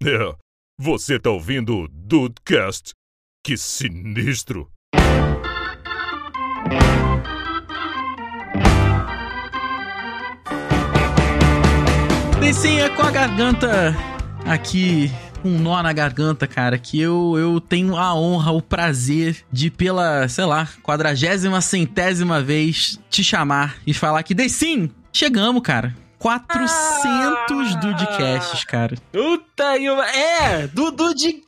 É, 0.00 0.32
você 0.78 1.18
tá 1.18 1.28
ouvindo 1.28 1.76
o 1.76 1.88
Dudecast? 1.88 2.92
Que 3.44 3.56
sinistro! 3.56 4.70
Descinha 12.38 12.90
com 12.90 13.02
a 13.02 13.10
garganta 13.10 13.92
aqui, 14.46 15.10
um 15.44 15.58
nó 15.58 15.82
na 15.82 15.92
garganta, 15.92 16.46
cara, 16.46 16.78
que 16.78 17.00
eu, 17.00 17.34
eu 17.36 17.60
tenho 17.60 17.96
a 17.96 18.14
honra, 18.14 18.52
o 18.52 18.62
prazer 18.62 19.44
de, 19.50 19.68
pela, 19.68 20.28
sei 20.28 20.44
lá, 20.44 20.68
quadragésima, 20.80 21.60
centésima 21.60 22.40
vez, 22.40 23.00
te 23.10 23.24
chamar 23.24 23.76
e 23.84 23.92
falar 23.92 24.22
que, 24.22 24.32
Dessim, 24.32 24.90
chegamos, 25.12 25.60
cara. 25.60 25.92
400 26.18 26.70
ah! 26.70 27.80
Dudcasts, 27.80 28.64
cara. 28.64 28.96
Puta, 29.12 29.76
é, 30.14 30.66
do 30.66 30.90
Dudcast, 30.90 31.44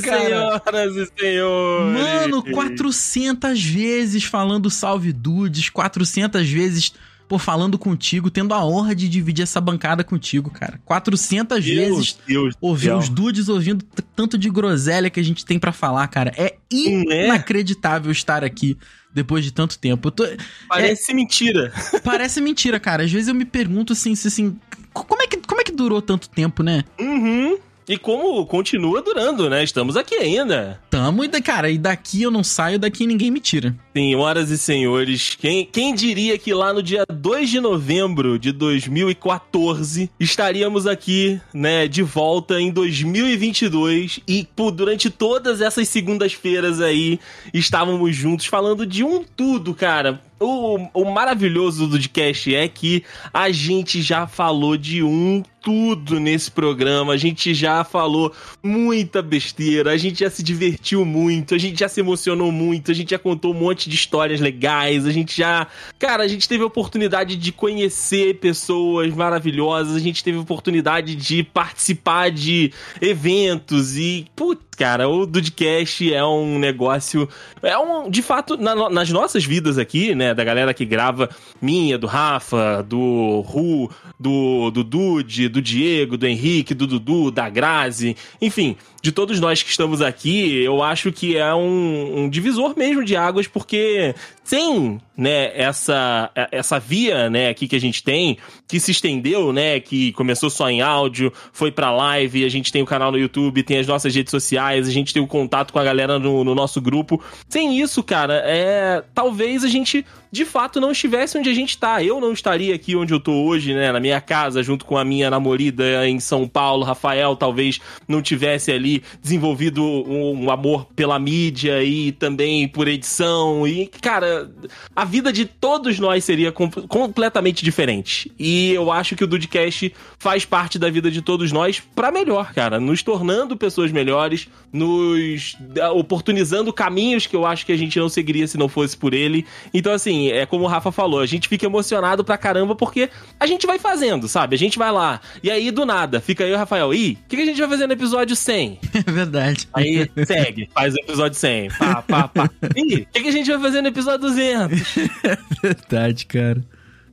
senhoras 0.00 0.96
e 0.96 1.10
senhores. 1.18 2.00
Mano, 2.00 2.42
400 2.42 3.62
vezes 3.62 4.24
falando 4.24 4.68
salve 4.68 5.12
dudes, 5.12 5.70
400 5.70 6.48
vezes 6.48 6.92
pô, 7.28 7.38
falando 7.38 7.78
contigo, 7.78 8.30
tendo 8.30 8.52
a 8.52 8.64
honra 8.64 8.94
de 8.94 9.08
dividir 9.08 9.42
essa 9.42 9.60
bancada 9.60 10.04
contigo, 10.04 10.50
cara. 10.50 10.80
400 10.84 11.64
Deus, 11.64 11.76
vezes 11.76 12.18
Deus 12.26 12.54
ouvir 12.60 12.88
Deus. 12.88 13.04
os 13.04 13.08
dudes 13.08 13.48
ouvindo 13.48 13.84
tanto 14.14 14.36
de 14.36 14.50
groselha 14.50 15.08
que 15.08 15.20
a 15.20 15.24
gente 15.24 15.44
tem 15.44 15.58
para 15.58 15.72
falar, 15.72 16.06
cara. 16.08 16.32
É, 16.36 16.56
é 16.72 17.26
inacreditável 17.26 18.10
estar 18.10 18.44
aqui 18.44 18.76
depois 19.14 19.44
de 19.44 19.52
tanto 19.52 19.78
tempo. 19.78 20.10
Tô, 20.10 20.24
parece 20.68 21.12
é, 21.12 21.14
mentira. 21.14 21.72
Parece 22.02 22.40
mentira, 22.40 22.80
cara. 22.80 23.04
Às 23.04 23.12
vezes 23.12 23.28
eu 23.28 23.34
me 23.34 23.44
pergunto 23.44 23.92
assim, 23.92 24.12
assim, 24.12 24.58
como 24.92 25.22
é 25.22 25.26
que, 25.26 25.36
como 25.38 25.60
é 25.60 25.64
que 25.64 25.72
durou 25.72 26.02
tanto 26.02 26.28
tempo, 26.28 26.62
né? 26.62 26.84
Uhum. 26.98 27.56
E 27.88 27.98
como 27.98 28.44
continua 28.46 29.02
durando, 29.02 29.50
né? 29.50 29.62
Estamos 29.62 29.96
aqui 29.96 30.14
ainda. 30.14 30.80
Tamo, 30.88 31.22
e 31.24 31.28
cara, 31.42 31.70
e 31.70 31.76
daqui 31.76 32.22
eu 32.22 32.30
não 32.30 32.42
saio, 32.42 32.78
daqui 32.78 33.06
ninguém 33.06 33.30
me 33.30 33.40
tira. 33.40 33.74
Senhoras 33.92 34.50
e 34.50 34.56
senhores, 34.56 35.36
quem, 35.38 35.66
quem 35.66 35.94
diria 35.94 36.38
que 36.38 36.54
lá 36.54 36.72
no 36.72 36.82
dia 36.82 37.04
2 37.06 37.50
de 37.50 37.60
novembro 37.60 38.38
de 38.38 38.52
2014 38.52 40.10
estaríamos 40.18 40.86
aqui, 40.86 41.40
né, 41.52 41.86
de 41.86 42.02
volta 42.02 42.60
em 42.60 42.72
2022 42.72 44.20
e 44.26 44.48
por, 44.56 44.70
durante 44.70 45.10
todas 45.10 45.60
essas 45.60 45.88
segundas-feiras 45.88 46.80
aí 46.80 47.20
estávamos 47.52 48.16
juntos 48.16 48.46
falando 48.46 48.86
de 48.86 49.04
um 49.04 49.22
tudo, 49.22 49.74
cara. 49.74 50.20
O, 50.44 50.90
o 50.92 51.04
maravilhoso 51.10 51.86
do 51.86 51.98
podcast 51.98 52.54
é 52.54 52.68
que 52.68 53.02
a 53.32 53.50
gente 53.50 54.02
já 54.02 54.26
falou 54.26 54.76
de 54.76 55.02
um 55.02 55.42
tudo 55.64 56.20
nesse 56.20 56.50
programa. 56.50 57.14
A 57.14 57.16
gente 57.16 57.54
já 57.54 57.82
falou 57.82 58.30
muita 58.62 59.22
besteira, 59.22 59.90
a 59.92 59.96
gente 59.96 60.20
já 60.20 60.28
se 60.28 60.42
divertiu 60.42 61.06
muito, 61.06 61.54
a 61.54 61.58
gente 61.58 61.80
já 61.80 61.88
se 61.88 62.00
emocionou 62.00 62.52
muito, 62.52 62.90
a 62.90 62.94
gente 62.94 63.10
já 63.12 63.18
contou 63.18 63.52
um 63.52 63.58
monte 63.58 63.88
de 63.88 63.96
histórias 63.96 64.40
legais, 64.40 65.06
a 65.06 65.10
gente 65.10 65.34
já. 65.34 65.66
Cara, 65.98 66.22
a 66.22 66.28
gente 66.28 66.46
teve 66.46 66.62
a 66.62 66.66
oportunidade 66.66 67.34
de 67.36 67.50
conhecer 67.50 68.34
pessoas 68.34 69.14
maravilhosas, 69.14 69.96
a 69.96 70.00
gente 70.00 70.22
teve 70.22 70.36
a 70.36 70.42
oportunidade 70.42 71.16
de 71.16 71.42
participar 71.42 72.30
de 72.30 72.70
eventos 73.00 73.96
e. 73.96 74.26
Putz, 74.36 74.73
cara, 74.74 75.08
o 75.08 75.24
Dudcast 75.26 76.12
é 76.12 76.24
um 76.24 76.58
negócio. 76.58 77.28
É 77.62 77.76
um. 77.78 78.10
De 78.10 78.22
fato, 78.22 78.56
na, 78.56 78.90
nas 78.90 79.10
nossas 79.10 79.44
vidas 79.44 79.78
aqui, 79.78 80.14
né? 80.14 80.34
Da 80.34 80.44
galera 80.44 80.74
que 80.74 80.84
grava, 80.84 81.30
minha, 81.60 81.96
do 81.96 82.06
Rafa, 82.06 82.82
do 82.82 83.40
Ru, 83.40 83.90
do, 84.18 84.70
do 84.70 84.84
Dude, 84.84 85.48
do 85.48 85.62
Diego, 85.62 86.16
do 86.16 86.26
Henrique, 86.26 86.74
do 86.74 86.86
Dudu, 86.86 87.30
da 87.30 87.48
Grazi, 87.48 88.16
enfim, 88.40 88.76
de 89.02 89.12
todos 89.12 89.38
nós 89.38 89.62
que 89.62 89.68
estamos 89.68 90.00
aqui, 90.00 90.62
eu 90.62 90.82
acho 90.82 91.12
que 91.12 91.36
é 91.36 91.54
um, 91.54 92.24
um 92.24 92.28
divisor 92.28 92.74
mesmo 92.74 93.04
de 93.04 93.14
águas, 93.14 93.46
porque 93.46 94.14
sem 94.44 95.00
né, 95.16 95.58
essa, 95.58 96.30
essa 96.52 96.78
via 96.78 97.30
né, 97.30 97.48
aqui 97.48 97.66
que 97.66 97.74
a 97.74 97.80
gente 97.80 98.04
tem, 98.04 98.36
que 98.68 98.78
se 98.78 98.90
estendeu, 98.90 99.52
né, 99.52 99.80
que 99.80 100.12
começou 100.12 100.50
só 100.50 100.68
em 100.68 100.82
áudio, 100.82 101.32
foi 101.52 101.72
pra 101.72 101.90
live, 101.90 102.44
a 102.44 102.48
gente 102.48 102.70
tem 102.70 102.82
o 102.82 102.86
canal 102.86 103.10
no 103.10 103.18
YouTube, 103.18 103.62
tem 103.62 103.78
as 103.78 103.86
nossas 103.86 104.14
redes 104.14 104.30
sociais, 104.30 104.86
a 104.86 104.92
gente 104.92 105.14
tem 105.14 105.22
o 105.22 105.26
contato 105.26 105.72
com 105.72 105.78
a 105.78 105.84
galera 105.84 106.18
no, 106.18 106.44
no 106.44 106.54
nosso 106.54 106.80
grupo. 106.80 107.22
Sem 107.48 107.80
isso, 107.80 108.02
cara, 108.02 108.42
é 108.44 109.02
talvez 109.14 109.64
a 109.64 109.68
gente 109.68 110.04
de 110.34 110.44
fato 110.44 110.80
não 110.80 110.90
estivesse 110.90 111.38
onde 111.38 111.48
a 111.48 111.54
gente 111.54 111.78
tá. 111.78 112.02
Eu 112.02 112.20
não 112.20 112.32
estaria 112.32 112.74
aqui 112.74 112.96
onde 112.96 113.14
eu 113.14 113.20
tô 113.20 113.44
hoje, 113.44 113.72
né, 113.72 113.92
na 113.92 114.00
minha 114.00 114.20
casa, 114.20 114.64
junto 114.64 114.84
com 114.84 114.98
a 114.98 115.04
minha 115.04 115.30
namorada 115.30 116.08
em 116.08 116.18
São 116.18 116.48
Paulo, 116.48 116.82
Rafael, 116.82 117.36
talvez 117.36 117.80
não 118.08 118.20
tivesse 118.20 118.72
ali 118.72 119.04
desenvolvido 119.22 119.84
um, 119.84 120.46
um 120.46 120.50
amor 120.50 120.86
pela 120.96 121.16
mídia 121.16 121.84
e 121.84 122.10
também 122.10 122.66
por 122.66 122.88
edição 122.88 123.68
e, 123.68 123.86
cara, 124.00 124.50
a 124.96 125.04
vida 125.04 125.32
de 125.32 125.44
todos 125.44 126.00
nós 126.00 126.24
seria 126.24 126.50
com, 126.50 126.68
completamente 126.68 127.64
diferente. 127.64 128.32
E 128.36 128.72
eu 128.72 128.90
acho 128.90 129.14
que 129.14 129.22
o 129.22 129.28
Dudcast 129.28 129.94
faz 130.18 130.44
parte 130.44 130.80
da 130.80 130.90
vida 130.90 131.12
de 131.12 131.22
todos 131.22 131.52
nós 131.52 131.80
para 131.94 132.10
melhor, 132.10 132.52
cara. 132.52 132.80
Nos 132.80 133.04
tornando 133.04 133.56
pessoas 133.56 133.92
melhores, 133.92 134.48
nos 134.72 135.56
oportunizando 135.94 136.72
caminhos 136.72 137.28
que 137.28 137.36
eu 137.36 137.46
acho 137.46 137.64
que 137.64 137.70
a 137.70 137.78
gente 137.78 137.96
não 138.00 138.08
seguiria 138.08 138.48
se 138.48 138.58
não 138.58 138.68
fosse 138.68 138.96
por 138.96 139.14
ele. 139.14 139.46
Então, 139.72 139.92
assim, 139.92 140.23
é 140.30 140.46
como 140.46 140.64
o 140.64 140.66
Rafa 140.66 140.92
falou, 140.92 141.20
a 141.20 141.26
gente 141.26 141.48
fica 141.48 141.66
emocionado 141.66 142.24
pra 142.24 142.36
caramba 142.36 142.74
porque 142.74 143.10
a 143.38 143.46
gente 143.46 143.66
vai 143.66 143.78
fazendo, 143.78 144.28
sabe? 144.28 144.54
A 144.54 144.58
gente 144.58 144.78
vai 144.78 144.90
lá. 144.92 145.20
E 145.42 145.50
aí, 145.50 145.70
do 145.70 145.84
nada, 145.86 146.20
fica 146.20 146.44
aí 146.44 146.52
o 146.52 146.56
Rafael. 146.56 146.92
Ih, 146.92 147.18
o 147.24 147.28
que, 147.28 147.36
que 147.36 147.42
a 147.42 147.46
gente 147.46 147.60
vai 147.60 147.68
fazer 147.68 147.86
no 147.86 147.92
episódio 147.92 148.36
100? 148.36 148.80
É 149.06 149.10
verdade. 149.10 149.68
Aí, 149.74 150.10
segue, 150.26 150.70
faz 150.72 150.94
o 150.94 150.98
episódio 150.98 151.38
100. 151.38 151.68
Pá, 151.72 152.02
pá, 152.02 152.28
pá. 152.28 152.50
Ih, 152.74 153.02
o 153.02 153.06
que, 153.12 153.22
que 153.22 153.28
a 153.28 153.32
gente 153.32 153.50
vai 153.50 153.60
fazer 153.60 153.82
no 153.82 153.88
episódio 153.88 154.20
200? 154.20 154.96
é 155.24 155.38
verdade, 155.62 156.26
cara. 156.26 156.62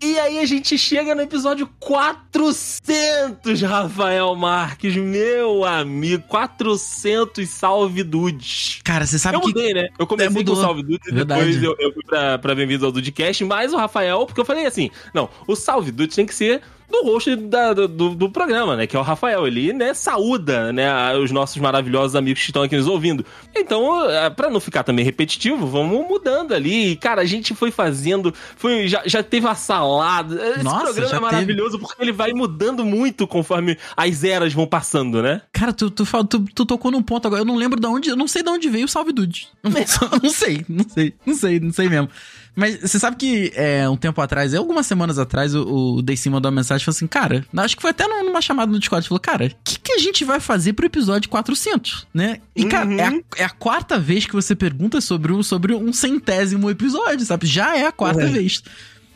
E 0.04 0.18
aí 0.18 0.40
a 0.40 0.46
gente 0.48 0.80
chega 0.80 1.14
no 1.14 1.22
episódio 1.22 1.70
400, 1.80 3.62
Rafael 3.62 4.36
Marques, 4.36 4.96
meu 4.96 5.64
amigo, 5.64 6.24
400 6.28 7.48
salve 7.48 8.02
dudes. 8.02 8.82
Cara, 8.84 9.06
você 9.06 9.20
sabe 9.20 9.38
eu 9.38 9.42
que... 9.42 9.50
Eu 9.50 9.54
mudei, 9.54 9.74
né? 9.76 9.90
Eu 10.00 10.08
comecei 10.08 10.42
é, 10.42 10.44
com 10.44 10.56
salve 10.56 10.82
dudes 10.82 11.08
e 11.08 11.12
depois 11.12 11.62
eu, 11.62 11.76
eu, 11.78 11.94
fui 11.94 12.04
pra, 12.04 12.40
pra 12.40 12.56
Bem-vindos 12.56 12.84
ao 12.84 12.92
Dudecast, 12.92 13.46
mas 13.46 13.74
o 13.74 13.78
Rafael, 13.78 14.26
porque 14.26 14.42
eu 14.42 14.46
falei 14.46 14.66
assim, 14.66 14.90
não, 15.14 15.30
o 15.46 15.56
salve 15.56 15.92
dudes 15.92 16.16
tem 16.16 16.26
que 16.26 16.34
ser 16.34 16.64
do 16.92 17.04
host 17.04 17.36
da, 17.36 17.74
do, 17.74 17.88
do, 17.88 18.30
programa, 18.30 18.76
né? 18.76 18.86
Que 18.86 18.96
é 18.96 19.00
o 19.00 19.04
Rafael. 19.04 19.48
Ele, 19.48 19.74
né, 19.74 19.94
saúda, 19.94 20.72
né, 20.72 21.16
os 21.16 21.32
nossos 21.32 21.58
maravilhosos 21.58 22.16
amigos 22.16 22.42
que 22.42 22.50
estão 22.50 22.64
aqui 22.64 22.76
nos 22.76 22.88
ouvindo. 22.88 23.26
Então, 23.56 24.10
é, 24.10 24.30
para 24.30 24.50
não 24.50 24.60
ficar 24.60 24.84
também 24.84 25.04
repetitivo, 25.04 25.66
vamos 25.66 26.08
mudando 26.08 26.54
ali. 26.54 26.96
Cara, 26.98 27.22
a 27.22 27.26
gente 27.26 27.56
foi 27.56 27.72
fazendo, 27.72 28.34
foi, 28.56 28.88
já, 28.88 29.02
já 29.06 29.24
teve 29.24 29.48
a 29.48 29.56
salada. 29.56 30.36
Esse 30.50 30.64
Nossa, 30.64 30.94
programa 30.94 31.16
é 31.16 31.20
maravilhoso 31.20 31.78
teve... 31.78 31.84
porque 31.84 32.04
ele 32.04 32.12
vai 32.12 32.34
mudando 32.34 32.86
muito 32.86 33.26
conforme 33.26 33.78
as 33.96 34.24
eras 34.24 34.54
vão 34.54 34.68
passando, 34.68 35.22
né? 35.22 35.42
Cara, 35.54 35.74
tu, 35.74 35.90
tu, 35.90 36.06
tu, 36.26 36.46
tu 36.54 36.66
tocou 36.66 36.92
num 36.92 37.02
ponto 37.02 37.26
agora. 37.26 37.42
Eu 37.42 37.46
não 37.46 37.56
lembro 37.56 37.80
de 37.80 37.88
onde, 37.88 38.10
eu 38.10 38.16
não 38.16 38.28
sei 38.28 38.44
de 38.44 38.50
onde 38.50 38.70
veio 38.70 38.86
o 38.86 38.90
Salve 38.90 39.14
Dude. 39.14 39.48
Não, 39.64 39.72
não 40.22 40.30
sei, 40.30 40.66
não 40.68 40.86
sei, 40.88 41.14
não 41.26 41.36
sei, 41.36 41.60
não 41.60 41.72
sei 41.72 41.90
mesmo. 41.90 42.10
Mas 42.56 42.82
você 42.82 43.00
sabe 43.00 43.16
que 43.16 43.52
é, 43.56 43.88
um 43.88 43.96
tempo 43.96 44.20
atrás, 44.22 44.54
algumas 44.54 44.86
semanas 44.86 45.18
atrás, 45.18 45.56
o, 45.56 45.96
o 45.96 46.02
Dei 46.02 46.18
mandou 46.30 46.52
uma 46.52 46.58
mensagem 46.58 46.82
e 46.82 46.86
falou 46.86 46.96
assim: 46.96 47.08
Cara, 47.08 47.46
acho 47.58 47.76
que 47.76 47.82
foi 47.82 47.92
até 47.92 48.08
numa 48.08 48.42
chamada 48.42 48.72
no 48.72 48.78
Discord. 48.78 49.08
Falou, 49.08 49.20
cara, 49.20 49.46
o 49.46 49.50
que, 49.64 49.80
que 49.80 49.94
a 49.94 49.98
gente 49.98 50.26
vai 50.26 50.40
fazer 50.40 50.74
pro 50.74 50.86
episódio 50.86 51.30
400, 51.30 52.08
né? 52.14 52.40
E, 52.56 52.64
uhum. 52.64 52.70
cara, 52.70 52.94
é 52.94 53.06
a, 53.06 53.12
uhum. 53.12 53.24
é 53.38 53.44
a, 53.44 53.50
quarta 53.50 53.98
vez 53.98 54.26
que 54.26 54.34
você 54.34 54.56
pergunta 54.56 55.00
sobre 55.00 55.32
um, 55.32 55.42
sobre 55.42 55.74
um 55.74 55.94
centésimo 55.94 56.70
episódio, 56.70 57.26
sabe? 57.26 57.48
Já 57.48 57.78
é 57.78 57.86
a 57.86 57.92
quarta 57.92 58.26
uhum. 58.26 58.32
vez. 58.32 58.62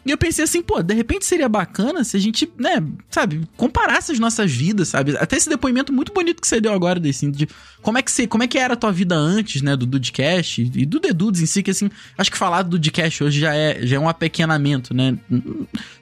E 0.05 0.11
eu 0.11 0.17
pensei 0.19 0.43
assim, 0.43 0.61
pô, 0.61 0.83
de 0.83 0.93
repente 0.93 1.25
seria 1.25 1.49
bacana 1.49 2.03
se 2.03 2.15
a 2.15 2.19
gente, 2.19 2.47
né, 2.59 2.83
sabe, 3.09 3.41
comparasse 3.57 4.11
as 4.11 4.19
nossas 4.19 4.51
vidas, 4.51 4.89
sabe? 4.89 5.17
Até 5.17 5.35
esse 5.35 5.49
depoimento 5.49 5.91
muito 5.91 6.13
bonito 6.13 6.39
que 6.39 6.47
você 6.47 6.61
deu 6.61 6.73
agora, 6.73 7.01
assim, 7.09 7.31
de 7.31 7.47
como 7.81 7.97
é 7.97 8.03
que 8.03 8.11
você, 8.11 8.27
como 8.27 8.43
é 8.43 8.47
que 8.47 8.59
era 8.59 8.75
a 8.75 8.77
tua 8.77 8.91
vida 8.91 9.15
antes, 9.15 9.63
né, 9.63 9.75
do 9.75 9.83
Dudcast 9.83 10.61
e 10.61 10.85
do 10.85 10.99
The 10.99 11.11
Dudes 11.11 11.41
em 11.41 11.47
si, 11.47 11.63
que 11.63 11.71
assim, 11.71 11.89
acho 12.15 12.31
que 12.31 12.37
falar 12.37 12.61
do 12.61 12.77
Dudcast 12.77 13.23
hoje 13.23 13.39
já 13.39 13.55
é, 13.55 13.83
já 13.83 13.95
é 13.95 13.99
um 13.99 14.07
apequenamento, 14.07 14.93
né? 14.93 15.17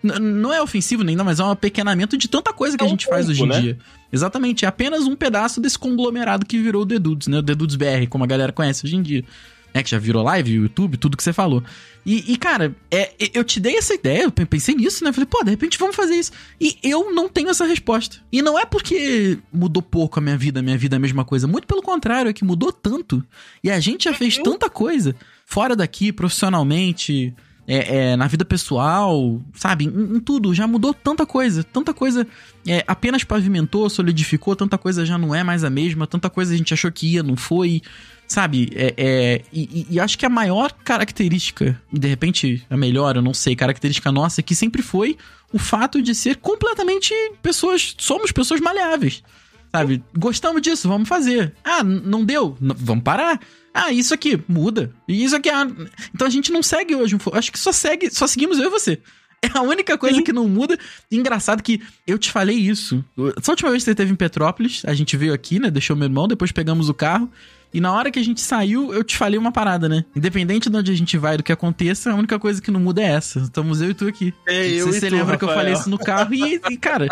não 0.03 0.51
é 0.51 0.61
ofensivo 0.61 1.01
nem 1.01 1.15
não, 1.15 1.23
mas 1.23 1.39
é 1.39 1.43
um 1.45 1.51
apequenamento 1.51 2.17
de 2.17 2.27
tanta 2.27 2.51
coisa 2.51 2.77
que 2.77 2.83
é 2.83 2.85
um 2.85 2.87
a 2.87 2.89
gente 2.89 3.05
pouco, 3.05 3.15
faz 3.15 3.29
hoje 3.29 3.43
em 3.43 3.47
né? 3.47 3.61
dia. 3.61 3.77
Exatamente, 4.11 4.65
é 4.65 4.67
apenas 4.67 5.05
um 5.05 5.15
pedaço 5.15 5.61
desse 5.61 5.79
conglomerado 5.79 6.45
que 6.45 6.57
virou 6.57 6.81
o 6.81 6.85
The 6.85 6.99
Dudes, 6.99 7.27
né? 7.29 7.39
O 7.39 7.43
The 7.43 7.55
Dudes 7.55 7.77
BR, 7.77 8.07
como 8.09 8.25
a 8.25 8.27
galera 8.27 8.51
conhece 8.51 8.85
hoje 8.85 8.97
em 8.97 9.01
dia 9.01 9.23
né? 9.73 9.81
Que 9.81 9.89
já 9.89 9.97
virou 9.97 10.23
live, 10.23 10.53
YouTube, 10.53 10.97
tudo 10.97 11.17
que 11.17 11.23
você 11.23 11.33
falou. 11.33 11.63
E, 12.05 12.33
e, 12.33 12.37
cara, 12.37 12.75
é, 12.91 13.13
eu 13.33 13.43
te 13.43 13.59
dei 13.59 13.77
essa 13.77 13.93
ideia, 13.93 14.23
eu 14.23 14.31
pensei 14.31 14.75
nisso, 14.75 15.03
né? 15.03 15.13
Falei, 15.13 15.25
pô, 15.25 15.43
de 15.43 15.51
repente 15.51 15.77
vamos 15.79 15.95
fazer 15.95 16.15
isso. 16.15 16.31
E 16.59 16.77
eu 16.83 17.13
não 17.13 17.29
tenho 17.29 17.49
essa 17.49 17.65
resposta. 17.65 18.17
E 18.31 18.41
não 18.41 18.59
é 18.59 18.65
porque 18.65 19.39
mudou 19.51 19.81
pouco 19.81 20.19
a 20.19 20.21
minha 20.21 20.37
vida, 20.37 20.59
a 20.59 20.63
minha 20.63 20.77
vida 20.77 20.95
é 20.95 20.97
a 20.97 20.99
mesma 20.99 21.23
coisa. 21.23 21.47
Muito 21.47 21.67
pelo 21.67 21.81
contrário, 21.81 22.29
é 22.29 22.33
que 22.33 22.43
mudou 22.43 22.71
tanto. 22.71 23.23
E 23.63 23.71
a 23.71 23.79
gente 23.79 24.05
já 24.05 24.13
fez 24.13 24.37
tanta 24.37 24.69
coisa 24.69 25.15
fora 25.45 25.75
daqui, 25.75 26.11
profissionalmente, 26.11 27.33
é, 27.67 28.11
é, 28.11 28.15
na 28.15 28.27
vida 28.27 28.43
pessoal, 28.43 29.41
sabe? 29.53 29.85
Em, 29.85 30.17
em, 30.17 30.19
tudo, 30.19 30.53
já 30.53 30.67
mudou 30.67 30.93
tanta 30.93 31.25
coisa, 31.25 31.63
tanta 31.63 31.93
coisa 31.93 32.27
é, 32.67 32.83
apenas 32.87 33.23
pavimentou, 33.23 33.89
solidificou, 33.89 34.55
tanta 34.55 34.77
coisa 34.77 35.05
já 35.05 35.17
não 35.17 35.33
é 35.33 35.43
mais 35.43 35.63
a 35.63 35.69
mesma, 35.69 36.05
tanta 36.05 36.29
coisa 36.29 36.53
a 36.53 36.57
gente 36.57 36.73
achou 36.73 36.91
que 36.91 37.13
ia, 37.13 37.23
não 37.23 37.37
foi, 37.37 37.81
sabe? 38.27 38.69
É, 38.75 38.93
é 38.97 39.41
e, 39.51 39.87
e, 39.89 39.99
acho 39.99 40.17
que 40.17 40.25
a 40.25 40.29
maior 40.29 40.71
característica, 40.71 41.79
de 41.91 42.07
repente 42.07 42.65
a 42.69 42.77
melhor, 42.77 43.15
eu 43.15 43.21
não 43.21 43.33
sei, 43.33 43.55
característica 43.55 44.11
nossa, 44.11 44.41
que 44.41 44.55
sempre 44.55 44.81
foi 44.81 45.17
o 45.51 45.59
fato 45.59 46.01
de 46.01 46.15
ser 46.15 46.37
completamente 46.37 47.13
pessoas, 47.41 47.95
somos 47.97 48.31
pessoas 48.31 48.59
maleáveis. 48.59 49.23
Sabe? 49.71 50.03
Gostamos 50.15 50.61
disso, 50.61 50.87
vamos 50.87 51.09
fazer. 51.09 51.55
Ah, 51.63 51.83
não 51.83 52.23
deu? 52.23 52.55
N 52.61 52.75
vamos 52.77 53.03
parar. 53.03 53.39
Ah, 53.73 53.91
isso 53.91 54.13
aqui 54.13 54.39
muda. 54.47 54.93
E 55.07 55.23
isso 55.23 55.35
aqui. 55.35 55.49
Ah, 55.49 55.65
então 56.13 56.27
a 56.27 56.29
gente 56.29 56.51
não 56.51 56.61
segue 56.61 56.95
hoje. 56.95 57.17
Acho 57.33 57.51
que 57.51 57.57
só 57.57 57.71
segue, 57.71 58.11
só 58.11 58.27
seguimos 58.27 58.59
eu 58.59 58.67
e 58.67 58.69
você. 58.69 59.01
É 59.43 59.57
a 59.57 59.61
única 59.61 59.97
coisa 59.97 60.17
Sim. 60.17 60.23
que 60.23 60.31
não 60.31 60.47
muda. 60.47 60.77
engraçado 61.11 61.61
que 61.61 61.81
eu 62.07 62.17
te 62.17 62.31
falei 62.31 62.55
isso. 62.55 63.03
Essa 63.37 63.51
última 63.51 63.69
vez 63.69 63.83
que 63.83 63.85
você 63.85 63.91
esteve 63.91 64.11
em 64.11 64.15
Petrópolis, 64.15 64.83
a 64.85 64.93
gente 64.93 65.17
veio 65.17 65.33
aqui, 65.33 65.59
né? 65.59 65.69
Deixou 65.69 65.95
meu 65.95 66.05
irmão, 66.05 66.27
depois 66.27 66.51
pegamos 66.51 66.87
o 66.87 66.93
carro. 66.93 67.29
E 67.73 67.81
na 67.81 67.91
hora 67.91 68.11
que 68.11 68.19
a 68.19 68.23
gente 68.23 68.39
saiu, 68.39 68.93
eu 68.93 69.03
te 69.03 69.17
falei 69.17 69.37
uma 69.37 69.51
parada, 69.51 69.89
né? 69.89 70.05
Independente 70.15 70.69
de 70.69 70.77
onde 70.77 70.91
a 70.91 70.95
gente 70.95 71.17
vai, 71.17 71.37
do 71.37 71.43
que 71.43 71.51
aconteça, 71.51 72.11
a 72.11 72.15
única 72.15 72.37
coisa 72.37 72.61
que 72.61 72.69
não 72.69 72.79
muda 72.79 73.01
é 73.01 73.05
essa. 73.05 73.39
Estamos 73.39 73.81
eu 73.81 73.89
e 73.89 73.93
tu 73.95 74.07
aqui. 74.07 74.31
É, 74.47 74.67
eu 74.67 74.85
você 74.85 75.09
lembra 75.09 75.33
Rafael. 75.33 75.39
que 75.39 75.45
eu 75.45 75.49
falei 75.49 75.73
isso 75.73 75.89
no 75.89 75.97
carro 75.97 76.35
e, 76.35 76.61
e, 76.69 76.77
cara, 76.77 77.07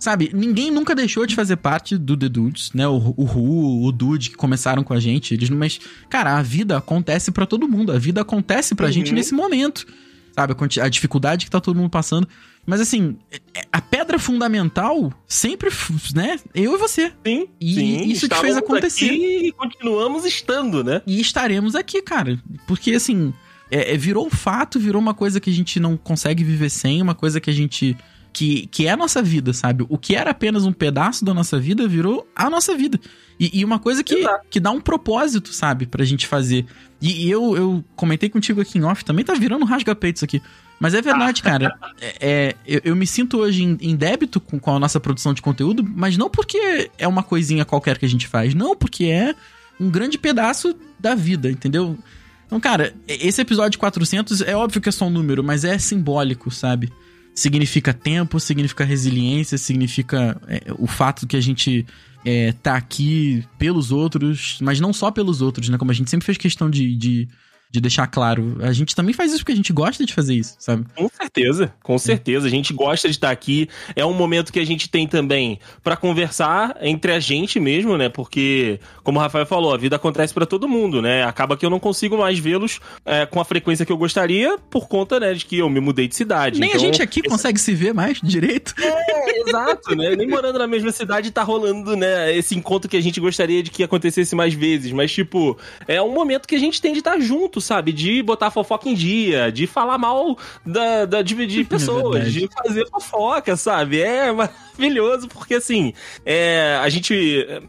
sabe, 0.00 0.32
ninguém 0.34 0.72
nunca 0.72 0.92
deixou 0.92 1.24
de 1.24 1.36
fazer 1.36 1.56
parte 1.56 1.96
do 1.96 2.16
The 2.16 2.28
Dudes, 2.28 2.72
né? 2.74 2.86
O, 2.88 3.14
o 3.16 3.24
Ru, 3.24 3.84
o 3.84 3.92
Dude 3.92 4.30
que 4.30 4.36
começaram 4.36 4.82
com 4.82 4.92
a 4.92 4.98
gente. 4.98 5.34
Eles, 5.34 5.48
mas, 5.48 5.78
cara, 6.10 6.36
a 6.36 6.42
vida 6.42 6.76
acontece 6.76 7.30
para 7.30 7.46
todo 7.46 7.68
mundo. 7.68 7.92
A 7.92 7.98
vida 7.98 8.22
acontece 8.22 8.74
pra 8.74 8.86
uhum. 8.86 8.92
gente 8.92 9.12
nesse 9.12 9.32
momento. 9.32 9.86
Sabe, 10.34 10.54
a, 10.80 10.88
dificuldade 10.88 11.44
que 11.44 11.50
tá 11.50 11.60
todo 11.60 11.76
mundo 11.76 11.90
passando. 11.90 12.26
Mas 12.64 12.80
assim, 12.80 13.18
é, 13.30 13.62
a 13.72 13.80
pedra 13.80 14.18
fundamental 14.18 15.12
sempre, 15.26 15.70
né? 16.14 16.38
Eu 16.54 16.74
e 16.74 16.78
você. 16.78 17.12
Sim. 17.26 17.48
E 17.60 17.74
sim, 17.74 18.02
isso 18.04 18.28
te 18.28 18.36
fez 18.36 18.56
acontecer. 18.56 19.12
e 19.12 19.52
continuamos 19.52 20.24
estando, 20.24 20.82
né? 20.82 21.02
E 21.06 21.20
estaremos 21.20 21.74
aqui, 21.74 22.00
cara. 22.00 22.40
Porque 22.66 22.92
assim, 22.92 23.34
é, 23.70 23.94
é, 23.94 23.96
virou 23.96 24.26
um 24.26 24.30
fato, 24.30 24.78
virou 24.78 25.00
uma 25.00 25.14
coisa 25.14 25.40
que 25.40 25.48
a 25.48 25.52
gente 25.52 25.80
não 25.80 25.96
consegue 25.96 26.44
viver 26.44 26.68
sem, 26.68 27.00
uma 27.00 27.14
coisa 27.14 27.40
que 27.40 27.48
a 27.48 27.54
gente. 27.54 27.96
Que, 28.32 28.66
que 28.68 28.86
é 28.86 28.90
a 28.92 28.96
nossa 28.96 29.22
vida, 29.22 29.52
sabe? 29.52 29.84
O 29.88 29.98
que 29.98 30.14
era 30.14 30.30
apenas 30.30 30.64
um 30.64 30.72
pedaço 30.72 31.24
da 31.24 31.34
nossa 31.34 31.58
vida 31.58 31.86
virou 31.86 32.26
a 32.34 32.48
nossa 32.48 32.74
vida. 32.74 32.98
E, 33.38 33.60
e 33.60 33.64
uma 33.64 33.78
coisa 33.78 34.02
que, 34.02 34.24
que 34.50 34.58
dá 34.58 34.70
um 34.70 34.80
propósito, 34.80 35.52
sabe? 35.52 35.86
Pra 35.86 36.04
gente 36.04 36.26
fazer. 36.26 36.64
E, 37.00 37.26
e 37.26 37.30
eu, 37.30 37.56
eu 37.56 37.84
comentei 37.96 38.28
contigo 38.28 38.60
aqui 38.60 38.78
em 38.78 38.84
off, 38.84 39.04
também 39.04 39.24
tá 39.24 39.34
virando 39.34 39.64
rasga-peito 39.64 40.16
isso 40.16 40.24
aqui. 40.24 40.40
Mas 40.80 40.94
é 40.94 41.02
verdade, 41.02 41.42
cara. 41.44 41.76
É, 42.00 42.14
é, 42.20 42.56
eu, 42.66 42.80
eu, 42.84 42.96
me 42.96 43.06
sinto 43.06 43.38
hoje 43.38 43.62
em, 43.62 43.78
em 43.80 43.96
débito 43.96 44.40
com, 44.40 44.58
com, 44.58 44.74
a 44.74 44.78
nossa 44.80 44.98
produção 44.98 45.34
de 45.34 45.42
conteúdo, 45.42 45.84
mas 45.84 46.16
não 46.16 46.30
porque 46.30 46.90
é 46.98 47.06
uma 47.06 47.22
coisinha 47.22 47.64
qualquer 47.64 47.98
que 47.98 48.06
a 48.06 48.08
gente 48.08 48.26
faz, 48.26 48.54
não, 48.54 48.74
porque 48.74 49.04
é 49.04 49.34
um 49.78 49.90
grande 49.90 50.18
pedaço 50.18 50.74
da 50.98 51.14
vida, 51.14 51.50
entendeu? 51.50 51.98
Então, 52.46 52.60
cara, 52.60 52.94
esse 53.08 53.40
episódio 53.40 53.78
400 53.78 54.42
é 54.42 54.54
óbvio 54.54 54.80
que 54.80 54.88
é 54.88 54.92
só 54.92 55.06
um 55.06 55.10
número, 55.10 55.42
mas 55.42 55.64
é 55.64 55.78
simbólico, 55.78 56.50
sabe? 56.50 56.92
Significa 57.34 57.94
tempo, 57.94 58.38
significa 58.38 58.84
resiliência, 58.84 59.56
significa 59.56 60.40
é, 60.46 60.72
o 60.78 60.86
fato 60.86 61.26
que 61.26 61.36
a 61.36 61.40
gente 61.40 61.86
é, 62.24 62.52
tá 62.52 62.76
aqui 62.76 63.44
pelos 63.58 63.90
outros, 63.90 64.58
mas 64.60 64.80
não 64.80 64.92
só 64.92 65.10
pelos 65.10 65.40
outros, 65.40 65.68
né? 65.68 65.78
Como 65.78 65.90
a 65.90 65.94
gente 65.94 66.10
sempre 66.10 66.26
fez 66.26 66.36
questão 66.38 66.68
de, 66.68 66.94
de 66.94 67.28
de 67.72 67.80
deixar 67.80 68.06
claro. 68.06 68.58
A 68.60 68.72
gente 68.72 68.94
também 68.94 69.14
faz 69.14 69.32
isso 69.32 69.40
porque 69.40 69.52
a 69.52 69.56
gente 69.56 69.72
gosta 69.72 70.04
de 70.04 70.12
fazer 70.12 70.34
isso, 70.34 70.54
sabe? 70.58 70.84
Com 70.94 71.08
certeza, 71.08 71.74
com 71.82 71.98
certeza. 71.98 72.46
A 72.46 72.50
gente 72.50 72.74
gosta 72.74 73.08
de 73.08 73.14
estar 73.14 73.30
aqui. 73.30 73.66
É 73.96 74.04
um 74.04 74.12
momento 74.12 74.52
que 74.52 74.60
a 74.60 74.66
gente 74.66 74.90
tem 74.90 75.08
também 75.08 75.58
para 75.82 75.96
conversar 75.96 76.76
entre 76.82 77.12
a 77.12 77.18
gente 77.18 77.58
mesmo, 77.58 77.96
né? 77.96 78.10
Porque, 78.10 78.78
como 79.02 79.18
o 79.18 79.22
Rafael 79.22 79.46
falou, 79.46 79.72
a 79.72 79.78
vida 79.78 79.96
acontece 79.96 80.34
para 80.34 80.44
todo 80.44 80.68
mundo, 80.68 81.00
né? 81.00 81.24
Acaba 81.24 81.56
que 81.56 81.64
eu 81.64 81.70
não 81.70 81.80
consigo 81.80 82.18
mais 82.18 82.38
vê-los 82.38 82.78
é, 83.06 83.24
com 83.24 83.40
a 83.40 83.44
frequência 83.44 83.86
que 83.86 83.92
eu 83.92 83.96
gostaria 83.96 84.58
por 84.68 84.86
conta, 84.86 85.18
né, 85.18 85.32
de 85.32 85.46
que 85.46 85.58
eu 85.58 85.70
me 85.70 85.80
mudei 85.80 86.06
de 86.06 86.14
cidade. 86.14 86.60
Nem 86.60 86.68
então, 86.68 86.80
a 86.82 86.84
gente 86.84 87.00
aqui 87.00 87.20
esse... 87.20 87.28
consegue 87.30 87.58
se 87.58 87.74
ver 87.74 87.94
mais 87.94 88.20
direito. 88.22 88.74
É, 88.78 89.40
exato, 89.40 89.96
né? 89.96 90.14
Nem 90.14 90.28
morando 90.28 90.58
na 90.58 90.66
mesma 90.66 90.92
cidade 90.92 91.30
tá 91.30 91.42
rolando, 91.42 91.96
né, 91.96 92.36
esse 92.36 92.54
encontro 92.54 92.90
que 92.90 92.98
a 92.98 93.00
gente 93.00 93.18
gostaria 93.18 93.62
de 93.62 93.70
que 93.70 93.82
acontecesse 93.82 94.36
mais 94.36 94.52
vezes. 94.52 94.92
Mas, 94.92 95.10
tipo, 95.10 95.56
é 95.88 96.02
um 96.02 96.12
momento 96.12 96.46
que 96.46 96.54
a 96.54 96.60
gente 96.60 96.82
tem 96.82 96.92
de 96.92 96.98
estar 96.98 97.18
junto, 97.18 97.61
sabe? 97.62 97.92
De 97.92 98.22
botar 98.22 98.50
fofoca 98.50 98.88
em 98.88 98.94
dia, 98.94 99.50
de 99.50 99.66
falar 99.66 99.98
mal 99.98 100.36
da, 100.64 101.04
da 101.04 101.22
de, 101.22 101.46
de 101.46 101.64
pessoas, 101.64 102.26
é 102.26 102.30
de 102.30 102.48
fazer 102.48 102.86
fofoca, 102.88 103.56
sabe? 103.56 104.00
É 104.00 104.30
maravilhoso, 104.72 105.28
porque 105.28 105.54
assim, 105.54 105.92
é, 106.24 106.78
a 106.80 106.88
gente. 106.88 107.14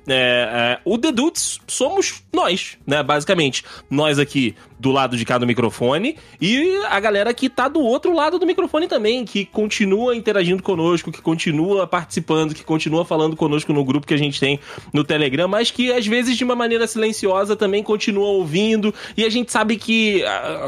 É, 0.08 0.78
é, 0.78 0.80
o 0.86 0.98
The 0.98 1.12
Dudes 1.12 1.60
somos 1.68 2.24
nós, 2.32 2.78
né? 2.86 3.04
Basicamente. 3.04 3.64
Nós 3.90 4.20
aqui 4.20 4.56
do 4.84 4.92
lado 4.92 5.16
de 5.16 5.24
cada 5.24 5.46
microfone 5.46 6.18
e 6.42 6.82
a 6.90 7.00
galera 7.00 7.34
que 7.34 7.50
tá 7.50 7.70
do 7.70 7.80
outro 7.80 8.14
lado 8.14 8.38
do 8.38 8.46
microfone 8.46 8.86
também, 8.86 9.24
que 9.24 9.46
continua 9.46 10.14
interagindo 10.14 10.62
conosco, 10.62 11.10
que 11.10 11.22
continua 11.22 11.88
participando, 11.88 12.54
que 12.54 12.66
continua 12.66 13.06
falando 13.06 13.34
conosco 13.36 13.72
no 13.72 13.86
grupo 13.86 14.06
que 14.06 14.14
a 14.14 14.18
gente 14.18 14.42
tem 14.42 14.60
no 14.92 15.06
Telegram, 15.06 15.48
mas 15.48 15.72
que 15.72 15.90
às 15.90 16.06
vezes 16.06 16.36
de 16.36 16.44
uma 16.44 16.54
maneira 16.54 16.86
silenciosa 16.86 17.56
também 17.56 17.82
continua 17.82 18.28
ouvindo. 18.28 18.94
E 19.16 19.24
a 19.24 19.30
gente 19.30 19.54
sabe 19.54 19.78
que, 19.84 20.24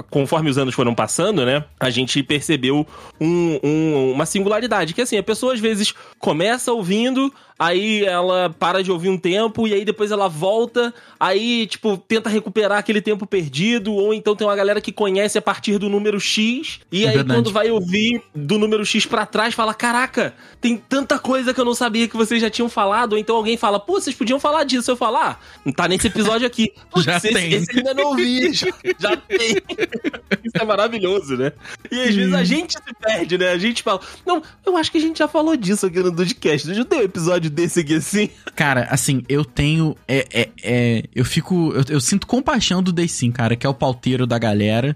conforme 0.10 0.50
os 0.50 0.58
anos 0.58 0.76
foram 0.76 0.94
passando, 0.94 1.46
né, 1.46 1.64
a 1.80 1.90
gente 1.90 2.22
percebeu 2.22 2.86
um, 3.20 3.60
um, 3.64 4.12
uma 4.12 4.26
singularidade, 4.26 4.94
que 4.94 5.02
assim, 5.02 5.18
a 5.18 5.24
pessoa 5.24 5.54
às 5.54 5.60
vezes 5.60 5.94
começa 6.20 6.74
ouvindo, 6.74 7.34
aí 7.58 8.04
ela 8.06 8.50
para 8.50 8.84
de 8.84 8.92
ouvir 8.92 9.10
um 9.10 9.18
tempo 9.18 9.68
e 9.68 9.74
aí 9.74 9.86
depois 9.86 10.12
ela 10.12 10.28
volta, 10.28 10.94
aí, 11.20 11.68
tipo, 11.68 11.98
tenta 11.98 12.30
recuperar 12.30 12.78
aquele 12.78 13.02
tempo 13.02 13.26
perdido, 13.26 13.94
ou 13.94 14.14
então 14.14 14.36
tem 14.36 14.46
uma 14.46 14.56
galera 14.56 14.82
que 14.82 14.92
conhece 14.92 15.38
a 15.38 15.42
partir 15.42 15.78
do 15.78 15.90
número 15.90 16.20
X, 16.20 16.80
e 16.92 17.06
é 17.06 17.10
aí 17.10 17.16
verdade. 17.16 17.40
quando 17.40 17.54
vai 17.54 17.70
ouvir 17.72 18.22
do 18.34 18.58
número 18.58 18.86
X 18.86 19.06
para 19.06 19.26
trás, 19.26 19.54
fala: 19.54 19.74
Caraca, 19.74 20.34
tem 20.60 20.78
tanta 20.78 21.18
coisa 21.18 21.54
que 21.54 21.60
eu 21.60 21.66
não 21.66 21.76
sabia 21.76 22.08
que 22.08 22.18
vocês 22.18 22.42
já 22.42 22.50
tinham 22.50 22.70
falado, 22.70 23.14
ou 23.14 23.20
então 23.20 23.36
alguém 23.36 23.58
fala: 23.58 23.80
Pô, 23.80 24.00
vocês 24.00 24.16
podiam 24.16 24.40
falar 24.40 24.64
disso. 24.64 24.92
Eu 24.92 24.96
falar: 24.96 25.26
ah, 25.26 25.38
não 25.66 25.72
tá 25.74 25.88
nesse 25.88 26.08
episódio 26.08 26.46
aqui. 26.46 26.72
Já 26.98 27.18
esse, 27.18 27.32
tem. 27.32 27.54
esse 27.54 27.78
ainda 27.78 27.94
não 27.94 28.10
ouvi, 28.10 28.54
já, 28.54 28.68
já 28.98 29.18
tem. 29.18 29.56
Isso 30.44 30.58
é 30.60 30.66
maravilhoso, 30.66 31.36
né? 31.36 31.52
E 31.92 32.02
às 32.02 32.16
vezes 32.16 32.34
a 32.34 32.44
gente 32.44 32.74
se 32.74 32.94
perde, 33.00 33.38
né? 33.38 33.50
A 33.50 33.58
gente 33.58 33.84
fala: 33.84 34.00
Não, 34.26 34.42
eu 34.66 34.78
acho 34.78 34.92
que 34.92 34.98
a 34.98 35.02
gente 35.02 35.20
já 35.20 35.28
falou 35.28 35.56
disso 35.56 35.86
aqui 35.86 36.00
no 36.00 36.12
Dudcast. 36.12 36.74
Já 36.74 36.86
tem 36.86 37.00
um 37.00 37.04
episódio 37.04 37.45
desse 37.50 37.80
aqui 37.80 37.96
assim? 37.96 38.30
Cara, 38.56 38.88
assim, 38.90 39.24
eu 39.28 39.44
tenho. 39.44 39.96
É, 40.08 40.26
é, 40.34 40.50
é 40.64 41.04
eu 41.14 41.26
fico. 41.26 41.74
Eu, 41.74 41.84
eu, 41.90 42.00
sinto 42.00 42.28
compaixão 42.28 42.82
do 42.82 42.92
Day 42.92 43.08
Sim, 43.08 43.32
cara, 43.32 43.56
que 43.56 43.66
é 43.66 43.70
o 43.70 43.74
pauteiro 43.74 44.28
da 44.28 44.38
galera. 44.38 44.96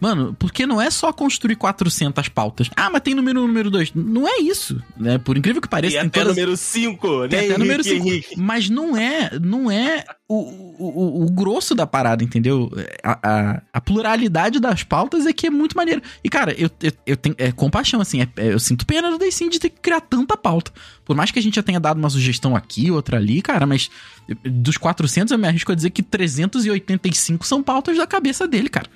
Mano, 0.00 0.36
porque 0.38 0.66
não 0.66 0.80
é 0.80 0.90
só 0.90 1.12
construir 1.12 1.56
400 1.56 2.28
pautas. 2.28 2.70
Ah, 2.76 2.90
mas 2.90 3.00
tem 3.02 3.14
número 3.14 3.40
1, 3.42 3.46
número 3.46 3.70
2. 3.70 3.92
Não 3.94 4.28
é 4.28 4.38
isso, 4.40 4.82
né? 4.96 5.18
Por 5.18 5.38
incrível 5.38 5.62
que 5.62 5.68
pareça, 5.68 6.00
tem, 6.00 6.08
tem 6.08 6.08
até 6.08 6.20
todas... 6.20 6.36
número 6.36 6.56
5, 6.56 7.22
né? 7.22 7.28
Tem 7.28 7.38
até 7.38 7.46
Henrique, 7.46 7.58
número 7.58 7.84
5. 7.84 7.96
Henrique. 7.96 8.38
Mas 8.38 8.68
não 8.68 8.96
é, 8.96 9.38
não 9.38 9.70
é 9.70 10.04
o, 10.28 10.34
o, 10.34 11.24
o, 11.24 11.30
grosso 11.30 11.74
da 11.74 11.86
parada, 11.86 12.22
entendeu? 12.22 12.70
A, 13.02 13.18
a, 13.22 13.62
a, 13.72 13.80
pluralidade 13.80 14.60
das 14.60 14.82
pautas 14.82 15.24
é 15.24 15.32
que 15.32 15.46
é 15.46 15.50
muito 15.50 15.76
maneiro. 15.76 16.02
E, 16.22 16.28
cara, 16.28 16.52
eu, 16.52 16.68
eu, 16.82 16.92
eu 17.06 17.16
tenho 17.16 17.34
é, 17.38 17.50
compaixão, 17.52 18.00
assim, 18.00 18.20
é, 18.20 18.28
é, 18.36 18.52
eu 18.52 18.58
sinto 18.58 18.84
pena 18.84 19.10
do 19.10 19.18
Daysim 19.18 19.48
de 19.48 19.58
ter 19.58 19.70
que 19.70 19.80
criar 19.80 20.00
tanta 20.00 20.36
pauta. 20.36 20.72
Por 21.04 21.16
mais 21.16 21.30
que 21.30 21.38
a 21.38 21.42
gente 21.42 21.54
já 21.56 21.62
tenha 21.62 21.80
dado 21.80 21.96
uma 21.96 22.10
sugestão 22.10 22.54
aqui, 22.54 22.90
outra 22.90 23.16
ali, 23.16 23.40
cara, 23.40 23.66
mas 23.66 23.88
dos 24.44 24.76
400 24.76 25.32
eu 25.32 25.38
me 25.38 25.46
arrisco 25.48 25.72
a 25.72 25.74
dizer 25.74 25.90
que 25.90 26.02
385 26.02 27.46
são 27.46 27.62
pautas 27.62 27.96
da 27.96 28.06
cabeça 28.06 28.46
dele, 28.46 28.68
cara. 28.68 28.88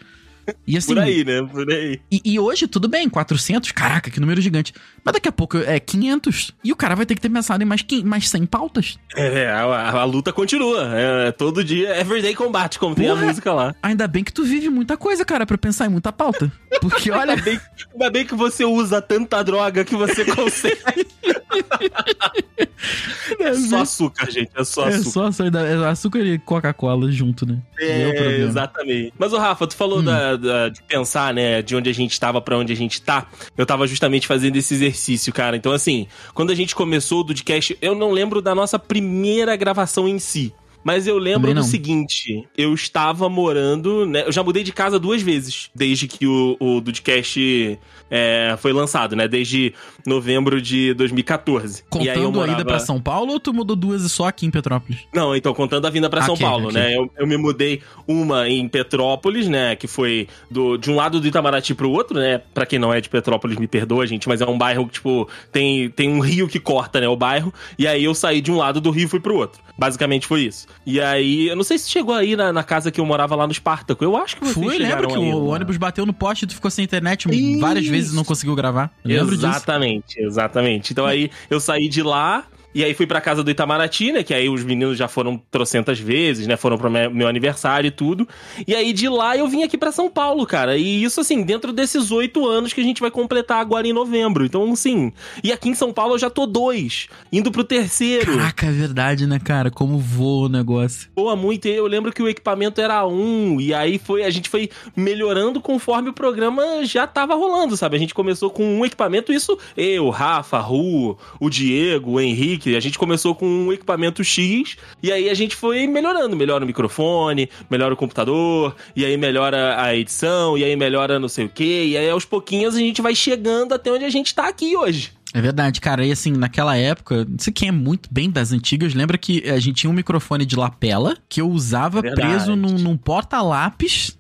E 0.66 0.76
assim, 0.76 0.94
Por 0.94 1.02
aí, 1.02 1.24
né? 1.24 1.42
Por 1.42 1.70
aí. 1.70 2.00
E, 2.10 2.20
e, 2.24 2.38
hoje, 2.38 2.66
tudo 2.66 2.88
bem, 2.88 3.08
400, 3.08 3.72
caraca, 3.72 4.10
que 4.10 4.20
número 4.20 4.40
gigante. 4.40 4.72
Mas 5.04 5.14
daqui 5.14 5.28
a 5.28 5.32
pouco 5.32 5.58
é 5.58 5.78
500. 5.78 6.52
E 6.62 6.72
o 6.72 6.76
cara 6.76 6.94
vai 6.94 7.06
ter 7.06 7.14
que 7.14 7.20
ter 7.20 7.28
pensado 7.28 7.62
em 7.62 7.66
mais, 7.66 7.84
mais 8.04 8.28
100 8.28 8.46
pautas. 8.46 8.98
É, 9.16 9.48
a, 9.48 9.64
a, 9.64 10.00
a 10.00 10.04
luta 10.04 10.32
continua. 10.32 10.90
É, 10.94 11.32
todo 11.32 11.64
dia, 11.64 11.98
everyday 11.98 12.34
combate, 12.34 12.78
como 12.78 12.94
Porra, 12.94 13.14
tem 13.14 13.16
a 13.16 13.26
música 13.26 13.52
lá. 13.52 13.74
Ainda 13.82 14.06
bem 14.06 14.24
que 14.24 14.32
tu 14.32 14.44
vive 14.44 14.68
muita 14.68 14.96
coisa, 14.96 15.24
cara, 15.24 15.46
pra 15.46 15.58
pensar 15.58 15.86
em 15.86 15.90
muita 15.90 16.12
pauta. 16.12 16.50
Porque 16.80 17.10
olha. 17.12 17.32
ainda, 17.32 17.42
bem, 17.42 17.60
ainda 17.92 18.10
bem 18.10 18.26
que 18.26 18.34
você 18.34 18.64
usa 18.64 19.00
tanta 19.00 19.42
droga 19.42 19.84
que 19.84 19.96
você 19.96 20.24
consegue. 20.24 21.06
é 23.38 23.54
só 23.54 23.82
açúcar, 23.82 24.30
gente. 24.30 24.50
É 24.54 24.64
só 24.64 24.84
açúcar. 24.84 24.94
É 24.96 25.02
só 25.02 25.26
açúcar, 25.26 25.58
é 25.58 25.88
açúcar 25.88 26.18
e 26.20 26.38
Coca-Cola 26.38 27.10
junto, 27.10 27.46
né? 27.46 27.58
É, 27.78 28.38
exatamente. 28.42 29.12
Mas 29.18 29.32
o 29.32 29.38
Rafa, 29.38 29.66
tu 29.66 29.76
falou 29.76 30.00
hum. 30.00 30.04
da, 30.04 30.29
da, 30.36 30.68
de 30.68 30.82
pensar, 30.82 31.32
né, 31.34 31.62
de 31.62 31.74
onde 31.76 31.90
a 31.90 31.94
gente 31.94 32.18
tava 32.18 32.40
para 32.40 32.56
onde 32.56 32.72
a 32.72 32.76
gente 32.76 33.00
tá. 33.00 33.26
Eu 33.56 33.66
tava 33.66 33.86
justamente 33.86 34.26
fazendo 34.26 34.56
esse 34.56 34.74
exercício, 34.74 35.32
cara. 35.32 35.56
Então, 35.56 35.72
assim, 35.72 36.06
quando 36.34 36.50
a 36.50 36.54
gente 36.54 36.74
começou 36.74 37.20
o 37.20 37.24
Dudcast, 37.24 37.76
eu 37.80 37.94
não 37.94 38.10
lembro 38.10 38.40
da 38.40 38.54
nossa 38.54 38.78
primeira 38.78 39.56
gravação 39.56 40.08
em 40.08 40.18
si. 40.18 40.52
Mas 40.82 41.06
eu 41.06 41.18
lembro 41.18 41.52
do 41.54 41.62
seguinte: 41.62 42.48
eu 42.56 42.72
estava 42.74 43.28
morando, 43.28 44.06
né? 44.06 44.24
Eu 44.26 44.32
já 44.32 44.42
mudei 44.42 44.62
de 44.62 44.72
casa 44.72 44.98
duas 44.98 45.22
vezes 45.22 45.70
desde 45.74 46.06
que 46.08 46.26
o, 46.26 46.56
o 46.58 46.80
Dudcast 46.80 47.78
é, 48.10 48.56
foi 48.58 48.72
lançado, 48.72 49.14
né? 49.14 49.28
Desde 49.28 49.74
novembro 50.06 50.60
de 50.60 50.94
2014. 50.94 51.84
e 52.00 52.08
aí 52.08 52.18
eu 52.18 52.24
Contando 52.24 52.40
a 52.40 52.44
ida 52.44 52.52
morava... 52.52 52.64
pra 52.64 52.78
São 52.78 53.00
Paulo 53.00 53.32
ou 53.32 53.40
tu 53.40 53.52
mudou 53.52 53.76
duas 53.76 54.10
só 54.10 54.26
aqui 54.26 54.46
em 54.46 54.50
Petrópolis? 54.50 55.00
Não, 55.14 55.36
então, 55.36 55.54
contando 55.54 55.86
a 55.86 55.90
vinda 55.90 56.08
pra 56.08 56.22
São 56.22 56.36
Paulo, 56.36 56.68
ok. 56.68 56.80
né? 56.80 56.96
Eu, 56.96 57.10
eu 57.16 57.26
me 57.26 57.36
mudei 57.36 57.82
uma 58.06 58.48
em 58.48 58.66
Petrópolis, 58.68 59.48
né? 59.48 59.76
Que 59.76 59.86
foi 59.86 60.28
do, 60.50 60.76
de 60.76 60.90
um 60.90 60.96
lado 60.96 61.20
do 61.20 61.26
Itamaraty 61.26 61.74
pro 61.74 61.90
outro, 61.90 62.18
né? 62.18 62.38
Pra 62.52 62.66
quem 62.66 62.78
não 62.78 62.92
é 62.92 63.00
de 63.00 63.08
Petrópolis, 63.08 63.58
me 63.58 63.68
perdoa, 63.68 64.06
gente, 64.06 64.28
mas 64.28 64.40
é 64.40 64.46
um 64.46 64.56
bairro 64.56 64.86
que, 64.86 64.94
tipo, 64.94 65.28
tem, 65.52 65.90
tem 65.90 66.08
um 66.08 66.20
rio 66.20 66.48
que 66.48 66.58
corta, 66.58 67.00
né? 67.00 67.08
O 67.08 67.16
bairro. 67.16 67.52
E 67.78 67.86
aí 67.86 68.02
eu 68.02 68.14
saí 68.14 68.40
de 68.40 68.50
um 68.50 68.56
lado 68.56 68.80
do 68.80 68.90
rio 68.90 69.04
e 69.04 69.08
fui 69.08 69.20
pro 69.20 69.36
outro. 69.36 69.60
Basicamente 69.78 70.26
foi 70.26 70.42
isso. 70.42 70.66
E 70.84 71.00
aí, 71.00 71.48
eu 71.48 71.56
não 71.56 71.62
sei 71.62 71.78
se 71.78 71.88
chegou 71.88 72.14
aí 72.14 72.34
na, 72.36 72.52
na 72.52 72.62
casa 72.62 72.90
que 72.90 73.00
eu 73.00 73.06
morava 73.06 73.34
lá 73.36 73.46
no 73.46 73.52
Espartaco. 73.52 74.02
Eu 74.02 74.16
acho 74.16 74.36
que 74.36 74.42
vocês 74.44 74.54
Fui, 74.54 74.78
lembro 74.78 75.08
que 75.08 75.14
aí, 75.14 75.32
o, 75.32 75.46
ônibus 75.46 75.76
bateu 75.76 76.06
no 76.06 76.12
poste 76.12 76.44
e 76.44 76.48
tu 76.48 76.54
ficou 76.54 76.70
sem 76.70 76.84
internet 76.84 77.28
várias 77.60 77.84
Isso. 77.84 77.92
vezes 77.92 78.12
e 78.12 78.16
não 78.16 78.24
conseguiu 78.24 78.54
gravar. 78.54 78.92
Eu 79.04 79.18
lembro 79.18 79.36
disso. 79.36 79.46
Exatamente, 79.46 80.20
exatamente. 80.20 80.92
Então 80.92 81.06
aí 81.06 81.30
eu 81.48 81.60
saí 81.60 81.88
de 81.88 82.02
lá. 82.02 82.44
E 82.74 82.84
aí 82.84 82.94
fui 82.94 83.06
pra 83.06 83.20
casa 83.20 83.42
do 83.42 83.50
Itamaraty, 83.50 84.12
né? 84.12 84.22
Que 84.22 84.32
aí 84.32 84.48
os 84.48 84.62
meninos 84.62 84.96
já 84.96 85.08
foram 85.08 85.40
trocentas 85.50 85.98
vezes, 85.98 86.46
né? 86.46 86.56
Foram 86.56 86.78
pro 86.78 86.88
me- 86.90 87.08
meu 87.08 87.26
aniversário 87.26 87.88
e 87.88 87.90
tudo. 87.90 88.28
E 88.66 88.74
aí 88.74 88.92
de 88.92 89.08
lá 89.08 89.36
eu 89.36 89.48
vim 89.48 89.62
aqui 89.64 89.76
pra 89.76 89.90
São 89.90 90.08
Paulo, 90.08 90.46
cara. 90.46 90.76
E 90.76 91.02
isso, 91.02 91.20
assim, 91.20 91.42
dentro 91.42 91.72
desses 91.72 92.12
oito 92.12 92.46
anos 92.48 92.72
que 92.72 92.80
a 92.80 92.84
gente 92.84 93.00
vai 93.00 93.10
completar 93.10 93.60
agora 93.60 93.88
em 93.88 93.92
novembro. 93.92 94.44
Então, 94.44 94.70
assim. 94.72 95.12
E 95.42 95.50
aqui 95.52 95.68
em 95.68 95.74
São 95.74 95.92
Paulo 95.92 96.14
eu 96.14 96.18
já 96.18 96.30
tô 96.30 96.46
dois, 96.46 97.08
indo 97.32 97.50
pro 97.50 97.64
terceiro. 97.64 98.36
Caraca, 98.36 98.66
é 98.66 98.70
verdade, 98.70 99.26
né, 99.26 99.40
cara? 99.42 99.70
Como 99.70 99.98
voa 99.98 100.46
o 100.46 100.48
negócio. 100.48 101.08
Boa 101.16 101.34
muito. 101.34 101.66
E 101.66 101.72
eu 101.74 101.86
lembro 101.88 102.12
que 102.12 102.22
o 102.22 102.28
equipamento 102.28 102.80
era 102.80 103.04
um. 103.06 103.60
E 103.60 103.74
aí 103.74 103.98
foi 103.98 104.22
a 104.22 104.30
gente 104.30 104.48
foi 104.48 104.70
melhorando 104.94 105.60
conforme 105.60 106.10
o 106.10 106.12
programa 106.12 106.84
já 106.84 107.06
tava 107.06 107.34
rolando, 107.34 107.76
sabe? 107.76 107.96
A 107.96 107.98
gente 107.98 108.14
começou 108.14 108.48
com 108.50 108.64
um 108.78 108.84
equipamento, 108.84 109.32
isso 109.32 109.58
eu, 109.76 110.08
Rafa, 110.10 110.58
Ru, 110.60 111.18
o 111.40 111.50
Diego, 111.50 112.12
o 112.12 112.20
Henrique. 112.20 112.59
A 112.68 112.80
gente 112.80 112.98
começou 112.98 113.34
com 113.34 113.46
um 113.46 113.72
equipamento 113.72 114.22
X. 114.22 114.76
E 115.02 115.10
aí 115.10 115.28
a 115.28 115.34
gente 115.34 115.56
foi 115.56 115.86
melhorando. 115.86 116.36
Melhora 116.36 116.64
o 116.64 116.66
microfone, 116.66 117.48
melhora 117.70 117.94
o 117.94 117.96
computador. 117.96 118.74
E 118.94 119.04
aí 119.04 119.16
melhora 119.16 119.80
a 119.80 119.94
edição. 119.96 120.56
E 120.56 120.64
aí 120.64 120.76
melhora 120.76 121.18
não 121.18 121.28
sei 121.28 121.46
o 121.46 121.48
quê. 121.48 121.84
E 121.88 121.96
aí 121.96 122.08
aos 122.10 122.24
pouquinhos 122.24 122.74
a 122.74 122.78
gente 122.78 123.00
vai 123.00 123.14
chegando 123.14 123.72
até 123.72 123.90
onde 123.90 124.04
a 124.04 124.10
gente 124.10 124.34
tá 124.34 124.48
aqui 124.48 124.76
hoje. 124.76 125.12
É 125.32 125.40
verdade, 125.40 125.80
cara. 125.80 126.04
E 126.04 126.10
assim, 126.10 126.32
naquela 126.32 126.76
época, 126.76 127.24
não 127.24 127.38
sei 127.38 127.52
quem 127.52 127.68
é 127.68 127.72
muito 127.72 128.08
bem 128.12 128.28
das 128.28 128.50
antigas, 128.52 128.94
lembra 128.94 129.16
que 129.16 129.48
a 129.48 129.60
gente 129.60 129.76
tinha 129.76 129.90
um 129.90 129.94
microfone 129.94 130.44
de 130.44 130.56
lapela 130.56 131.16
que 131.28 131.40
eu 131.40 131.48
usava 131.48 132.02
Verdade. 132.02 132.28
preso 132.28 132.56
num, 132.56 132.72
num 132.78 132.96
porta-lápis 132.96 134.16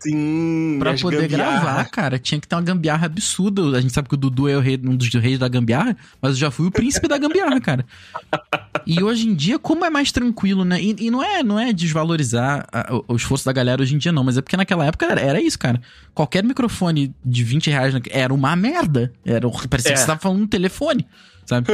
pra 0.78 0.94
poder 0.94 1.28
gambiarra. 1.28 1.60
gravar, 1.60 1.84
cara. 1.86 2.18
Tinha 2.18 2.40
que 2.40 2.46
ter 2.46 2.54
uma 2.54 2.62
gambiarra 2.62 3.06
absurda. 3.06 3.76
A 3.76 3.80
gente 3.80 3.92
sabe 3.92 4.08
que 4.08 4.14
o 4.14 4.16
Dudu 4.18 4.48
é 4.48 4.56
o 4.56 4.60
rei- 4.60 4.80
um 4.84 4.94
dos 4.96 5.12
reis 5.14 5.38
da 5.38 5.48
gambiarra, 5.48 5.96
mas 6.22 6.32
eu 6.32 6.36
já 6.38 6.50
fui 6.50 6.66
o 6.66 6.70
príncipe 6.70 7.08
da 7.08 7.18
gambiarra, 7.18 7.60
cara. 7.60 7.84
E 8.86 9.02
hoje 9.02 9.28
em 9.28 9.34
dia, 9.34 9.58
como 9.58 9.84
é 9.84 9.90
mais 9.90 10.10
tranquilo, 10.12 10.64
né? 10.64 10.80
E, 10.80 10.94
e 11.00 11.10
não, 11.10 11.22
é, 11.22 11.42
não 11.42 11.58
é 11.58 11.72
desvalorizar 11.72 12.66
a- 12.72 12.94
o, 12.94 13.04
o 13.14 13.16
esforço 13.16 13.44
da 13.44 13.52
galera 13.52 13.82
hoje 13.82 13.94
em 13.94 13.98
dia, 13.98 14.12
não. 14.12 14.24
Mas 14.24 14.36
é 14.38 14.42
porque 14.42 14.56
naquela 14.56 14.84
época 14.86 15.06
era, 15.06 15.20
era 15.20 15.40
isso, 15.40 15.58
cara. 15.58 15.80
Qualquer 16.14 16.44
microfone 16.44 17.14
de 17.24 17.44
20 17.44 17.68
reais 17.70 17.94
era 18.10 18.32
uma 18.32 18.54
merda. 18.56 19.12
Era, 19.24 19.46
um- 19.46 19.50
parecia 19.68 19.90
É. 19.90 19.94
que 19.94 20.00
você 20.00 20.06
tava 20.06 20.20
falando 20.20 20.40
no 20.40 20.46
telefone, 20.46 20.99
sabe? 21.46 21.66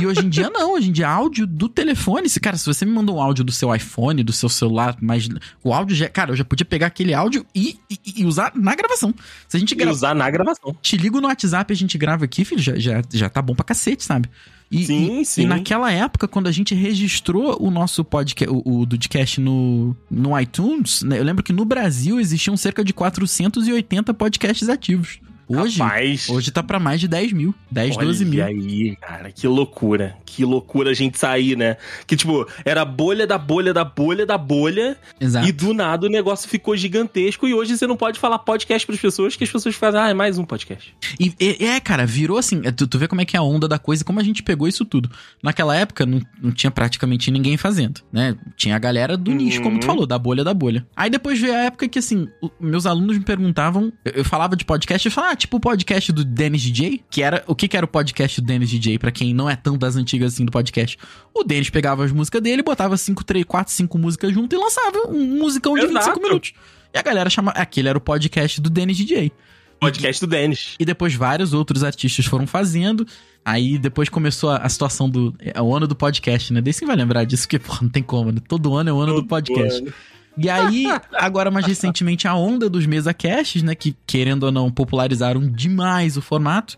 E 0.00 0.06
hoje 0.06 0.26
em 0.26 0.28
dia 0.28 0.50
não, 0.50 0.72
hoje 0.74 0.88
em 0.88 0.92
dia 0.92 1.08
áudio 1.08 1.46
do 1.46 1.68
telefone. 1.68 2.28
Se, 2.28 2.40
cara, 2.40 2.56
se 2.56 2.66
você 2.66 2.84
me 2.84 2.90
mandou 2.92 3.16
um 3.16 3.20
áudio 3.20 3.44
do 3.44 3.52
seu 3.52 3.72
iPhone, 3.74 4.22
do 4.24 4.32
seu 4.32 4.48
celular, 4.48 4.96
mas 5.00 5.28
o 5.62 5.72
áudio 5.72 5.94
já, 5.94 6.08
cara, 6.08 6.32
eu 6.32 6.36
já 6.36 6.44
podia 6.44 6.64
pegar 6.64 6.88
aquele 6.88 7.14
áudio 7.14 7.46
e, 7.54 7.78
e- 7.88 7.98
e 8.22 8.24
usar 8.24 8.52
na 8.56 8.74
gravação. 8.74 9.14
Se 9.48 9.56
a 9.56 9.60
gente 9.60 9.72
E 9.72 9.74
grava, 9.76 9.92
usar 9.92 10.14
na 10.14 10.28
gravação. 10.30 10.74
te 10.82 10.96
ligo 10.96 11.20
no 11.20 11.28
WhatsApp, 11.28 11.72
a 11.72 11.76
gente 11.76 11.96
grava 11.96 12.24
aqui, 12.24 12.44
filho, 12.44 12.60
já, 12.60 12.76
já, 12.76 13.02
já 13.12 13.28
tá 13.28 13.40
bom 13.40 13.54
pra 13.54 13.64
cacete, 13.64 14.02
sabe? 14.02 14.28
E, 14.70 14.84
Sim, 14.86 15.20
e, 15.20 15.24
sim. 15.24 15.42
E 15.42 15.46
naquela 15.46 15.92
época, 15.92 16.26
quando 16.26 16.48
a 16.48 16.52
gente 16.52 16.74
registrou 16.74 17.56
o 17.62 17.70
nosso 17.70 18.02
podcast, 18.04 18.52
o, 18.52 18.80
o 18.80 18.86
Dudcast 18.86 19.40
no, 19.40 19.94
no 20.10 20.36
iTunes, 20.40 21.02
né, 21.02 21.20
eu 21.20 21.22
lembro 21.22 21.44
que 21.44 21.52
no 21.52 21.64
Brasil 21.64 22.18
existiam 22.18 22.56
cerca 22.56 22.82
de 22.82 22.92
480 22.92 24.12
podcasts 24.14 24.68
ativos. 24.68 25.20
Hoje, 25.48 25.78
Rapaz. 25.78 26.28
hoje 26.28 26.50
tá 26.50 26.62
pra 26.62 26.78
mais 26.78 27.00
de 27.00 27.08
10 27.08 27.32
mil, 27.32 27.54
10, 27.70 27.96
Olha 27.96 28.06
12 28.06 28.24
mil. 28.24 28.44
aí, 28.44 28.96
cara, 28.96 29.30
que 29.30 29.46
loucura. 29.46 30.16
Que 30.34 30.44
loucura 30.44 30.90
a 30.90 30.94
gente 30.94 31.18
sair, 31.18 31.56
né? 31.56 31.76
Que, 32.06 32.16
tipo, 32.16 32.46
era 32.64 32.84
bolha 32.84 33.26
da 33.26 33.38
bolha 33.38 33.72
da 33.72 33.84
bolha 33.84 34.26
da 34.26 34.36
bolha. 34.36 34.96
Exato. 35.20 35.46
E 35.48 35.52
do 35.52 35.72
nada 35.72 36.06
o 36.06 36.10
negócio 36.10 36.48
ficou 36.48 36.76
gigantesco. 36.76 37.46
E 37.46 37.54
hoje 37.54 37.76
você 37.76 37.86
não 37.86 37.96
pode 37.96 38.18
falar 38.18 38.38
podcast 38.40 38.86
pras 38.86 38.98
pessoas, 39.00 39.36
que 39.36 39.44
as 39.44 39.50
pessoas 39.50 39.74
fazem, 39.76 40.00
ah, 40.00 40.08
é 40.08 40.14
mais 40.14 40.36
um 40.38 40.44
podcast. 40.44 40.94
E, 41.20 41.32
e- 41.40 41.64
é, 41.64 41.78
cara, 41.78 42.04
virou 42.04 42.36
assim. 42.38 42.62
é, 42.64 42.72
Tu, 42.72 42.86
tu 42.86 42.98
vê 42.98 43.06
como 43.06 43.20
é 43.20 43.24
que 43.24 43.36
é 43.36 43.38
a 43.38 43.42
onda 43.42 43.68
da 43.68 43.78
coisa 43.78 44.02
e 44.02 44.04
como 44.04 44.18
a 44.18 44.22
gente 44.24 44.42
pegou 44.42 44.66
isso 44.66 44.84
tudo. 44.84 45.08
Naquela 45.42 45.76
época, 45.76 46.04
não, 46.04 46.20
não 46.42 46.50
tinha 46.50 46.70
praticamente 46.70 47.30
ninguém 47.30 47.56
fazendo, 47.56 48.00
né? 48.12 48.34
Tinha 48.56 48.74
a 48.74 48.78
galera 48.78 49.16
do 49.16 49.30
nicho, 49.30 49.62
como 49.62 49.78
tu 49.78 49.82
Uhum. 49.84 49.86
falou, 49.86 50.06
da 50.06 50.18
bolha 50.18 50.42
da 50.42 50.52
bolha. 50.54 50.86
Aí 50.96 51.08
depois 51.10 51.38
veio 51.40 51.54
a 51.54 51.58
época 51.64 51.86
que, 51.88 51.98
assim, 51.98 52.26
meus 52.60 52.86
alunos 52.86 53.16
me 53.18 53.24
perguntavam. 53.24 53.92
Eu, 54.04 54.12
eu 54.16 54.24
falava 54.24 54.56
de 54.56 54.64
podcast 54.64 55.06
e 55.06 55.10
falava, 55.10 55.32
ah, 55.34 55.36
tipo 55.36 55.56
o 55.58 55.60
podcast 55.60 56.10
do 56.12 56.24
Dennis 56.24 56.62
DJ, 56.62 57.02
que 57.10 57.22
era. 57.22 57.44
O 57.46 57.54
que, 57.54 57.68
que 57.68 57.76
era 57.76 57.84
o 57.84 57.88
podcast 57.88 58.40
do 58.40 58.46
Dennis 58.46 58.70
DJ, 58.70 58.98
pra 58.98 59.10
quem 59.12 59.34
não 59.34 59.48
é 59.48 59.54
tão 59.56 59.76
das 59.76 59.96
antigas 59.96 60.23
assim 60.24 60.44
do 60.44 60.52
podcast? 60.52 60.98
O 61.32 61.44
Dennis 61.44 61.70
pegava 61.70 62.04
as 62.04 62.12
músicas 62.12 62.40
dele, 62.42 62.62
botava 62.62 62.96
5, 62.96 63.24
3, 63.24 63.44
4, 63.44 63.72
5 63.72 63.98
músicas 63.98 64.32
junto 64.32 64.54
e 64.54 64.58
lançava 64.58 65.08
um 65.08 65.38
musicão 65.38 65.74
de 65.74 65.80
Exato. 65.80 65.98
25 65.98 66.20
minutos. 66.22 66.52
E 66.92 66.98
a 66.98 67.02
galera 67.02 67.28
chamava. 67.28 67.58
Aquele 67.58 67.88
era 67.88 67.98
o 67.98 68.00
podcast 68.00 68.60
do 68.60 68.70
Dennis 68.70 68.96
DJ. 68.96 69.32
Podcast 69.80 70.24
do 70.24 70.30
Denis. 70.30 70.76
E 70.78 70.84
depois 70.84 71.14
vários 71.14 71.52
outros 71.52 71.82
artistas 71.82 72.24
foram 72.24 72.46
fazendo. 72.46 73.06
Aí 73.44 73.76
depois 73.76 74.08
começou 74.08 74.50
a, 74.50 74.58
a 74.58 74.68
situação 74.68 75.10
do. 75.10 75.34
É 75.40 75.60
o 75.60 75.74
ano 75.74 75.86
do 75.86 75.94
podcast, 75.94 76.52
né? 76.52 76.60
Daí 76.60 76.72
você 76.72 76.86
vai 76.86 76.96
lembrar 76.96 77.24
disso, 77.24 77.42
porque, 77.42 77.58
porra, 77.58 77.80
não 77.82 77.90
tem 77.90 78.02
como, 78.02 78.32
né? 78.32 78.38
Todo 78.48 78.74
ano 78.74 78.90
é 78.90 78.92
o 78.92 79.00
ano 79.00 79.14
do 79.14 79.20
Todo 79.20 79.28
podcast. 79.28 79.82
ano. 79.82 79.92
E 80.36 80.50
aí, 80.50 80.86
agora 81.12 81.50
mais 81.50 81.64
recentemente, 81.64 82.26
a 82.26 82.34
onda 82.34 82.68
dos 82.68 82.86
mesa 82.86 83.14
casts, 83.14 83.62
né? 83.62 83.74
Que, 83.74 83.94
querendo 84.06 84.44
ou 84.44 84.52
não, 84.52 84.70
popularizaram 84.70 85.48
demais 85.48 86.16
o 86.16 86.22
formato. 86.22 86.76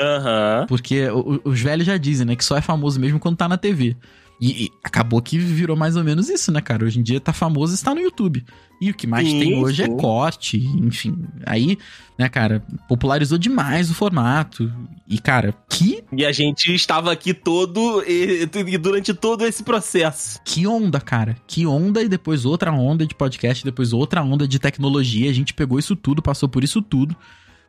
Aham. 0.00 0.66
Porque 0.68 1.06
os 1.44 1.60
velhos 1.60 1.86
já 1.86 1.96
dizem, 1.96 2.26
né? 2.26 2.36
Que 2.36 2.44
só 2.44 2.56
é 2.56 2.60
famoso 2.60 3.00
mesmo 3.00 3.18
quando 3.18 3.36
tá 3.36 3.48
na 3.48 3.56
TV. 3.56 3.96
E, 4.40 4.64
e 4.64 4.72
acabou 4.84 5.20
que 5.22 5.38
virou 5.38 5.76
mais 5.76 5.96
ou 5.96 6.04
menos 6.04 6.28
isso, 6.28 6.52
né, 6.52 6.60
cara? 6.60 6.84
Hoje 6.84 7.00
em 7.00 7.02
dia 7.02 7.20
tá 7.20 7.32
famoso 7.32 7.72
e 7.72 7.76
está 7.76 7.94
no 7.94 8.00
YouTube. 8.00 8.44
E 8.78 8.90
o 8.90 8.94
que 8.94 9.06
mais 9.06 9.26
Sim, 9.26 9.40
tem 9.40 9.58
hoje 9.58 9.82
é 9.82 9.88
corte, 9.88 10.58
enfim. 10.58 11.24
Aí, 11.46 11.78
né, 12.18 12.28
cara, 12.28 12.62
popularizou 12.86 13.38
demais 13.38 13.90
o 13.90 13.94
formato. 13.94 14.70
E, 15.08 15.18
cara, 15.18 15.54
que, 15.70 16.04
E 16.12 16.26
a 16.26 16.32
gente 16.32 16.74
estava 16.74 17.10
aqui 17.10 17.32
todo. 17.32 18.04
E, 18.06 18.42
e 18.42 18.76
durante 18.76 19.14
todo 19.14 19.46
esse 19.46 19.62
processo. 19.62 20.38
que 20.44 20.66
onda, 20.66 21.00
cara. 21.00 21.36
Que 21.46 21.66
onda 21.66 22.02
e 22.02 22.08
depois 22.08 22.44
outra 22.44 22.70
onda 22.70 23.06
de 23.06 23.14
podcast, 23.14 23.64
depois 23.64 23.94
outra 23.94 24.22
onda 24.22 24.46
de 24.46 24.58
tecnologia. 24.58 25.30
A 25.30 25.34
gente 25.34 25.54
pegou 25.54 25.78
isso 25.78 25.96
tudo, 25.96 26.20
passou 26.20 26.48
por 26.48 26.62
isso 26.62 26.82
tudo. 26.82 27.16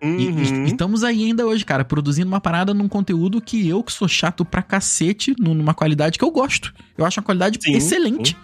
E- 0.01 0.06
Uhum. 0.06 0.20
E, 0.20 0.44
e 0.63 0.66
estamos 0.68 1.04
aí 1.04 1.24
ainda 1.25 1.46
hoje, 1.46 1.66
cara, 1.66 1.84
produzindo 1.84 2.27
uma 2.27 2.39
parada 2.42 2.74
num 2.74 2.88
conteúdo 2.88 3.42
que 3.42 3.68
eu, 3.68 3.82
que 3.84 3.92
sou 3.92 4.08
chato 4.08 4.46
pra 4.46 4.62
cacete, 4.62 5.34
nu- 5.39 5.54
numa 5.54 5.74
qualidade 5.74 6.18
que 6.20 6.24
eu 6.24 6.32
gosto. 6.32 6.74
Eu 6.98 7.06
acho 7.06 7.20
uma 7.20 7.25
qualidade 7.25 7.58
Sim, 7.62 7.74
excelente. 7.75 8.38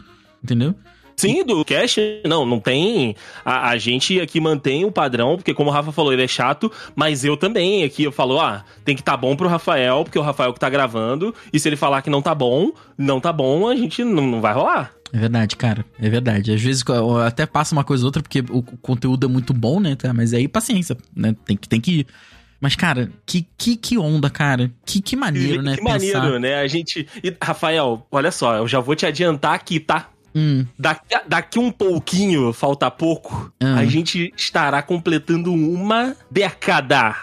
Entendeu? 0.43 0.73
Sim, 1.15 1.43
do 1.43 1.63
cash, 1.63 1.97
não, 2.25 2.45
não 2.45 2.59
tem. 2.59 3.15
A, 3.45 3.69
a 3.69 3.77
gente 3.77 4.19
aqui 4.19 4.39
mantém 4.39 4.85
o 4.85 4.91
padrão, 4.91 5.35
porque 5.35 5.53
como 5.53 5.69
o 5.69 5.73
Rafa 5.73 5.91
falou, 5.91 6.11
ele 6.11 6.23
é 6.23 6.27
chato, 6.27 6.71
mas 6.95 7.23
eu 7.23 7.37
também 7.37 7.83
aqui 7.83 8.03
eu 8.03 8.11
falo, 8.11 8.39
ah, 8.39 8.63
tem 8.83 8.95
que 8.95 9.03
tá 9.03 9.15
bom 9.15 9.35
pro 9.35 9.47
Rafael, 9.47 10.03
porque 10.03 10.17
é 10.17 10.21
o 10.21 10.23
Rafael 10.23 10.53
que 10.53 10.59
tá 10.59 10.69
gravando, 10.69 11.33
e 11.51 11.59
se 11.59 11.69
ele 11.69 11.75
falar 11.75 12.01
que 12.01 12.09
não 12.09 12.21
tá 12.21 12.33
bom, 12.33 12.71
não 12.97 13.19
tá 13.19 13.31
bom, 13.31 13.67
a 13.67 13.75
gente 13.75 14.03
não, 14.03 14.25
não 14.25 14.41
vai 14.41 14.53
rolar. 14.53 14.91
É 15.13 15.19
verdade, 15.19 15.55
cara. 15.55 15.85
É 16.01 16.09
verdade. 16.09 16.51
Às 16.51 16.61
vezes 16.61 16.83
eu 16.87 17.17
até 17.19 17.45
passa 17.45 17.75
uma 17.75 17.83
coisa 17.83 18.03
ou 18.03 18.07
outra, 18.07 18.23
porque 18.23 18.43
o 18.49 18.63
conteúdo 18.63 19.27
é 19.27 19.29
muito 19.29 19.53
bom, 19.53 19.79
né? 19.79 19.95
tá? 19.95 20.11
Mas 20.11 20.33
aí, 20.33 20.47
paciência, 20.47 20.97
né? 21.15 21.35
Tem 21.45 21.55
que, 21.55 21.69
tem 21.69 21.79
que 21.79 21.99
ir. 21.99 22.07
Mas, 22.59 22.75
cara, 22.75 23.11
que, 23.25 23.45
que, 23.57 23.75
que 23.75 23.97
onda, 23.97 24.29
cara. 24.29 24.71
Que, 24.85 25.01
que 25.01 25.15
maneiro, 25.15 25.61
né? 25.61 25.75
que 25.75 25.83
maneiro, 25.83 26.39
né? 26.39 26.55
A 26.55 26.67
gente. 26.67 27.07
E, 27.23 27.35
Rafael, 27.43 28.07
olha 28.09 28.31
só, 28.31 28.55
eu 28.55 28.67
já 28.67 28.79
vou 28.79 28.95
te 28.95 29.05
adiantar 29.05 29.53
aqui, 29.53 29.79
tá? 29.79 30.09
Hum, 30.35 30.65
Daqui, 30.77 31.15
daqui 31.27 31.59
um 31.59 31.71
pouquinho, 31.71 32.51
falta 32.53 32.89
pouco, 32.89 33.51
Ah. 33.61 33.75
a 33.79 33.85
gente 33.85 34.33
estará 34.35 34.81
completando 34.81 35.53
uma 35.53 36.15
década. 36.29 37.15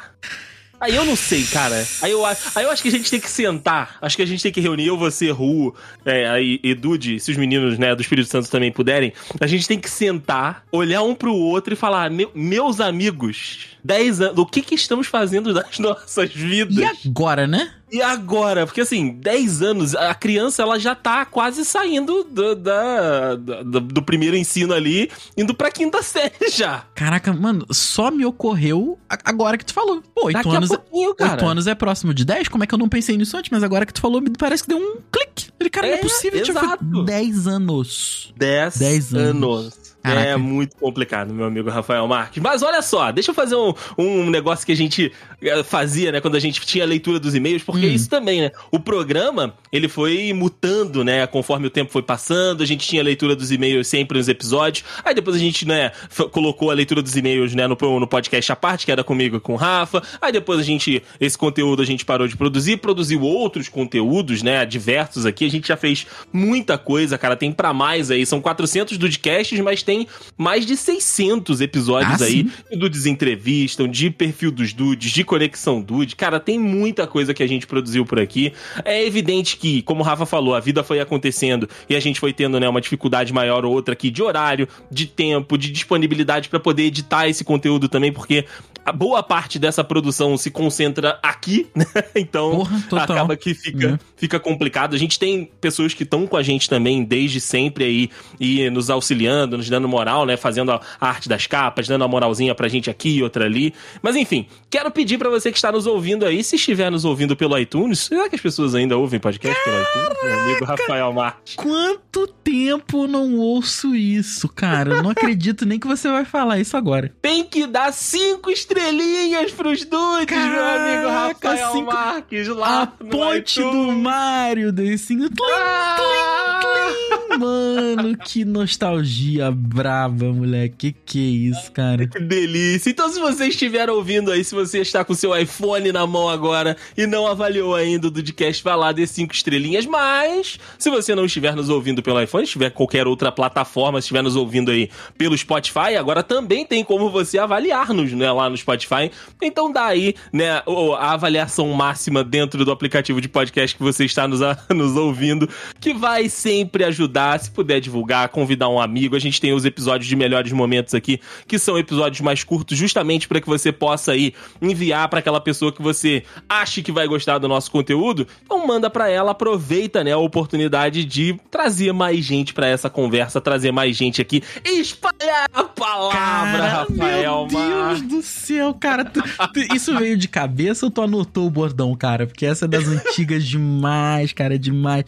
Aí 0.80 0.96
eu 0.96 1.04
não 1.04 1.14
sei, 1.14 1.44
cara. 1.44 1.86
Aí 2.00 2.10
eu, 2.10 2.24
aí 2.24 2.34
eu 2.64 2.70
acho 2.70 2.80
que 2.82 2.88
a 2.88 2.92
gente 2.92 3.10
tem 3.10 3.20
que 3.20 3.28
sentar. 3.28 3.98
Acho 4.00 4.16
que 4.16 4.22
a 4.22 4.26
gente 4.26 4.42
tem 4.42 4.50
que 4.50 4.62
reunir, 4.62 4.86
eu, 4.86 4.96
você, 4.96 5.30
Ru, 5.30 5.74
é, 6.06 6.26
aí, 6.30 6.58
e 6.62 6.72
Dude, 6.74 7.20
se 7.20 7.30
os 7.30 7.36
meninos 7.36 7.78
né, 7.78 7.94
do 7.94 8.00
Espírito 8.00 8.30
Santo 8.30 8.48
também 8.48 8.72
puderem. 8.72 9.12
A 9.38 9.46
gente 9.46 9.68
tem 9.68 9.78
que 9.78 9.90
sentar, 9.90 10.64
olhar 10.72 11.02
um 11.02 11.14
pro 11.14 11.34
outro 11.34 11.74
e 11.74 11.76
falar: 11.76 12.10
"Meu- 12.10 12.30
meus 12.34 12.80
amigos, 12.80 13.69
10 13.84 14.20
anos, 14.20 14.38
o 14.38 14.46
que 14.46 14.62
que 14.62 14.74
estamos 14.74 15.06
fazendo 15.06 15.52
das 15.54 15.78
nossas 15.80 16.30
vidas? 16.32 16.76
e 16.76 16.84
agora, 17.08 17.46
né? 17.46 17.70
E 17.92 18.00
agora? 18.00 18.66
Porque 18.66 18.82
assim, 18.82 19.10
10 19.14 19.62
anos, 19.62 19.94
a 19.96 20.14
criança 20.14 20.62
ela 20.62 20.78
já 20.78 20.94
tá 20.94 21.24
quase 21.24 21.64
saindo 21.64 22.22
do, 22.22 22.54
da, 22.54 23.34
do, 23.34 23.80
do 23.80 24.02
primeiro 24.02 24.36
ensino 24.36 24.72
ali, 24.72 25.10
indo 25.36 25.52
pra 25.52 25.72
quinta 25.72 26.00
série 26.04 26.50
já. 26.52 26.84
Caraca, 26.94 27.32
mano, 27.32 27.66
só 27.72 28.10
me 28.12 28.24
ocorreu 28.24 28.96
agora 29.24 29.58
que 29.58 29.64
tu 29.64 29.74
falou. 29.74 30.00
Pô, 30.14 30.26
8 30.26 30.34
Daqui 30.36 30.56
anos, 30.56 30.70
a 30.70 30.78
pouquinho, 30.78 31.14
cara. 31.16 31.32
8 31.32 31.46
anos 31.46 31.66
é 31.66 31.74
próximo 31.74 32.14
de 32.14 32.24
10? 32.24 32.46
Como 32.48 32.62
é 32.62 32.66
que 32.66 32.74
eu 32.74 32.78
não 32.78 32.88
pensei 32.88 33.16
nisso 33.16 33.36
antes? 33.36 33.50
Mas 33.50 33.62
agora 33.64 33.84
que 33.84 33.92
tu 33.92 34.00
falou, 34.00 34.20
me 34.20 34.30
parece 34.30 34.62
que 34.62 34.68
deu 34.68 34.78
um 34.78 34.98
clique. 35.10 35.50
Ele, 35.58 35.68
cara, 35.70 35.88
não 35.88 35.94
é 35.94 35.96
É, 35.98 36.00
possível. 36.00 36.42
Tipo, 36.44 36.58
exato. 36.60 37.04
10 37.04 37.46
anos. 37.48 38.32
10, 38.36 38.78
10 38.78 39.14
anos. 39.14 39.58
anos. 39.64 39.89
Caraca. 40.02 40.26
É 40.28 40.36
muito 40.36 40.76
complicado, 40.76 41.32
meu 41.32 41.44
amigo 41.46 41.68
Rafael 41.68 42.06
Marques. 42.08 42.42
Mas 42.42 42.62
olha 42.62 42.80
só, 42.80 43.10
deixa 43.12 43.30
eu 43.30 43.34
fazer 43.34 43.54
um, 43.54 43.74
um 43.98 44.30
negócio 44.30 44.64
que 44.64 44.72
a 44.72 44.76
gente 44.76 45.12
eh, 45.42 45.62
fazia, 45.62 46.10
né, 46.10 46.20
quando 46.20 46.36
a 46.36 46.40
gente 46.40 46.60
tinha 46.62 46.84
a 46.84 46.86
leitura 46.86 47.18
dos 47.20 47.34
e-mails, 47.34 47.62
porque 47.62 47.86
Hum. 47.86 47.92
isso 47.92 48.08
também, 48.08 48.40
né? 48.40 48.50
O 48.70 48.80
programa, 48.80 49.54
ele 49.72 49.88
foi 49.88 50.32
mutando, 50.32 51.04
né, 51.04 51.26
conforme 51.26 51.66
o 51.66 51.70
tempo 51.70 51.92
foi 51.92 52.02
passando, 52.02 52.62
a 52.62 52.66
gente 52.66 52.86
tinha 52.86 53.02
a 53.02 53.04
leitura 53.04 53.36
dos 53.36 53.50
e-mails 53.50 53.88
sempre 53.88 54.16
nos 54.16 54.28
episódios, 54.28 54.84
aí 55.04 55.14
depois 55.14 55.36
a 55.36 55.38
gente, 55.38 55.66
né, 55.66 55.92
colocou 56.30 56.70
a 56.70 56.74
leitura 56.74 57.02
dos 57.02 57.14
e-mails, 57.16 57.54
né, 57.54 57.66
no, 57.66 57.76
no 58.00 58.06
podcast 58.06 58.52
à 58.52 58.56
parte, 58.56 58.86
que 58.86 58.92
era 58.92 59.04
comigo 59.04 59.36
e 59.36 59.40
com 59.40 59.52
o 59.52 59.56
Rafa, 59.56 60.02
aí 60.20 60.32
depois 60.32 60.58
a 60.58 60.62
gente, 60.62 61.02
esse 61.20 61.36
conteúdo 61.36 61.82
a 61.82 61.84
gente 61.86 62.04
parou 62.04 62.26
de 62.26 62.36
produzir, 62.36 62.78
produziu 62.78 63.20
outros 63.22 63.68
conteúdos, 63.68 64.42
né, 64.42 64.64
diversos 64.64 65.26
aqui, 65.26 65.44
a 65.44 65.50
gente 65.50 65.68
já 65.68 65.76
fez 65.76 66.06
muita 66.32 66.78
coisa, 66.78 67.18
cara, 67.18 67.36
tem 67.36 67.52
pra 67.52 67.74
mais 67.74 68.10
aí, 68.10 68.24
são 68.24 68.40
400 68.40 68.96
podcasts, 68.96 69.58
mas 69.60 69.82
tem 69.82 69.89
mais 70.36 70.64
de 70.66 70.76
600 70.76 71.60
episódios 71.60 72.20
Ah, 72.22 72.24
aí, 72.24 72.42
sim. 72.44 72.50
de 72.70 72.76
Dudes 72.78 73.06
Entrevistam, 73.06 73.88
de 73.88 74.10
Perfil 74.10 74.50
dos 74.50 74.72
Dudes, 74.72 75.10
de 75.12 75.24
Conexão 75.24 75.80
Dude. 75.80 76.16
Cara, 76.16 76.38
tem 76.40 76.58
muita 76.58 77.06
coisa 77.06 77.32
que 77.34 77.42
a 77.42 77.46
gente 77.46 77.66
produziu 77.66 78.04
por 78.04 78.18
aqui. 78.18 78.52
É 78.84 79.04
evidente 79.04 79.56
que, 79.56 79.82
como 79.82 80.00
o 80.00 80.04
Rafa 80.04 80.26
falou, 80.26 80.54
a 80.54 80.60
vida 80.60 80.82
foi 80.82 81.00
acontecendo 81.00 81.68
e 81.88 81.94
a 81.96 82.00
gente 82.00 82.20
foi 82.20 82.32
tendo, 82.32 82.58
né, 82.60 82.68
uma 82.68 82.80
dificuldade 82.80 83.32
maior 83.32 83.64
ou 83.64 83.72
outra 83.72 83.92
aqui 83.94 84.10
de 84.10 84.22
horário, 84.22 84.68
de 84.90 85.06
tempo, 85.06 85.56
de 85.58 85.70
disponibilidade 85.70 86.48
pra 86.48 86.60
poder 86.60 86.84
editar 86.84 87.28
esse 87.28 87.44
conteúdo 87.44 87.88
também, 87.88 88.12
porque 88.12 88.44
a 88.84 88.92
boa 88.92 89.22
parte 89.22 89.58
dessa 89.58 89.84
produção 89.84 90.36
se 90.38 90.50
concentra 90.50 91.18
aqui, 91.22 91.66
né? 91.76 91.84
Então, 92.14 92.50
Porra, 92.88 93.02
acaba 93.02 93.36
que 93.36 93.54
fica, 93.54 93.92
Né? 93.92 93.98
fica 94.16 94.40
complicado. 94.40 94.94
A 94.94 94.98
gente 94.98 95.18
tem 95.18 95.50
pessoas 95.60 95.92
que 95.94 96.02
estão 96.02 96.26
com 96.26 96.36
a 96.36 96.42
gente 96.42 96.68
também 96.68 97.04
desde 97.04 97.40
sempre 97.40 97.84
aí 97.84 98.10
e 98.38 98.68
nos 98.70 98.88
auxiliando, 98.90 99.56
nos 99.58 99.68
dando 99.68 99.79
moral, 99.88 100.24
né? 100.26 100.36
Fazendo 100.36 100.70
a 100.72 100.80
arte 101.00 101.28
das 101.28 101.46
capas, 101.46 101.86
dando 101.88 102.02
uma 102.02 102.08
moralzinha 102.08 102.54
pra 102.54 102.68
gente 102.68 102.90
aqui 102.90 103.16
e 103.18 103.22
outra 103.22 103.44
ali. 103.44 103.72
Mas 104.02 104.16
enfim, 104.16 104.46
quero 104.68 104.90
pedir 104.90 105.18
pra 105.18 105.28
você 105.30 105.50
que 105.50 105.58
está 105.58 105.70
nos 105.72 105.86
ouvindo 105.86 106.24
aí, 106.26 106.42
se 106.44 106.56
estiver 106.56 106.90
nos 106.90 107.04
ouvindo 107.04 107.36
pelo 107.36 107.58
iTunes, 107.58 108.00
será 108.00 108.28
que 108.28 108.36
as 108.36 108.40
pessoas 108.42 108.74
ainda 108.74 108.96
ouvem 108.96 109.18
podcast 109.20 109.58
pelo 109.64 109.76
iTunes? 109.82 110.18
Meu 110.22 110.40
amigo 110.40 110.64
Rafael 110.64 111.12
Marques. 111.12 111.54
Quanto 111.56 112.26
tempo 112.26 113.06
não 113.06 113.36
ouço 113.38 113.94
isso, 113.94 114.48
cara? 114.48 114.94
Eu 114.96 115.02
não 115.02 115.10
acredito 115.10 115.64
nem 115.66 115.78
que 115.78 115.86
você 115.86 116.08
vai 116.08 116.24
falar 116.24 116.58
isso 116.58 116.76
agora. 116.76 117.12
Tem 117.22 117.44
que 117.44 117.66
dar 117.66 117.92
cinco 117.92 118.50
estrelinhas 118.50 119.52
pros 119.52 119.84
dudes, 119.84 120.26
meu 120.36 120.64
amigo 120.64 121.02
Caraca, 121.08 121.48
Rafael 121.50 121.72
cinco- 121.72 121.92
Marques, 121.92 122.48
lá 122.48 122.82
A 122.82 122.86
ponte 122.86 123.60
do 123.60 123.68
iTunes. 123.68 123.96
Mario 124.02 124.72
desse. 124.72 125.16
Ah! 125.52 126.90
Mano, 127.38 128.16
que 128.18 128.44
nostalgia 128.44 129.50
braba, 129.74 130.26
moleque. 130.32 130.92
Que 130.92 130.92
que 131.04 131.18
é 131.18 131.50
isso, 131.50 131.72
cara? 131.72 132.06
Que 132.06 132.20
delícia. 132.20 132.90
Então, 132.90 133.08
se 133.08 133.18
você 133.20 133.46
estiver 133.48 133.88
ouvindo 133.90 134.30
aí, 134.30 134.42
se 134.44 134.54
você 134.54 134.80
está 134.80 135.04
com 135.04 135.12
o 135.12 135.16
seu 135.16 135.36
iPhone 135.36 135.92
na 135.92 136.06
mão 136.06 136.28
agora 136.28 136.76
e 136.96 137.06
não 137.06 137.26
avaliou 137.26 137.74
ainda 137.74 138.06
o 138.08 138.10
Dudcast, 138.10 138.62
vai 138.62 138.76
lá, 138.76 138.92
dê 138.92 139.06
cinco 139.06 139.34
estrelinhas. 139.34 139.86
Mas, 139.86 140.58
se 140.78 140.90
você 140.90 141.14
não 141.14 141.24
estiver 141.24 141.54
nos 141.54 141.68
ouvindo 141.68 142.02
pelo 142.02 142.20
iPhone, 142.22 142.44
estiver 142.44 142.70
qualquer 142.70 143.06
outra 143.06 143.30
plataforma, 143.32 143.98
estiver 143.98 144.22
nos 144.22 144.36
ouvindo 144.36 144.70
aí 144.70 144.88
pelo 145.18 145.36
Spotify, 145.36 145.96
agora 145.98 146.22
também 146.22 146.64
tem 146.64 146.82
como 146.84 147.10
você 147.10 147.38
avaliar-nos, 147.38 148.12
né, 148.12 148.30
lá 148.32 148.48
no 148.48 148.56
Spotify. 148.56 149.10
Então, 149.42 149.72
dá 149.72 149.86
aí, 149.86 150.14
né, 150.32 150.62
o- 150.66 150.94
a 150.94 151.12
avaliação 151.12 151.68
máxima 151.72 152.22
dentro 152.24 152.64
do 152.64 152.70
aplicativo 152.72 153.20
de 153.20 153.28
podcast 153.28 153.76
que 153.76 153.82
você 153.82 154.04
está 154.04 154.26
nos, 154.28 154.40
nos 154.70 154.96
ouvindo, 154.96 155.48
que 155.80 155.92
vai 155.92 156.28
sempre 156.28 156.84
ajudar, 156.84 157.38
se 157.40 157.50
puder 157.50 157.80
divulgar, 157.80 158.28
convidar 158.28 158.68
um 158.68 158.80
amigo. 158.80 159.16
A 159.16 159.18
gente 159.18 159.40
tem 159.40 159.52
os 159.60 159.64
episódios 159.64 160.08
de 160.08 160.16
melhores 160.16 160.50
momentos 160.52 160.94
aqui, 160.94 161.20
que 161.46 161.58
são 161.58 161.78
episódios 161.78 162.20
mais 162.20 162.42
curtos, 162.42 162.76
justamente 162.76 163.28
para 163.28 163.40
que 163.40 163.46
você 163.46 163.70
possa 163.70 164.12
aí 164.12 164.34
enviar 164.60 165.08
para 165.08 165.20
aquela 165.20 165.40
pessoa 165.40 165.72
que 165.72 165.80
você 165.82 166.22
acha 166.48 166.82
que 166.82 166.90
vai 166.90 167.06
gostar 167.06 167.38
do 167.38 167.46
nosso 167.46 167.70
conteúdo. 167.70 168.26
Então 168.44 168.66
manda 168.66 168.90
para 168.90 169.08
ela, 169.08 169.30
aproveita, 169.32 170.02
né, 170.02 170.12
a 170.12 170.18
oportunidade 170.18 171.04
de 171.04 171.38
trazer 171.50 171.92
mais 171.92 172.24
gente 172.24 172.52
para 172.52 172.66
essa 172.66 172.90
conversa, 172.90 173.40
trazer 173.40 173.70
mais 173.72 173.96
gente 173.96 174.20
aqui, 174.20 174.42
e 174.64 174.80
espalhar 174.80 175.46
a 175.52 175.64
palavra, 175.64 176.66
Rafael 176.68 177.46
meu 177.46 177.60
Deus 177.60 177.74
Marques. 177.74 178.02
do 178.08 178.22
céu, 178.22 178.74
cara. 178.74 179.04
tu- 179.04 179.22
tu- 179.22 179.74
isso 179.74 179.96
veio 179.98 180.16
de 180.16 180.28
cabeça 180.28 180.86
ou 180.86 180.90
tu 180.90 181.02
anotou 181.02 181.46
o 181.46 181.50
bordão, 181.50 181.94
cara? 181.94 182.26
Porque 182.26 182.46
essa 182.46 182.64
é 182.64 182.68
das 182.68 182.86
antigas 182.88 183.44
demais, 183.46 184.32
cara, 184.32 184.58
demais. 184.58 185.04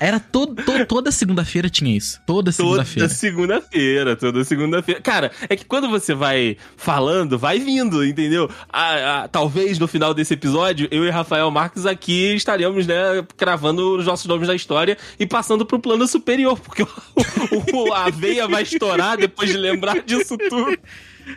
Era 0.00 0.18
todo, 0.18 0.54
to- 0.64 0.86
toda 0.86 1.12
segunda-feira 1.12 1.68
tinha 1.68 1.94
isso. 1.94 2.18
Toda 2.26 2.50
Toda 2.50 2.84
segunda-feira. 2.84 3.08
segunda-feira, 3.10 4.16
toda 4.16 4.42
segunda-feira. 4.44 5.00
Cara, 5.02 5.30
é 5.48 5.54
que 5.54 5.64
quando 5.64 5.90
você 5.90 6.14
vai 6.14 6.56
falando, 6.76 7.38
vai 7.38 7.58
vindo, 7.58 8.02
entendeu? 8.04 8.48
Ah, 8.72 9.22
ah, 9.24 9.28
talvez 9.28 9.78
no 9.78 9.86
final 9.86 10.14
desse 10.14 10.32
episódio, 10.34 10.88
eu 10.90 11.04
e 11.04 11.10
Rafael 11.10 11.50
Marques 11.50 11.84
aqui 11.84 12.34
estaremos, 12.34 12.86
né, 12.86 12.96
cravando 13.36 13.96
os 13.98 14.06
nossos 14.06 14.24
nomes 14.26 14.48
da 14.48 14.54
história 14.54 14.96
e 15.18 15.26
passando 15.26 15.66
pro 15.66 15.78
plano 15.78 16.06
superior, 16.08 16.58
porque 16.58 16.82
o, 17.12 17.76
o- 17.88 17.92
a 17.92 18.08
veia 18.08 18.48
vai 18.48 18.62
estourar 18.62 19.18
depois 19.18 19.50
de 19.50 19.56
lembrar 19.58 20.00
disso 20.02 20.36
tudo. 20.48 20.78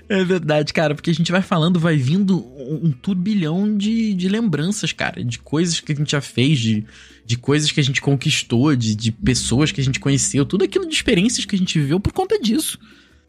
É 0.10 0.24
verdade, 0.24 0.74
cara, 0.74 0.96
porque 0.96 1.10
a 1.10 1.14
gente 1.14 1.32
vai 1.32 1.42
falando, 1.42 1.80
vai 1.80 1.98
vindo 1.98 2.46
um, 2.58 2.92
turbilhão 2.92 3.78
de, 3.78 4.14
de 4.14 4.30
lembranças, 4.30 4.92
cara, 4.92 5.24
de 5.24 5.40
coisas 5.40 5.80
que 5.80 5.92
a 5.92 5.96
gente 5.96 6.12
já 6.12 6.22
fez, 6.22 6.60
de, 6.60 6.86
de 7.26 7.38
coisas 7.38 7.72
que 7.72 7.80
a 7.80 7.84
gente 7.84 8.02
conquistou, 8.02 8.76
de, 8.76 8.96
de 8.96 9.12
pessoas 9.12 9.72
que 9.72 9.82
a 9.82 9.84
gente 9.84 10.00
conheceu, 10.00 10.46
tudo 10.46 10.64
aquilo 10.64 10.88
de 10.88 10.94
experiências 10.94 11.46
que 11.46 11.56
a 11.56 11.60
gente 11.60 11.80
viveu 11.80 12.00
por 12.00 12.14
conta 12.14 12.40
disso. 12.40 12.80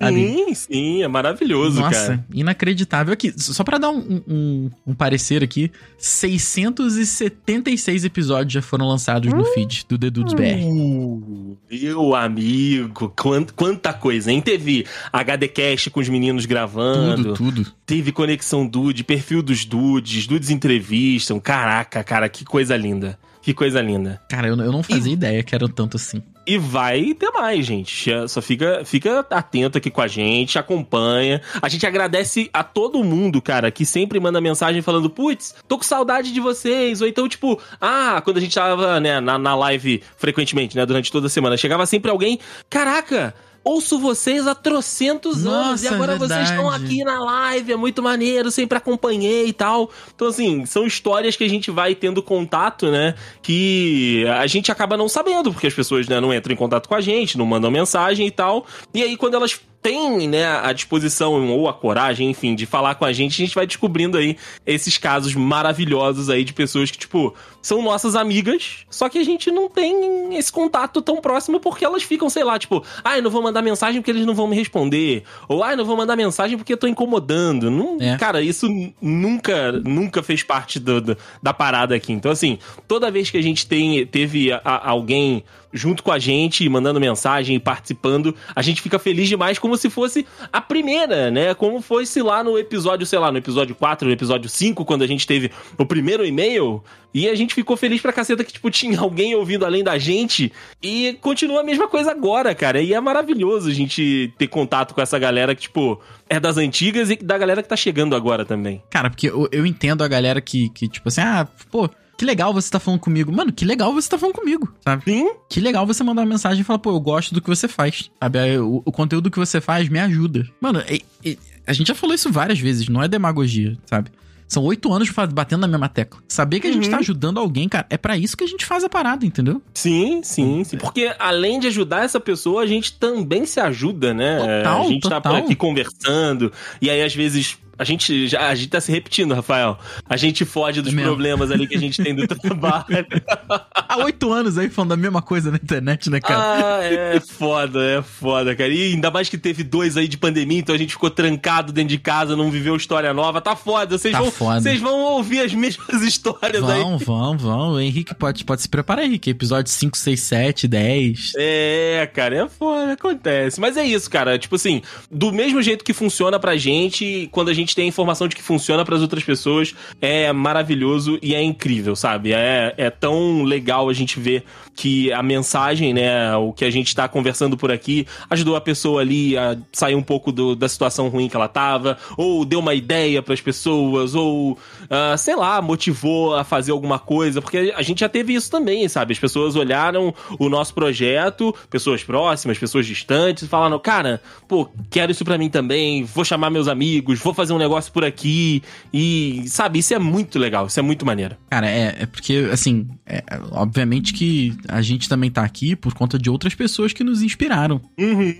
Sim, 0.03 0.55
sim, 0.55 1.03
é 1.03 1.09
maravilhoso, 1.09 1.81
Nossa, 1.81 2.07
cara. 2.09 2.27
inacreditável. 2.33 3.13
Aqui, 3.13 3.33
só 3.37 3.63
pra 3.65 3.79
dar 3.79 3.91
um, 3.91 4.21
um, 4.29 4.71
um 4.89 4.95
parecer 4.95 5.43
aqui, 5.43 5.71
676 5.97 8.05
episódios 8.05 8.53
já 8.53 8.63
foram 8.63 8.87
lançados 8.89 9.33
no 9.33 9.45
feed 9.45 9.87
do 9.89 9.99
The 9.99 10.11
Dudes 10.11 10.35
BR. 10.35 10.65
Uh, 10.65 11.57
meu 11.71 12.15
amigo, 12.15 13.13
quant- 13.17 13.53
quanta 13.55 13.93
coisa, 13.93 14.33
hein? 14.33 14.41
Teve 14.41 14.87
HDcast 15.13 15.91
com 15.91 16.01
os 16.01 16.09
meninos 16.09 16.47
gravando. 16.47 17.35
Tudo, 17.35 17.63
tudo. 17.63 17.73
Teve 17.87 18.13
Conexão 18.13 18.67
Dude, 18.67 19.05
perfil 19.05 19.43
dos 19.43 19.65
Dudes, 19.65 20.27
Dudes 20.27 20.51
entrevistam. 20.51 21.39
Caraca, 21.41 22.03
cara, 22.03 22.29
que 22.29 22.45
coisa 22.45 22.77
linda. 22.77 23.19
Que 23.43 23.53
coisa 23.53 23.81
linda. 23.81 24.21
Cara, 24.31 24.49
eu, 24.49 24.57
eu 24.57 24.73
não 24.73 24.83
fazia 24.83 25.13
ideia 25.13 25.43
que 25.43 25.55
era 25.55 25.69
tanto 25.69 25.97
assim. 25.99 26.23
E 26.47 26.59
vai 26.59 27.15
ter 27.15 27.31
mais, 27.31 27.65
gente. 27.65 28.11
Só 28.29 28.43
fica, 28.43 28.85
fica 28.85 29.27
atento 29.31 29.79
aqui 29.79 29.91
com 29.91 30.03
a 30.03 30.07
gente, 30.07 30.59
acompanha. 30.59 31.41
A 31.63 31.69
gente 31.69 31.87
agradece 31.87 32.51
a 32.53 32.63
todo 32.63 33.03
mundo, 33.03 33.41
cara, 33.41 33.71
que 33.71 33.87
sempre 33.87 34.21
manda 34.21 34.41
mensagem 34.41 34.83
falando: 34.83 35.09
putz, 35.09 35.55
tô 35.67 35.79
com 35.79 35.85
saudade 35.85 36.33
de 36.33 36.41
vocês. 36.41 37.01
Ou 37.01 37.09
então, 37.09 37.29
tipo, 37.29 37.59
ah, 37.81 38.21
quando 38.23 38.37
a 38.37 38.41
gente 38.41 38.55
tava, 38.55 39.01
né, 39.01 39.21
na, 39.21 39.39
na 39.39 39.55
live 39.57 40.03
frequentemente, 40.17 40.77
né, 40.77 40.85
durante 40.85 41.11
toda 41.11 41.29
a 41.29 41.31
semana, 41.31 41.57
chegava 41.57 41.87
sempre 41.87 42.11
alguém: 42.11 42.39
caraca. 42.69 43.35
Ouço 43.64 43.98
vocês 43.98 44.46
há 44.46 44.55
trocentos 44.55 45.46
anos 45.46 45.83
e 45.83 45.85
Nossa, 45.85 45.94
agora 45.94 46.18
vocês 46.18 46.50
estão 46.50 46.68
verdade. 46.68 46.85
aqui 46.85 47.03
na 47.03 47.18
live, 47.24 47.72
é 47.72 47.77
muito 47.77 48.03
maneiro, 48.03 48.50
sempre 48.50 48.77
acompanhei 48.77 49.46
e 49.46 49.53
tal. 49.55 49.90
Então, 50.14 50.29
assim, 50.29 50.66
são 50.66 50.87
histórias 50.87 51.35
que 51.35 51.44
a 51.44 51.48
gente 51.48 51.70
vai 51.70 51.94
tendo 51.94 52.22
contato, 52.22 52.90
né? 52.90 53.14
Que 53.40 54.27
a 54.38 54.46
gente 54.46 54.70
acaba 54.70 54.98
não 54.98 55.09
sabendo, 55.09 55.50
porque 55.50 55.66
as 55.66 55.74
pessoas 55.74 56.07
né, 56.07 56.20
não 56.20 56.33
entram 56.33 56.53
em 56.53 56.57
contato 56.57 56.88
com 56.88 56.94
a 56.94 57.00
gente, 57.00 57.38
não 57.38 57.46
mandam 57.46 57.70
mensagem 57.70 58.27
e 58.27 58.31
tal. 58.31 58.66
E 58.92 59.03
aí, 59.03 59.16
quando 59.16 59.35
elas 59.35 59.59
têm, 59.85 60.27
né, 60.27 60.47
a 60.47 60.73
disposição 60.73 61.47
ou 61.51 61.68
a 61.68 61.75
coragem, 61.75 62.31
enfim, 62.31 62.55
de 62.55 62.64
falar 62.64 62.94
com 62.94 63.05
a 63.05 63.12
gente, 63.12 63.35
a 63.42 63.44
gente 63.44 63.55
vai 63.55 63.66
descobrindo 63.66 64.16
aí 64.16 64.35
esses 64.66 64.97
casos 64.97 65.35
maravilhosos 65.35 66.31
aí 66.31 66.42
de 66.42 66.55
pessoas 66.55 66.90
que, 66.90 66.97
tipo, 66.97 67.35
são 67.61 67.83
nossas 67.83 68.16
amigas, 68.16 68.79
só 68.88 69.11
que 69.11 69.18
a 69.18 69.23
gente 69.25 69.51
não 69.51 69.68
tem 69.68 70.35
esse 70.37 70.51
contato 70.51 71.03
tão 71.03 71.20
próximo 71.20 71.61
porque 71.61 71.85
elas 71.85 72.03
ficam, 72.03 72.31
sei 72.31 72.44
lá, 72.44 72.59
tipo, 72.59 72.83
ai, 73.05 73.20
não 73.20 73.31
vou 73.31 73.42
mandar 73.42 73.61
mensagem 73.61 74.01
porque 74.01 74.11
eles 74.11 74.25
não 74.25 74.35
vão 74.35 74.47
me 74.47 74.57
responder. 74.57 75.23
Ou, 75.47 75.62
ai, 75.62 75.77
não 75.77 75.85
vou 75.85 75.97
mandar 75.99 76.16
mensagem 76.16 76.57
porque 76.57 76.73
eu 76.73 76.79
tô 76.79 76.87
incomodando. 76.87 77.70
Não, 77.70 77.99
É. 78.01 78.16
Cara, 78.16 78.40
isso 78.40 78.66
nunca, 79.03 79.70
nunca 79.73 80.23
fez 80.23 80.42
parte 80.42 80.81
do- 80.81 81.01
do- 81.03 81.16
da 81.42 81.53
parada 81.53 81.94
aqui. 81.94 82.11
Então, 82.12 82.33
assim, 82.33 82.59
toda 82.88 83.11
vez 83.11 83.31
que 83.31 83.37
a 83.37 83.42
gente 83.42 83.66
tem, 83.66 84.07
teve 84.07 84.51
a- 84.51 84.88
alguém 84.88 85.44
junto 85.75 86.03
com 86.03 86.11
a 86.11 86.19
gente, 86.19 86.67
mandando 86.71 86.99
mensagem 86.99 87.61
participando, 87.61 88.35
a 88.57 88.63
gente 88.63 88.81
fica 88.81 88.99
feliz 88.99 89.29
demais, 89.29 89.59
como 89.59 89.75
como 89.75 89.77
se 89.77 89.91
fosse 89.91 90.27
a 90.53 90.61
primeira, 90.61 91.31
né? 91.31 91.53
Como 91.53 91.83
fosse 91.83 92.23
lá 92.23 92.45
no 92.45 92.57
episódio, 92.57 93.05
sei 93.05 93.19
lá, 93.19 93.33
no 93.33 93.39
episódio 93.39 93.75
4, 93.75 94.07
no 94.07 94.15
episódio 94.15 94.49
5, 94.49 94.85
quando 94.85 95.03
a 95.03 95.07
gente 95.07 95.27
teve 95.27 95.51
o 95.77 95.85
primeiro 95.85 96.25
e-mail. 96.25 96.83
E 97.13 97.29
a 97.29 97.35
gente 97.35 97.55
ficou 97.55 97.77
feliz 97.77 98.01
pra 98.01 98.13
caceta 98.13 98.45
que, 98.45 98.53
tipo, 98.53 98.71
tinha 98.71 99.01
alguém 99.01 99.35
ouvindo 99.35 99.65
além 99.65 99.83
da 99.83 99.99
gente. 99.99 100.53
E 100.83 101.19
continua 101.21 101.61
a 101.61 101.65
mesma 101.65 101.89
coisa 101.89 102.13
agora, 102.13 102.55
cara. 102.55 102.81
E 102.81 102.95
é 102.95 103.01
maravilhoso 103.01 103.69
a 103.69 103.73
gente 103.73 104.33
ter 104.39 104.47
contato 104.47 104.95
com 104.95 105.01
essa 105.01 105.19
galera 105.19 105.55
que, 105.55 105.63
tipo, 105.63 106.01
é 106.29 106.39
das 106.39 106.57
antigas 106.57 107.11
e 107.11 107.17
da 107.17 107.37
galera 107.37 107.63
que 107.63 107.69
tá 107.69 107.77
chegando 107.77 108.15
agora 108.15 108.45
também. 108.45 108.83
Cara, 108.91 109.11
porque 109.11 109.29
eu, 109.29 109.49
eu 109.51 109.67
entendo 109.67 110.05
a 110.05 110.09
galera 110.09 110.41
que, 110.41 110.69
que, 110.69 110.89
tipo 110.89 111.09
assim, 111.09 111.21
ah, 111.21 111.49
pô, 111.71 111.89
que 112.16 112.24
legal 112.24 112.53
você 112.53 112.70
tá 112.70 112.79
falando 112.81 113.00
comigo. 113.00 113.33
Mano, 113.33 113.53
que 113.53 113.64
legal 113.64 113.92
você 113.92 114.09
tá 114.09 114.18
falando 114.18 114.35
comigo, 114.37 114.72
sabe? 114.83 115.03
Sim. 115.05 115.31
Que 115.48 115.61
legal 115.61 115.87
você 115.87 116.03
mandar 116.05 116.22
uma 116.22 116.29
mensagem 116.29 116.61
e 116.61 116.64
falar, 116.64 116.79
pô, 116.79 116.90
eu 116.90 117.00
gosto 117.00 117.35
do 117.35 117.40
que 117.40 117.48
você 117.48 117.66
faz. 117.68 118.11
Sabe? 118.22 118.59
O, 118.59 118.83
o 118.85 118.92
conteúdo 118.92 119.31
que 119.31 119.38
você 119.38 119.61
faz 119.61 119.88
me 119.88 119.98
ajuda. 119.98 120.46
Mano, 120.61 120.83
e- 120.88 121.05
e- 121.24 121.38
a 121.66 121.72
gente 121.72 121.88
já 121.88 121.94
falou 121.94 122.14
isso 122.14 122.31
várias 122.31 122.59
vezes, 122.59 122.88
não 122.88 123.03
é 123.03 123.09
demagogia, 123.09 123.77
sabe? 123.87 124.11
São 124.46 124.62
oito 124.64 124.92
anos 124.92 125.09
batendo 125.33 125.62
na 125.62 125.66
mesma 125.68 125.88
tecla. 125.88 126.20
Saber 126.29 126.61
que 126.61 126.66
a 126.66 126.72
gente 126.72 126.85
Uhum. 126.85 126.90
tá 126.90 126.98
ajudando 126.98 127.40
alguém, 127.40 127.66
cara, 127.66 127.87
é 127.88 127.96
pra 127.96 128.16
isso 128.16 128.37
que 128.37 128.44
a 128.44 128.46
gente 128.46 128.64
faz 128.66 128.85
a 128.85 128.88
parada, 128.90 129.24
entendeu? 129.24 129.61
Sim, 129.72 130.20
sim, 130.22 130.62
sim. 130.62 130.77
Porque 130.77 131.12
além 131.18 131.59
de 131.59 131.66
ajudar 131.68 132.05
essa 132.05 132.20
pessoa, 132.20 132.62
a 132.62 132.66
gente 132.66 132.92
também 132.98 133.46
se 133.46 133.59
ajuda, 133.59 134.12
né? 134.12 134.38
Total, 134.59 134.83
a 134.83 134.85
gente 134.87 135.00
tá 135.09 135.20
por 135.20 135.31
total. 135.31 135.37
aqui 135.37 135.55
conversando. 135.57 136.53
E 136.81 136.90
aí, 136.90 137.03
às 137.03 137.14
vezes. 137.14 137.57
A 137.79 137.85
gente 137.85 138.29
já 138.29 138.49
a 138.49 138.55
gente 138.55 138.69
tá 138.69 138.81
se 138.81 138.91
repetindo, 138.93 139.35
Rafael. 139.35 139.79
A 140.09 140.17
gente 140.17 140.45
foge 140.45 140.81
dos 140.81 140.93
É 140.93 141.03
problemas 141.03 141.51
ali 141.51 141.67
que 141.67 141.75
a 141.77 141.81
gente 141.81 142.03
tem 142.03 142.15
do 142.15 142.27
trabalho. 142.27 142.85
Há 143.75 143.97
oito 144.05 144.33
anos 144.33 144.59
aí 144.59 144.69
falando 144.69 144.93
a 144.93 144.97
mesma 144.97 145.21
coisa 145.23 145.51
na 145.51 145.57
internet, 145.57 146.09
né, 146.11 146.21
cara? 146.21 146.79
Ah, 146.79 146.85
é 146.85 147.21
foda, 147.21 147.83
é 147.85 148.03
foda, 148.03 148.55
cara. 148.55 148.73
E 148.73 148.93
ainda 148.93 149.11
mais 149.11 149.29
que 149.29 149.39
teve 149.39 149.63
dois 149.63 149.97
aí 149.97 150.07
de 150.09 150.17
pandemia, 150.17 150.59
então 150.59 150.75
a 150.75 150.79
gente 150.79 150.93
ficou 150.93 151.11
trancado 151.11 151.73
dentro 151.73 151.89
de 151.91 151.99
casa, 151.99 152.37
não 152.37 152.51
viveu 152.51 152.77
história 152.77 153.13
nova. 153.13 153.41
Tá 153.41 153.57
foda. 153.57 153.97
Vocês 153.99 154.13
Tá 154.13 154.21
vão, 154.21 154.31
foda. 154.31 154.61
vocês 154.61 154.81
vão 154.81 155.01
ouvir 155.13 155.41
as 155.41 155.53
mesmas 155.55 156.03
histórias 156.03 156.63
aí. 156.69 156.83
Vão, 156.83 156.99
vão, 156.99 157.39
vão. 157.39 157.81
Henrique 157.81 158.15
pode, 158.15 158.45
pode 158.45 158.63
se 158.63 158.69
preparar, 158.69 159.05
Henrique. 159.05 159.31
Episódio 159.31 159.71
5, 159.73 159.97
6, 159.97 160.21
7, 160.21 160.69
10. 160.69 161.33
É, 161.37 162.09
cara, 162.13 162.45
é 162.45 162.49
foda, 162.49 162.93
acontece. 162.93 163.61
Mas 163.61 163.77
é 163.77 163.85
isso, 163.85 164.11
cara. 164.11 164.39
Tipo 164.39 164.57
assim, 164.57 164.83
do 165.11 165.33
mesmo 165.33 165.61
jeito 165.63 165.85
que 165.85 165.93
funciona 165.93 166.39
pra 166.39 166.57
gente, 166.57 167.29
quando 167.33 167.49
a 167.49 167.55
gente 167.55 167.63
tem 167.72 167.85
a 167.85 167.88
informação 167.88 168.27
de 168.27 168.35
que 168.35 168.42
funciona 168.42 168.85
pras 168.85 169.00
outras 169.00 169.22
pessoas, 169.22 169.72
é 170.00 170.33
maravilhoso 170.33 171.20
e 171.22 171.37
é 171.37 171.40
incrível, 171.40 171.94
sabe? 171.94 172.33
É, 172.33 172.74
é 172.77 172.90
tão 172.90 173.44
legal 173.44 173.88
a 173.88 173.92
gente 173.92 174.18
ver 174.18 174.42
que 174.74 175.12
a 175.12 175.22
mensagem, 175.22 175.94
né, 175.94 176.35
o 176.37 176.53
que 176.53 176.64
a 176.64 176.70
gente 176.70 176.92
tá 176.96 177.07
conversando 177.07 177.57
por 177.57 177.70
aqui, 177.70 178.09
ajudou 178.29 178.57
a 178.57 178.61
pessoa 178.61 179.03
ali 179.03 179.37
a 179.38 179.57
sair 179.72 179.94
um 179.94 180.03
pouco 180.03 180.33
do- 180.33 180.57
da 180.57 180.68
situação 180.68 181.09
ruim 181.09 181.29
que 181.29 181.37
ela 181.37 181.46
tava, 181.46 181.96
ou 182.16 182.44
deu 182.44 182.59
uma 182.59 182.74
ideia 182.74 183.22
pras 183.22 183.40
pessoas, 183.40 184.16
ou, 184.16 184.59
ah, 184.90 185.16
sei 185.16 185.37
lá, 185.37 185.62
motivou 185.62 186.35
a 186.35 186.42
fazer 186.42 186.72
alguma 186.72 186.98
coisa, 186.98 187.40
porque 187.40 187.72
a 187.77 187.83
gente 187.83 188.00
já 188.00 188.09
teve 188.09 188.35
isso 188.35 188.50
também, 188.50 188.88
sabe? 188.88 189.12
As 189.12 189.18
pessoas 189.18 189.55
olharam 189.55 190.12
o 190.40 190.48
nosso 190.48 190.74
projeto, 190.74 191.55
pessoas 191.70 192.03
próximas, 192.03 192.59
pessoas 192.59 192.85
distantes, 192.85 193.46
falaram, 193.48 193.79
cara, 193.79 194.20
pô, 194.48 194.68
quero 194.90 195.12
isso 195.12 195.24
pra 195.24 195.38
mim 195.38 195.48
também, 195.48 196.03
vou 196.03 196.24
chamar 196.24 196.50
meus 196.50 196.66
amigos, 196.66 197.20
vou 197.20 197.33
fazer 197.33 197.53
um 197.55 197.59
negócio 197.59 197.93
por 197.93 198.05
aqui, 198.05 198.62
e, 198.93 199.45
sabe, 199.47 199.79
isso 199.79 199.95
é 199.95 199.99
muito 199.99 200.38
legal, 200.38 200.67
isso 200.67 200.79
é 200.79 200.83
muito 200.83 201.05
maneiro. 201.07 201.37
Cara, 201.51 201.69
é, 201.69 201.97
é 202.01 202.07
porque, 202.07 202.49
assim, 202.53 202.88
é, 203.07 203.23
obviamente 203.53 204.12
que 204.12 204.57
a 204.69 204.83
gente 204.83 205.09
também 205.09 205.31
tá 205.31 205.43
aqui 205.43 205.75
por 205.77 205.95
conta 205.95 206.19
de 206.19 206.29
outras 206.31 206.55
pessoas 206.55 206.93
que 206.93 207.05
nos 207.05 207.23
inspiraram, 207.23 207.81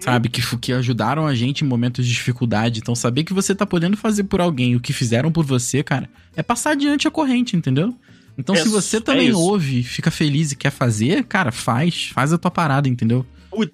sabe? 0.01 0.29
Que, 0.29 0.43
que 0.59 0.73
ajudaram 0.73 1.27
a 1.27 1.35
gente 1.35 1.65
em 1.65 1.69
momentos 1.69 2.07
de 2.07 2.13
dificuldade. 2.13 2.81
Então, 2.81 2.95
saber 2.95 3.25
que 3.25 3.33
você 3.33 3.55
tá 3.55 3.67
podendo 3.67 3.97
fazer 3.97 4.25
por 4.25 4.41
alguém 4.41 4.77
o 4.77 4.81
que 4.81 4.93
fizeram 4.93 5.31
por 5.33 5.45
você, 5.45 5.83
cara, 5.83 6.09
é 6.37 6.43
passar 6.43 6.73
adiante 6.73 7.09
a 7.09 7.11
corrente, 7.11 7.57
entendeu? 7.57 7.95
Então, 8.37 8.55
É 8.55 8.59
se 8.59 8.69
você 8.69 8.97
é 8.97 9.01
também 9.01 9.33
ouve, 9.33 9.83
fica 9.83 10.11
feliz 10.11 10.53
e 10.53 10.57
quer 10.57 10.71
fazer, 10.71 11.25
cara, 11.25 11.53
faz. 11.53 12.11
Faz 12.13 12.33
a 12.33 12.39
tua 12.39 12.51
parada, 12.51 12.89
entendeu? 12.89 13.25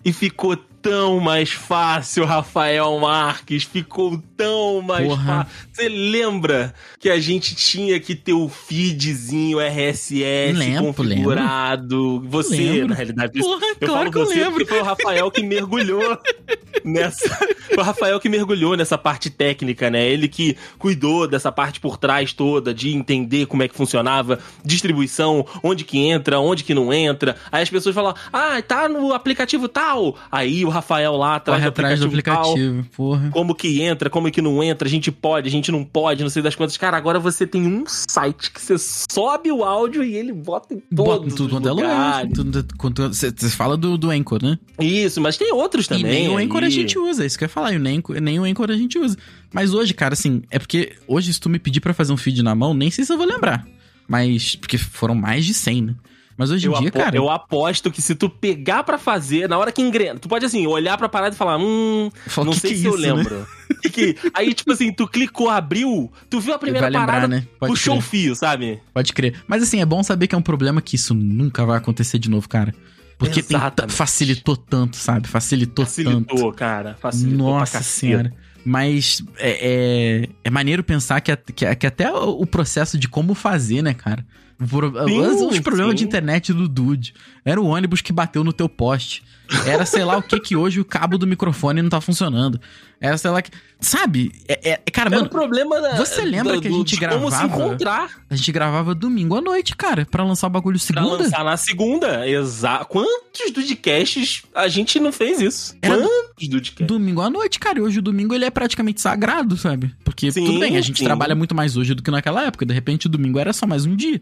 E 0.04 0.12
ficou 0.12 0.58
tão 0.82 1.20
mais 1.20 1.50
fácil, 1.50 2.24
Rafael 2.24 2.98
Marques. 2.98 3.64
Ficou 3.64 4.22
tão 4.36 4.80
mais 4.82 5.06
Porra. 5.06 5.44
fácil. 5.44 5.68
Você 5.72 5.88
lembra 5.88 6.74
que 6.98 7.08
a 7.10 7.18
gente 7.20 7.54
tinha 7.54 7.98
que 8.00 8.14
ter 8.14 8.32
o 8.32 8.48
feedzinho 8.48 9.58
RSS 9.60 10.52
Lembro, 10.58 10.94
configurado? 10.94 12.20
Você, 12.28 12.56
Lembro. 12.56 12.88
na 12.88 12.94
realidade, 12.94 13.38
Porra, 13.38 13.66
eu 13.80 13.88
claro 13.88 13.92
falo 13.94 14.10
que 14.10 14.18
eu 14.18 14.26
você 14.26 14.44
lembro. 14.44 14.66
foi 14.66 14.80
o 14.80 14.84
Rafael 14.84 15.30
que 15.30 15.42
mergulhou 15.42 16.18
nessa. 16.84 17.28
Foi 17.68 17.78
o 17.78 17.82
Rafael 17.82 18.18
que 18.18 18.28
mergulhou 18.28 18.76
nessa 18.76 18.96
parte 18.98 19.30
técnica, 19.30 19.90
né? 19.90 20.08
Ele 20.08 20.28
que 20.28 20.56
cuidou 20.78 21.26
dessa 21.28 21.52
parte 21.52 21.78
por 21.80 21.96
trás 21.96 22.32
toda, 22.32 22.72
de 22.74 22.94
entender 22.94 23.46
como 23.46 23.62
é 23.62 23.68
que 23.68 23.74
funcionava, 23.74 24.38
distribuição, 24.64 25.46
onde 25.62 25.84
que 25.84 25.98
entra, 25.98 26.40
onde 26.40 26.64
que 26.64 26.74
não 26.74 26.92
entra. 26.92 27.36
Aí 27.52 27.62
as 27.62 27.70
pessoas 27.70 27.94
falam, 27.94 28.14
ah, 28.32 28.60
tá 28.62 28.88
no 28.88 29.12
aplicativo 29.12 29.68
tal. 29.68 30.16
Aí 30.30 30.64
o 30.64 30.69
Rafael 30.70 31.16
lá 31.16 31.36
atrás, 31.36 31.64
atrás 31.66 32.00
do 32.00 32.06
aplicativo 32.06 32.82
tal. 32.84 33.30
Como 33.30 33.54
que 33.54 33.82
entra, 33.82 34.08
como 34.08 34.30
que 34.30 34.40
não 34.42 34.62
entra, 34.62 34.88
a 34.88 34.90
gente 34.90 35.12
pode, 35.12 35.48
a 35.48 35.50
gente 35.50 35.70
não 35.70 35.84
pode, 35.84 36.22
não 36.22 36.30
sei 36.30 36.42
das 36.42 36.54
quantas. 36.54 36.76
Cara, 36.76 36.96
agora 36.96 37.18
você 37.18 37.46
tem 37.46 37.66
um 37.66 37.84
site 37.86 38.50
que 38.50 38.60
você 38.60 38.76
sobe 38.78 39.52
o 39.52 39.62
áudio 39.64 40.02
e 40.02 40.14
ele 40.16 40.32
bota 40.32 40.74
em 40.74 40.82
Bota 40.90 41.10
todos 41.18 41.32
em 41.32 41.36
tudo 41.36 41.46
os 41.46 41.52
quanto 41.52 41.68
é 41.68 41.72
lugar. 41.72 42.26
tudo- 42.28 43.12
Você 43.14 43.30
você 43.30 43.48
fala 43.50 43.76
do, 43.76 43.98
do 43.98 44.10
Anchor, 44.10 44.42
né? 44.42 44.58
Isso, 44.80 45.20
mas 45.20 45.36
tem 45.36 45.52
outros 45.52 45.86
também. 45.86 46.04
e 46.24 46.26
nem 46.26 46.28
o 46.28 46.38
Anchor 46.38 46.64
a 46.64 46.70
gente 46.70 46.98
usa, 46.98 47.22
é 47.22 47.26
isso 47.26 47.36
que 47.38 47.44
eu 47.44 47.46
ia 47.46 47.50
falar. 47.50 47.72
E 47.72 47.78
nem, 47.78 48.02
nem 48.20 48.38
o 48.40 48.44
Anchor 48.44 48.70
a 48.70 48.76
gente 48.76 48.98
usa. 48.98 49.16
Mas 49.52 49.74
hoje, 49.74 49.92
cara, 49.94 50.14
assim, 50.14 50.42
é 50.50 50.58
porque 50.58 50.92
hoje, 51.06 51.32
se 51.34 51.40
tu 51.40 51.48
me 51.50 51.58
pedir 51.58 51.80
pra 51.80 51.92
fazer 51.92 52.12
um 52.12 52.16
feed 52.16 52.42
na 52.42 52.54
mão, 52.54 52.72
nem 52.72 52.90
sei 52.90 53.04
se 53.04 53.12
eu 53.12 53.18
vou 53.18 53.26
lembrar. 53.26 53.66
Mas, 54.08 54.56
porque 54.56 54.76
foram 54.78 55.14
mais 55.14 55.44
de 55.44 55.54
100, 55.54 55.82
né? 55.82 55.94
Mas 56.40 56.50
hoje 56.50 56.66
em 56.66 56.72
Eu, 56.72 56.78
dia, 56.80 56.90
cara. 56.90 57.14
eu 57.14 57.28
aposto 57.28 57.90
que 57.90 58.00
se 58.00 58.14
tu 58.14 58.30
pegar 58.30 58.82
pra 58.82 58.96
fazer, 58.96 59.46
na 59.46 59.58
hora 59.58 59.70
que 59.70 59.82
engrena, 59.82 60.18
tu 60.18 60.26
pode 60.26 60.46
assim, 60.46 60.66
olhar 60.66 60.96
pra 60.96 61.06
parada 61.06 61.34
e 61.34 61.38
falar, 61.38 61.58
hum, 61.58 62.10
Fala, 62.28 62.46
não 62.46 62.54
"Que 62.54 62.60
sei 62.60 62.70
que 62.70 62.76
se 62.78 62.86
é 62.86 62.88
eu 62.88 62.94
isso, 62.94 63.02
né?" 63.02 63.12
lembro. 63.12 63.46
Que 63.82 63.90
que- 63.90 64.16
Aí, 64.32 64.54
tipo 64.54 64.72
assim, 64.72 64.90
tu 64.90 65.06
clicou, 65.06 65.50
abriu, 65.50 66.10
tu 66.30 66.40
viu 66.40 66.54
a 66.54 66.58
primeira 66.58 66.86
Vai 66.86 66.90
lembrar, 66.92 67.06
parada, 67.06 67.28
né? 67.28 67.46
Pode 67.58 67.72
puxou 67.72 67.94
crer. 67.96 67.98
o 67.98 68.08
fio, 68.08 68.34
sabe? 68.34 68.80
Pode 68.94 69.12
crer. 69.12 69.34
Mas 69.46 69.62
assim, 69.62 69.82
é 69.82 69.84
bom 69.84 70.02
saber 70.02 70.28
que 70.28 70.34
é 70.34 70.38
um 70.38 70.42
problema 70.42 70.80
que 70.80 70.96
isso 70.96 71.12
nunca 71.14 71.66
vai 71.66 71.76
acontecer 71.76 72.18
de 72.18 72.30
novo, 72.30 72.48
cara. 72.48 72.74
Porque 73.18 73.44
facilitou 73.88 74.56
tanto, 74.56 74.96
sabe? 74.96 75.28
Facilitou, 75.28 75.84
tanto. 75.84 75.90
Facilitou, 75.94 76.52
cara. 76.54 76.96
Facilitou 76.98 77.50
Nossa 77.50 77.82
senhora. 77.82 78.32
Mas 78.64 79.22
é, 79.38 80.22
é, 80.24 80.28
é 80.44 80.50
maneiro 80.50 80.82
pensar 80.82 81.20
que, 81.20 81.36
que, 81.54 81.74
que 81.76 81.86
até 81.86 82.10
o 82.10 82.46
processo 82.46 82.98
de 82.98 83.08
como 83.08 83.34
fazer, 83.34 83.82
né, 83.82 83.92
cara? 83.92 84.24
Por- 84.68 84.92
Sim, 85.08 85.46
os 85.46 85.60
problemas 85.60 85.92
sim. 85.92 85.96
de 85.98 86.04
internet 86.04 86.52
do 86.52 86.68
Dude. 86.68 87.14
Era 87.44 87.60
o 87.60 87.66
ônibus 87.66 88.00
que 88.02 88.12
bateu 88.12 88.44
no 88.44 88.52
teu 88.52 88.68
poste. 88.68 89.22
Era 89.66 89.84
sei 89.84 90.04
lá 90.04 90.16
o 90.16 90.22
que 90.22 90.38
que 90.38 90.54
hoje 90.54 90.78
o 90.80 90.84
cabo 90.84 91.18
do 91.18 91.26
microfone 91.26 91.82
não 91.82 91.88
tá 91.88 92.00
funcionando. 92.00 92.60
Era 93.00 93.18
sei 93.18 93.30
lá 93.32 93.42
que. 93.42 93.50
Sabe? 93.80 94.30
É, 94.46 94.72
é- 94.72 94.76
cara, 94.92 95.08
Era 95.08 95.16
mano, 95.16 95.28
problema 95.30 95.80
da, 95.80 95.96
você 95.96 96.20
lembra 96.22 96.54
do- 96.54 96.60
que 96.62 96.68
a 96.68 96.70
gente 96.70 96.96
de 96.96 97.08
Como 97.08 97.30
se 97.30 97.36
gravava? 97.36 97.46
encontrar 97.64 98.10
a 98.28 98.36
gente 98.36 98.52
gravava 98.52 98.94
domingo 98.94 99.34
à 99.36 99.40
noite, 99.40 99.74
cara, 99.74 100.06
pra 100.08 100.22
lançar 100.22 100.46
o 100.46 100.50
bagulho 100.50 100.78
pra 100.78 101.02
segunda. 101.02 101.24
lançar 101.24 101.42
na 101.44 101.56
segunda. 101.56 102.28
Exato. 102.28 102.86
Quantos 102.86 103.50
Dudcasts 103.52 104.42
a 104.54 104.68
gente 104.68 105.00
não 105.00 105.10
fez 105.10 105.40
isso? 105.40 105.74
Era 105.82 105.96
Quantos 105.98 106.48
Dudcasts? 106.48 106.86
Domingo 106.86 107.20
à 107.22 107.30
noite, 107.30 107.58
cara. 107.58 107.78
E 107.78 107.82
hoje 107.82 107.98
o 107.98 108.02
domingo 108.02 108.32
ele 108.34 108.44
é 108.44 108.50
praticamente 108.50 109.00
sagrado, 109.00 109.56
sabe? 109.56 109.92
Porque 110.04 110.30
Sim, 110.30 110.44
tudo 110.44 110.60
bem, 110.60 110.76
a 110.76 110.80
gente 110.80 111.02
trabalha 111.02 111.34
muito 111.34 111.54
mais 111.56 111.76
hoje 111.76 111.94
do 111.94 112.02
que 112.04 112.10
naquela 112.10 112.44
época. 112.44 112.64
De 112.66 112.74
repente 112.74 113.06
o 113.06 113.08
domingo 113.08 113.38
era 113.38 113.52
só 113.52 113.66
mais 113.66 113.84
um 113.86 113.96
dia. 113.96 114.20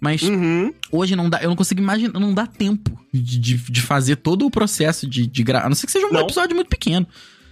Mas 0.00 0.22
Uhum. 0.22 0.72
hoje 0.90 1.14
não 1.14 1.28
dá, 1.28 1.42
eu 1.42 1.48
não 1.50 1.56
consigo 1.56 1.80
imaginar, 1.80 2.18
não 2.18 2.32
dá 2.32 2.46
tempo 2.46 2.98
de, 3.12 3.38
de, 3.38 3.54
de 3.56 3.80
fazer 3.82 4.16
todo 4.16 4.46
o 4.46 4.50
processo 4.50 5.06
de, 5.06 5.26
de 5.26 5.42
gravar. 5.42 5.66
A 5.66 5.68
não 5.68 5.76
ser 5.76 5.86
que 5.86 5.92
seja 5.92 6.06
um 6.06 6.12
Não. 6.12 6.20
episódio 6.22 6.54
muito 6.56 6.68
pequeno. 6.68 7.06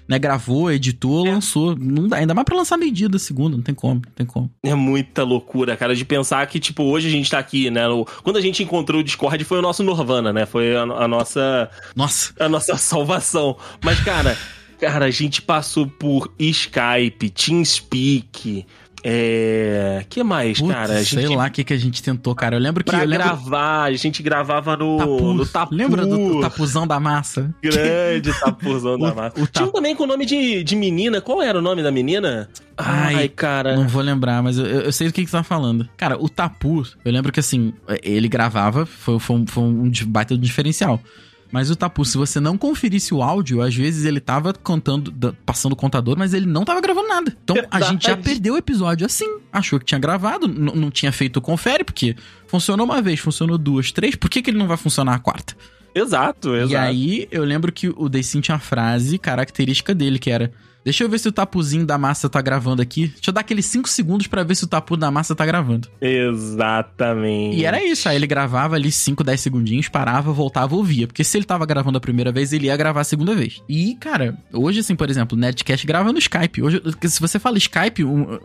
Né? 0.09 0.19
Gravou, 0.19 0.73
editou, 0.73 1.27
É. 1.27 1.31
lançou. 1.33 1.77
Não 1.77 2.09
dá, 2.09 2.17
ainda 2.17 2.33
mais 2.33 2.47
pra 2.47 2.57
lançar 2.57 2.79
meio-dia 2.79 3.11
da 3.11 3.19
segunda, 3.19 3.55
não 3.59 3.63
tem 3.63 3.75
como, 3.75 3.97
não 4.07 4.13
tem 4.15 4.25
como. 4.25 4.51
É 4.63 4.75
muita 4.75 5.23
loucura, 5.23 5.77
cara, 5.77 5.95
de 5.95 6.03
pensar 6.07 6.47
que, 6.47 6.59
tipo, 6.59 6.83
hoje 6.85 7.09
a 7.09 7.11
gente 7.11 7.31
tá 7.31 7.39
aqui, 7.39 7.71
né? 7.71 7.87
no- 7.87 8.07
Quando 8.23 8.39
a 8.39 8.41
gente 8.41 8.63
encontrou 8.63 9.03
o 9.03 9.05
Discord 9.05 9.45
foi 9.45 9.59
o 9.59 9.63
nosso 9.63 9.83
Nirvana, 9.83 10.33
né? 10.33 10.47
Foi 10.47 10.75
a, 10.75 10.81
a 10.85 11.07
nossa 11.07 11.71
Nossa, 11.95 12.33
a 12.41 12.49
nossa 12.49 12.75
salvação. 12.79 13.59
Mas, 13.85 14.01
cara, 14.01 14.35
cara, 14.81 15.05
a 15.05 15.11
gente 15.11 15.43
passou 15.43 15.87
por 15.87 16.33
Skype, 16.39 17.29
TeamSpeak, 17.29 18.65
é... 19.05 20.05
que 20.09 20.23
mais, 20.23 20.59
putz, 20.59 20.73
cara? 20.73 20.93
A 20.95 21.03
gente, 21.03 21.15
sei 21.27 21.37
lá 21.37 21.47
o 21.47 21.51
que, 21.51 21.65
que 21.65 21.73
a 21.73 21.77
gente 21.77 22.03
tentou, 22.03 22.35
cara. 22.35 22.57
Eu 22.57 22.61
lembro 22.61 22.83
que 22.85 22.91
Pra 22.91 23.03
eu 23.05 23.09
lembro 23.09 23.25
gravar, 23.27 23.85
a 23.85 23.93
gente 23.93 24.23
gravava 24.23 24.77
no 24.77 24.97
Tapu. 24.99 25.33
no 25.35 25.47
Tapu. 25.47 25.75
Lembra 25.75 26.07
do, 26.07 26.17
do 26.35 26.41
tapuzão 26.41 26.87
da 26.87 26.99
massa? 27.01 27.55
Grande 27.63 28.33
tapuzão 28.41 28.99
da 28.99 29.13
O- 29.13 29.17
massa. 29.17 29.41
o 29.41 29.47
Tinha 29.47 29.65
um 29.65 29.67
Tapu. 29.69 29.73
também 29.73 29.95
com 29.97 30.05
o 30.05 30.07
nome 30.07 30.25
de, 30.27 30.63
de 30.65 30.77
menina. 30.77 31.21
Qual 31.21 31.41
era 31.43 31.59
o 31.59 31.63
nome 31.63 31.83
da 31.83 31.91
menina? 31.91 32.49
Ai, 32.77 33.15
Ai, 33.15 33.29
cara. 33.29 33.75
Não 33.77 33.89
vou 33.89 34.03
lembrar, 34.03 34.43
mas 34.43 34.59
eu, 34.59 34.65
eu 34.67 34.93
sei 34.93 35.09
do 35.09 35.13
que, 35.13 35.25
que 35.25 35.31
você 35.31 35.37
tá 35.37 35.43
falando. 35.43 35.89
Cara, 35.97 36.17
o 36.23 36.29
Tapu, 36.29 36.85
eu 37.05 37.13
lembro 37.13 37.33
que 37.33 37.41
assim, 37.41 37.73
ele 38.03 38.29
gravava, 38.29 38.87
foi, 38.87 39.19
foi, 39.19 39.37
um, 39.37 39.47
foi 39.47 39.65
um 39.65 39.91
baita 40.07 40.37
diferencial. 40.39 41.01
Mas 41.51 41.71
o 41.71 41.77
Tapu, 41.77 42.05
se 42.05 42.17
você 42.17 42.41
não 42.41 42.59
conferisse 42.59 43.15
o 43.15 43.23
áudio, 43.23 43.63
às 43.63 43.75
vezes 43.75 44.05
ele 44.05 44.21
tava 44.21 44.53
contando, 44.53 45.35
passando 45.47 45.73
o 45.73 45.77
contador, 45.77 46.17
mas 46.19 46.35
ele 46.35 46.47
não 46.47 46.65
tava 46.65 46.81
gravando 46.81 47.09
nada. 47.09 47.37
Então 47.43 47.57
a 47.71 47.81
gente 47.81 48.07
já 48.07 48.17
perdeu 48.17 48.55
o 48.55 48.59
episódio 48.59 49.07
assim. 49.07 49.39
Achou 49.53 49.79
que 49.79 49.87
tinha 49.87 49.99
gravado, 49.99 50.47
não 50.47 50.91
tinha 50.91 51.11
feito 51.11 51.39
o 51.39 51.41
confere, 51.41 51.85
porque 51.85 52.15
funcionou 52.47 52.85
uma 52.85 53.01
vez, 53.01 53.21
funcionou 53.21 53.57
duas, 53.57 53.91
três, 53.93 54.15
por 54.15 54.29
que, 54.29 54.43
que 54.43 54.51
ele 54.51 54.59
não 54.59 54.67
vai 54.67 54.77
funcionar 54.77 55.15
a 55.15 55.19
quarta? 55.19 55.57
Exato, 55.95 56.55
exato. 56.55 56.73
E 56.73 56.77
aí, 56.77 57.29
eu 57.31 57.45
lembro 57.45 57.73
que 57.73 57.89
o 57.89 58.09
Daysim 58.09 58.41
tinha 58.41 58.55
uma 58.55 58.61
frase 58.61 59.19
característica 59.19 59.95
dele, 59.95 60.19
que 60.19 60.31
era... 60.31 60.53
Deixa 60.89 61.05
eu 61.05 61.09
ver 61.11 61.19
se 61.19 61.29
o 61.29 61.33
tapuzinho 61.33 61.85
da 61.85 61.99
massa 61.99 62.31
tá 62.31 62.41
gravando 62.41 62.81
aqui. 62.81 63.09
Deixa 63.09 63.29
eu 63.29 63.35
dar 63.35 63.43
aqueles 63.43 63.67
5 63.67 63.87
segundos 63.91 64.27
pra 64.27 64.43
ver 64.43 64.55
se 64.55 64.65
o 64.65 64.67
tapu 64.67 64.97
da 64.97 65.11
massa 65.11 65.35
tá 65.35 65.45
gravando. 65.45 65.87
Exatamente. 66.01 67.59
E 67.59 67.67
era 67.67 67.85
isso, 67.85 68.09
aí 68.09 68.17
ele 68.17 68.27
gravava 68.27 68.75
ali 68.75 68.91
5, 68.91 69.23
10 69.23 69.39
segundinhos, 69.39 69.89
parava, 69.89 70.33
voltava, 70.33 70.75
ouvia. 70.75 71.07
Porque 71.07 71.23
se 71.23 71.37
ele 71.37 71.45
tava 71.45 71.67
gravando 71.67 71.99
a 71.99 72.01
primeira 72.01 72.33
vez, 72.33 72.55
ele 72.55 72.69
ia 72.69 72.77
gravar 72.77 73.03
a 73.03 73.05
segunda 73.05 73.35
vez. 73.35 73.63
E, 73.69 73.97
cara, 73.97 74.35
hoje, 74.51 74.81
assim, 74.81 74.97
por 74.97 75.11
exemplo, 75.11 75.37
o 75.37 75.41
Netcast 75.41 75.87
grava 75.87 76.11
no 76.11 76.19
Skype. 76.19 76.63
Hoje, 76.63 76.81
se 77.03 77.21
você 77.21 77.39
fala 77.39 77.59
Skype, 77.59 78.01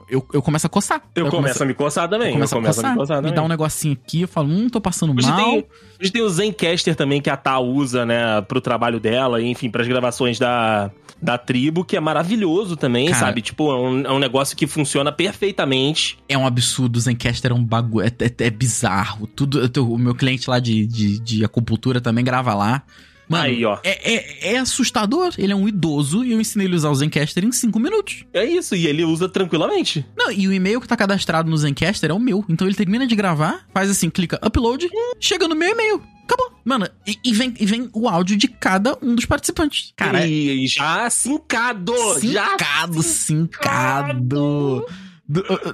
eu, 0.10 0.27
eu 0.34 0.41
começo 0.41 0.67
a 0.67 0.69
coçar. 0.69 1.01
Eu, 1.15 1.27
começo 1.27 1.38
começo, 1.38 1.63
a 1.63 1.65
me 1.65 1.73
coçar 1.73 2.10
também. 2.10 2.27
Eu 2.27 2.34
começo 2.34 2.56
começo 2.56 2.82
a 2.82 2.88
a 2.88 2.91
me 2.91 2.97
coçar. 2.97 2.97
coçar 2.97 3.17
me 3.17 3.23
também. 3.29 3.36
dá 3.36 3.43
um 3.43 3.47
negocinho 3.47 3.93
aqui, 3.93 4.23
eu 4.23 4.27
falo, 4.27 4.49
hum, 4.49 4.67
tô 4.67 4.82
passando 4.82 5.15
Hoje 5.17 5.29
mal. 5.29 5.38
tem, 5.38 5.65
hoje 6.01 6.12
tem 6.12 6.21
o 6.21 6.29
Zencaster 6.29 6.93
também, 6.93 7.21
que 7.21 7.29
a 7.29 7.38
Tá 7.38 7.60
usa, 7.60 8.06
né, 8.06 8.41
pro 8.41 8.60
trabalho 8.60 8.99
dela, 8.99 9.41
enfim, 9.41 9.69
pras 9.69 9.88
gravações 9.88 10.39
da, 10.39 10.91
da 11.21 11.38
tribo, 11.38 11.86
que 11.86 11.95
é 11.95 11.99
maravilhoso 11.99 12.32
também, 12.75 13.07
Cara. 13.07 13.19
sabe? 13.27 13.41
Tipo, 13.41 13.71
é 13.71 13.75
um, 13.75 14.01
é 14.01 14.11
um 14.11 14.19
negócio 14.19 14.55
que 14.57 14.65
funciona 14.67 15.11
perfeitamente. 15.11 16.17
É 16.27 16.37
um 16.37 16.45
absurdo, 16.45 16.97
o 16.97 16.99
Zencaster 16.99 17.51
é 17.51 17.53
um 17.53 17.63
bagulho, 17.63 18.05
é, 18.05 18.11
é- 18.25 18.47
é 18.47 18.49
bizarro. 18.49 19.27
Tudo, 19.27 19.59
eu 19.61 19.69
o 19.93 19.97
meu 19.97 20.15
cliente 20.15 20.49
lá 20.49 20.59
de, 20.59 20.85
de, 20.87 21.19
de 21.19 21.45
acupuntura 21.45 21.99
também 22.01 22.23
grava 22.23 22.53
lá. 22.53 22.83
Mano, 23.27 23.43
Aí, 23.43 23.65
ó. 23.65 23.79
É, 23.83 24.13
é, 24.13 24.53
é 24.53 24.57
assustador. 24.57 25.33
Ele 25.38 25.53
é 25.53 25.55
um 25.55 25.67
idoso 25.67 26.23
e 26.23 26.31
eu 26.31 26.41
ensinei 26.41 26.67
ele 26.67 26.75
a 26.75 26.77
usar 26.77 26.89
o 26.89 26.95
Zencaster 26.95 27.43
em 27.43 27.51
5 27.51 27.79
minutos. 27.79 28.25
É 28.33 28.45
isso, 28.45 28.75
e 28.75 28.88
ele 28.88 29.03
usa 29.03 29.29
tranquilamente. 29.29 30.05
Não, 30.17 30.31
e 30.31 30.47
o 30.47 30.53
e-mail 30.53 30.81
que 30.81 30.88
tá 30.88 30.95
cadastrado 30.95 31.49
no 31.49 31.57
Zencaster 31.57 32.12
é 32.12 32.13
o 32.13 32.19
meu. 32.19 32.43
Então 32.49 32.67
ele 32.67 32.75
termina 32.75 33.07
de 33.07 33.15
gravar, 33.15 33.65
faz 33.73 33.89
assim, 33.89 34.09
clica 34.09 34.39
upload, 34.45 34.88
chega 35.19 35.47
no 35.47 35.55
meu 35.55 35.69
e-mail. 35.69 36.01
Acabou. 36.23 36.53
Mano, 36.63 36.88
e, 37.05 37.17
e 37.23 37.33
vem, 37.33 37.53
e 37.59 37.65
vem 37.65 37.89
o 37.93 38.07
áudio 38.07 38.38
de 38.38 38.47
cada 38.47 38.97
um 39.01 39.13
dos 39.13 39.25
participantes. 39.25 39.93
Cara, 39.95 40.25
e, 40.25 40.65
já 40.67 41.09
sincado! 41.09 41.93
Já 42.21 42.51
Sincado, 42.51 43.03
sincado. 43.03 44.86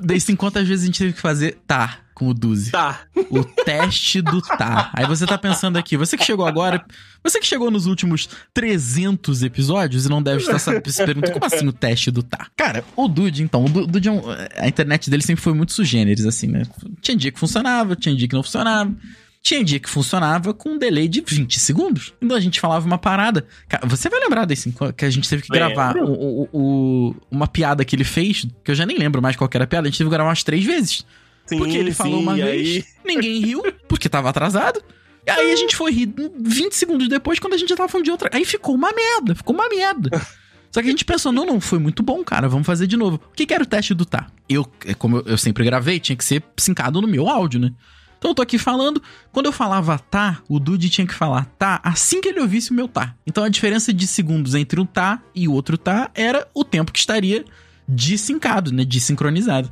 Daí 0.01 0.19
vezes 0.67 0.83
a 0.83 0.85
gente 0.85 0.99
teve 0.99 1.13
que 1.13 1.21
fazer 1.21 1.57
tá 1.67 1.99
com 2.19 2.27
o 2.27 2.33
Duzi. 2.33 2.71
tá. 2.71 2.99
O 3.31 3.43
teste 3.43 4.21
do 4.21 4.41
tá. 4.41 4.91
Aí 4.93 5.05
você 5.07 5.25
tá 5.25 5.37
pensando 5.37 5.77
aqui, 5.77 5.95
você 5.95 6.17
que 6.17 6.23
chegou 6.25 6.45
agora, 6.45 6.83
você 7.23 7.39
que 7.39 7.45
chegou 7.47 7.71
nos 7.71 7.85
últimos 7.85 8.27
300 8.53 9.41
episódios 9.43 10.05
e 10.05 10.09
não 10.09 10.21
deve 10.21 10.41
estar 10.41 10.59
se 10.59 10.71
perguntando 11.05 11.33
como 11.33 11.45
assim 11.45 11.67
o 11.67 11.71
teste 11.73 12.11
do 12.11 12.21
tá. 12.21 12.47
Cara, 12.57 12.83
o 12.95 13.07
Dude, 13.07 13.41
então, 13.43 13.63
o 13.65 13.69
Du- 13.69 13.87
Dude, 13.87 14.09
é 14.09 14.63
a 14.63 14.67
internet 14.67 15.09
dele 15.09 15.23
sempre 15.23 15.41
foi 15.43 15.53
muito 15.53 15.71
sugêneres, 15.73 16.25
assim, 16.25 16.47
né? 16.47 16.63
Tinha 17.01 17.15
dia 17.15 17.31
que 17.31 17.39
funcionava, 17.39 17.95
tinha 17.95 18.15
dia 18.15 18.27
que 18.27 18.35
não 18.35 18.43
funcionava. 18.43 18.93
Tinha 19.41 19.63
dia 19.63 19.79
que 19.79 19.89
funcionava 19.89 20.53
com 20.53 20.71
um 20.71 20.77
delay 20.77 21.07
de 21.07 21.21
20 21.25 21.59
segundos. 21.61 22.13
Então 22.21 22.35
a 22.35 22.41
gente 22.41 22.59
falava 22.59 22.85
uma 22.85 22.97
parada. 22.97 23.45
Cara, 23.69 23.87
você 23.87 24.09
vai 24.09 24.19
lembrar 24.19 24.43
desse 24.43 24.73
que 24.97 25.05
a 25.05 25.09
gente 25.09 25.29
teve 25.29 25.43
que 25.43 25.47
gravar 25.47 25.95
o- 25.95 26.11
o- 26.11 26.49
o- 26.51 27.15
uma 27.31 27.47
piada 27.47 27.85
que 27.85 27.95
ele 27.95 28.03
fez, 28.03 28.45
que 28.65 28.71
eu 28.71 28.75
já 28.75 28.85
nem 28.85 28.97
lembro 28.97 29.21
mais 29.21 29.37
qual 29.37 29.47
que 29.47 29.55
era 29.55 29.63
a 29.63 29.67
piada, 29.67 29.87
a 29.87 29.89
gente 29.89 29.97
teve 29.97 30.09
que 30.09 30.13
gravar 30.15 30.29
umas 30.29 30.43
três 30.43 30.65
vezes. 30.65 31.05
Sim, 31.49 31.57
Porque 31.57 31.77
ele 31.77 31.93
falou 31.93 32.17
sim, 32.17 32.23
uma 32.23 32.37
e 32.37 32.41
vez, 32.41 32.67
aí- 32.67 32.85
ninguém 33.05 33.41
riu, 33.41 33.63
porque 33.87 34.07
tava 34.07 34.29
atrasado. 34.29 34.81
E 35.25 35.31
aí 35.31 35.51
a 35.51 35.55
gente 35.55 35.75
foi 35.75 35.91
rir 35.91 36.13
20 36.39 36.73
segundos 36.73 37.07
depois, 37.07 37.39
quando 37.39 37.53
a 37.53 37.57
gente 37.57 37.69
já 37.69 37.75
tava 37.75 37.89
falando 37.89 38.05
de 38.05 38.11
outra. 38.11 38.29
Aí 38.33 38.45
ficou 38.45 38.73
uma 38.73 38.91
merda, 38.91 39.35
ficou 39.35 39.53
uma 39.53 39.67
merda. 39.69 40.09
Só 40.71 40.81
que 40.81 40.87
a 40.87 40.91
gente 40.91 41.03
pensou, 41.03 41.31
não, 41.31 41.45
não, 41.45 41.59
foi 41.59 41.79
muito 41.79 42.03
bom, 42.03 42.23
cara, 42.23 42.47
vamos 42.47 42.65
fazer 42.65 42.85
de 42.85 42.95
novo. 42.95 43.19
O 43.31 43.35
que, 43.35 43.45
que 43.45 43.53
era 43.53 43.63
o 43.63 43.65
teste 43.65 43.93
do 43.93 44.05
tá? 44.05 44.27
Eu, 44.47 44.67
é 44.85 44.93
como 44.93 45.17
eu, 45.17 45.23
eu 45.25 45.37
sempre 45.37 45.63
gravei, 45.63 45.99
tinha 45.99 46.15
que 46.15 46.23
ser 46.23 46.43
sincado 46.57 47.01
no 47.01 47.07
meu 47.07 47.27
áudio, 47.27 47.59
né? 47.59 47.71
Então 48.19 48.31
eu 48.31 48.35
tô 48.35 48.41
aqui 48.41 48.57
falando, 48.57 49.01
quando 49.31 49.45
eu 49.47 49.51
falava 49.51 49.97
tá, 49.97 50.41
o 50.47 50.59
Dude 50.59 50.89
tinha 50.89 51.07
que 51.07 51.13
falar 51.13 51.45
tá 51.57 51.79
assim 51.83 52.19
que 52.21 52.27
ele 52.27 52.41
ouvisse 52.41 52.69
o 52.69 52.73
meu 52.73 52.87
tá. 52.87 53.15
Então 53.25 53.43
a 53.43 53.49
diferença 53.49 53.93
de 53.93 54.05
segundos 54.05 54.55
entre 54.55 54.79
um 54.79 54.85
tá 54.85 55.21
e 55.33 55.47
o 55.47 55.53
outro 55.53 55.77
tá 55.77 56.11
era 56.13 56.47
o 56.53 56.63
tempo 56.65 56.91
que 56.91 56.99
estaria 56.99 57.45
desincado, 57.87 58.71
né? 58.71 58.85
Desincronizado. 58.85 59.71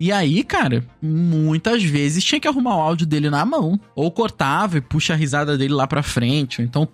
E 0.00 0.12
aí, 0.12 0.44
cara, 0.44 0.84
muitas 1.02 1.82
vezes 1.82 2.22
tinha 2.22 2.40
que 2.40 2.46
arrumar 2.46 2.76
o 2.76 2.80
áudio 2.80 3.06
dele 3.06 3.28
na 3.30 3.44
mão. 3.44 3.78
Ou 3.96 4.10
cortava 4.10 4.78
e 4.78 4.80
puxa 4.80 5.12
a 5.12 5.16
risada 5.16 5.58
dele 5.58 5.74
lá 5.74 5.86
pra 5.86 6.02
frente. 6.02 6.60
Ou 6.60 6.64
então 6.64 6.88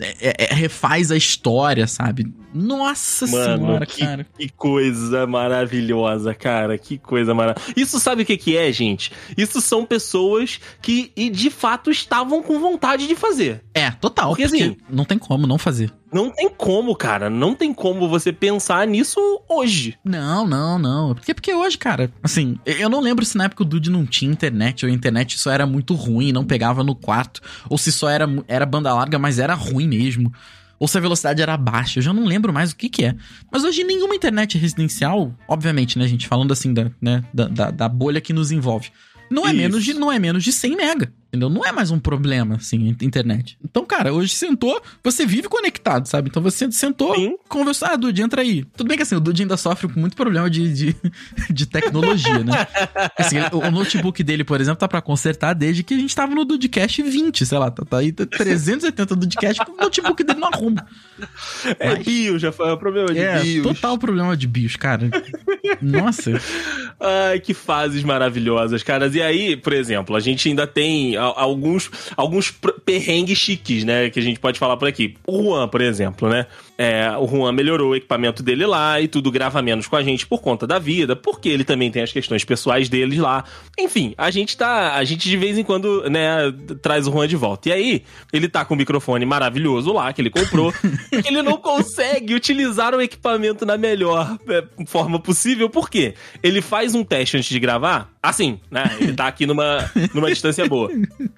é- 0.00 0.30
é- 0.30 0.44
é- 0.50 0.54
refaz 0.54 1.10
a 1.10 1.16
história, 1.16 1.86
sabe? 1.86 2.32
Nossa 2.54 3.26
Mano, 3.26 3.58
senhora, 3.66 3.86
que, 3.86 3.98
cara. 4.00 4.26
que 4.38 4.48
coisa 4.50 5.26
maravilhosa, 5.26 6.32
cara. 6.34 6.78
Que 6.78 6.96
coisa 6.98 7.34
maravilhosa. 7.34 7.74
Isso 7.76 7.98
sabe 7.98 8.22
o 8.22 8.26
que, 8.26 8.36
que 8.36 8.56
é, 8.56 8.70
gente? 8.72 9.10
Isso 9.36 9.60
são 9.60 9.84
pessoas 9.84 10.60
que 10.80 11.10
e 11.16 11.28
de 11.30 11.50
fato 11.50 11.90
estavam 11.90 12.42
com 12.42 12.60
vontade 12.60 13.08
de 13.08 13.16
fazer. 13.16 13.62
É, 13.74 13.90
total. 13.90 14.28
Porque, 14.28 14.44
Porque, 14.44 14.62
assim, 14.62 14.76
não 14.88 15.04
tem 15.04 15.18
como 15.18 15.46
não 15.46 15.58
fazer. 15.58 15.92
Não 16.14 16.30
tem 16.30 16.48
como, 16.48 16.94
cara. 16.94 17.28
Não 17.28 17.56
tem 17.56 17.74
como 17.74 18.08
você 18.08 18.32
pensar 18.32 18.86
nisso 18.86 19.18
hoje. 19.48 19.98
Não, 20.04 20.46
não, 20.46 20.78
não. 20.78 21.12
Porque, 21.12 21.34
porque 21.34 21.52
hoje, 21.52 21.76
cara, 21.76 22.08
assim, 22.22 22.56
eu 22.64 22.88
não 22.88 23.00
lembro 23.00 23.24
se 23.24 23.36
na 23.36 23.46
época 23.46 23.64
o 23.64 23.66
Dude 23.66 23.90
não 23.90 24.06
tinha 24.06 24.30
internet, 24.30 24.86
ou 24.86 24.92
a 24.92 24.94
internet 24.94 25.36
só 25.36 25.50
era 25.50 25.66
muito 25.66 25.92
ruim, 25.92 26.30
não 26.30 26.44
pegava 26.44 26.84
no 26.84 26.94
quarto, 26.94 27.40
ou 27.68 27.76
se 27.76 27.90
só 27.90 28.08
era, 28.08 28.28
era 28.46 28.64
banda 28.64 28.94
larga, 28.94 29.18
mas 29.18 29.40
era 29.40 29.54
ruim 29.54 29.88
mesmo. 29.88 30.32
Ou 30.78 30.86
se 30.86 30.96
a 30.96 31.00
velocidade 31.00 31.42
era 31.42 31.56
baixa, 31.56 31.98
eu 31.98 32.02
já 32.02 32.12
não 32.12 32.24
lembro 32.24 32.52
mais 32.52 32.70
o 32.70 32.76
que 32.76 32.88
que 32.88 33.04
é. 33.04 33.16
Mas 33.50 33.64
hoje 33.64 33.82
nenhuma 33.82 34.14
internet 34.14 34.56
residencial, 34.56 35.34
obviamente, 35.48 35.98
né, 35.98 36.06
gente, 36.06 36.28
falando 36.28 36.52
assim 36.52 36.72
da, 36.72 36.92
né, 37.00 37.24
da, 37.34 37.48
da, 37.48 37.70
da 37.72 37.88
bolha 37.88 38.20
que 38.20 38.32
nos 38.32 38.52
envolve, 38.52 38.90
não 39.30 39.46
é, 39.46 39.48
Isso. 39.48 39.56
menos 39.56 39.84
de, 39.84 39.94
não 39.94 40.12
é 40.12 40.18
menos 40.18 40.44
de 40.44 40.52
100 40.52 40.76
mega. 40.76 41.12
Entendeu? 41.34 41.50
Não 41.50 41.64
é 41.66 41.72
mais 41.72 41.90
um 41.90 41.98
problema, 41.98 42.54
assim, 42.54 42.76
in- 42.90 42.96
internet. 43.04 43.58
Então, 43.64 43.84
cara, 43.84 44.12
hoje 44.12 44.32
sentou, 44.32 44.80
você 45.02 45.26
vive 45.26 45.48
conectado, 45.48 46.06
sabe? 46.06 46.28
Então 46.30 46.40
você 46.40 46.70
sentou, 46.70 47.12
Sim. 47.16 47.34
conversou, 47.48 47.88
ah, 47.88 47.96
Dude, 47.96 48.22
entra 48.22 48.40
aí. 48.42 48.64
Tudo 48.76 48.86
bem 48.86 48.96
que 48.96 49.02
assim, 49.02 49.16
o 49.16 49.20
Dude 49.20 49.42
ainda 49.42 49.56
sofre 49.56 49.88
com 49.88 49.98
muito 49.98 50.14
problema 50.14 50.48
de, 50.48 50.72
de, 50.72 50.96
de 51.50 51.66
tecnologia, 51.66 52.38
né? 52.44 52.68
Assim, 53.18 53.38
o 53.52 53.68
notebook 53.72 54.22
dele, 54.22 54.44
por 54.44 54.60
exemplo, 54.60 54.78
tá 54.78 54.86
pra 54.86 55.02
consertar 55.02 55.54
desde 55.54 55.82
que 55.82 55.94
a 55.94 55.98
gente 55.98 56.14
tava 56.14 56.32
no 56.36 56.44
Dudecast 56.44 57.02
20, 57.02 57.44
sei 57.44 57.58
lá, 57.58 57.68
tá, 57.68 57.84
tá 57.84 57.98
aí 57.98 58.12
380 58.12 59.16
Dudecast, 59.16 59.60
o 59.68 59.76
notebook 59.82 60.22
dele 60.22 60.38
não 60.38 60.48
arruma. 60.52 60.86
É 61.80 61.94
Mas- 61.96 62.04
bio, 62.04 62.38
já 62.38 62.52
foi 62.52 62.72
um 62.72 62.76
problema 62.76 63.12
de 63.12 63.18
É, 63.18 63.40
bios. 63.42 63.66
total 63.66 63.98
problema 63.98 64.36
de 64.36 64.46
bios, 64.46 64.76
cara. 64.76 65.10
Nossa. 65.82 66.30
Ai, 67.00 67.40
que 67.40 67.52
fases 67.54 68.04
maravilhosas, 68.04 68.82
caras. 68.84 69.14
E 69.16 69.22
aí, 69.22 69.56
por 69.56 69.72
exemplo, 69.72 70.14
a 70.14 70.20
gente 70.20 70.48
ainda 70.48 70.66
tem 70.66 71.16
a- 71.16 71.23
alguns, 71.24 71.90
alguns 72.16 72.50
perrengues 72.84 73.38
chiques, 73.38 73.84
né? 73.84 74.10
Que 74.10 74.20
a 74.20 74.22
gente 74.22 74.38
pode 74.40 74.58
falar 74.58 74.76
por 74.76 74.88
aqui. 74.88 75.14
O 75.26 75.42
Juan, 75.42 75.68
por 75.68 75.80
exemplo, 75.80 76.28
né? 76.28 76.46
É, 76.76 77.08
o 77.18 77.26
Juan 77.28 77.52
melhorou 77.52 77.90
o 77.90 77.96
equipamento 77.96 78.42
dele 78.42 78.66
lá 78.66 79.00
e 79.00 79.06
tudo 79.06 79.30
grava 79.30 79.62
menos 79.62 79.86
com 79.86 79.94
a 79.94 80.02
gente 80.02 80.26
por 80.26 80.40
conta 80.40 80.66
da 80.66 80.78
vida, 80.78 81.14
porque 81.14 81.48
ele 81.48 81.62
também 81.62 81.90
tem 81.90 82.02
as 82.02 82.12
questões 82.12 82.44
pessoais 82.44 82.88
deles 82.88 83.18
lá. 83.18 83.44
Enfim, 83.78 84.14
a 84.18 84.30
gente 84.30 84.56
tá. 84.56 84.94
A 84.94 85.04
gente 85.04 85.28
de 85.28 85.36
vez 85.36 85.56
em 85.56 85.62
quando, 85.62 86.08
né, 86.10 86.52
traz 86.82 87.06
o 87.06 87.12
Juan 87.12 87.28
de 87.28 87.36
volta. 87.36 87.68
E 87.68 87.72
aí, 87.72 88.02
ele 88.32 88.48
tá 88.48 88.64
com 88.64 88.74
o 88.74 88.76
microfone 88.76 89.24
maravilhoso 89.24 89.92
lá, 89.92 90.12
que 90.12 90.20
ele 90.20 90.30
comprou, 90.30 90.72
porque 91.10 91.28
ele 91.28 91.42
não 91.42 91.56
consegue 91.56 92.34
utilizar 92.34 92.94
o 92.94 93.00
equipamento 93.00 93.64
na 93.64 93.76
melhor 93.76 94.36
é, 94.48 94.64
forma 94.86 95.20
possível. 95.20 95.70
Por 95.70 95.88
quê? 95.88 96.14
Ele 96.42 96.60
faz 96.60 96.94
um 96.94 97.04
teste 97.04 97.36
antes 97.36 97.48
de 97.48 97.60
gravar, 97.60 98.10
assim, 98.20 98.58
né? 98.68 98.96
Ele 99.00 99.12
tá 99.12 99.28
aqui 99.28 99.46
numa, 99.46 99.90
numa 100.12 100.28
distância 100.28 100.66
boa. 100.68 100.90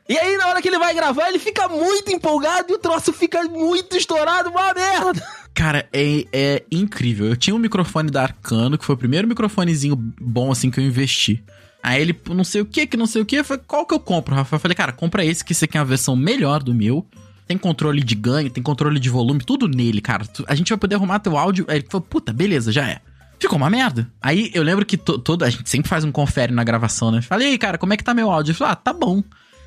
E 0.09 0.17
aí, 0.17 0.37
na 0.39 0.49
hora 0.49 0.63
que 0.63 0.69
ele 0.69 0.79
vai 0.79 0.95
gravar, 0.95 1.29
ele 1.29 1.39
fica 1.39 1.69
muito 1.69 2.11
empolgado 2.11 2.73
e 2.73 2.75
o 2.75 2.79
troço 2.79 3.13
fica 3.13 3.43
muito 3.45 3.97
estourado, 3.97 4.49
uma 4.49 4.73
merda. 4.73 5.26
Cara, 5.57 5.89
é, 5.91 6.27
é 6.35 6.63
incrível. 6.71 7.27
Eu 7.27 7.35
tinha 7.35 7.57
um 7.57 7.59
microfone 7.59 8.11
da 8.11 8.25
Arcano, 8.25 8.77
que 8.77 8.85
foi 8.85 8.95
o 8.95 8.99
primeiro 8.99 9.27
microfonezinho 9.27 9.97
bom, 9.97 10.53
assim, 10.53 10.71
que 10.71 10.79
eu 10.79 10.85
investi. 10.85 11.43
Aí 11.83 12.03
ele, 12.03 12.15
não 12.29 12.45
sei 12.45 12.61
o 12.61 12.67
que, 12.67 12.87
que 12.87 12.95
não 12.95 13.07
sei 13.07 13.23
o 13.23 13.25
que, 13.25 13.43
falei, 13.43 13.63
qual 13.67 13.87
que 13.87 13.95
eu 13.95 13.99
compro, 13.99 14.35
Rafa? 14.35 14.57
Eu 14.57 14.61
falei, 14.61 14.75
cara, 14.75 14.93
compra 14.93 15.25
esse, 15.25 15.43
que 15.43 15.55
aqui 15.65 15.79
é 15.79 15.81
uma 15.81 15.87
versão 15.87 16.15
melhor 16.15 16.63
do 16.63 16.75
meu. 16.75 17.07
Tem 17.49 17.57
controle 17.57 18.03
de 18.03 18.15
ganho, 18.15 18.51
tem 18.51 18.63
controle 18.63 19.01
de 19.01 19.09
volume, 19.09 19.41
tudo 19.43 19.67
nele, 19.67 20.03
cara. 20.03 20.27
A 20.47 20.55
gente 20.55 20.69
vai 20.69 20.77
poder 20.77 20.97
arrumar 20.97 21.21
teu 21.21 21.39
áudio. 21.39 21.65
Aí 21.69 21.79
ele 21.79 21.87
falou, 21.89 22.07
puta, 22.07 22.35
beleza, 22.35 22.71
já 22.71 22.87
é. 22.87 23.01
Ficou 23.41 23.57
uma 23.57 23.71
merda. 23.71 24.13
Aí 24.21 24.51
eu 24.53 24.63
lembro 24.63 24.85
que 24.85 24.99
to, 24.99 25.19
toda. 25.19 25.47
A 25.47 25.51
gente 25.51 25.71
sempre 25.71 25.89
faz 25.89 26.05
um 26.05 26.13
confere 26.13 26.53
na 26.53 26.65
gravação, 26.65 27.11
né? 27.11 27.23
Falei, 27.23 27.57
cara, 27.57 27.79
como 27.79 27.95
é 27.95 27.97
que 27.97 28.05
tá 28.05 28.13
meu 28.13 28.31
áudio? 28.31 28.51
Ele 28.51 28.59
falou, 28.59 28.73
ah, 28.73 28.77
tá 28.77 28.93
bom. 28.93 29.23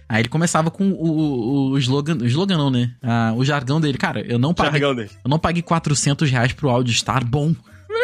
Aí 0.10 0.24
ele 0.24 0.30
começava 0.30 0.72
com 0.72 0.90
o, 0.90 1.06
o, 1.06 1.70
o 1.70 1.78
slogan. 1.78 2.18
O 2.18 2.26
slogan 2.26 2.58
não, 2.58 2.72
né? 2.72 2.92
Ah, 3.02 3.32
o 3.38 3.46
jargão 3.46 3.80
dele. 3.80 3.96
Cara, 3.96 4.22
eu 4.22 4.40
não 4.40 4.56
paguei. 4.56 4.82
Jargão 4.82 4.96
dele. 4.96 5.12
Eu 5.24 5.30
não 5.30 5.38
paguei 5.38 5.62
400 5.62 6.32
reais 6.32 6.52
pro 6.52 6.68
áudio 6.68 6.92
estar 6.92 7.24
bom. 7.24 7.54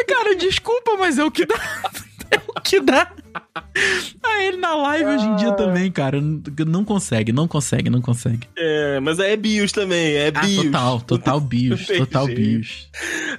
Cara, 0.08 0.36
desculpa, 0.36 0.96
mas 1.00 1.18
é 1.18 1.24
o 1.24 1.32
que 1.32 1.48
dá. 1.48 1.56
é 2.30 2.40
o 2.48 2.62
que 2.62 2.80
dá. 2.80 3.12
Botar 3.60 4.44
ele 4.44 4.58
na 4.58 4.76
live 4.76 5.06
hoje 5.06 5.26
em 5.26 5.36
dia 5.38 5.52
também, 5.54 5.92
cara. 5.92 6.20
Não 6.68 6.84
consegue, 6.84 7.32
não 7.32 7.48
consegue, 7.48 7.90
não 7.90 8.02
consegue. 8.02 8.48
É, 8.58 9.00
mas 9.00 9.20
é 9.20 9.36
BIOS 9.36 9.72
também, 9.72 10.14
é 10.16 10.32
Ah, 10.34 10.42
BIOS. 10.42 10.66
total, 10.66 11.02
total 11.02 11.40
BIOS, 11.42 11.88
total. 11.88 12.28
BIOS. 12.28 12.90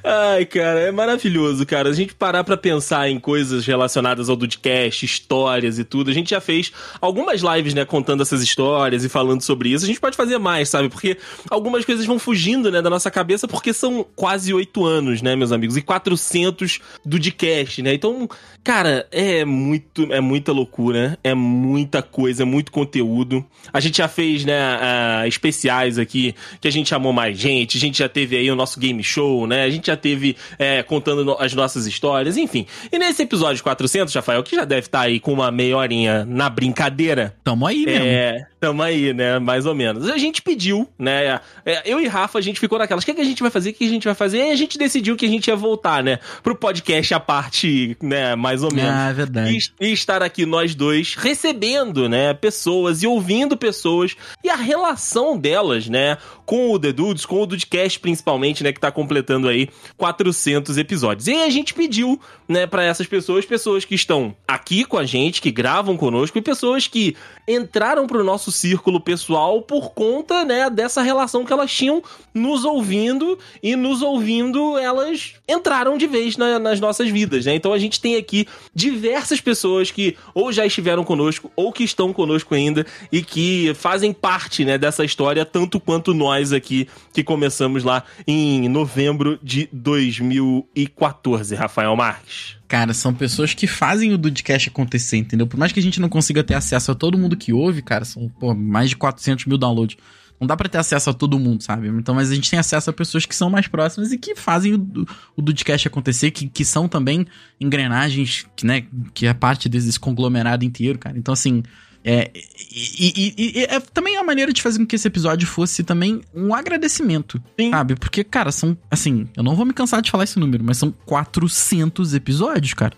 Ai, 0.03 0.45
cara, 0.47 0.81
é 0.81 0.91
maravilhoso, 0.93 1.67
cara. 1.67 1.89
A 1.89 1.93
gente 1.93 2.15
parar 2.15 2.45
pra 2.45 2.57
pensar 2.57 3.09
em 3.11 3.19
coisas 3.19 3.67
relacionadas 3.67 4.29
ao 4.29 4.37
Dudcast, 4.37 5.05
histórias 5.05 5.79
e 5.79 5.85
tudo. 5.85 6.11
A 6.11 6.15
gente 6.15 6.31
já 6.31 6.41
fez 6.41 6.73
algumas 7.01 7.43
lives, 7.43 7.75
né, 7.75 7.85
contando 7.85 8.23
essas 8.23 8.43
histórias 8.43 9.05
e 9.05 9.09
falando 9.09 9.43
sobre 9.43 9.71
isso. 9.71 9.85
A 9.85 9.89
gente 9.89 10.01
pode 10.01 10.17
fazer 10.17 10.39
mais, 10.39 10.69
sabe? 10.69 10.89
Porque 10.89 11.17
algumas 11.51 11.85
coisas 11.85 12.07
vão 12.07 12.19
fugindo, 12.19 12.71
né, 12.71 12.81
da 12.81 12.91
nossa 12.91 13.11
cabeça, 13.11 13.47
porque 13.47 13.73
são 13.73 14.07
quase 14.15 14.53
oito 14.55 14.85
anos, 14.85 15.21
né, 15.23 15.37
meus 15.37 15.53
amigos? 15.53 15.77
E 15.77 15.83
400 15.83 16.81
Dudcast, 17.05 17.83
né? 17.83 17.95
Então, 17.95 18.29
cara, 18.63 19.07
é 19.11 19.45
muito, 19.45 20.06
é 20.11 20.21
muita 20.21 20.53
loucura, 20.53 21.19
é 21.23 21.35
muita 21.35 22.03
coisa, 22.03 22.43
é 22.43 22.47
muito 22.47 22.71
conteúdo. 22.73 23.45
A 23.73 23.81
gente 23.81 23.99
já 23.99 24.09
fez, 24.09 24.45
né, 24.45 24.59
ah, 24.59 25.25
especiais 25.27 25.99
aqui, 25.99 26.35
que 26.61 26.69
a 26.69 26.71
gente 26.73 26.89
chamou 26.89 27.13
mais 27.13 27.39
gente, 27.39 27.77
a 27.77 27.81
gente 27.81 27.99
já 27.99 28.09
teve 28.09 28.37
aí 28.37 28.51
o 28.51 28.57
nosso 28.57 28.79
game 28.81 29.03
show, 29.03 29.47
né? 29.47 29.65
A 29.65 29.71
gente 29.71 29.87
já 29.87 29.97
teve 29.97 30.37
é, 30.59 30.83
contando 30.83 31.25
no- 31.25 31.37
as 31.41 31.53
nossas 31.55 31.87
histórias, 31.87 32.37
enfim. 32.37 32.67
E 32.93 32.99
nesse 32.99 33.23
episódio 33.23 33.63
400, 33.63 34.15
Rafael, 34.15 34.43
que 34.43 34.55
já 34.57 34.65
deve 34.65 34.87
estar 34.87 35.01
aí 35.01 35.19
com 35.21 35.33
uma 35.33 35.51
meia 35.51 35.77
horinha 35.77 36.25
na 36.25 36.49
brincadeira, 36.49 37.35
Tamo 37.45 37.67
aí 37.67 37.85
mesmo. 37.85 38.05
é, 38.07 38.47
tamo 38.61 38.83
aí, 38.83 39.13
né? 39.13 39.39
Mais 39.39 39.67
ou 39.67 39.75
menos. 39.75 40.09
A 40.09 40.19
gente 40.19 40.43
pediu, 40.43 40.89
né? 40.99 41.41
é, 41.65 41.83
Eu 41.85 42.01
e 42.01 42.07
Rafa, 42.07 42.39
a 42.39 42.43
gente 42.43 42.59
ficou 42.61 42.79
naquelas. 42.79 43.03
O 43.03 43.07
que, 43.07 43.13
é 43.13 43.15
que 43.15 43.21
a 43.21 43.25
gente 43.25 43.41
vai 43.43 43.51
fazer? 43.51 43.71
O 43.71 43.75
que 43.75 43.85
a 43.85 43.89
gente 43.89 44.05
vai 44.05 44.15
fazer? 44.15 44.39
E 44.39 44.51
a 44.51 44.57
gente 44.57 44.79
decidiu 44.79 45.17
que 45.17 45.27
a 45.27 45.29
gente 45.29 45.49
ia 45.49 45.57
voltar, 45.57 46.03
né? 46.03 46.19
Pro 46.43 46.55
podcast 46.57 47.15
a 47.15 47.21
parte, 47.21 47.97
né? 48.03 48.35
Mais 48.35 48.63
ou 48.63 48.73
menos. 48.73 48.91
Ah, 48.91 49.11
é 49.11 49.13
verdade. 49.13 49.57
E, 49.81 49.87
e 49.89 49.93
estar 49.97 50.23
aqui 50.23 50.47
nós 50.47 50.75
dois 50.75 51.15
recebendo, 51.15 52.09
né, 52.09 52.33
pessoas 52.35 53.03
e 53.03 53.07
ouvindo 53.07 53.57
pessoas 53.57 54.15
e 54.45 54.49
a 54.49 54.55
relação 54.55 55.37
delas, 55.37 55.89
né, 55.89 56.19
com 56.45 56.71
o 56.71 56.79
The 56.79 56.93
Dudes, 56.93 57.27
com 57.27 57.43
o 57.43 57.47
Dudecast 57.47 57.99
principalmente, 57.99 58.63
né, 58.63 58.73
que 58.73 58.81
tá 58.81 58.93
completando 58.93 59.49
aí 59.49 59.69
400 59.97 60.79
episódios. 60.79 61.27
E 61.27 61.35
a 61.35 61.51
gente 61.51 61.75
pediu, 61.75 62.21
né, 62.49 62.67
para 62.67 62.85
essas 62.85 63.07
pessoas, 63.07 63.45
pessoas 63.45 63.85
que 63.85 63.95
estão 63.95 64.37
aqui 64.47 64.85
com 64.85 64.97
a 64.97 65.05
gente, 65.05 65.43
que 65.43 65.51
gravam 65.51 65.97
conosco 65.97 66.39
e 66.39 66.43
pessoas 66.43 66.87
que 66.87 67.17
entraram 67.49 68.07
pro 68.07 68.25
nosso 68.25 68.51
círculo 68.51 69.01
pessoal 69.01 69.63
por 69.63 69.91
conta, 69.93 70.45
né, 70.45 70.69
dessa 70.69 71.03
relação 71.03 71.45
que 71.45 71.53
elas 71.53 71.73
tinham 71.73 72.03
nos 72.35 72.65
ouvindo 72.65 73.39
e 73.63 73.77
nos 73.77 74.03
ouvindo, 74.03 74.77
elas 74.79 75.35
entraram 75.49 75.97
de 75.97 76.07
vez 76.07 76.37
na- 76.37 76.59
nas 76.59 76.81
nossas 76.81 77.09
vidas, 77.09 77.47
né? 77.47 77.55
Então 77.55 77.73
a 77.73 77.79
gente 77.79 78.01
tem 78.01 78.17
aqui 78.17 78.47
diversas 78.75 79.41
pessoas 79.41 79.91
que 79.91 80.17
ou 80.35 80.53
já 80.53 80.67
estiveram 80.67 81.05
conosco 81.05 81.51
ou 81.55 81.73
que 81.73 81.85
estão 81.85 82.13
conosco 82.13 82.55
ainda 82.55 82.85
e 83.13 83.23
que 83.23 83.73
fazem 83.75 84.13
parte, 84.13 84.65
né, 84.65 84.77
dessa 84.77 85.05
história 85.05 85.45
tanto 85.45 85.79
quanto 85.79 86.13
nós 86.13 86.53
aqui 86.53 86.89
que 87.13 87.23
começamos 87.23 87.85
lá 87.85 88.03
em 88.27 88.69
novembro 88.69 89.39
de 89.43 89.69
2014, 89.73 91.55
Rafael 91.55 91.95
Marques. 91.97 92.56
Cara, 92.69 92.93
são 92.93 93.15
pessoas 93.15 93.55
que 93.55 93.67
fazem 93.67 94.13
o 94.13 94.19
Dudcast 94.19 94.69
acontecer, 94.69 95.17
entendeu? 95.17 95.47
Por 95.47 95.57
mais 95.57 95.71
que 95.71 95.79
a 95.79 95.83
gente 95.83 96.01
não 96.01 96.09
consiga 96.09 96.43
ter 96.43 96.55
acesso 96.55 96.91
a 96.91 96.95
todo 96.95 97.17
mundo 97.17 97.37
que 97.37 97.53
ouve, 97.53 97.81
cara, 97.81 98.05
são 98.05 98.29
pô, 98.29 98.55
mais 98.55 98.91
de 98.91 98.97
400 98.97 99.47
mil 99.47 99.57
downloads. 99.57 99.97
Não 100.39 100.47
dá 100.47 100.57
pra 100.57 100.69
ter 100.69 100.79
acesso 100.79 101.09
a 101.09 101.15
todo 101.15 101.39
mundo, 101.39 101.63
sabe? 101.63 101.89
Então, 101.89 102.15
mas 102.15 102.31
a 102.31 102.35
gente 102.35 102.51
tem 102.51 102.59
acesso 102.59 102.91
a 102.91 102.93
pessoas 102.93 103.25
que 103.25 103.35
são 103.35 103.49
mais 103.49 103.69
próximas 103.69 104.13
e 104.13 104.19
que 104.19 104.35
fazem 104.35 104.75
o, 104.75 105.07
o 105.35 105.41
Dudcast 105.41 105.89
acontecer, 105.89 106.31
que, 106.31 106.49
que 106.49 106.65
são 106.65 106.89
também 106.89 107.27
engrenagens, 107.59 108.47
que, 108.55 108.67
né, 108.67 108.85
que 109.15 109.27
é 109.27 109.33
parte 109.33 109.69
desse 109.69 109.99
conglomerado 109.99 110.65
inteiro, 110.65 110.99
cara. 110.99 111.17
Então, 111.17 111.33
assim, 111.33 111.63
é, 112.09 112.31
e, 112.73 113.35
e- 113.37 113.61
e- 113.61 113.65
é 113.65 113.81
também 113.81 114.17
a 114.17 114.23
maneira 114.23 114.53
de 114.53 114.63
fazer 114.63 114.79
com 114.79 114.87
que 114.87 114.95
esse 114.95 115.09
episódio 115.09 115.45
fosse 115.47 115.83
também 115.83 116.23
um 116.33 116.55
agradecimento, 116.55 117.43
Sim. 117.59 117.71
sabe? 117.73 117.97
Porque, 117.97 118.23
cara, 118.23 118.53
são, 118.53 118.79
assim, 118.89 119.29
eu 119.37 119.43
não 119.43 119.57
vou 119.57 119.67
me 119.67 119.73
cansar 119.73 120.01
de 120.01 120.09
falar 120.11 120.23
esse 120.23 120.39
número, 120.39 120.63
mas 120.63 120.79
são 120.79 120.93
400 121.05 122.15
episódios, 122.15 122.75
cara. 122.75 122.95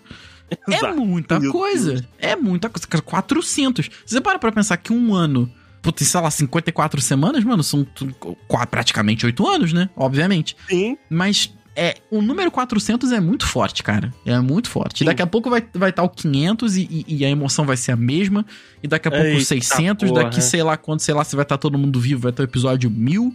É 0.69 0.75
Exato. 0.75 0.95
muita 0.99 1.39
Meu 1.39 1.51
coisa. 1.51 1.93
Deus. 1.93 2.03
É 2.19 2.35
muita 2.35 2.69
coisa. 2.69 2.87
Cara, 2.87 3.01
400. 3.03 3.89
Você 4.05 4.21
para 4.21 4.37
pra 4.37 4.51
pensar 4.51 4.77
que 4.77 4.93
um 4.93 5.13
ano, 5.13 5.51
putz, 5.81 6.07
sei 6.07 6.19
lá, 6.21 6.29
54 6.29 7.01
semanas, 7.01 7.43
mano, 7.43 7.63
são 7.63 7.85
praticamente 8.69 9.25
8 9.25 9.47
anos, 9.47 9.73
né? 9.73 9.89
Obviamente. 9.95 10.55
Sim. 10.67 10.97
Mas 11.09 11.51
é, 11.79 11.95
o 12.11 12.21
número 12.21 12.51
400 12.51 13.11
é 13.11 13.19
muito 13.19 13.45
forte, 13.47 13.81
cara. 13.83 14.13
É 14.25 14.37
muito 14.39 14.69
forte. 14.69 14.99
Sim. 14.99 15.05
Daqui 15.05 15.21
a 15.21 15.27
pouco 15.27 15.49
vai 15.49 15.59
estar 15.59 15.79
vai 15.79 15.91
tá 15.93 16.03
o 16.03 16.09
500 16.09 16.75
e, 16.77 16.81
e- 17.07 17.15
e 17.17 17.25
a 17.25 17.29
emoção 17.29 17.65
vai 17.65 17.77
ser 17.77 17.91
a 17.91 17.95
mesma. 17.95 18.45
E 18.83 18.87
daqui 18.87 19.07
a 19.07 19.11
pouco 19.11 19.25
o 19.25 19.29
Eita 19.29 19.45
600. 19.45 20.09
porra. 20.09 20.23
Daqui 20.23 20.41
sei 20.41 20.61
lá 20.63 20.75
quando, 20.77 20.99
sei 20.99 21.13
lá, 21.13 21.23
se 21.23 21.35
vai 21.35 21.43
estar 21.43 21.57
todo 21.57 21.77
mundo 21.77 21.99
vivo, 21.99 22.21
vai 22.21 22.31
ter 22.31 22.41
o 22.41 22.45
episódio 22.45 22.89
1000. 22.89 23.33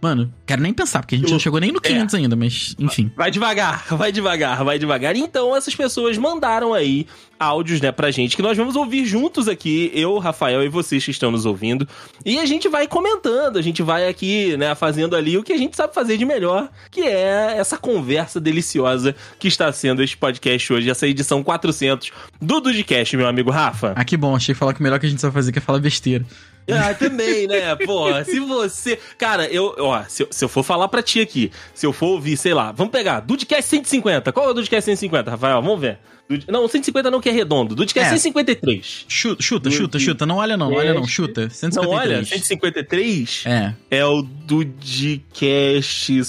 Mano, 0.00 0.32
quero 0.46 0.62
nem 0.62 0.72
pensar, 0.72 1.00
porque 1.00 1.14
a 1.14 1.18
gente 1.18 1.30
não 1.30 1.38
chegou 1.38 1.60
nem 1.60 1.70
no 1.70 1.78
É. 1.78 1.88
500 1.88 2.14
ainda, 2.14 2.36
mas 2.36 2.74
enfim. 2.78 3.10
Vai 3.16 3.30
devagar, 3.30 3.84
vai 3.90 4.10
devagar, 4.10 4.64
vai 4.64 4.78
devagar. 4.78 5.14
Então, 5.14 5.54
essas 5.54 5.74
pessoas 5.74 6.16
mandaram 6.16 6.72
aí 6.72 7.06
áudios, 7.38 7.80
né, 7.80 7.90
pra 7.90 8.10
gente, 8.10 8.36
que 8.36 8.42
nós 8.42 8.56
vamos 8.56 8.76
ouvir 8.76 9.04
juntos 9.06 9.48
aqui, 9.48 9.90
eu, 9.94 10.18
Rafael 10.18 10.62
e 10.62 10.68
vocês 10.68 11.04
que 11.04 11.10
estão 11.10 11.30
nos 11.30 11.46
ouvindo. 11.46 11.88
E 12.24 12.38
a 12.38 12.44
gente 12.44 12.68
vai 12.68 12.86
comentando, 12.86 13.58
a 13.58 13.62
gente 13.62 13.82
vai 13.82 14.08
aqui, 14.08 14.56
né, 14.58 14.74
fazendo 14.74 15.16
ali 15.16 15.38
o 15.38 15.42
que 15.42 15.52
a 15.52 15.56
gente 15.56 15.74
sabe 15.76 15.94
fazer 15.94 16.18
de 16.18 16.24
melhor, 16.24 16.68
que 16.90 17.00
é 17.00 17.56
essa 17.58 17.78
conversa 17.78 18.38
deliciosa 18.38 19.14
que 19.38 19.48
está 19.48 19.72
sendo 19.72 20.02
este 20.02 20.16
podcast 20.16 20.72
hoje, 20.72 20.90
essa 20.90 21.06
edição 21.06 21.42
400 21.42 22.10
do 22.40 22.60
Dudcast, 22.60 23.16
meu 23.16 23.26
amigo 23.26 23.50
Rafa. 23.50 23.94
Ah, 23.96 24.04
que 24.04 24.16
bom. 24.16 24.36
Achei 24.36 24.54
que 24.54 24.58
falar 24.58 24.74
que 24.74 24.80
o 24.80 24.82
melhor 24.82 24.98
que 24.98 25.06
a 25.06 25.08
gente 25.08 25.20
sabe 25.20 25.32
fazer 25.32 25.50
que 25.52 25.58
é 25.58 25.62
falar 25.62 25.78
besteira. 25.78 26.24
Ah, 26.72 26.94
também, 26.94 27.46
né? 27.48 27.74
Pô, 27.76 28.06
se 28.24 28.38
você. 28.40 28.98
Cara, 29.18 29.46
eu. 29.46 29.74
Ó, 29.78 30.02
se, 30.08 30.22
eu- 30.22 30.28
se 30.30 30.44
eu 30.44 30.48
for 30.48 30.62
falar 30.62 30.86
pra 30.88 31.02
ti 31.02 31.20
aqui, 31.20 31.50
se 31.74 31.84
eu 31.84 31.92
for 31.92 32.06
ouvir, 32.08 32.36
sei 32.36 32.54
lá, 32.54 32.70
vamos 32.72 32.92
pegar, 32.92 33.20
Dudcast 33.20 33.68
150. 33.68 34.30
Qual 34.32 34.46
é 34.46 34.50
o 34.50 34.54
Dudcast 34.54 34.84
150, 34.84 35.30
Rafael? 35.32 35.60
Vamos 35.62 35.80
ver. 35.80 35.98
Dud- 36.30 36.44
Não, 36.48 36.68
150 36.68 37.10
não 37.10 37.20
que 37.20 37.28
é 37.28 37.32
redondo. 37.32 37.74
Dudcast 37.74 38.14
É. 38.14 38.16
153. 38.18 39.04
Chuta, 39.08 39.42
chuta, 39.42 39.68
Do- 39.68 39.74
chuta, 39.74 39.98
chuta. 39.98 40.24
Não 40.24 40.36
olha 40.36 40.56
não, 40.56 40.70
não 40.70 40.76
olha 40.78 40.94
não. 40.94 41.04
Chuta. 41.06 41.42
Não, 41.42 41.50
153. 41.50 41.88
olha, 41.90 42.24
153 42.24 43.42
É. 43.46 43.74
é 43.90 44.04
o 44.06 44.22
Dudcast. 44.22 46.20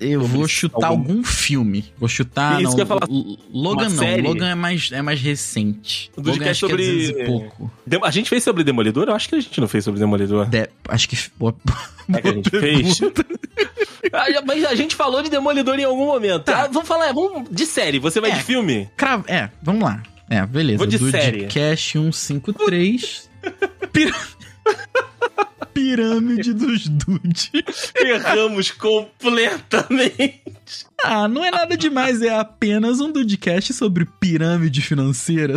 Eu 0.00 0.20
vou 0.20 0.46
chutar 0.46 0.88
Algum- 0.88 1.10
algum, 1.12 1.24
filme. 1.24 1.84
Vou 1.98 2.08
chutar. 2.08 2.60
Isso 2.60 2.64
não, 2.70 2.74
que 2.74 2.80
eu 2.80 2.84
ia 2.84 2.86
falar. 2.86 3.08
Logan 3.52 3.88
não. 3.88 3.96
série? 3.98 4.22
Logan 4.22 4.48
é 4.50 4.54
mais, 4.54 4.92
é 4.92 5.02
mais 5.02 5.20
recente. 5.20 6.10
O 6.16 6.20
Logan 6.20 6.32
Dudcast 6.32 6.64
acho 6.64 6.76
que 6.76 6.82
sobre- 6.82 6.84
é 6.84 7.12
200 7.12 7.20
e 7.22 7.24
pouco. 7.26 7.72
A 8.04 8.10
gente 8.10 8.28
fez 8.28 8.44
sobre 8.44 8.62
Demolidor? 8.64 9.08
Eu 9.08 9.14
acho 9.14 9.28
que 9.28 9.34
a 9.34 9.40
gente 9.40 9.60
não 9.60 9.66
fez 9.68 9.82
sobre 9.84 9.98
Demolidor. 9.98 10.46
De- 10.46 10.68
acho 10.88 11.08
que. 11.08 11.16
Boa, 11.38 11.54
É 12.14 12.20
que 12.20 12.28
a 12.28 12.32
gente 12.32 12.50
fez. 12.50 13.00
Ah, 14.10 14.24
Mas 14.46 14.64
a 14.64 14.74
gente 14.74 14.94
falou 14.96 15.22
de 15.22 15.28
Demolidor 15.28 15.78
em 15.78 15.84
algum 15.84 16.06
momento. 16.06 16.44
Tá. 16.44 16.62
Ah, 16.64 16.68
vamos 16.72 16.88
falar, 16.88 17.12
vamos 17.12 17.46
de 17.50 17.66
série. 17.66 17.98
Você 17.98 18.20
vai 18.20 18.30
É. 18.30 18.34
de 18.34 18.42
filme? 18.42 18.88
Cravo- 18.96 19.24
É, 19.26 19.37
vamos 19.62 19.82
lá. 19.82 20.02
É, 20.28 20.44
beleza. 20.44 20.78
Vou 20.78 20.86
de 20.86 20.98
Do 20.98 21.10
série. 21.10 21.46
Cash 21.46 21.92
153. 21.92 23.30
Pir... 23.92 24.14
Pirâmide 25.72 26.52
dos 26.52 26.88
Dudes. 26.88 27.50
Erramos 27.94 28.72
completamente. 28.72 30.87
Ah, 31.04 31.28
não 31.28 31.44
é 31.44 31.50
nada 31.50 31.76
demais, 31.76 32.20
é 32.22 32.36
apenas 32.36 33.00
um 33.00 33.12
Dudecast 33.12 33.72
sobre 33.72 34.04
pirâmide 34.18 34.82
financeira 34.82 35.54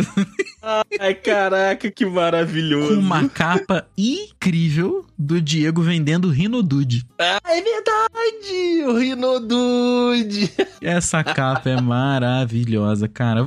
Ai, 1.00 1.14
caraca, 1.14 1.90
que 1.90 2.06
maravilhoso. 2.06 2.94
com 2.94 3.00
uma 3.00 3.28
capa 3.28 3.84
incrível 3.98 5.04
do 5.18 5.40
Diego 5.40 5.82
vendendo 5.82 6.28
Rinodude. 6.30 7.04
Ah, 7.18 7.40
é 7.44 7.60
verdade! 7.60 8.84
O 8.86 8.96
Rinodude! 8.98 10.48
Essa 10.80 11.24
capa 11.24 11.68
é 11.70 11.80
maravilhosa, 11.80 13.08
cara. 13.08 13.44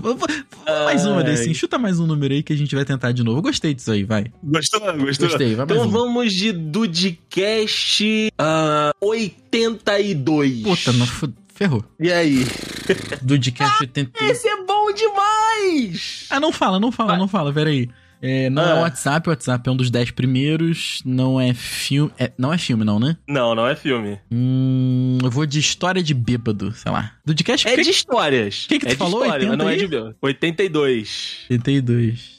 Mais 0.83 1.05
uma 1.05 1.23
desse, 1.23 1.53
chuta 1.53 1.77
mais 1.77 1.97
um 1.99 2.05
número 2.05 2.33
aí 2.33 2.43
que 2.43 2.51
a 2.51 2.57
gente 2.57 2.75
vai 2.75 2.83
tentar 2.83 3.13
de 3.13 3.23
novo. 3.23 3.41
Gostei 3.41 3.73
disso 3.73 3.91
aí, 3.91 4.03
vai. 4.03 4.25
Gostou? 4.43 4.81
Gostou? 4.97 5.29
Gostei, 5.29 5.55
vai 5.55 5.63
Então 5.63 5.83
um. 5.83 5.89
vamos 5.89 6.33
de 6.33 6.51
Dudcast 6.51 8.33
ah, 8.37 8.91
82. 9.01 10.61
Puta, 10.63 10.91
não 10.93 11.05
fu- 11.05 11.33
ferrou. 11.55 11.83
E 11.99 12.11
aí? 12.11 12.45
Dudecast 13.23 13.81
81. 13.81 14.27
Esse 14.29 14.47
é 14.47 14.63
bom 14.63 14.91
demais! 14.93 16.27
Ah, 16.29 16.39
não 16.39 16.51
fala, 16.51 16.79
não 16.79 16.91
fala, 16.91 17.11
Vai. 17.11 17.17
não 17.19 17.27
fala, 17.27 17.51
peraí. 17.51 17.89
É, 18.21 18.49
não 18.49 18.63
é 18.63 18.71
Ah. 18.71 18.75
o 18.75 18.79
WhatsApp, 18.81 19.27
o 19.27 19.31
WhatsApp 19.31 19.67
é 19.67 19.71
um 19.71 19.75
dos 19.75 19.91
10 19.91 20.09
primeiros, 20.11 21.01
não 21.05 21.39
é 21.39 21.53
filme. 21.53 22.11
é- 22.17 22.31
não 22.37 22.51
é 22.51 22.57
filme, 22.57 22.83
não, 22.83 22.97
né? 22.99 23.17
Não, 23.27 23.53
não 23.53 23.67
é 23.67 23.75
filme. 23.75 24.19
Hum, 24.31 25.17
eu 25.23 25.29
vou 25.29 25.45
de 25.45 25.59
história 25.59 26.01
de 26.01 26.13
bêbado, 26.13 26.71
sei 26.73 26.91
lá. 26.91 27.11
Dudecast 27.25 27.67
É 27.67 27.75
de 27.75 27.89
histórias. 27.89 28.65
que 28.67 28.79
que 28.79 28.85
tu 28.85 28.89
é 28.89 28.91
de 28.93 28.97
falou? 28.97 29.21
história, 29.23 29.49
80 29.49 29.57
não 29.63 29.69
é 29.69 29.75
de... 29.75 30.15
82. 30.21 31.45
82. 31.51 32.34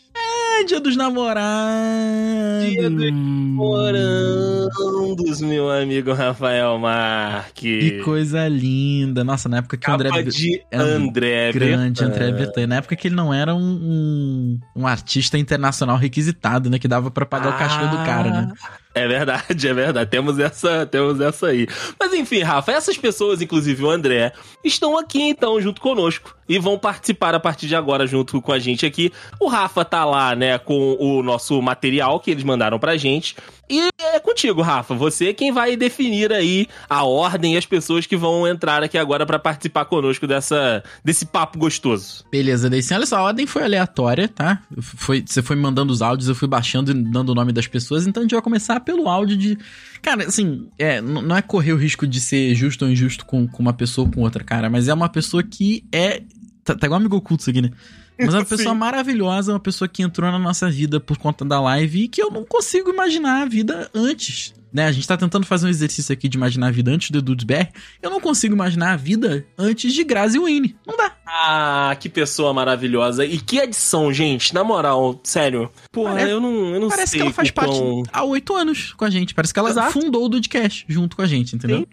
Dia 0.65 0.81
dos 0.81 0.97
namorados. 0.97 2.71
Dia 2.71 2.91
dos 2.91 3.13
namorandos, 3.13 5.41
meu 5.41 5.71
amigo 5.71 6.13
Rafael 6.13 6.77
Marques. 6.79 7.85
Que 7.85 8.03
coisa 8.03 8.49
linda. 8.49 9.23
Nossa, 9.25 9.49
na 9.49 9.59
época 9.59 9.77
que 9.77 9.91
o 9.91 9.95
André... 9.95 10.09
Capa 10.09 10.23
de 10.23 10.63
André 10.73 11.53
Grande. 11.53 12.05
André 12.05 12.33
Bertan. 12.33 12.67
Na 12.67 12.77
época 12.77 12.97
que 12.97 13.09
ele 13.09 13.15
não 13.15 13.33
era 13.33 13.55
um, 13.55 13.61
um, 13.61 14.59
um 14.75 14.87
artista 14.87 15.39
internacional 15.39 15.97
requisitado, 15.97 16.71
né? 16.71 16.79
Que 16.79 16.89
dava 16.89 17.11
pra 17.11 17.27
pagar 17.27 17.51
o 17.51 17.59
cachê 17.59 17.87
do 17.89 17.97
cara, 18.05 18.31
né? 18.31 18.53
É 18.95 19.07
verdade, 19.07 19.69
é 19.69 19.75
verdade. 19.75 20.11
Temos 20.11 20.39
essa, 20.39 20.87
temos 20.87 21.21
essa 21.21 21.49
aí. 21.49 21.69
Mas 21.99 22.15
enfim, 22.15 22.43
Rafa, 22.43 22.73
essas 22.73 22.97
pessoas, 22.97 23.43
inclusive 23.43 23.85
o 23.85 23.91
André, 23.91 24.33
estão 24.65 24.99
aqui 24.99 25.23
então 25.23 25.61
junto 25.61 25.81
conosco 25.81 26.36
e 26.49 26.59
vão 26.59 26.79
participar 26.79 27.35
a 27.35 27.41
partir 27.41 27.67
de 27.67 27.77
agora 27.77 28.07
junto 28.07 28.41
com 28.41 28.53
a 28.53 28.59
gente 28.59 28.87
aqui. 28.87 29.13
O 29.41 29.49
Rafa 29.49 29.85
tá 29.85 30.05
lá, 30.05 30.35
né, 30.35 30.59
com 30.59 30.97
o 30.99 31.23
nosso 31.23 31.61
material 31.61 32.21
que 32.21 32.31
eles 32.31 32.45
mandaram 32.45 32.79
pra 32.79 32.97
gente. 32.97 33.37
E 33.69 33.89
é 33.99 34.21
contigo, 34.21 34.63
Rafa. 34.63 34.95
Você 34.95 35.31
é 35.31 35.33
quem 35.33 35.51
vai 35.51 35.77
definir 35.77 36.33
aí 36.33 36.69
a 36.89 37.05
ordem 37.05 37.55
e 37.55 37.57
as 37.57 37.67
pessoas 37.67 38.07
que 38.07 38.17
vão 38.17 38.47
entrar 38.47 38.83
aqui 38.83 38.97
agora 38.97 39.27
pra 39.27 39.39
participar 39.39 39.85
conosco 39.87 40.27
dessa, 40.27 40.85
desse 41.05 41.27
papo 41.27 41.59
gostoso. 41.59 42.25
Beleza, 42.31 42.71
sim, 42.81 42.95
olha 42.95 43.07
só, 43.07 43.17
a 43.17 43.23
ordem 43.23 43.47
foi 43.47 43.65
aleatória, 43.65 44.29
tá? 44.29 44.63
Foi, 44.81 45.25
você 45.27 45.43
foi 45.43 45.57
mandando 45.57 45.93
os 45.93 46.01
áudios, 46.01 46.29
eu 46.29 46.35
fui 46.35 46.47
baixando 46.47 46.93
e 46.93 46.95
dando 46.95 47.31
o 47.31 47.35
nome 47.35 47.53
das 47.53 47.67
pessoas, 47.67 48.07
então 48.07 48.21
a 48.21 48.25
gente 48.25 48.35
vai 48.35 48.43
começar 48.43 48.81
pelo 48.81 49.09
áudio 49.09 49.37
de. 49.37 49.59
Cara, 50.07 50.25
assim, 50.29 50.69
é, 50.79 51.01
não 51.01 51.37
é 51.37 51.43
correr 51.43 51.73
o 51.73 51.77
risco 51.77 52.07
de 52.07 52.21
ser 52.21 52.55
justo 52.55 52.85
ou 52.85 52.91
injusto 52.93 53.27
com, 53.27 53.45
com 53.49 53.61
uma 53.61 53.73
pessoa 53.73 54.07
ou 54.07 54.13
com 54.13 54.21
outra, 54.21 54.45
cara, 54.45 54.71
mas 54.71 54.87
é 54.87 54.95
uma 54.95 55.09
pessoa 55.09 55.43
que 55.43 55.85
é. 55.91 56.23
Tá, 56.63 56.77
tá 56.77 56.87
igual 56.87 57.01
amigo 57.01 57.17
oculto 57.17 57.41
isso 57.41 57.51
aqui, 57.51 57.61
né? 57.61 57.73
Mas 58.17 58.33
é 58.33 58.39
uma 58.39 58.45
pessoa 58.47 58.73
Sim. 58.73 58.79
maravilhosa, 58.79 59.53
uma 59.53 59.59
pessoa 59.59 59.89
que 59.89 60.05
entrou 60.05 60.31
na 60.31 60.39
nossa 60.39 60.71
vida 60.71 61.01
por 61.01 61.19
conta 61.19 61.45
da 61.45 61.61
live 61.61 62.05
e 62.05 62.09
que 62.09 62.23
eu 62.23 62.31
não 62.31 62.45
consigo 62.45 62.89
imaginar 62.89 63.43
a 63.43 63.47
vida 63.47 63.91
antes. 63.93 64.55
Né? 64.73 64.87
A 64.87 64.93
gente 64.93 65.07
tá 65.09 65.17
tentando 65.17 65.47
fazer 65.47 65.67
um 65.67 65.71
exercício 65.71 66.13
aqui 66.13 66.29
de 66.29 66.37
imaginar 66.37 66.67
a 66.67 66.71
vida 66.71 66.91
antes 66.91 67.11
do 67.11 67.23
Dudes 67.23 67.45
BR. 67.45 67.69
Eu 68.03 68.11
não 68.11 68.21
consigo 68.21 68.55
imaginar 68.55 68.93
a 68.93 68.97
vida 68.97 69.47
antes 69.57 69.93
de 69.95 70.05
Grazi 70.05 70.39
Winnie. 70.39 70.77
Não 70.87 70.97
dá. 70.97 71.13
Ah, 71.27 71.97
que 71.99 72.09
pessoa 72.09 72.53
maravilhosa. 72.53 73.25
E 73.25 73.39
que 73.39 73.59
edição, 73.59 74.13
gente. 74.13 74.53
Na 74.55 74.63
moral, 74.63 75.19
sério. 75.25 75.71
Parece- 75.93 76.31
eu 76.31 76.41
não, 76.41 76.75
eu 76.75 76.81
não 76.81 76.89
Parece 76.89 77.13
sei 77.13 77.21
que 77.21 77.27
ela 77.27 77.33
faz 77.35 77.51
quão- 77.51 77.67
parte 78.03 78.11
há 78.13 78.25
oito 78.25 78.55
anos 78.55 78.93
com 78.95 79.05
a 79.05 79.11
gente. 79.11 79.35
Parece 79.35 79.53
que 79.55 79.59
ela 79.59 79.71
Exato. 79.71 79.93
fundou 79.93 80.25
o 80.25 80.29
Dudcast 80.29 80.85
junto 80.89 81.17
com 81.17 81.23
a 81.23 81.27
gente, 81.27 81.57
entendeu? 81.57 81.79
Sim. 81.79 81.87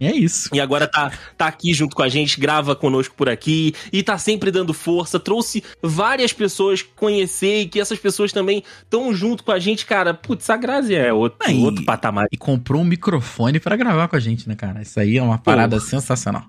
E 0.00 0.06
é 0.06 0.14
isso. 0.14 0.48
E 0.54 0.60
agora 0.60 0.86
tá, 0.86 1.12
tá 1.36 1.46
aqui 1.46 1.72
junto 1.74 1.94
com 1.94 2.02
a 2.02 2.08
gente, 2.08 2.40
grava 2.40 2.74
conosco 2.74 3.14
por 3.14 3.28
aqui 3.28 3.74
e 3.92 4.02
tá 4.02 4.16
sempre 4.18 4.50
dando 4.50 4.72
força. 4.72 5.18
Trouxe 5.20 5.62
várias 5.82 6.32
pessoas 6.32 6.82
conhecer 6.82 7.62
e 7.62 7.66
que 7.68 7.80
essas 7.80 7.98
pessoas 7.98 8.32
também 8.32 8.62
estão 8.82 9.12
junto 9.14 9.44
com 9.44 9.52
a 9.52 9.58
gente, 9.58 9.84
cara. 9.86 10.14
Putz, 10.14 10.48
a 10.50 10.56
Grazi 10.56 10.94
é 10.94 11.12
outro, 11.12 11.38
Aí- 11.42 11.62
outro 11.62 11.84
patamar. 11.84 12.26
E 12.32 12.36
comprou 12.36 12.80
um 12.82 12.84
microfone 12.84 13.60
pra 13.60 13.76
gravar 13.76 14.08
com 14.08 14.16
a 14.16 14.20
gente, 14.20 14.48
né, 14.48 14.54
cara? 14.54 14.82
Isso 14.82 14.98
aí 14.98 15.16
é 15.18 15.22
uma 15.22 15.38
parada 15.38 15.78
sensacional. 15.80 16.44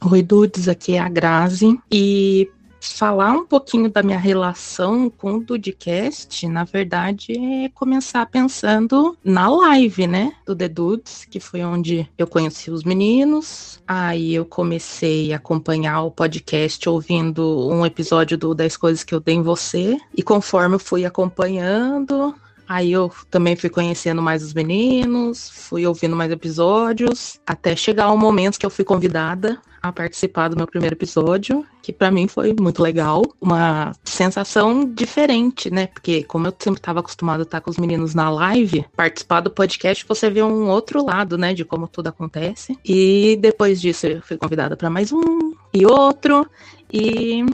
Oi, 0.00 0.22
Dudes, 0.22 0.68
aqui 0.68 0.94
é 0.94 0.98
a 1.00 1.08
Grazi. 1.08 1.78
E 1.90 2.48
falar 2.80 3.32
um 3.32 3.44
pouquinho 3.44 3.90
da 3.90 4.02
minha 4.02 4.18
relação 4.18 5.10
com 5.10 5.34
o 5.34 5.44
Dudcast, 5.44 6.46
na 6.48 6.64
verdade, 6.64 7.32
é 7.32 7.68
começar 7.70 8.24
pensando 8.26 9.16
na 9.24 9.48
live, 9.48 10.06
né? 10.06 10.32
Do 10.44 10.54
The 10.54 10.68
Dudes, 10.68 11.24
que 11.24 11.40
foi 11.40 11.64
onde 11.64 12.08
eu 12.16 12.26
conheci 12.26 12.70
os 12.70 12.84
meninos. 12.84 13.82
Aí 13.86 14.34
eu 14.34 14.44
comecei 14.44 15.32
a 15.32 15.36
acompanhar 15.36 16.02
o 16.02 16.10
podcast 16.10 16.88
ouvindo 16.88 17.68
um 17.68 17.84
episódio 17.84 18.36
do 18.36 18.54
10 18.54 18.76
Coisas 18.76 19.04
que 19.04 19.14
eu 19.14 19.20
dei 19.20 19.36
em 19.36 19.42
você. 19.42 19.96
E 20.16 20.22
conforme 20.22 20.76
eu 20.76 20.80
fui 20.80 21.04
acompanhando, 21.04 22.34
Aí 22.68 22.90
eu 22.90 23.12
também 23.30 23.54
fui 23.54 23.70
conhecendo 23.70 24.20
mais 24.20 24.42
os 24.42 24.52
meninos, 24.52 25.48
fui 25.48 25.86
ouvindo 25.86 26.16
mais 26.16 26.32
episódios, 26.32 27.38
até 27.46 27.76
chegar 27.76 28.10
um 28.10 28.16
momento 28.16 28.58
que 28.58 28.66
eu 28.66 28.70
fui 28.70 28.84
convidada 28.84 29.60
a 29.82 29.92
participar 29.92 30.48
do 30.48 30.56
meu 30.56 30.66
primeiro 30.66 30.94
episódio, 30.94 31.64
que 31.82 31.92
pra 31.92 32.10
mim 32.10 32.26
foi 32.26 32.54
muito 32.58 32.82
legal, 32.82 33.22
uma 33.40 33.92
sensação 34.04 34.84
diferente, 34.84 35.70
né? 35.70 35.86
Porque 35.86 36.24
como 36.24 36.46
eu 36.46 36.54
sempre 36.58 36.80
estava 36.80 37.00
acostumada 37.00 37.42
a 37.42 37.44
estar 37.44 37.60
com 37.60 37.70
os 37.70 37.78
meninos 37.78 38.14
na 38.14 38.30
live, 38.30 38.84
participar 38.96 39.40
do 39.40 39.50
podcast 39.50 40.04
você 40.08 40.28
vê 40.30 40.42
um 40.42 40.68
outro 40.68 41.04
lado, 41.04 41.38
né, 41.38 41.54
de 41.54 41.64
como 41.64 41.88
tudo 41.88 42.08
acontece. 42.08 42.78
E 42.84 43.38
depois 43.40 43.80
disso 43.80 44.06
eu 44.06 44.22
fui 44.22 44.36
convidada 44.36 44.76
para 44.76 44.90
mais 44.90 45.12
um 45.12 45.54
e 45.72 45.86
outro 45.86 46.48
e 46.92 47.44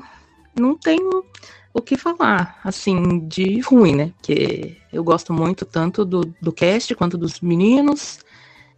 não 0.58 0.76
tenho 0.76 1.24
o 1.74 1.80
que 1.80 1.96
falar, 1.96 2.60
assim, 2.62 3.20
de 3.26 3.60
ruim, 3.60 3.94
né? 3.94 4.12
Porque 4.16 4.76
eu 4.92 5.02
gosto 5.02 5.32
muito 5.32 5.64
tanto 5.64 6.04
do, 6.04 6.32
do 6.40 6.52
cast 6.52 6.94
quanto 6.94 7.16
dos 7.16 7.40
meninos. 7.40 8.18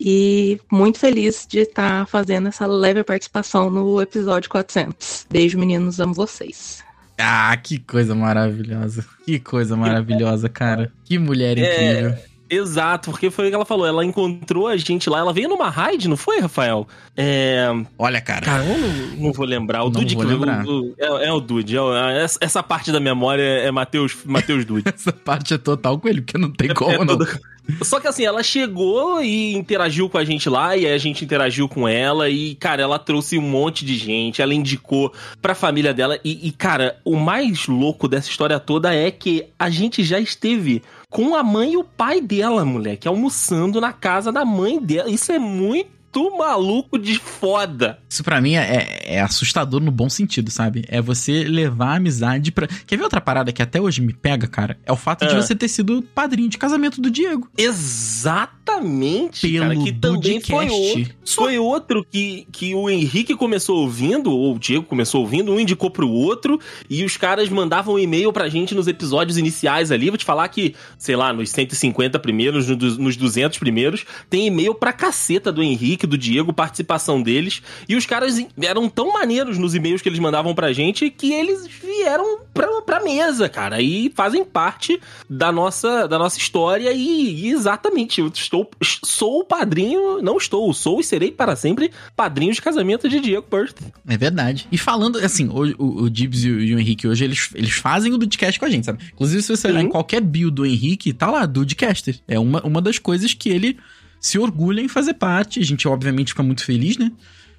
E 0.01 0.61
muito 0.70 0.99
feliz 0.99 1.47
de 1.49 1.61
estar 1.61 2.07
fazendo 2.07 2.49
essa 2.49 2.66
leve 2.66 3.03
participação 3.05 3.70
no 3.70 4.01
episódio 4.01 4.51
400. 4.51 5.26
Beijo, 5.30 5.59
meninos, 5.59 6.01
amo 6.01 6.14
vocês. 6.14 6.82
Ah, 7.18 7.57
que 7.57 7.78
coisa 7.78 8.14
maravilhosa. 8.14 9.05
Que 9.24 9.38
coisa 9.38 9.76
maravilhosa, 9.76 10.49
cara. 10.49 10.92
Que 11.05 11.18
mulher 11.18 11.57
É. 11.59 11.92
incrível. 12.01 12.18
Exato, 12.51 13.11
porque 13.11 13.30
foi 13.30 13.47
o 13.47 13.49
que 13.49 13.55
ela 13.55 13.64
falou. 13.64 13.86
Ela 13.86 14.05
encontrou 14.05 14.68
a 14.68 14.76
gente 14.76 15.09
lá. 15.09 15.18
Ela 15.20 15.32
veio 15.32 15.49
numa 15.49 15.70
raid, 15.70 16.07
não 16.09 16.16
foi, 16.16 16.40
Rafael? 16.40 16.86
É. 17.16 17.66
Olha, 17.99 18.20
cara. 18.20 18.45
Cara, 18.45 18.64
eu 18.64 18.78
não, 18.78 18.88
não 19.26 19.32
vou 19.32 19.47
lembrar. 19.47 19.82
O 19.82 19.84
Não 19.86 19.92
Dude 19.92 20.14
vou 20.14 20.24
que 20.24 20.30
lembrar. 20.30 20.64
o- 20.66 20.95
é, 20.99 21.26
é 21.28 21.32
o 21.32 21.40
Dude. 21.40 21.76
é 21.76 21.80
é- 21.80 22.22
essa, 22.22 22.38
essa 22.42 22.62
parte 22.62 22.92
da 22.92 23.01
memória 23.01 23.42
é 23.42 23.70
Matheus 23.70 24.14
Mateus 24.24 24.64
Dude. 24.64 24.84
Essa 24.95 25.11
parte 25.12 25.55
é 25.55 25.59
total 25.59 25.99
com 25.99 26.07
ele, 26.07 26.20
porque 26.20 26.36
não 26.36 26.51
tem 26.53 26.72
como, 26.74 26.92
É 26.92 26.99
não. 26.99 27.07
toda- 27.07 27.26
Só 27.83 27.99
que 27.99 28.07
assim, 28.07 28.25
ela 28.25 28.43
chegou 28.43 29.23
e 29.23 29.55
interagiu 29.55 30.09
com 30.09 30.19
a 30.19 30.25
gente 30.25 30.49
lá, 30.49 30.77
e 30.77 30.87
aí 30.87 30.93
a 30.93 30.99
gente 30.99 31.25
interagiu 31.25 31.69
com 31.69 31.89
ela, 31.89 32.29
e, 32.29 32.55
cara, 32.57 32.83
ela 32.83 32.99
trouxe 32.99 33.39
um 33.39 33.43
monte 33.43 33.85
de 33.85 33.97
gente, 33.97 34.43
ela 34.43 34.55
indicou 34.55 35.12
pra 35.41 35.55
família 35.55 35.95
dela, 35.95 36.19
e, 36.25 36.47
e, 36.47 36.51
cara, 36.53 36.99
o 37.05 37.17
mais 37.17 37.67
louco 37.67 38.07
dessa 38.07 38.29
história 38.29 38.61
toda 38.61 38.95
é 38.95 39.11
que 39.11 39.47
a 39.59 39.71
gente 39.71 40.05
já 40.05 40.21
esteve 40.21 40.83
com 41.09 41.35
a 41.35 41.43
mãe 41.43 41.73
e 41.73 41.77
o 41.77 41.85
pai 41.85 42.21
dela, 42.21 42.65
moleque, 42.65 43.09
almoçando 43.09 43.81
na 43.81 43.93
casa 43.93 44.31
da 44.33 44.45
mãe 44.45 44.81
dela. 44.81 45.09
Isso 45.09 45.33
é 45.33 45.39
muito 45.39 45.95
maluco 46.37 46.99
de 46.99 47.19
foda. 47.19 47.99
Isso 48.09 48.23
pra 48.25 48.41
mim 48.41 48.55
é, 48.55 49.01
é 49.05 49.21
assustador 49.21 49.81
no 49.81 49.91
bom 49.91 50.09
sentido, 50.09 50.51
sabe? 50.51 50.85
É 50.89 51.01
você 51.01 51.45
levar 51.45 51.93
a 51.93 51.97
amizade 51.97 52.51
pra. 52.53 52.67
Quer 52.67 52.97
ver 52.97 53.03
outra 53.05 53.21
parada 53.21 53.53
que 53.53 53.62
até 53.62 53.81
hoje 53.81 54.01
me 54.01 54.12
pega, 54.12 54.47
cara? 54.47 54.79
É 54.85 54.93
o 54.93 54.97
fato 54.97 55.27
de 55.27 55.35
Ah. 55.35 55.41
você 55.43 55.55
ter 55.55 55.69
sido 55.69 56.03
padrinho 56.15 56.49
de 56.49 56.59
casamento 56.59 57.01
do 57.01 57.11
Diego. 57.11 57.49
Exatamente, 57.57 59.49
Pelo 59.49 59.59
cara, 59.65 59.77
que 59.77 59.93
também 59.93 60.41
foi 60.41 60.69
outro, 60.69 61.15
foi 61.27 61.59
outro 61.59 62.07
que, 62.11 62.47
que 62.53 62.75
o 62.75 62.89
Henrique 62.89 63.35
começou 63.35 63.79
ouvindo, 63.83 64.31
ou 64.33 64.55
o 64.55 64.59
Diego 64.59 64.85
começou 64.85 65.21
ouvindo, 65.21 65.53
um 65.53 65.61
indicou 65.61 65.91
pro 65.91 66.09
outro, 66.09 66.59
e 66.89 67.05
os 67.05 67.17
caras 67.17 67.49
mandavam 67.49 67.95
um 67.95 67.99
e-mail 67.99 68.33
pra 68.33 68.49
gente 68.49 68.75
nos 68.75 68.87
episódios 68.87 69.37
iniciais 69.39 69.91
ali. 69.91 70.09
Vou 70.11 70.17
te 70.19 70.25
falar 70.25 70.49
que, 70.49 70.75
sei 70.99 71.17
lá, 71.17 71.33
nos 71.33 71.51
150 71.51 72.19
primeiros, 72.19 72.69
nos 72.69 73.17
200 73.17 73.59
primeiros, 73.59 74.05
tem 74.31 74.47
e-mail 74.47 74.75
pra 74.75 74.93
caceta 74.93 75.53
do 75.53 75.62
Henrique, 75.62 76.04
do 76.07 76.19
Diego, 76.19 76.53
participação 76.53 77.23
deles, 77.23 77.63
e 77.89 77.97
os 77.97 78.07
caras 78.07 78.45
eram 78.61 78.89
tão 78.89 79.13
maneiros 79.13 79.59
nos 79.59 79.75
e-mails 79.75 80.03
que 80.03 80.09
eles 80.09 80.19
mandavam 80.19 80.55
pra 80.55 80.73
gente 80.73 81.11
que 81.11 81.33
eles 81.33 81.67
vieram 81.67 82.41
pra, 82.53 82.83
pra 82.83 83.03
mesa, 83.03 83.49
cara, 83.49 83.81
e 83.81 84.13
fazem 84.15 84.45
parte 84.45 85.01
da 85.29 85.51
nossa, 85.51 86.07
da 86.07 86.19
nossa 86.19 86.39
história 86.39 86.93
e, 86.93 87.47
e 87.47 87.51
exatamente, 87.51 88.21
eu 88.21 88.29
estou, 88.29 88.71
sou 88.83 89.41
o 89.41 89.45
padrinho, 89.45 90.23
não 90.23 90.37
estou, 90.37 90.73
sou 90.73 91.01
e 91.01 91.05
serei 91.05 91.31
para 91.31 91.57
sempre 91.57 91.91
padrinho 92.17 92.53
de 92.53 92.63
casamento 92.63 93.09
de 93.09 93.21
Diego 93.21 93.47
Burst. 93.51 93.77
É 94.07 94.17
verdade. 94.17 94.67
E 94.71 94.79
falando, 94.79 95.19
assim, 95.19 95.49
o, 95.49 95.83
o, 95.83 96.03
o 96.05 96.11
Dibs 96.11 96.45
e 96.45 96.51
o, 96.51 96.61
e 96.61 96.75
o 96.75 96.79
Henrique 96.79 97.07
hoje, 97.07 97.25
eles, 97.25 97.51
eles 97.55 97.73
fazem 97.73 98.13
o 98.13 98.19
Dudcast 98.19 98.59
com 98.59 98.67
a 98.67 98.71
gente, 98.71 98.87
sabe? 98.87 99.05
Inclusive, 99.13 99.43
se 99.43 99.57
você 99.57 99.69
olhar 99.69 99.83
em 99.83 99.89
qualquer 99.89 100.21
bio 100.21 100.51
do 100.51 100.65
Henrique, 100.65 101.13
tá 101.13 101.31
lá, 101.31 101.47
Dudcaster. 101.47 102.19
É 102.27 102.39
uma, 102.39 102.63
uma 102.63 102.81
das 102.81 102.99
coisas 102.99 103.35
que 103.35 103.49
ele 103.49 103.79
se 104.25 104.39
orgulha 104.39 104.81
em 104.81 104.89
fazer 104.89 105.14
parte. 105.14 105.61
A 105.61 105.64
gente, 105.64 105.87
obviamente, 105.87 106.29
fica 106.29 106.43
muito 106.43 106.64
feliz, 106.64 106.97
né? 106.97 107.12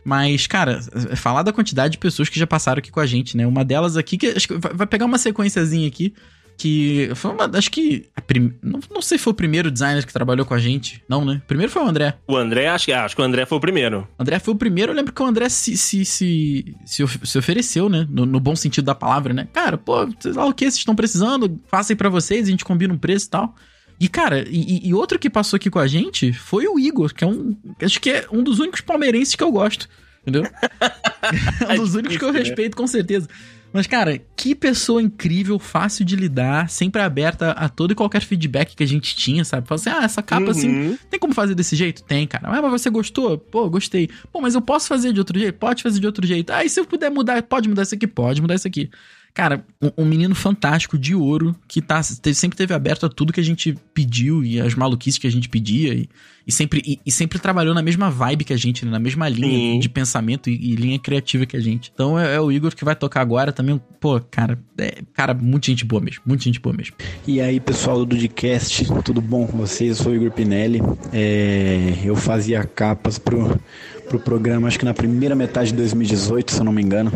Mas, 0.04 0.48
cara, 0.48 0.80
é 1.12 1.16
falar 1.16 1.44
da 1.44 1.54
quantidade 1.54 1.92
de 1.94 1.98
pessoas 2.00 2.28
que 2.28 2.40
já 2.40 2.48
passaram 2.48 2.80
aqui 2.80 2.92
com 2.92 3.00
a 3.00 3.06
gente, 3.06 3.38
né? 3.38 3.46
Uma 3.46 3.64
delas 3.64 3.96
aqui, 3.98 4.18
que 4.18 4.28
acho 4.28 4.48
que 4.48 4.54
vai 4.58 4.88
pegar 4.88 5.06
uma 5.06 5.18
sequenciazinha 5.20 5.88
aqui, 5.88 6.14
que 6.58 7.10
foi 7.16 7.32
uma, 7.32 7.50
acho 7.58 7.70
que, 7.70 8.06
prim- 8.26 8.54
não, 8.64 8.80
não 8.92 9.02
sei 9.02 9.18
se 9.18 9.24
foi 9.24 9.32
o 9.32 9.36
primeiro 9.36 9.70
designer 9.70 10.06
que 10.06 10.14
trabalhou 10.14 10.46
com 10.46 10.54
a 10.54 10.58
gente, 10.60 11.04
não, 11.08 11.24
né? 11.26 11.42
Primeiro 11.48 11.72
foi 11.72 11.84
o 11.84 11.88
André. 11.88 12.16
O 12.28 12.36
André, 12.36 12.68
acho 12.68 12.86
que, 12.86 12.94
acho 12.94 13.16
que 13.16 13.22
o 13.22 13.26
André 13.26 13.46
foi 13.46 13.58
o 13.58 13.62
primeiro. 13.62 14.08
O 14.18 14.22
André 14.22 14.40
foi 14.40 14.54
o 14.54 14.58
primeiro, 14.58 14.92
eu 14.92 14.96
lembro 14.96 15.12
que 15.14 15.22
o 15.22 15.26
André 15.26 15.50
se, 15.50 15.76
se, 15.78 16.04
se, 16.06 16.76
se, 16.86 17.04
se 17.24 17.38
ofereceu, 17.38 17.90
né? 17.90 18.08
No, 18.10 18.26
no 18.26 18.40
bom 18.40 18.56
sentido 18.56 18.86
da 18.86 18.96
palavra, 18.96 19.34
né? 19.34 19.48
Cara, 19.54 19.78
pô, 19.78 20.08
sei 20.20 20.32
lá 20.34 20.46
o 20.46 20.54
que 20.54 20.64
vocês 20.66 20.76
estão 20.78 20.96
precisando, 20.96 21.60
faça 21.68 21.94
aí 21.94 21.96
pra 21.98 22.10
vocês, 22.10 22.48
a 22.48 22.52
gente 22.52 22.66
combina 22.66 22.94
um 22.94 22.98
preço 22.98 23.28
e 23.28 23.30
tal. 23.30 23.56
E, 24.00 24.10
cara, 24.10 24.46
e, 24.50 24.88
e- 24.88 24.94
outro 24.94 25.18
que 25.18 25.30
passou 25.30 25.56
aqui 25.58 25.70
com 25.70 25.80
a 25.80 25.88
gente 25.88 26.34
foi 26.34 26.68
o 26.68 26.78
Igor, 26.80 27.14
que 27.14 27.24
é 27.24 27.28
um. 27.28 27.56
Acho 27.82 28.00
que 28.02 28.10
é 28.10 28.28
um 28.32 28.44
dos 28.44 28.60
únicos 28.60 28.82
palmeirenses 28.82 29.36
que 29.36 29.44
eu 29.44 29.52
gosto. 29.52 29.88
Entendeu? 30.22 30.44
é 31.70 31.74
um 31.74 31.78
dos 31.78 31.96
únicos 31.96 32.18
que 32.18 32.24
eu 32.24 32.34
né? 32.34 32.40
respeito, 32.40 32.76
com 32.76 32.88
certeza. 32.88 33.28
Mas, 33.72 33.88
cara, 33.88 34.18
que 34.38 34.56
pessoa 34.56 35.02
incrível, 35.02 35.60
fácil 35.60 36.06
de 36.06 36.16
lidar, 36.16 36.70
sempre 36.70 37.02
aberta 37.02 37.52
a 37.52 37.68
todo 37.68 37.92
e 37.92 37.96
qualquer 37.96 38.22
feedback 38.22 38.74
que 38.74 38.84
a 38.84 38.88
gente 38.88 39.14
tinha, 39.18 39.44
sabe? 39.44 39.68
Fala 39.68 39.80
assim, 39.82 39.90
ah, 39.90 40.04
essa 40.06 40.24
capa 40.24 40.52
assim, 40.52 40.70
Uhum. 40.70 40.98
tem 41.10 41.20
como 41.20 41.34
fazer 41.34 41.56
desse 41.56 41.76
jeito? 41.76 42.02
Tem, 42.04 42.26
cara. 42.26 42.48
Ah, 42.48 42.62
mas 42.62 42.72
você 42.72 42.90
gostou? 42.90 43.38
Pô, 43.38 43.70
gostei. 43.70 44.10
Pô, 44.32 44.40
mas 44.40 44.56
eu 44.56 44.62
posso 44.62 44.88
fazer 44.88 45.12
de 45.12 45.20
outro 45.20 45.38
jeito? 45.38 45.56
Pode 45.58 45.84
fazer 45.84 46.00
de 46.00 46.06
outro 46.06 46.26
jeito. 46.26 46.52
Ah, 46.52 46.64
e 46.64 46.70
se 46.70 46.80
eu 46.80 46.86
puder 46.86 47.12
mudar, 47.12 47.44
pode 47.44 47.68
mudar 47.68 47.84
isso 47.84 47.96
aqui? 47.96 48.08
Pode 48.08 48.42
mudar 48.42 48.56
isso 48.56 48.68
aqui. 48.68 48.90
Cara, 49.36 49.66
um, 49.82 50.04
um 50.04 50.06
menino 50.06 50.34
fantástico 50.34 50.98
de 50.98 51.14
ouro 51.14 51.54
que 51.68 51.82
tá, 51.82 52.02
te- 52.02 52.34
sempre 52.34 52.58
teve 52.58 52.74
aberto 52.74 53.06
a 53.06 53.10
tudo 53.10 53.34
que 53.34 53.40
a 53.42 53.44
gente 53.44 53.78
pediu 53.94 54.42
e 54.46 54.62
as 54.62 54.74
maluquices 54.76 55.20
que 55.20 55.28
a 55.28 55.30
gente 55.30 55.50
pedia 55.50 55.94
e, 55.94 56.08
e 56.48 56.52
sempre, 56.54 56.82
e, 56.86 57.00
e 57.06 57.12
sempre 57.12 57.38
trabalhou 57.38 57.76
na 57.76 57.82
mesma 57.82 58.10
vibe 58.10 58.46
que 58.46 58.54
a 58.54 58.58
gente, 58.58 58.86
né? 58.86 58.92
na 58.92 58.98
mesma 58.98 59.28
linha 59.28 59.74
Sim. 59.74 59.80
de 59.80 59.90
pensamento 59.90 60.50
e, 60.50 60.54
e 60.54 60.76
linha 60.78 60.98
criativa 60.98 61.46
que 61.46 61.58
a 61.58 61.60
gente. 61.60 61.92
Então 61.94 62.18
é, 62.18 62.36
é 62.36 62.40
o 62.40 62.50
Igor 62.50 62.74
que 62.74 62.86
vai 62.86 62.96
tocar 62.96 63.20
agora 63.20 63.52
também. 63.52 63.78
Pô, 64.00 64.22
cara, 64.22 64.58
é, 64.78 65.00
cara, 65.14 65.34
muita 65.34 65.68
gente 65.68 65.84
boa 65.84 66.02
mesmo. 66.02 66.22
Muita 66.26 66.46
gente 66.46 66.62
boa 66.62 66.74
mesmo. 66.74 66.96
E 67.28 67.42
aí, 67.42 67.60
pessoal 67.60 67.98
do 67.98 68.06
Dudcast, 68.06 68.86
tudo 69.04 69.20
bom 69.20 69.46
com 69.48 69.58
vocês? 69.58 69.98
Eu 69.98 70.04
sou 70.06 70.14
o 70.14 70.16
Igor 70.16 70.32
Pinelli. 70.32 70.80
É, 71.12 71.96
eu 72.06 72.16
fazia 72.16 72.64
capas 72.64 73.20
pro, 73.20 73.60
pro 74.08 74.18
programa, 74.18 74.70
acho 74.70 74.80
que 74.80 74.86
na 74.86 74.94
primeira 74.94 75.36
metade 75.36 75.72
de 75.72 75.76
2018, 75.76 76.54
se 76.54 76.60
eu 76.60 76.64
não 76.64 76.72
me 76.72 76.82
engano. 76.82 77.12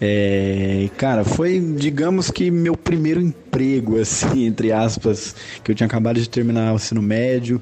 É, 0.00 0.88
cara, 0.96 1.24
foi, 1.24 1.60
digamos 1.60 2.30
que 2.30 2.50
meu 2.50 2.74
primeiro 2.74 3.20
emprego, 3.20 4.00
assim, 4.00 4.46
entre 4.46 4.72
aspas, 4.72 5.34
que 5.62 5.70
eu 5.70 5.74
tinha 5.74 5.86
acabado 5.86 6.18
de 6.18 6.28
terminar 6.28 6.72
o 6.72 6.76
ensino 6.76 7.02
médio 7.02 7.60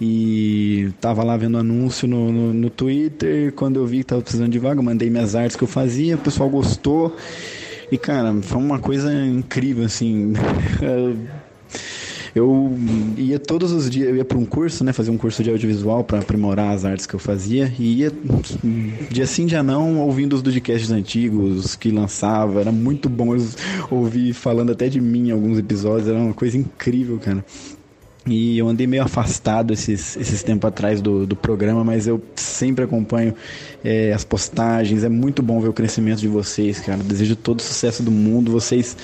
e 0.00 0.92
tava 1.00 1.22
lá 1.22 1.36
vendo 1.36 1.58
anúncio 1.58 2.08
no, 2.08 2.32
no, 2.32 2.52
no 2.52 2.70
Twitter. 2.70 3.52
Quando 3.52 3.76
eu 3.76 3.86
vi 3.86 3.98
que 3.98 4.04
tava 4.04 4.22
precisando 4.22 4.50
de 4.50 4.58
vaga, 4.58 4.82
mandei 4.82 5.10
minhas 5.10 5.34
artes 5.36 5.56
que 5.56 5.62
eu 5.62 5.68
fazia, 5.68 6.16
o 6.16 6.18
pessoal 6.18 6.48
gostou. 6.48 7.14
E, 7.92 7.98
cara, 7.98 8.34
foi 8.42 8.58
uma 8.58 8.78
coisa 8.78 9.12
incrível, 9.12 9.84
assim. 9.84 10.32
Eu 12.34 12.72
ia 13.16 13.38
todos 13.38 13.72
os 13.72 13.90
dias, 13.90 14.08
eu 14.08 14.16
ia 14.16 14.24
para 14.24 14.38
um 14.38 14.44
curso, 14.44 14.84
né, 14.84 14.92
fazer 14.92 15.10
um 15.10 15.16
curso 15.16 15.42
de 15.42 15.50
audiovisual 15.50 16.04
para 16.04 16.20
aprimorar 16.20 16.74
as 16.74 16.84
artes 16.84 17.06
que 17.06 17.14
eu 17.14 17.20
fazia 17.20 17.72
e 17.78 18.00
ia 18.00 18.12
dia 19.10 19.26
sim, 19.26 19.46
dia 19.46 19.62
não, 19.62 19.98
ouvindo 20.00 20.34
os 20.34 20.42
podcasts 20.42 20.90
antigos 20.90 21.74
que 21.74 21.90
lançava, 21.90 22.60
era 22.60 22.72
muito 22.72 23.08
bom 23.08 23.34
eu 23.34 23.42
ouvir 23.90 24.32
falando 24.32 24.72
até 24.72 24.88
de 24.88 25.00
mim 25.00 25.28
em 25.28 25.32
alguns 25.32 25.58
episódios, 25.58 26.08
era 26.08 26.18
uma 26.18 26.34
coisa 26.34 26.56
incrível, 26.56 27.18
cara. 27.18 27.44
E 28.26 28.58
eu 28.58 28.68
andei 28.68 28.86
meio 28.86 29.02
afastado 29.02 29.72
esses, 29.72 30.14
esses 30.16 30.42
tempos 30.42 30.68
atrás 30.68 31.00
do, 31.00 31.26
do 31.26 31.34
programa, 31.34 31.82
mas 31.82 32.06
eu 32.06 32.22
sempre 32.36 32.84
acompanho 32.84 33.34
é, 33.82 34.12
as 34.12 34.24
postagens. 34.24 35.02
É 35.02 35.08
muito 35.08 35.42
bom 35.42 35.58
ver 35.58 35.68
o 35.68 35.72
crescimento 35.72 36.18
de 36.20 36.28
vocês, 36.28 36.80
cara. 36.80 37.02
Desejo 37.02 37.34
todo 37.34 37.60
o 37.60 37.62
sucesso 37.62 38.02
do 38.02 38.10
mundo. 38.10 38.52
Vocês 38.52 38.94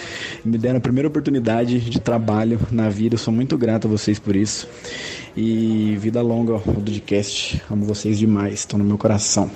me 0.45 0.59
deram 0.59 0.77
a 0.77 0.81
primeira 0.81 1.09
oportunidade 1.09 1.81
de 1.81 1.99
trabalho 1.99 2.61
na 2.71 2.91
vida. 2.91 3.15
Eu 3.15 3.19
sou 3.19 3.33
muito 3.33 3.57
grato 3.57 3.87
a 3.87 3.91
vocês 3.91 4.19
por 4.19 4.37
isso. 4.37 4.69
E 5.35 5.97
vida 5.99 6.21
longa 6.21 6.53
ao 6.55 6.61
podcast. 6.61 7.61
Amo 7.71 7.85
vocês 7.87 8.19
demais. 8.19 8.55
Estão 8.55 8.79
no 8.79 8.85
meu 8.85 8.99
coração. 8.99 9.51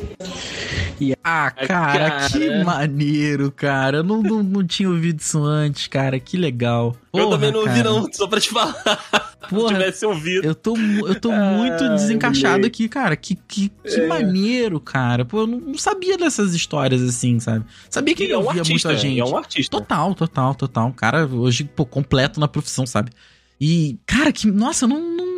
Ah, 1.25 1.53
Ai, 1.57 1.67
cara, 1.67 2.11
cara. 2.11 2.29
que 2.29 2.65
maneiro, 2.65 3.51
cara. 3.51 3.99
Eu 3.99 4.05
não, 4.05 4.23
não, 4.23 4.43
não 4.43 4.67
tinha 4.67 4.89
ouvido 4.89 5.21
isso 5.21 5.43
antes, 5.43 5.87
cara. 5.87 6.19
Que 6.19 6.37
legal. 6.37 6.95
eu 7.13 7.25
Porra, 7.25 7.31
também 7.37 7.53
não 7.53 7.61
ouvi, 7.61 7.83
cara. 7.83 7.85
não, 7.85 8.13
só 8.13 8.27
pra 8.27 8.41
te 8.41 8.51
falar. 8.51 9.30
Porra, 9.49 9.75
tivesse 9.75 10.05
ouvido. 10.05 10.45
Eu 10.47 10.55
tô, 10.55 10.77
eu 10.77 11.19
tô 11.19 11.31
muito 11.33 11.83
Ai, 11.85 11.95
desencaixado 11.95 12.67
aqui, 12.67 12.89
cara. 12.89 13.17
Que, 13.17 13.35
que, 13.35 13.69
que 13.69 14.01
É. 14.01 14.07
maneiro, 14.07 14.79
cara. 14.79 15.25
Pô, 15.25 15.41
eu 15.41 15.47
não, 15.47 15.79
sabia 15.79 16.19
dessas 16.19 16.55
histórias 16.55 17.01
assim, 17.03 17.41
sabe? 17.41 17.65
Sabia 17.89 18.15
que 18.15 18.23
Ele 18.25 18.33
ele 18.33 18.35
é 18.35 18.39
um 18.39 18.47
ouvia 18.47 18.61
artista, 18.61 18.89
muita 18.89 19.01
gente. 19.03 19.19
é 19.21 19.25
um 19.25 19.37
artista. 19.37 19.77
Total, 19.79 20.15
total, 20.15 20.55
total. 20.55 20.89
Um 20.89 20.93
cara 20.93 21.27
hoje, 21.27 21.65
pô, 21.65 21.87
completo 21.87 22.39
na 22.39 22.47
profissão, 22.49 22.87
sabe? 22.87 23.11
E, 23.61 23.99
cara, 24.07 24.33
que. 24.33 24.51
Nossa, 24.51 24.85
eu 24.85 24.89
não, 24.89 25.01
não, 25.01 25.30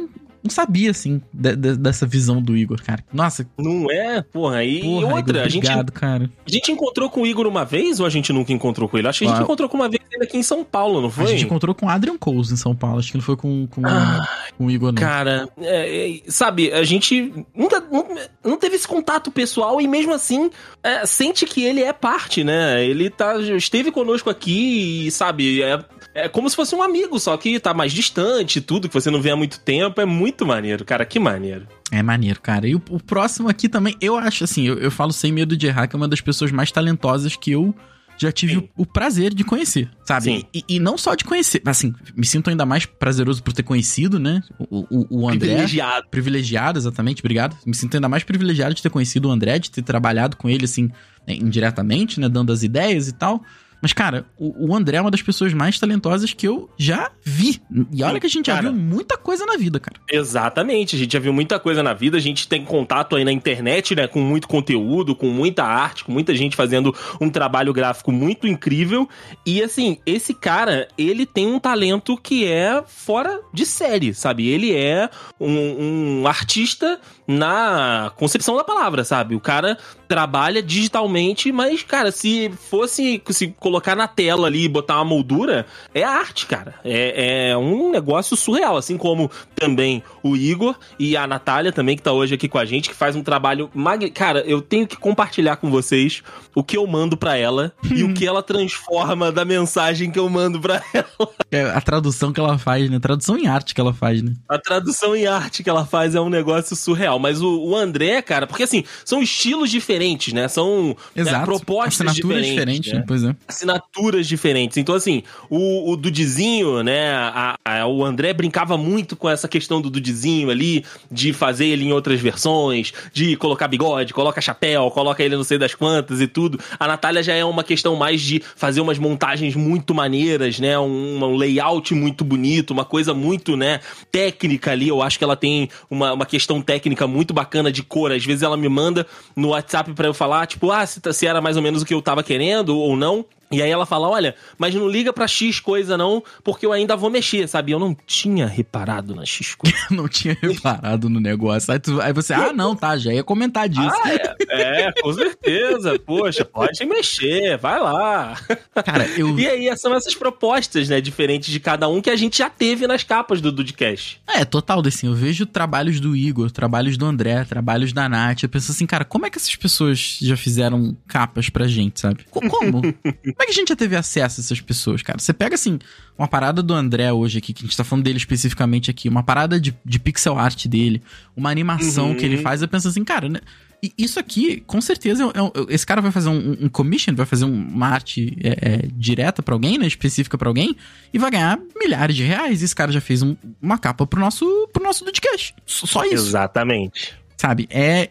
não 0.43 0.51
sabia, 0.51 0.91
assim, 0.91 1.21
de- 1.33 1.57
de- 1.57 1.77
dessa 1.77 2.07
visão 2.07 2.41
do 2.43 2.57
Igor, 2.57 2.83
cara. 2.83 3.05
Nossa, 3.13 3.47
Não 3.59 3.91
é? 3.91 4.23
Porra, 4.23 4.65
e 4.65 4.81
porra, 4.81 5.15
outra, 5.17 5.19
Igor, 5.39 5.43
a 5.43 5.49
gente 5.49 5.65
obrigado, 5.67 5.93
cara. 5.93 6.31
A 6.47 6.51
gente 6.51 6.73
encontrou 6.73 7.09
com 7.11 7.23
o 7.23 7.27
Igor 7.27 7.47
uma 7.47 7.65
vez 7.65 8.01
ou 8.01 8.07
a 8.07 8.11
gente 8.11 8.33
nunca 8.33 8.53
encontrou 8.53 8.89
com 8.89 8.99
ele? 8.99 9.09
Acho 9.09 9.21
que 9.21 9.25
a 9.25 9.29
gente 9.29 9.39
Ah. 9.41 9.43
encontrou 9.43 9.69
com 9.69 9.77
uma 9.77 9.89
vez 9.89 10.03
ele 10.11 10.25
aqui 10.25 10.37
em 10.37 10.43
São 10.43 10.65
Paulo, 10.65 11.01
não 11.01 11.11
foi? 11.11 11.25
A 11.25 11.29
gente 11.29 11.45
encontrou 11.45 11.75
com 11.75 11.87
o 11.87 11.89
Adrian 11.89 12.19
Coles 12.19 12.51
em 12.51 12.57
São 12.57 12.75
Paulo. 12.75 12.99
Acho 12.99 13.11
que 13.13 13.17
não 13.19 13.25
foi 13.25 13.37
com, 13.37 13.67
com, 13.69 13.87
Ah, 13.87 14.29
com 14.59 14.67
o 14.67 14.71
Igor, 14.71 14.93
não. 14.93 15.01
Cara, 15.01 15.49
é, 15.61 16.11
é, 16.11 16.21
sabe, 16.29 16.73
a 16.73 16.83
gente 16.83 17.33
nunca 17.55 17.81
não, 17.81 18.07
não 18.45 18.57
teve 18.59 18.77
esse 18.77 18.87
contato 18.89 19.31
pessoal 19.31 19.81
e 19.81 19.89
mesmo 19.89 20.13
assim 20.13 20.51
é, 20.83 21.07
sente 21.07 21.47
que 21.47 21.63
ele 21.65 21.83
é 21.83 21.93
parte, 21.93 22.43
né? 22.45 22.85
Ele 22.85 23.09
tá, 23.09 23.39
esteve 23.41 23.91
conosco 23.91 24.29
aqui 24.29 25.07
e, 25.07 25.11
sabe, 25.11 25.63
é, 25.63 25.79
é 26.15 26.29
como 26.29 26.49
se 26.51 26.57
fosse 26.57 26.75
um 26.75 26.83
amigo, 26.83 27.19
só 27.21 27.37
que 27.37 27.59
tá 27.61 27.73
mais 27.73 27.93
distante, 27.93 28.61
tudo, 28.61 28.89
que 28.89 28.95
você 28.95 29.11
não 29.11 29.21
vê 29.23 29.31
há 29.31 29.37
muito 29.37 29.61
tempo. 29.61 30.01
É 30.01 30.05
muito 30.05 30.32
maneiro, 30.41 30.85
cara, 30.85 31.05
que 31.05 31.19
maneiro. 31.19 31.67
É 31.91 32.03
maneiro, 32.03 32.41
cara. 32.41 32.67
E 32.67 32.75
o, 32.75 32.83
o 32.91 32.99
próximo 33.03 33.49
aqui 33.49 33.69
também, 33.69 33.97
eu 34.01 34.17
acho 34.17 34.45
assim, 34.45 34.67
eu, 34.67 34.79
eu 34.79 34.91
falo 34.91 35.13
sem 35.13 35.33
medo 35.33 35.57
de 35.57 35.67
errar, 35.67 35.87
que 35.87 35.95
é 35.95 35.99
uma 35.99 36.09
das 36.09 36.21
pessoas 36.21 36.51
mais 36.51 36.71
talentosas 36.71 37.37
que 37.37 37.53
eu 37.53 37.75
já 38.17 38.31
tive 38.31 38.55
Sim. 38.55 38.69
o, 38.77 38.87
prazer 38.87 39.35
de 39.35 39.43
conhecer, 39.43 39.91
sabe? 40.05 40.25
Sim. 40.25 40.45
E, 40.55 40.65
e 40.69 40.79
não 40.79 40.97
só 40.97 41.15
de 41.15 41.25
conhecer, 41.25 41.63
assim, 41.67 41.95
me 42.17 42.25
sinto 42.25 42.51
ainda 42.51 42.65
mais 42.65 42.87
prazeroso 42.87 43.43
por 43.43 43.53
ter 43.53 43.63
conhecido, 43.63 44.19
né? 44.19 44.43
O, 44.59 44.87
o, 44.91 45.23
o 45.23 45.29
André. 45.29 45.49
Privilegiado. 45.49 46.09
Privilegiado, 46.09 46.79
exatamente, 46.79 47.21
obrigado. 47.21 47.57
Me 47.67 47.75
sinto 47.75 47.97
ainda 47.97 48.09
mais 48.09 48.23
privilegiado 48.23 48.75
de 48.75 48.83
ter 48.83 48.91
conhecido 48.91 49.29
o 49.29 49.31
André, 49.31 49.59
de 49.59 49.71
ter 49.71 49.83
trabalhado 49.83 50.37
com 50.37 50.49
ele, 50.49 50.65
assim, 50.65 50.91
indiretamente, 51.27 52.21
né? 52.21 52.29
Dando 52.29 52.53
as 52.53 52.63
ideias 52.63 53.09
e 53.09 53.13
tal. 53.13 53.43
Mas, 53.83 53.93
cara, 53.93 54.27
o, 54.39 54.69
o 54.71 54.77
André 54.77 54.99
é 54.99 55.01
uma 55.01 55.11
das 55.11 55.21
pessoas 55.21 55.53
mais 55.53 55.77
talentosas 55.77 56.33
que 56.33 56.47
eu 56.47 56.71
já 56.79 57.11
vi. 57.25 57.61
E 57.93 58.05
olha 58.05 58.21
que 58.21 58.27
a 58.27 58.31
gente 58.31 58.47
já 58.47 58.55
Cara. 58.55 58.71
viu 58.71 58.81
muita 58.81 59.19
coisa 59.19 59.45
na 59.45 59.57
vida, 59.57 59.81
cara. 59.81 60.01
Exatamente, 60.09 60.95
a 60.95 60.99
gente 60.99 61.13
já 61.13 61.19
viu 61.19 61.33
muita 61.33 61.59
coisa 61.59 61.83
na 61.83 61.93
vida, 61.93 62.17
a 62.17 62.21
gente 62.21 62.47
tem 62.47 62.65
contato 62.65 63.17
aí 63.17 63.25
na 63.25 63.33
internet, 63.33 63.97
né, 63.97 64.07
com 64.07 64.21
muito 64.21 64.47
conteúdo, 64.47 65.17
com 65.17 65.27
muita 65.27 65.65
arte, 65.65 66.05
com 66.05 66.13
muita 66.13 66.33
gente 66.35 66.55
fazendo 66.55 66.95
um 67.21 67.29
trabalho 67.29 67.73
gráfico 67.73 68.13
muito 68.13 68.47
incrível. 68.47 69.09
E 69.45 69.61
assim, 69.61 69.99
esse 70.07 70.33
cara, 70.33 70.87
ele 70.97 71.27
tem 71.27 71.49
um 71.49 71.59
talento 71.59 72.17
que 72.17 72.47
é 72.47 72.85
fora 72.87 73.41
de 73.53 73.67
série, 73.67 74.15
sabe? 74.15 74.47
Ele 74.47 74.73
é 74.73 75.11
um, 75.41 76.21
um 76.21 76.27
artista 76.29 77.01
na 77.27 78.13
concepção 78.17 78.57
da 78.57 78.65
palavra, 78.65 79.03
sabe? 79.03 79.35
O 79.35 79.41
cara 79.41 79.77
trabalha 80.07 80.63
digitalmente, 80.63 81.51
mas, 81.51 81.83
cara, 81.83 82.13
se 82.13 82.53
fosse 82.71 83.23
se 83.31 83.49
colocar 83.73 83.97
na 83.97 84.07
tela 84.07 84.49
ali 84.49 84.65
e 84.65 84.69
botar 84.69 84.97
uma 84.97 85.07
moldura, 85.07 85.65
é 85.95 86.03
arte, 86.03 86.47
cara. 86.47 86.75
É, 86.85 87.49
é 87.51 87.57
um 87.57 87.91
negócio 87.91 88.37
surreal, 88.37 88.77
assim 88.77 88.99
como 88.99 89.31
também 89.55 90.03
o 90.23 90.37
Igor 90.37 90.77
e 90.99 91.17
a 91.17 91.27
Natália 91.27 91.73
também, 91.73 91.97
que 91.97 92.03
tá 92.03 92.13
hoje 92.13 92.35
aqui 92.35 92.49
com 92.49 92.59
a 92.59 92.67
gente, 92.67 92.91
que 92.91 92.95
faz 92.95 93.17
um 93.17 93.23
trabalho 93.23 93.71
magnífico. 93.75 94.19
Cara, 94.19 94.41
eu 94.41 94.61
tenho 94.61 94.87
que 94.87 94.97
compartilhar 94.97 95.57
com 95.57 95.71
vocês 95.71 96.23
o 96.55 96.63
que 96.63 96.77
eu 96.77 96.87
mando 96.87 97.17
pra 97.17 97.35
ela 97.35 97.73
e 97.91 98.05
o 98.05 98.13
que 98.13 98.27
ela 98.27 98.43
transforma 98.43 99.33
da 99.33 99.43
mensagem 99.43 100.11
que 100.11 100.19
eu 100.19 100.29
mando 100.29 100.61
pra 100.61 100.83
ela. 100.93 101.31
É 101.51 101.63
a 101.71 101.81
tradução 101.81 102.31
que 102.31 102.41
ela 102.41 102.59
faz, 102.59 102.91
né? 102.91 102.99
Tradução 102.99 103.39
em 103.39 103.47
arte 103.47 103.75
que 103.75 103.81
ela 103.81 103.95
faz, 103.95 104.21
né? 104.21 104.35
A 104.49 104.59
tradução 104.59 105.17
em 105.17 105.27
arte 105.27 105.63
que 105.63 105.71
ela 105.71 105.87
faz 105.87 106.15
é 106.15 106.21
um 106.21 106.29
negócio 106.29 106.77
surreal. 106.77 107.19
Mas 107.19 107.41
o, 107.41 107.59
o 107.63 107.75
André, 107.75 108.21
cara, 108.21 108.47
porque 108.47 108.65
assim, 108.65 108.85
são 109.03 109.23
estilos 109.23 109.71
diferentes, 109.71 110.35
né? 110.35 110.47
São 110.49 110.95
né, 111.15 111.25
propostas 111.45 112.15
diferentes. 112.15 112.51
diferentes, 112.51 112.93
né? 112.93 112.99
né? 112.99 113.05
Pois 113.07 113.25
é. 113.25 113.35
Assinaturas 113.63 114.27
diferentes. 114.27 114.77
Então, 114.77 114.95
assim, 114.95 115.23
o, 115.49 115.93
o 115.93 115.97
Dudizinho, 115.97 116.83
né? 116.83 117.13
a- 117.13 117.57
a- 117.65 117.87
o 117.87 118.05
André 118.05 118.33
brincava 118.33 118.77
muito 118.77 119.17
com 119.17 119.29
essa 119.29 119.47
questão 119.49 119.81
do 119.81 119.89
Dudizinho 119.89 120.51
ali, 120.51 120.85
de 121.11 121.33
fazer 121.33 121.67
ele 121.67 121.85
em 121.85 121.93
outras 121.93 122.21
versões, 122.21 122.93
de 123.13 123.37
colocar 123.37 123.69
bigode, 123.69 124.13
coloca 124.13 124.41
chapéu, 124.41 124.91
coloca 124.91 125.23
ele 125.23 125.37
não 125.37 125.45
sei 125.45 125.59
das 125.59 125.75
quantas 125.75 126.21
e 126.21 126.27
tudo. 126.27 126.59
A 126.79 126.87
Natália 126.87 127.23
já 127.23 127.35
é 127.35 127.45
uma 127.45 127.63
questão 127.65 127.95
mais 127.97 128.21
de 128.21 128.43
fazer 128.57 128.81
umas 128.81 128.99
montagens 128.99 129.55
muito 129.55 129.95
maneiras, 129.95 130.59
né? 130.59 130.79
Um, 130.79 131.23
um 131.23 131.37
layout 131.37 131.95
muito 131.95 132.25
bonito, 132.25 132.71
uma 132.73 132.85
coisa 132.85 133.15
muito, 133.15 133.57
né? 133.57 133.81
Técnica 134.11 134.73
ali. 134.73 134.89
Eu 134.89 135.03
acho 135.03 135.19
que 135.19 135.25
ela 135.25 135.37
tem 135.37 135.69
uma, 135.91 136.13
uma 136.13 136.27
questão 136.27 136.61
técnica 136.61 137.07
muito 137.07 137.33
bacana 137.33 137.71
de 137.71 137.83
cor. 137.83 138.13
Às 138.13 138.25
vezes 138.25 138.43
ela 138.43 138.57
me 138.57 138.69
manda 138.69 139.07
no 139.37 139.49
WhatsApp 139.49 139.93
pra 139.93 140.09
eu 140.09 140.15
falar, 140.15 140.47
tipo, 140.47 140.71
ah, 140.71 140.85
se, 140.87 141.01
tá- 141.01 141.13
se 141.13 141.27
era 141.27 141.41
mais 141.41 141.57
ou 141.57 141.63
menos 141.63 141.83
o 141.83 141.87
que 141.87 141.95
eu 141.95 142.03
tava 142.03 142.23
querendo 142.23 142.77
ou 142.77 142.97
não. 142.97 143.25
E 143.53 143.63
aí 143.63 143.71
ela 143.71 143.87
fala, 143.87 144.09
olha, 144.09 144.35
mas 144.59 144.75
não 144.75 144.89
liga 144.89 145.13
pra 145.13 145.27
X 145.29 145.61
coisa 145.61 145.97
não, 145.97 146.23
porque 146.43 146.65
eu 146.67 146.73
ainda 146.73 146.97
vou 146.97 147.11
mexer, 147.11 147.47
sabe? 147.49 147.73
Eu 147.73 147.79
não 147.79 147.97
tinha 148.07 148.47
reparado 148.47 149.15
na 149.15 149.25
X 149.25 149.55
coisa. 149.55 149.77
Não 149.91 150.09
tinha 150.09 150.37
reparado 150.41 151.09
no 151.09 151.21
negócio. 151.21 151.73
Aí, 151.73 151.79
tu- 151.79 152.01
aí 152.01 152.13
você, 152.13 152.33
ah, 152.33 152.53
não, 152.53 152.75
tá, 152.75 152.97
já 152.97 153.13
ia 153.13 153.23
comentar 153.23 153.69
disso. 153.69 153.83
ah, 154.05 154.11
é, 154.51 154.87
é, 154.87 154.93
com 155.01 155.13
certeza. 155.13 155.99
Poxa, 155.99 156.45
pode 156.45 156.85
mexer, 156.85 157.59
vai 157.59 157.79
lá. 157.81 158.37
Cara, 158.85 159.07
eu. 159.17 159.37
E 159.43 159.47
aí 159.47 159.77
são 159.77 159.95
essas 159.95 160.15
propostas, 160.15 160.89
né, 160.89 161.01
diferentes 161.01 161.51
de 161.53 161.59
cada 161.61 161.89
um 161.89 162.01
que 162.01 162.09
a 162.11 162.17
gente 162.17 162.39
já 162.39 162.49
teve 162.49 162.87
nas 162.87 163.03
capas 163.05 163.41
do 163.41 163.51
Dudcast. 163.53 164.21
É, 164.27 164.45
total, 164.45 164.83
assim, 164.87 165.07
eu 165.09 165.15
vejo 165.15 165.45
trabalhos 165.47 166.01
do 166.01 166.17
Igor, 166.17 166.51
trabalhos 166.51 166.97
do 166.97 167.05
André, 167.07 167.45
trabalhos 167.45 167.93
da 167.93 168.09
Nath. 168.09 168.43
Eu 168.45 168.49
penso 168.49 168.73
assim, 168.73 168.87
cara, 168.87 169.05
como 169.05 169.27
é 169.27 169.31
que 169.31 169.39
essas 169.39 169.55
pessoas 169.57 170.19
já 170.21 170.37
fizeram 170.37 170.97
capas 171.07 171.49
pra 171.49 171.67
gente, 171.67 172.01
sabe? 172.01 172.25
Co- 172.31 172.41
Como? 172.49 172.81
como 173.43 173.45
é 173.45 173.47
que 173.47 173.53
a 173.53 173.55
gente 173.61 173.69
já 173.71 173.77
teve 173.77 173.97
acesso 173.97 174.41
a 174.41 174.43
essas 174.43 174.61
pessoas, 174.61 175.03
cara? 175.03 175.19
Você 175.19 175.33
pega, 175.33 175.55
assim, 175.57 175.79
uma 176.17 176.29
parada 176.29 176.63
do 176.63 176.73
André 176.73 177.13
hoje 177.13 177.39
aqui, 177.39 177.53
que 177.53 177.63
a 177.63 177.67
gente 177.67 177.77
tá 177.77 177.83
falando 177.85 178.05
dele 178.05 178.19
especificamente 178.19 178.91
aqui, 178.91 179.09
uma 179.09 179.23
parada 179.23 179.61
de, 179.61 179.75
de 179.85 179.99
pixel 179.99 180.39
art 180.39 180.67
dele, 180.67 181.03
uma 181.37 181.51
animação 181.51 182.11
Uhum. 182.11 182.15
que 182.17 182.25
ele 182.25 182.37
faz, 182.39 182.63
eu 182.63 182.69
penso 182.69 182.89
assim, 182.89 183.03
cara, 183.05 183.29
né? 183.29 183.41
E 183.83 183.93
isso 183.99 184.21
aqui, 184.21 184.61
com 184.65 184.81
certeza, 184.81 185.25
é 185.35 185.43
um- 185.43 185.49
é- 185.49 185.75
esse 185.75 185.85
cara 185.85 186.01
vai 186.01 186.13
fazer 186.13 186.29
um, 186.29 186.57
um 186.61 186.69
commission, 186.69 187.17
vai 187.17 187.27
fazer 187.27 187.45
um- 187.47 187.53
uma 187.69 187.89
arte 187.89 188.37
é, 188.41 188.51
é, 188.51 188.87
direta 188.95 189.43
pra 189.43 189.57
alguém, 189.57 189.77
né? 189.77 189.89
Específica 189.89 190.39
pra 190.39 190.49
alguém, 190.49 190.77
e 191.13 191.19
vai 191.19 191.33
ganhar 191.33 191.59
milhares 191.77 192.15
de 192.15 192.23
reais. 192.23 192.63
E 192.63 192.65
esse 192.65 192.77
cara 192.77 192.93
já 192.93 193.01
fez 193.01 193.23
um- 193.23 193.35
uma 193.61 193.77
capa 193.77 194.07
pro 194.07 194.21
nosso, 194.21 194.69
pro 194.73 194.85
nosso 194.85 195.05
Dudcast. 195.05 195.53
Só 195.67 196.05
isso. 196.05 196.29
Exatamente. 196.29 197.13
Sabe? 197.37 197.67
É, 197.71 198.09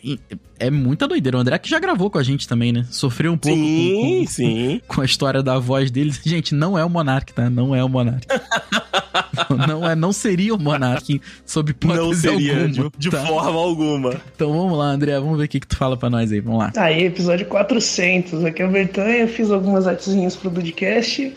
é 0.62 0.70
muita 0.72 1.08
doideira. 1.08 1.38
O 1.38 1.42
André 1.42 1.58
que 1.58 1.70
já 1.70 1.80
gravou 1.80 2.10
com 2.10 2.18
a 2.18 2.24
gente 2.24 2.48
também, 2.48 2.72
né? 2.72 2.86
Sofreu 2.90 3.32
um 3.34 3.38
pouco 3.38 3.58
com- 3.58 3.64
Sim, 3.64 4.20
com, 4.26 4.32
sim. 4.32 4.82
com 4.88 5.02
a 5.02 5.06
história 5.06 5.42
da 5.44 5.58
voz 5.60 5.90
dele. 5.92 6.14
Gente, 6.26 6.54
não 6.56 6.78
é 6.78 6.86
o 6.86 6.90
Monark, 6.90 7.34
tá? 7.34 7.50
Não 7.50 7.76
é 7.76 7.84
o 7.84 7.90
Monark. 7.90 8.26
não 9.68 9.90
é, 9.90 9.96
não 9.96 10.14
seria 10.14 10.54
o 10.54 10.60
Monark 10.60 11.22
sob 11.46 11.72
hipótese 11.72 12.00
Não 12.00 12.14
seria 12.14 12.54
alguma, 12.64 12.70
de, 12.70 12.92
de 12.98 13.10
tá? 13.10 13.26
forma 13.26 13.60
alguma. 13.60 14.22
Então 14.36 14.52
vamos 14.54 14.78
lá, 14.78 14.86
André, 14.86 15.20
vamos 15.20 15.38
ver 15.38 15.46
o 15.46 15.48
que, 15.48 15.60
que 15.60 15.68
tu 15.68 15.76
fala 15.78 15.98
pra 15.98 16.10
nós 16.10 16.32
aí. 16.32 16.40
Vamos 16.40 16.60
lá. 16.60 16.72
Aí, 16.78 17.06
episódio 17.06 17.46
400. 17.48 18.46
Aqui 18.46 18.62
é 18.62 18.66
o 18.68 18.70
Bertanha, 18.72 19.28
fiz 19.28 19.50
algumas 19.52 19.88
artezinhas 19.88 20.36
pro 20.36 20.50
Dudcast. 20.50 21.34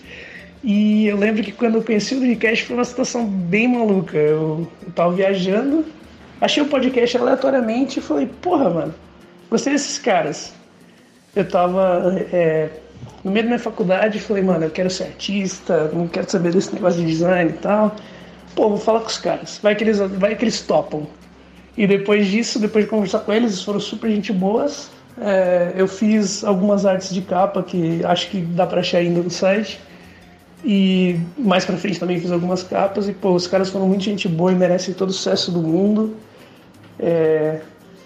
E 0.62 1.06
eu 1.06 1.16
lembro 1.16 1.42
que 1.42 1.52
quando 1.52 1.74
eu 1.76 1.82
pensei 1.82 2.18
no 2.18 2.26
Dudcast 2.26 2.64
foi 2.64 2.76
uma 2.76 2.84
situação 2.84 3.26
bem 3.26 3.68
maluca. 3.68 4.16
Eu, 4.16 4.70
eu 4.86 4.92
tava 4.92 5.12
viajando, 5.14 5.84
achei 6.40 6.62
o 6.62 6.66
podcast 6.66 7.16
aleatoriamente 7.16 7.98
e 7.98 8.02
falei, 8.02 8.26
porra, 8.40 8.70
mano, 8.70 8.94
gostei 9.50 9.72
desses 9.72 9.98
caras. 9.98 10.52
Eu 11.34 11.48
tava 11.48 12.16
é, 12.32 12.70
no 13.24 13.30
meio 13.30 13.44
da 13.44 13.48
minha 13.48 13.58
faculdade 13.58 14.20
falei, 14.20 14.42
mano, 14.42 14.64
eu 14.66 14.70
quero 14.70 14.90
ser 14.90 15.04
artista, 15.04 15.90
não 15.92 16.06
quero 16.06 16.30
saber 16.30 16.52
desse 16.52 16.72
negócio 16.74 17.00
de 17.00 17.06
design 17.06 17.50
e 17.50 17.54
tal. 17.54 17.94
Pô, 18.54 18.68
vou 18.68 18.78
falar 18.78 19.00
com 19.00 19.08
os 19.08 19.18
caras, 19.18 19.58
vai 19.62 19.74
que 19.74 19.82
eles, 19.82 19.98
vai 19.98 20.36
que 20.36 20.44
eles 20.44 20.60
topam. 20.62 21.06
E 21.76 21.86
depois 21.86 22.28
disso, 22.28 22.58
depois 22.60 22.84
de 22.84 22.90
conversar 22.90 23.20
com 23.20 23.32
eles, 23.32 23.52
eles 23.52 23.62
foram 23.62 23.80
super 23.80 24.10
gente 24.10 24.32
boas. 24.32 24.90
É, 25.20 25.72
eu 25.76 25.88
fiz 25.88 26.44
algumas 26.44 26.86
artes 26.86 27.12
de 27.12 27.22
capa 27.22 27.62
que 27.62 28.04
acho 28.04 28.30
que 28.30 28.40
dá 28.40 28.66
pra 28.66 28.80
achar 28.80 28.98
ainda 28.98 29.20
no 29.20 29.30
site. 29.30 29.80
E 30.64 31.20
mais 31.36 31.64
pra 31.64 31.76
frente 31.76 31.98
também 31.98 32.20
fiz 32.20 32.30
algumas 32.30 32.62
capas. 32.62 33.08
E, 33.08 33.12
pô, 33.12 33.32
os 33.32 33.46
caras 33.46 33.70
foram 33.70 33.88
muito 33.88 34.04
gente 34.04 34.28
boa 34.28 34.52
e 34.52 34.54
merecem 34.54 34.94
todo 34.94 35.10
o 35.10 35.12
sucesso 35.12 35.50
do 35.50 35.60
mundo. 35.60 36.14
É, 36.98 37.60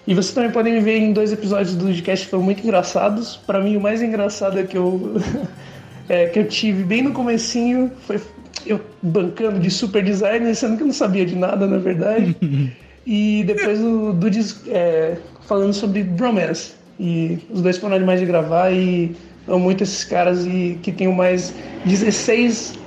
E 0.09 0.15
vocês 0.15 0.33
também 0.33 0.51
podem 0.51 0.73
me 0.73 0.81
ver 0.81 0.97
em 0.97 1.13
dois 1.13 1.35
episódios 1.35 1.77
do 1.77 1.85
podcast 1.85 2.25
que 2.25 2.31
foram 2.31 2.43
muito 2.43 2.63
engraçados. 2.63 3.37
Pra 3.37 3.61
mim, 3.61 3.77
o 3.77 3.81
mais 3.81 4.01
engraçado 4.01 4.59
é 4.59 4.63
que 4.63 4.75
eu, 4.75 5.21
é, 6.09 6.29
que 6.29 6.39
eu 6.39 6.49
tive 6.49 6.83
bem 6.83 7.03
no 7.03 7.13
comecinho 7.13 7.93
foi 8.07 8.19
eu 8.65 8.81
bancando 9.03 9.61
de 9.61 9.71
super 9.71 10.03
designer, 10.03 10.55
sendo 10.55 10.79
que 10.79 10.83
eu 10.83 10.87
não 10.87 10.95
sabia 10.95 11.27
de 11.27 11.37
nada, 11.37 11.67
na 11.67 11.77
verdade. 11.77 12.35
E 13.11 13.43
depois 13.45 13.81
o 13.81 14.13
Dudes 14.13 14.61
é, 14.69 15.17
falando 15.47 15.73
sobre 15.73 16.03
bromance. 16.03 16.73
E 17.01 17.39
os 17.49 17.63
dois 17.63 17.79
foram 17.79 17.97
animais 17.97 18.21
de 18.21 18.27
gravar 18.27 18.71
e 18.71 19.17
amo 19.47 19.61
muito 19.61 19.83
esses 19.83 20.05
caras 20.05 20.45
e 20.45 20.79
que 20.83 20.93
tenham 20.93 21.15
mais 21.15 21.55
16. 21.87 22.79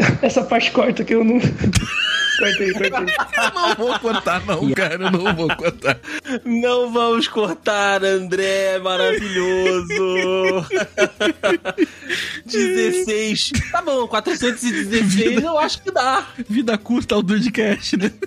Essa 0.20 0.42
parte 0.42 0.72
corta 0.72 1.04
que 1.04 1.14
eu 1.14 1.22
não. 1.22 1.38
Cortei, 2.40 2.72
cortei. 2.72 2.90
Eu 2.90 3.54
não 3.54 3.74
vou 3.76 3.98
cortar, 3.98 4.44
não, 4.46 4.70
cara. 4.72 4.94
Eu 4.94 5.10
não 5.10 5.34
vou 5.34 5.56
cortar. 5.56 5.98
Não 6.44 6.92
vamos 6.92 7.28
cortar, 7.28 8.04
André, 8.04 8.78
maravilhoso. 8.78 10.66
16. 12.50 13.50
Tá 13.70 13.82
bom, 13.82 14.06
416 14.08 15.42
eu 15.42 15.58
acho 15.58 15.82
que 15.82 15.90
dá. 15.90 16.26
Vida 16.48 16.78
curta 16.78 17.14
ao 17.14 17.22
Dudcast, 17.22 17.96
né? 17.96 18.12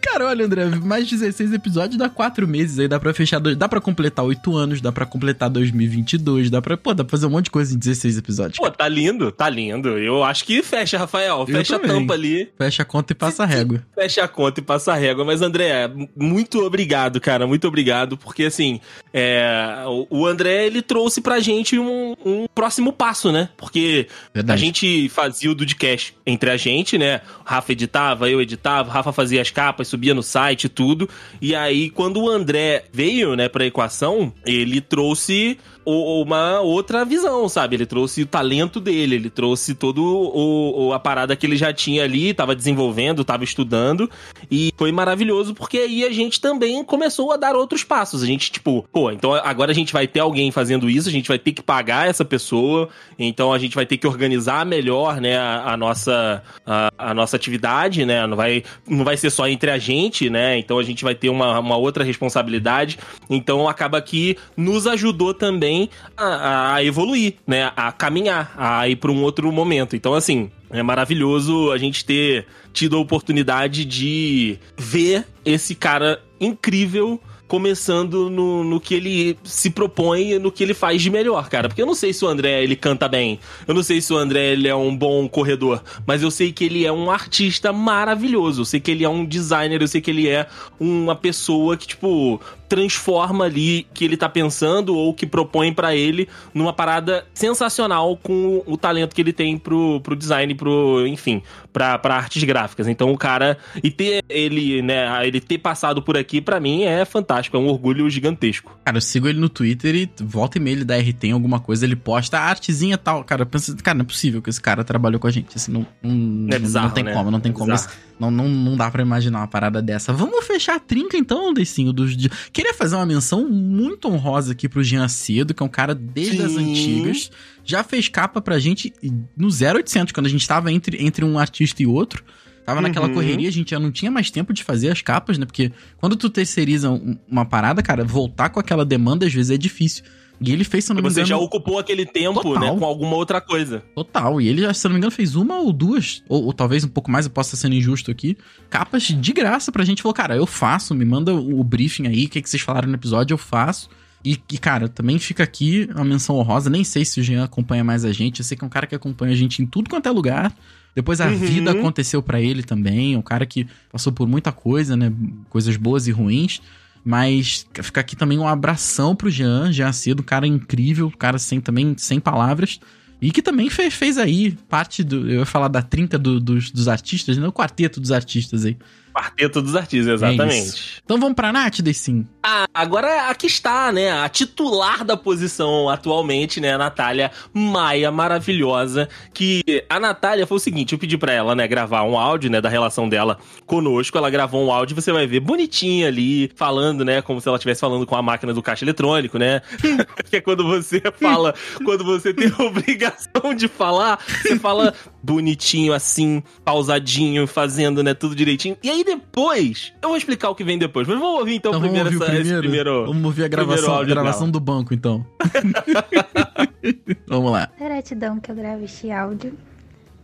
Cara, 0.00 0.26
olha, 0.26 0.44
André, 0.44 0.64
mais 0.82 1.08
16 1.08 1.52
episódios 1.52 1.96
dá 1.98 2.08
4 2.08 2.46
meses 2.48 2.78
aí, 2.78 2.88
dá 2.88 2.98
pra 2.98 3.12
fechar, 3.12 3.38
dois, 3.38 3.56
dá 3.56 3.68
pra 3.68 3.80
completar 3.80 4.24
8 4.24 4.56
anos, 4.56 4.80
dá 4.80 4.90
pra 4.92 5.04
completar 5.06 5.50
2022, 5.50 6.50
dá 6.50 6.62
pra, 6.62 6.76
pô, 6.76 6.94
dá 6.94 7.04
pra 7.04 7.10
fazer 7.10 7.26
um 7.26 7.30
monte 7.30 7.44
de 7.46 7.50
coisa 7.50 7.74
em 7.74 7.78
16 7.78 8.18
episódios. 8.18 8.58
Pô, 8.58 8.70
tá 8.70 8.88
lindo, 8.88 9.30
tá 9.30 9.48
lindo. 9.48 9.88
Eu 9.98 10.24
acho 10.24 10.44
que 10.44 10.62
fecha, 10.62 10.98
Rafael. 10.98 11.44
Fecha 11.46 11.76
a 11.76 11.78
tampa 11.78 12.14
ali, 12.14 12.48
Fecha 12.56 12.82
a 12.82 12.84
conta 12.84 13.12
e 13.12 13.16
passa 13.16 13.42
a 13.42 13.46
régua. 13.46 13.82
fecha 13.94 14.24
a 14.24 14.28
conta 14.28 14.60
e 14.60 14.62
passa 14.62 14.92
a 14.92 14.96
régua. 14.96 15.24
Mas, 15.24 15.42
André, 15.42 15.90
muito 16.16 16.60
obrigado, 16.64 17.20
cara. 17.20 17.46
Muito 17.46 17.66
obrigado. 17.68 18.16
Porque, 18.16 18.44
assim, 18.44 18.80
é, 19.12 19.82
o- 20.10 20.26
André, 20.26 20.66
ele 20.66 20.82
trouxe 20.82 21.20
pra 21.20 21.40
gente 21.40 21.78
um, 21.78 22.14
um 22.24 22.46
próximo 22.54 22.92
passo, 22.92 23.30
né? 23.32 23.48
Porque 23.56 24.06
Verdade. 24.34 24.56
A 24.56 24.64
gente 24.64 25.08
fazia 25.08 25.50
o 25.50 25.54
Dudcast 25.54 26.16
entre 26.26 26.50
a 26.50 26.56
gente, 26.56 26.98
né? 26.98 27.20
O 27.44 27.48
Rafa 27.48 27.72
editava, 27.72 28.28
eu 28.30 28.40
editava, 28.40 28.88
o 28.88 28.92
Rafa 28.92 29.12
fazia 29.12 29.35
as 29.38 29.50
capas, 29.50 29.88
subia 29.88 30.14
no 30.14 30.22
site 30.22 30.68
tudo. 30.68 31.08
E 31.40 31.54
aí, 31.54 31.90
quando 31.90 32.20
o 32.22 32.28
André 32.28 32.84
veio, 32.92 33.34
né, 33.34 33.48
pra 33.48 33.66
equação, 33.66 34.32
ele 34.44 34.80
trouxe 34.80 35.58
uma 35.84 36.60
outra 36.60 37.04
visão, 37.04 37.48
sabe? 37.48 37.76
Ele 37.76 37.86
trouxe 37.86 38.22
o 38.22 38.26
talento 38.26 38.80
dele, 38.80 39.14
ele 39.14 39.30
trouxe 39.30 39.72
todo 39.74 40.02
o, 40.04 40.88
o- 40.88 40.92
a 40.92 40.98
parada 40.98 41.36
que 41.36 41.46
ele 41.46 41.56
já 41.56 41.72
tinha 41.72 42.02
ali, 42.02 42.34
tava 42.34 42.56
desenvolvendo, 42.56 43.24
tava 43.24 43.44
estudando. 43.44 44.10
E 44.50 44.72
foi 44.76 44.90
maravilhoso 44.90 45.54
porque 45.54 45.78
aí 45.78 46.04
a 46.04 46.10
gente 46.12 46.40
também 46.40 46.82
começou 46.82 47.30
a 47.32 47.36
dar 47.36 47.54
outros 47.54 47.84
passos. 47.84 48.22
A 48.22 48.26
gente, 48.26 48.50
tipo, 48.50 48.84
pô, 48.92 49.12
então 49.12 49.32
agora 49.32 49.70
a 49.70 49.74
gente 49.74 49.92
vai 49.92 50.08
ter 50.08 50.18
alguém 50.20 50.50
fazendo 50.50 50.90
isso, 50.90 51.08
a 51.08 51.12
gente 51.12 51.28
vai 51.28 51.38
ter 51.38 51.52
que 51.52 51.62
pagar 51.62 52.08
essa 52.08 52.24
pessoa, 52.24 52.88
então 53.16 53.52
a 53.52 53.58
gente 53.58 53.76
vai 53.76 53.86
ter 53.86 53.96
que 53.96 54.06
organizar 54.08 54.66
melhor, 54.66 55.20
né, 55.20 55.36
a, 55.38 55.72
a 55.72 55.76
nossa, 55.76 56.42
a, 56.66 56.90
a 56.98 57.14
nossa 57.14 57.36
atividade, 57.36 58.04
né? 58.04 58.26
Não 58.26 58.36
vai, 58.36 58.64
não 58.88 59.04
vai 59.04 59.16
ser 59.16 59.25
só 59.30 59.48
entre 59.48 59.70
a 59.70 59.78
gente, 59.78 60.30
né? 60.30 60.58
Então 60.58 60.78
a 60.78 60.82
gente 60.82 61.04
vai 61.04 61.14
ter 61.14 61.28
uma, 61.28 61.58
uma 61.58 61.76
outra 61.76 62.04
responsabilidade. 62.04 62.98
Então 63.28 63.68
acaba 63.68 64.00
que 64.00 64.36
nos 64.56 64.86
ajudou 64.86 65.34
também 65.34 65.88
a, 66.16 66.74
a 66.74 66.84
evoluir, 66.84 67.34
né? 67.46 67.70
A 67.76 67.92
caminhar, 67.92 68.54
a 68.56 68.88
ir 68.88 68.96
para 68.96 69.10
um 69.10 69.22
outro 69.22 69.50
momento. 69.50 69.96
Então, 69.96 70.14
assim, 70.14 70.50
é 70.70 70.82
maravilhoso 70.82 71.70
a 71.72 71.78
gente 71.78 72.04
ter 72.04 72.46
tido 72.72 72.96
a 72.96 73.00
oportunidade 73.00 73.84
de 73.84 74.58
ver 74.76 75.24
esse 75.44 75.74
cara 75.74 76.20
incrível 76.40 77.20
começando 77.48 78.28
no, 78.28 78.64
no 78.64 78.80
que 78.80 78.94
ele 78.94 79.38
se 79.44 79.70
propõe 79.70 80.32
e 80.32 80.38
no 80.38 80.50
que 80.50 80.62
ele 80.62 80.74
faz 80.74 81.00
de 81.00 81.10
melhor, 81.10 81.48
cara. 81.48 81.68
Porque 81.68 81.80
eu 81.80 81.86
não 81.86 81.94
sei 81.94 82.12
se 82.12 82.24
o 82.24 82.28
André, 82.28 82.62
ele 82.62 82.76
canta 82.76 83.08
bem. 83.08 83.38
Eu 83.66 83.74
não 83.74 83.82
sei 83.82 84.00
se 84.00 84.12
o 84.12 84.16
André, 84.16 84.52
ele 84.52 84.68
é 84.68 84.74
um 84.74 84.96
bom 84.96 85.28
corredor. 85.28 85.82
Mas 86.06 86.22
eu 86.22 86.30
sei 86.30 86.52
que 86.52 86.64
ele 86.64 86.84
é 86.84 86.92
um 86.92 87.10
artista 87.10 87.72
maravilhoso. 87.72 88.62
Eu 88.62 88.64
sei 88.64 88.80
que 88.80 88.90
ele 88.90 89.04
é 89.04 89.08
um 89.08 89.24
designer. 89.24 89.80
Eu 89.80 89.88
sei 89.88 90.00
que 90.00 90.10
ele 90.10 90.28
é 90.28 90.46
uma 90.78 91.14
pessoa 91.14 91.76
que, 91.76 91.86
tipo, 91.86 92.40
transforma 92.68 93.44
ali 93.44 93.86
que 93.94 94.04
ele 94.04 94.16
tá 94.16 94.28
pensando 94.28 94.96
ou 94.96 95.14
que 95.14 95.26
propõe 95.26 95.72
pra 95.72 95.94
ele 95.94 96.28
numa 96.52 96.72
parada 96.72 97.26
sensacional 97.34 98.16
com 98.16 98.62
o 98.66 98.76
talento 98.76 99.14
que 99.14 99.20
ele 99.20 99.32
tem 99.32 99.56
pro, 99.58 100.00
pro 100.00 100.16
design, 100.16 100.54
pro, 100.54 101.06
enfim, 101.06 101.42
pra, 101.72 101.98
pra 101.98 102.16
artes 102.16 102.42
gráficas. 102.44 102.88
Então 102.88 103.12
o 103.12 103.18
cara, 103.18 103.58
e 103.82 103.90
ter 103.90 104.24
ele, 104.28 104.82
né, 104.82 105.26
ele 105.26 105.40
ter 105.40 105.58
passado 105.58 106.02
por 106.02 106.16
aqui, 106.16 106.40
pra 106.40 106.60
mim 106.60 106.82
é 106.82 107.04
fantástico, 107.04 107.56
é 107.56 107.60
um 107.60 107.68
orgulho 107.68 108.08
gigantesco. 108.10 108.78
Cara, 108.84 108.96
eu 108.96 109.02
sigo 109.02 109.28
ele 109.28 109.38
no 109.38 109.48
Twitter 109.48 109.94
e 109.94 110.10
volta 110.22 110.58
e 110.58 110.60
meia 110.60 110.74
ele 110.74 110.84
dá 110.84 110.96
RT 110.96 111.24
em 111.24 111.32
alguma 111.32 111.60
coisa, 111.60 111.84
ele 111.84 111.96
posta 111.96 112.38
artezinha 112.38 112.98
tal. 112.98 113.24
Cara, 113.24 113.42
eu 113.42 113.46
penso, 113.46 113.76
cara, 113.76 113.96
não 113.96 114.02
é 114.02 114.06
possível 114.06 114.42
que 114.42 114.50
esse 114.50 114.60
cara 114.60 114.84
trabalhou 114.84 115.20
com 115.20 115.26
a 115.26 115.30
gente. 115.30 115.56
Assim, 115.56 115.72
não, 115.72 115.86
não, 116.02 116.54
É 116.54 116.58
bizarro, 116.58 116.88
não 116.88 116.94
tem 116.94 117.04
né? 117.04 117.12
como, 117.12 117.30
não 117.30 117.40
tem 117.40 117.52
É 117.52 117.54
como. 117.54 117.72
Não, 118.18 118.30
não, 118.30 118.48
não 118.48 118.76
dá 118.76 118.90
pra 118.90 119.02
imaginar 119.02 119.40
uma 119.40 119.48
parada 119.48 119.82
dessa. 119.82 120.12
Vamos 120.12 120.44
fechar 120.46 120.76
a 120.76 120.80
trinca 120.80 121.16
então, 121.16 121.52
Decinho. 121.52 121.92
Dos... 121.92 122.16
Queria 122.56 122.72
fazer 122.72 122.96
uma 122.96 123.04
menção 123.04 123.46
muito 123.46 124.08
honrosa 124.08 124.52
aqui 124.52 124.66
pro 124.66 124.82
Jean 124.82 125.06
Cedo, 125.08 125.52
que 125.52 125.62
é 125.62 125.66
um 125.66 125.68
cara 125.68 125.94
desde 125.94 126.40
as 126.40 126.52
Sim. 126.52 126.70
antigas. 126.70 127.30
Já 127.62 127.84
fez 127.84 128.08
capa 128.08 128.40
pra 128.40 128.58
gente 128.58 128.94
no 129.36 129.48
0800, 129.50 130.10
quando 130.10 130.24
a 130.24 130.30
gente 130.30 130.48
tava 130.48 130.72
entre, 130.72 131.04
entre 131.04 131.22
um 131.22 131.38
artista 131.38 131.82
e 131.82 131.86
outro. 131.86 132.24
Tava 132.64 132.80
naquela 132.80 133.08
Uhum. 133.08 133.12
correria, 133.14 133.46
a 133.46 133.52
gente 133.52 133.72
já 133.72 133.78
não 133.78 133.92
tinha 133.92 134.10
mais 134.10 134.30
tempo 134.30 134.54
de 134.54 134.64
fazer 134.64 134.90
as 134.90 135.02
capas, 135.02 135.36
né? 135.36 135.44
Porque 135.44 135.70
quando 135.98 136.16
tu 136.16 136.30
terceiriza 136.30 136.90
um- 136.90 137.18
uma 137.30 137.44
parada, 137.44 137.82
cara, 137.82 138.02
voltar 138.04 138.48
com 138.48 138.58
aquela 138.58 138.86
demanda 138.86 139.26
às 139.26 139.34
vezes 139.34 139.50
é 139.50 139.58
difícil. 139.58 140.02
E 140.40 140.52
ele 140.52 140.64
fez, 140.64 140.84
se 140.84 140.90
não 140.92 140.96
me 140.96 141.02
Você 141.08 141.20
engano, 141.20 141.26
já 141.28 141.36
ocupou 141.38 141.78
aquele 141.78 142.04
tempo, 142.04 142.42
Total. 142.42 142.74
né, 142.74 142.78
com 142.78 142.84
alguma 142.84 143.16
outra 143.16 143.40
coisa. 143.40 143.82
Total. 143.94 144.40
E 144.40 144.48
ele 144.48 144.62
já, 144.62 144.74
se 144.74 144.84
não 144.84 144.92
me 144.92 144.98
engano, 144.98 145.10
fez 145.10 145.34
uma 145.34 145.58
ou 145.58 145.72
duas, 145.72 146.22
ou, 146.28 146.44
ou 146.44 146.52
talvez 146.52 146.84
um 146.84 146.88
pouco 146.88 147.10
mais, 147.10 147.24
eu 147.26 147.30
possa 147.32 147.54
estar 147.54 147.62
sendo 147.68 147.74
injusto 147.74 148.10
aqui, 148.10 148.36
capas 148.68 149.04
de 149.04 149.32
graça 149.32 149.72
pra 149.72 149.84
gente. 149.84 150.02
Falou, 150.02 150.14
cara, 150.14 150.36
eu 150.36 150.46
faço, 150.46 150.94
me 150.94 151.04
manda 151.04 151.34
o 151.34 151.64
briefing 151.64 152.06
aí, 152.06 152.26
o 152.26 152.28
que, 152.28 152.42
que 152.42 152.50
vocês 152.50 152.62
falaram 152.62 152.88
no 152.88 152.94
episódio, 152.94 153.32
eu 153.34 153.38
faço. 153.38 153.88
E, 154.24 154.38
e, 154.52 154.58
cara, 154.58 154.88
também 154.88 155.18
fica 155.20 155.44
aqui 155.44 155.88
uma 155.94 156.04
menção 156.04 156.36
honrosa. 156.36 156.68
Nem 156.68 156.82
sei 156.82 157.04
se 157.04 157.20
o 157.20 157.22
Jean 157.22 157.44
acompanha 157.44 157.84
mais 157.84 158.04
a 158.04 158.12
gente. 158.12 158.40
Eu 158.40 158.44
sei 158.44 158.56
que 158.56 158.64
é 158.64 158.66
um 158.66 158.70
cara 158.70 158.84
que 158.86 158.94
acompanha 158.94 159.32
a 159.32 159.36
gente 159.36 159.62
em 159.62 159.66
tudo 159.66 159.88
quanto 159.88 160.08
é 160.08 160.10
lugar. 160.10 160.52
Depois 160.96 161.20
a 161.20 161.28
Uhum. 161.28 161.36
vida 161.36 161.70
aconteceu 161.70 162.20
pra 162.20 162.40
ele 162.40 162.64
também. 162.64 163.14
É 163.14 163.18
um 163.18 163.22
cara 163.22 163.46
que 163.46 163.68
passou 163.92 164.12
por 164.12 164.26
muita 164.26 164.50
coisa, 164.50 164.96
né? 164.96 165.12
Coisas 165.48 165.76
boas 165.76 166.08
e 166.08 166.10
ruins. 166.10 166.60
Mas 167.08 167.64
fica 167.84 168.00
aqui 168.00 168.16
também 168.16 168.36
um 168.36 168.48
abração 168.48 169.14
pro 169.14 169.30
Jean, 169.30 169.70
Jean 169.72 169.92
Cedo, 169.92 170.24
cara 170.24 170.44
incrível, 170.44 171.08
cara 171.16 171.38
sem 171.38 171.60
também 171.60 171.94
sem 171.96 172.18
palavras. 172.18 172.80
E 173.22 173.30
que 173.30 173.40
também 173.40 173.70
fez, 173.70 173.94
fez 173.94 174.18
aí 174.18 174.56
parte 174.68 175.04
do. 175.04 175.30
Eu 175.30 175.38
ia 175.40 175.46
falar 175.46 175.68
da 175.68 175.80
trinca 175.80 176.18
do- 176.18 176.40
dos, 176.40 176.70
dos 176.72 176.88
artistas, 176.88 177.38
né? 177.38 177.46
O 177.46 177.52
quarteto 177.52 178.00
dos 178.00 178.10
artistas 178.10 178.64
aí. 178.64 178.76
Quarteto 179.16 179.62
dos 179.62 179.74
artistas, 179.74 180.22
É 180.22 180.26
exatamente. 180.26 180.68
isso. 180.68 181.00
Então 181.02 181.18
vamos 181.18 181.34
pra 181.34 181.50
Nath, 181.50 181.76
sim. 181.94 182.26
Ah, 182.42 182.66
agora 182.74 183.30
aqui 183.30 183.46
está, 183.46 183.90
né? 183.90 184.12
A 184.12 184.28
titular 184.28 185.02
da 185.04 185.16
posição 185.16 185.88
atualmente, 185.88 186.60
né? 186.60 186.74
A 186.74 186.78
Natália 186.78 187.30
Maia, 187.54 188.10
maravilhosa. 188.10 189.08
Que 189.32 189.62
a 189.88 189.98
Natália 189.98 190.46
foi 190.46 190.58
o 190.58 190.60
seguinte: 190.60 190.92
eu 190.92 190.98
pedi 190.98 191.16
pra 191.16 191.32
ela, 191.32 191.54
né, 191.54 191.66
gravar 191.66 192.02
um 192.02 192.18
áudio, 192.18 192.50
né, 192.50 192.60
da 192.60 192.68
relação 192.68 193.08
dela 193.08 193.38
conosco. 193.64 194.18
Ela 194.18 194.28
gravou 194.28 194.62
um 194.66 194.70
áudio, 194.70 194.94
você 194.94 195.10
vai 195.10 195.26
ver 195.26 195.40
bonitinha 195.40 196.08
ali, 196.08 196.52
falando, 196.54 197.02
né, 197.02 197.22
como 197.22 197.40
se 197.40 197.48
ela 197.48 197.56
estivesse 197.56 197.80
falando 197.80 198.04
com 198.04 198.16
a 198.16 198.20
máquina 198.22 198.52
do 198.52 198.62
caixa 198.62 198.84
eletrônico, 198.84 199.38
né? 199.38 199.62
que 200.28 200.36
é 200.36 200.40
quando 200.42 200.62
você 200.62 201.00
fala, 201.18 201.54
quando 201.86 202.04
você 202.04 202.34
tem 202.34 202.52
a 202.58 202.62
obrigação 202.62 203.54
de 203.56 203.66
falar, 203.66 204.18
você 204.42 204.58
fala 204.58 204.92
bonitinho 205.22 205.94
assim, 205.94 206.42
pausadinho, 206.62 207.46
fazendo, 207.46 208.02
né, 208.02 208.12
tudo 208.12 208.34
direitinho. 208.34 208.76
E 208.82 208.90
aí 208.90 209.05
depois, 209.06 209.92
eu 210.02 210.08
vou 210.10 210.18
explicar 210.18 210.50
o 210.50 210.54
que 210.54 210.62
vem 210.64 210.76
depois. 210.78 211.08
Mas 211.08 211.18
vamos 211.18 211.38
ouvir 211.40 211.54
então, 211.54 211.70
Então 211.70 211.80
primeiro, 211.80 212.10
vamos 212.10 212.20
ouvir 212.20 212.32
essa- 212.32 212.34
o 212.34 212.36
primeiro. 212.42 212.58
esse 212.58 212.68
primeiro. 212.68 213.06
Vamos 213.06 213.24
ouvir 213.24 213.44
a 213.44 213.48
gravação, 213.48 213.94
a 213.94 214.04
gravação 214.04 214.50
do 214.50 214.60
banco, 214.60 214.92
então. 214.92 215.24
vamos 217.26 217.52
lá. 217.52 217.68
Gratidão 217.78 218.38
que 218.40 218.50
eu 218.50 218.54
gravo 218.54 218.84
este 218.84 219.10
áudio. 219.10 219.54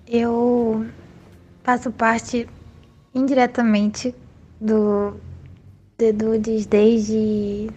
Eu 0.07 0.85
faço 1.64 1.91
parte 1.91 2.47
indiretamente 3.14 4.14
do 4.61 5.14
The 5.97 6.12
Dudes 6.12 6.66
desde 6.66 7.70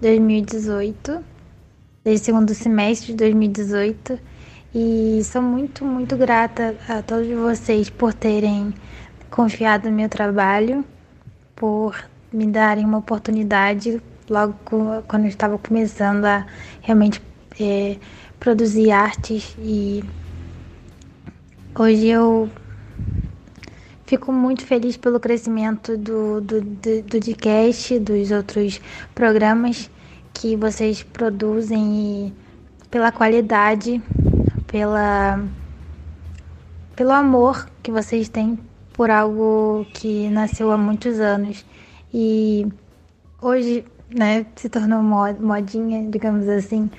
2018, 0.00 1.24
desde 2.04 2.22
o 2.22 2.24
segundo 2.24 2.54
semestre 2.54 3.12
de 3.12 3.18
2018. 3.18 4.18
E 4.74 5.20
sou 5.24 5.42
muito, 5.42 5.84
muito 5.84 6.16
grata 6.16 6.76
a 6.88 7.02
todos 7.02 7.26
vocês 7.28 7.90
por 7.90 8.14
terem 8.14 8.72
confiado 9.30 9.88
no 9.88 9.96
meu 9.96 10.08
trabalho, 10.08 10.84
por 11.54 11.96
me 12.32 12.46
darem 12.46 12.84
uma 12.84 12.98
oportunidade 12.98 14.00
logo 14.28 14.54
quando 15.08 15.24
eu 15.24 15.28
estava 15.28 15.58
começando 15.58 16.24
a 16.24 16.46
realmente 16.80 17.20
eh, 17.60 17.96
produzir 18.38 18.90
artes 18.90 19.56
e 19.58 20.04
hoje 21.76 22.06
eu 22.06 22.48
fico 24.06 24.32
muito 24.32 24.64
feliz 24.64 24.96
pelo 24.96 25.18
crescimento 25.18 25.96
do, 25.96 26.40
do, 26.40 26.60
do, 26.60 27.02
do 27.02 27.20
Dcast, 27.20 27.98
dos 27.98 28.30
outros 28.30 28.80
programas 29.14 29.90
que 30.32 30.56
vocês 30.56 31.02
produzem 31.02 32.28
e 32.28 32.34
pela 32.90 33.12
qualidade, 33.12 34.00
pela, 34.66 35.44
pelo 36.96 37.12
amor 37.12 37.68
que 37.82 37.90
vocês 37.90 38.28
têm 38.28 38.58
por 39.00 39.10
algo 39.10 39.86
que 39.94 40.28
nasceu 40.28 40.70
há 40.70 40.76
muitos 40.76 41.20
anos. 41.20 41.64
E 42.12 42.66
hoje, 43.40 43.82
né, 44.14 44.44
se 44.54 44.68
tornou 44.68 45.02
mo- 45.02 45.32
modinha, 45.40 46.06
digamos 46.10 46.46
assim, 46.46 46.90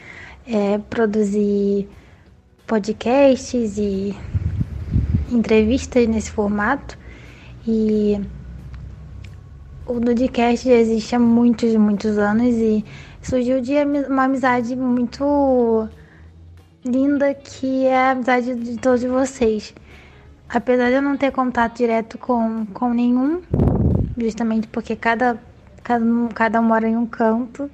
é, 0.47 0.79
produzir 0.79 1.87
podcasts 2.65 3.77
e 3.77 4.17
entrevistas 5.29 6.07
nesse 6.07 6.31
formato. 6.31 6.97
E 7.67 8.19
o 9.85 9.99
Dudcast 9.99 10.67
já 10.67 10.73
existe 10.77 11.15
há 11.15 11.19
muitos, 11.19 11.75
muitos 11.75 12.17
anos 12.17 12.55
e 12.55 12.83
surgiu 13.21 13.61
de 13.61 13.73
uma 14.09 14.23
amizade 14.23 14.75
muito 14.75 15.87
linda 16.83 17.31
que 17.35 17.85
é 17.85 17.95
a 17.95 18.11
amizade 18.13 18.55
de 18.55 18.77
todos 18.79 19.03
vocês. 19.03 19.71
Apesar 20.53 20.89
de 20.89 20.95
eu 20.95 21.01
não 21.01 21.15
ter 21.15 21.31
contato 21.31 21.77
direto 21.77 22.17
com, 22.17 22.65
com 22.73 22.93
nenhum, 22.93 23.41
justamente 24.17 24.67
porque 24.67 24.97
cada, 24.97 25.39
cada, 25.81 26.03
um- 26.03 26.27
cada 26.27 26.59
um 26.59 26.63
mora 26.63 26.87
em 26.87 26.97
um 26.97 27.05
canto, 27.05 27.71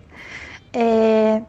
é, 0.71 1.41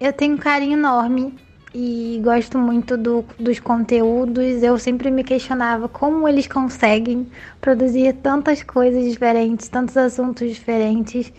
eu 0.00 0.10
tenho 0.12 0.34
um 0.34 0.38
carinho 0.38 0.78
enorme 0.78 1.34
e 1.74 2.18
gosto 2.24 2.56
muito 2.56 2.96
do, 2.96 3.22
dos 3.38 3.60
conteúdos. 3.60 4.62
Eu 4.62 4.78
sempre 4.78 5.10
me 5.10 5.22
questionava 5.22 5.86
como 5.86 6.26
eles 6.26 6.46
conseguem 6.46 7.26
produzir 7.60 8.14
tantas 8.14 8.62
coisas 8.62 9.04
diferentes, 9.10 9.68
tantos 9.68 9.96
assuntos 9.98 10.48
diferentes, 10.48 11.30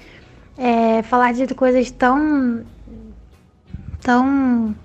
é, 0.55 1.01
falar 1.01 1.34
de 1.34 1.51
coisas 1.55 1.89
tão. 1.89 2.63
tão. 4.01 4.76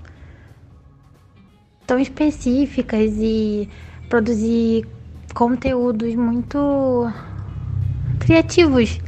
tão 1.87 1.99
específicas 1.99 3.13
e 3.19 3.69
produzir 4.11 4.87
conteúdos 5.33 6.15
muito 6.17 7.11
criativos. 8.19 9.01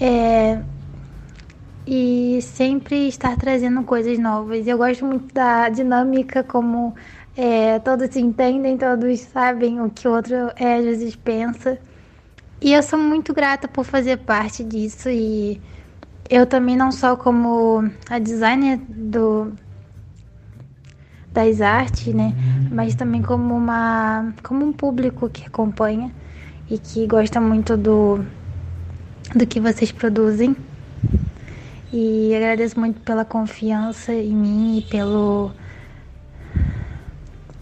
É, 0.00 0.60
e 1.86 2.40
sempre 2.42 3.08
estar 3.08 3.36
trazendo 3.36 3.82
coisas 3.84 4.18
novas. 4.18 4.66
Eu 4.66 4.78
gosto 4.78 5.04
muito 5.04 5.32
da 5.32 5.68
dinâmica, 5.68 6.42
como 6.42 6.94
é, 7.36 7.78
todos 7.80 8.10
se 8.10 8.20
entendem, 8.20 8.76
todos 8.76 9.20
sabem 9.20 9.80
o 9.80 9.90
que 9.90 10.08
o 10.08 10.12
outro 10.12 10.34
é, 10.56 10.76
às 10.76 10.84
vezes 10.84 11.14
pensa. 11.14 11.78
E 12.60 12.72
eu 12.72 12.82
sou 12.82 12.98
muito 12.98 13.32
grata 13.32 13.68
por 13.68 13.84
fazer 13.84 14.18
parte 14.18 14.64
disso 14.64 15.08
e 15.08 15.60
eu 16.28 16.46
também 16.46 16.76
não 16.76 16.90
só 16.90 17.16
como 17.16 17.90
a 18.08 18.18
designer 18.18 18.78
do 18.88 19.52
das 21.32 21.60
artes, 21.60 22.12
né, 22.14 22.34
mas 22.70 22.94
também 22.94 23.22
como 23.22 23.54
uma 23.54 24.32
como 24.42 24.64
um 24.64 24.72
público 24.72 25.28
que 25.28 25.46
acompanha 25.46 26.10
e 26.70 26.78
que 26.78 27.06
gosta 27.06 27.40
muito 27.40 27.76
do 27.76 28.24
do 29.34 29.46
que 29.46 29.60
vocês 29.60 29.92
produzem. 29.92 30.56
E 31.92 32.34
agradeço 32.34 32.78
muito 32.78 33.00
pela 33.00 33.24
confiança 33.24 34.12
em 34.12 34.34
mim 34.34 34.78
e 34.78 34.82
pelo 34.82 35.52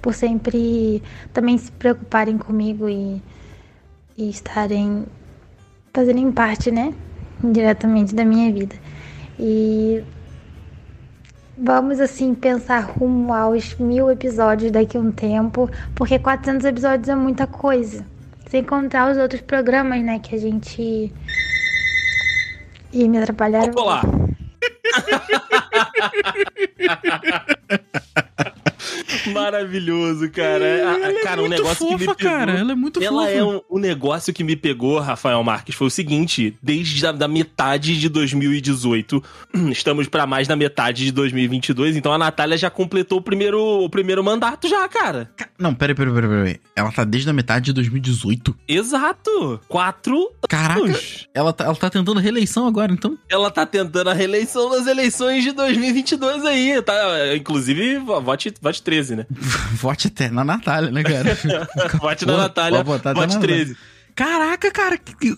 por 0.02 0.14
sempre 0.14 1.02
também 1.32 1.58
se 1.58 1.70
preocuparem 1.72 2.38
comigo 2.38 2.88
e, 2.88 3.20
e 4.16 4.30
estarem 4.30 5.04
fazerem 5.92 6.30
parte, 6.30 6.70
né, 6.70 6.94
diretamente 7.42 8.14
da 8.14 8.24
minha 8.24 8.52
vida. 8.52 8.76
E 9.38 10.04
vamos 11.56 12.00
assim 12.00 12.34
pensar 12.34 12.80
rumo 12.80 13.32
aos 13.32 13.74
mil 13.76 14.10
episódios 14.10 14.70
daqui 14.70 14.96
a 14.96 15.00
um 15.00 15.10
tempo, 15.10 15.70
porque 15.94 16.18
400 16.18 16.64
episódios 16.66 17.08
é 17.08 17.14
muita 17.14 17.46
coisa. 17.46 18.04
Sem 18.48 18.62
contar 18.62 19.10
os 19.10 19.18
outros 19.18 19.40
programas, 19.40 20.02
né, 20.02 20.18
que 20.18 20.34
a 20.34 20.38
gente 20.38 21.12
e 22.92 23.08
me 23.08 23.18
atrapalharam. 23.18 23.72
Olá! 23.76 24.02
Maravilhoso, 29.32 30.30
cara. 30.30 30.64
A- 30.88 31.08
a- 31.08 31.22
cara, 31.22 31.40
um 31.42 31.46
muito 31.48 31.62
negócio 31.62 31.86
que 31.86 31.92
me 31.94 32.04
fofa, 32.04 32.14
pegou. 32.16 32.32
cara. 32.32 32.52
Ela 32.58 32.72
é 32.72 32.74
muito 32.74 33.02
Ela 33.02 33.22
fofa. 33.22 33.32
é 33.32 33.44
um, 33.44 33.60
um 33.70 33.78
negócio 33.78 34.32
que 34.32 34.44
me 34.44 34.56
pegou, 34.56 34.98
Rafael 34.98 35.42
Marques, 35.42 35.74
foi 35.74 35.86
o 35.86 35.90
seguinte: 35.90 36.56
desde 36.62 37.06
a 37.06 37.12
da 37.12 37.28
metade 37.28 37.98
de 37.98 38.08
2018, 38.08 39.22
estamos 39.70 40.08
pra 40.08 40.26
mais 40.26 40.46
da 40.48 40.56
metade 40.56 41.04
de 41.04 41.12
2022, 41.12 41.96
então 41.96 42.12
a 42.12 42.18
Natália 42.18 42.56
já 42.56 42.70
completou 42.70 43.18
o 43.18 43.22
primeiro, 43.22 43.60
o 43.60 43.88
primeiro 43.90 44.22
mandato 44.22 44.68
já, 44.68 44.88
cara. 44.88 45.30
Ca- 45.36 45.48
Não, 45.58 45.74
peraí, 45.74 45.94
peraí, 45.94 46.12
peraí, 46.14 46.30
peraí. 46.30 46.56
Ela 46.74 46.92
tá 46.92 47.04
desde 47.04 47.28
a 47.30 47.32
metade 47.32 47.66
de 47.66 47.72
2018? 47.72 48.54
Exato! 48.68 49.60
Quatro 49.68 50.30
Caraca, 50.48 50.80
anos. 50.80 51.28
ela 51.34 51.52
tá, 51.52 51.64
ela 51.64 51.74
tá 51.76 51.90
tentando 51.90 52.20
reeleição 52.20 52.66
agora, 52.66 52.92
então. 52.92 53.16
Ela 53.28 53.50
tá 53.50 53.64
tentando 53.66 54.08
a 54.10 54.14
reeleição 54.14 54.70
nas 54.70 54.86
eleições 54.86 55.42
de 55.42 55.52
2022 55.52 56.44
aí, 56.44 56.80
tá? 56.82 56.94
Inclusive, 57.34 57.98
vote, 57.98 58.52
vote 58.60 58.82
13, 58.82 59.15
né? 59.16 59.26
Vote 59.74 60.06
até 60.08 60.28
na 60.30 60.44
Natália, 60.44 60.90
né, 60.90 61.02
cara? 61.02 61.36
Vote 62.00 62.24
na 62.26 62.36
Natália, 62.36 62.82
vote 62.84 63.04
na 63.04 63.26
13. 63.40 63.76
Caraca, 64.14 64.70
cara. 64.70 64.96
que- 64.96 65.36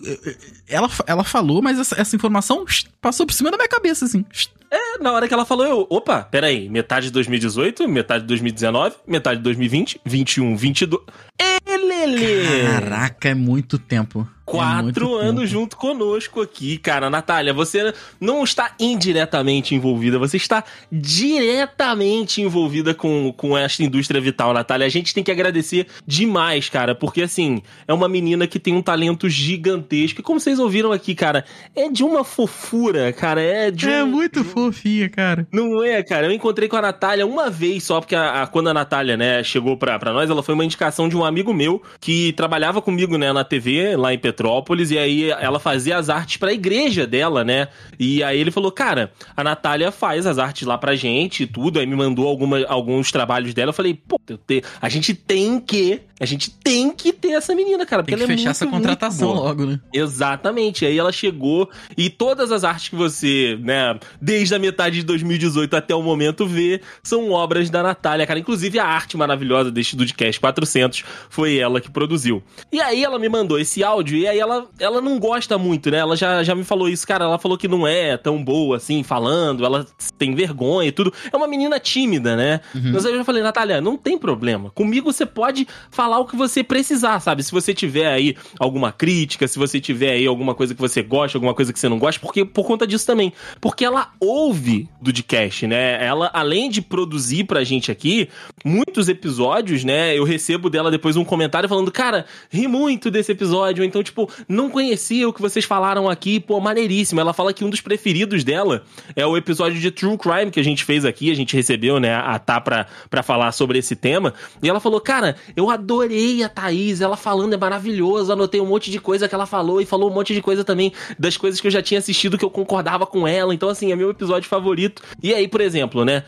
Ela, 0.67 0.89
ela 1.05 1.23
falou, 1.25 1.61
mas 1.61 1.77
essa, 1.79 1.99
essa 1.99 2.15
informação 2.15 2.63
passou 3.01 3.25
por 3.25 3.33
cima 3.33 3.51
da 3.51 3.57
minha 3.57 3.67
cabeça, 3.67 4.05
assim. 4.05 4.23
É, 4.71 4.99
na 4.99 5.11
hora 5.11 5.27
que 5.27 5.33
ela 5.33 5.45
falou, 5.45 5.65
eu, 5.65 5.87
opa, 5.89 6.21
peraí, 6.23 6.69
metade 6.69 7.07
de 7.07 7.11
2018, 7.11 7.89
metade 7.89 8.21
de 8.21 8.27
2019, 8.27 8.95
metade 9.05 9.37
de 9.39 9.43
2020, 9.43 9.99
21, 10.05 10.55
22. 10.55 11.03
Ê, 11.41 11.77
Lelê! 11.77 12.63
Caraca, 12.71 13.29
é 13.29 13.33
muito 13.33 13.77
tempo. 13.77 14.25
Quatro 14.51 15.05
muito 15.09 15.15
anos 15.15 15.41
tempo. 15.41 15.47
junto 15.47 15.77
conosco 15.77 16.41
aqui, 16.41 16.77
cara. 16.77 17.09
Natália, 17.09 17.53
você 17.53 17.93
não 18.19 18.43
está 18.43 18.73
indiretamente 18.79 19.75
envolvida, 19.75 20.17
você 20.19 20.37
está 20.37 20.63
diretamente 20.91 22.41
envolvida 22.41 22.93
com, 22.93 23.33
com 23.35 23.57
esta 23.57 23.83
indústria 23.83 24.19
vital, 24.21 24.53
Natália. 24.53 24.85
A 24.85 24.89
gente 24.89 25.13
tem 25.13 25.23
que 25.23 25.31
agradecer 25.31 25.87
demais, 26.05 26.69
cara, 26.69 26.95
porque 26.95 27.21
assim, 27.21 27.61
é 27.87 27.93
uma 27.93 28.07
menina 28.09 28.47
que 28.47 28.59
tem 28.59 28.73
um 28.73 28.81
talento 28.81 29.29
gigantesco. 29.29 30.21
E 30.21 30.23
como 30.23 30.39
vocês 30.39 30.59
ouviram 30.59 30.91
aqui, 30.91 31.13
cara, 31.15 31.45
é 31.75 31.89
de 31.89 32.03
uma 32.03 32.23
fofura, 32.23 33.11
cara. 33.13 33.41
É 33.41 33.69
de 33.71 33.89
É 33.89 34.03
um- 34.03 34.07
muito 34.07 34.43
fofinha, 34.43 35.09
cara. 35.09 35.47
não 35.51 35.83
é, 35.83 36.01
cara. 36.03 36.27
Eu 36.27 36.31
encontrei 36.31 36.67
com 36.67 36.75
a 36.75 36.81
Natália 36.81 37.25
uma 37.25 37.49
vez 37.49 37.83
só, 37.83 37.99
porque 37.99 38.15
a, 38.15 38.43
a- 38.43 38.47
quando 38.47 38.69
a 38.69 38.73
Natália, 38.73 39.15
né, 39.17 39.43
chegou 39.43 39.77
pra, 39.77 39.97
pra 39.99 40.13
nós, 40.13 40.29
ela 40.29 40.41
foi 40.43 40.53
uma 40.55 40.65
indicação 40.65 41.07
de 41.09 41.15
um 41.17 41.23
amigo 41.25 41.53
meu 41.53 41.81
que 41.99 42.33
trabalhava 42.33 42.81
comigo, 42.81 43.17
né, 43.17 43.31
na 43.33 43.43
TV, 43.43 43.95
lá 43.95 44.13
em 44.13 44.17
Petrópolis, 44.17 44.38
e 44.43 44.97
aí 44.97 45.29
ela 45.31 45.59
fazia 45.59 45.97
as 45.97 46.09
artes 46.09 46.37
pra 46.37 46.53
igreja 46.53 47.05
dela, 47.05 47.43
né? 47.43 47.67
E 47.99 48.23
aí 48.23 48.39
ele 48.39 48.51
falou, 48.51 48.71
cara, 48.71 49.11
a 49.35 49.43
Natália 49.43 49.91
faz 49.91 50.25
as 50.25 50.37
artes 50.37 50.65
lá 50.67 50.77
pra 50.77 50.95
gente 50.95 51.43
e 51.43 51.47
tudo, 51.47 51.79
aí 51.79 51.85
me 51.85 51.95
mandou 51.95 52.27
alguma, 52.27 52.65
alguns 52.67 53.11
trabalhos 53.11 53.53
dela. 53.53 53.69
Eu 53.69 53.73
falei, 53.73 53.93
pô, 53.93 54.19
eu 54.29 54.37
te- 54.37 54.63
a 54.81 54.87
gente 54.89 55.13
tem 55.13 55.59
que, 55.59 56.01
a 56.19 56.25
gente 56.25 56.49
tem 56.51 56.91
que 56.91 57.11
ter 57.11 57.31
essa 57.31 57.53
menina, 57.53 57.85
cara, 57.85 58.03
porque 58.03 58.15
Tem 58.15 58.17
que 58.17 58.23
ela 58.23 58.33
é 58.33 58.37
fechar 58.37 58.49
muito, 58.49 58.55
essa 58.55 58.67
contratação 58.67 59.33
logo, 59.33 59.65
né? 59.65 59.79
Exatamente. 59.93 60.85
Aí 60.85 60.97
ela 60.97 61.11
chegou 61.11 61.69
e 61.97 62.09
todas 62.09 62.51
as 62.51 62.63
artes 62.63 62.89
que 62.89 62.95
você, 62.95 63.57
né, 63.61 63.99
desde 64.21 64.53
a 64.55 64.59
metade 64.59 64.97
de 64.97 65.03
2018 65.03 65.75
até 65.75 65.93
o 65.95 66.01
momento 66.01 66.45
vê, 66.45 66.81
são 67.03 67.31
obras 67.31 67.69
da 67.69 67.81
Natália, 67.83 68.25
cara. 68.25 68.39
Inclusive 68.39 68.79
a 68.79 68.85
arte 68.85 69.17
maravilhosa 69.17 69.71
deste 69.71 69.95
Dudcast 69.95 70.39
400 70.39 71.03
foi 71.29 71.57
ela 71.57 71.79
que 71.81 71.89
produziu. 71.89 72.43
E 72.71 72.79
aí 72.81 73.03
ela 73.03 73.17
me 73.19 73.29
mandou 73.29 73.59
esse 73.59 73.83
áudio 73.83 74.17
e 74.17 74.27
aí 74.29 74.39
ela, 74.39 74.67
ela 74.79 75.01
não 75.01 75.19
gosta 75.19 75.57
muito, 75.57 75.91
né? 75.91 75.99
Ela 75.99 76.15
já, 76.15 76.43
já 76.43 76.55
me 76.55 76.63
falou 76.63 76.89
isso, 76.89 77.05
cara. 77.05 77.25
Ela 77.25 77.37
falou 77.37 77.57
que 77.57 77.67
não 77.67 77.87
é 77.87 78.17
tão 78.17 78.43
boa 78.43 78.77
assim, 78.77 79.03
falando, 79.03 79.65
ela 79.65 79.85
tem 80.17 80.33
vergonha 80.33 80.89
e 80.89 80.91
tudo. 80.91 81.13
É 81.31 81.35
uma 81.35 81.47
menina 81.47 81.79
tímida, 81.79 82.35
né? 82.35 82.61
Mas 82.73 83.05
aí 83.05 83.11
eu 83.11 83.17
já 83.17 83.23
falei, 83.23 83.43
Natália, 83.43 83.79
não 83.79 83.97
tem 83.97 84.17
problema. 84.17 84.69
Comigo 84.71 85.11
você 85.11 85.25
pode 85.25 85.67
falar 85.91 86.19
o 86.19 86.25
que 86.25 86.35
você 86.35 86.63
precisar, 86.63 87.19
sabe? 87.19 87.43
Se 87.43 87.51
você 87.51 87.73
tiver 87.73 88.07
aí 88.07 88.35
alguma 88.59 88.91
crítica, 88.91 89.47
se 89.47 89.59
você 89.59 89.79
tiver 89.79 90.11
aí 90.11 90.25
alguma 90.25 90.55
coisa 90.55 90.73
que 90.73 90.81
você 90.81 91.01
gosta, 91.01 91.37
alguma 91.37 91.53
coisa 91.53 91.71
que 91.71 91.79
você 91.79 91.87
não 91.87 91.99
gosta, 91.99 92.19
porque 92.19 92.43
por 92.43 92.65
conta 92.65 92.87
disso 92.87 93.05
também. 93.05 93.31
Porque 93.61 93.85
ela 93.85 94.11
ouve 94.19 94.89
do 95.01 95.11
podcast, 95.19 95.67
né? 95.67 96.03
Ela, 96.03 96.29
além 96.33 96.69
de 96.69 96.81
produzir 96.81 97.43
pra 97.43 97.63
gente 97.63 97.91
aqui, 97.91 98.29
muitos 98.63 99.09
episódios, 99.09 99.83
né? 99.83 100.17
Eu 100.17 100.23
recebo 100.23 100.69
dela 100.69 100.89
depois 100.89 101.15
um 101.15 101.25
comentário 101.25 101.67
falando, 101.67 101.91
cara, 101.91 102.25
ri 102.49 102.67
muito 102.67 103.11
desse 103.11 103.31
episódio. 103.31 103.83
Ou 103.83 103.87
então, 103.87 104.01
tipo, 104.01 104.18
não 104.47 104.69
conhecia 104.69 105.29
o 105.29 105.33
que 105.33 105.41
vocês 105.41 105.65
falaram 105.65 106.09
aqui, 106.09 106.39
pô, 106.39 106.59
maneiríssimo. 106.59 107.21
Ela 107.21 107.33
fala 107.33 107.53
que 107.53 107.63
um 107.63 107.69
dos 107.69 107.81
preferidos 107.81 108.43
dela 108.43 108.83
é 109.15 109.25
o 109.25 109.37
episódio 109.37 109.79
de 109.79 109.91
True 109.91 110.17
Crime 110.17 110.51
que 110.51 110.59
a 110.59 110.63
gente 110.63 110.83
fez 110.83 111.05
aqui, 111.05 111.31
a 111.31 111.35
gente 111.35 111.55
recebeu, 111.55 111.99
né, 111.99 112.15
a 112.15 112.39
Tá 112.39 112.59
pra, 112.59 112.87
pra 113.09 113.21
falar 113.21 113.51
sobre 113.51 113.77
esse 113.77 113.95
tema. 113.95 114.33
E 114.63 114.67
ela 114.67 114.79
falou, 114.79 114.99
cara, 114.99 115.35
eu 115.55 115.69
adorei 115.69 116.41
a 116.41 116.49
Thaís, 116.49 116.99
ela 116.99 117.15
falando 117.15 117.53
é 117.53 117.57
maravilhoso, 117.57 118.33
anotei 118.33 118.59
um 118.59 118.65
monte 118.65 118.89
de 118.89 118.99
coisa 118.99 119.27
que 119.27 119.35
ela 119.35 119.45
falou 119.45 119.79
e 119.79 119.85
falou 119.85 120.09
um 120.09 120.13
monte 120.13 120.33
de 120.33 120.41
coisa 120.41 120.63
também 120.63 120.91
das 121.19 121.37
coisas 121.37 121.61
que 121.61 121.67
eu 121.67 121.71
já 121.71 121.81
tinha 121.81 121.99
assistido 121.99 122.37
que 122.37 122.45
eu 122.45 122.49
concordava 122.49 123.05
com 123.05 123.27
ela. 123.27 123.53
Então, 123.53 123.69
assim, 123.69 123.91
é 123.91 123.95
meu 123.95 124.09
episódio 124.09 124.49
favorito. 124.49 125.03
E 125.21 125.31
aí, 125.33 125.47
por 125.47 125.61
exemplo, 125.61 126.03
né, 126.03 126.23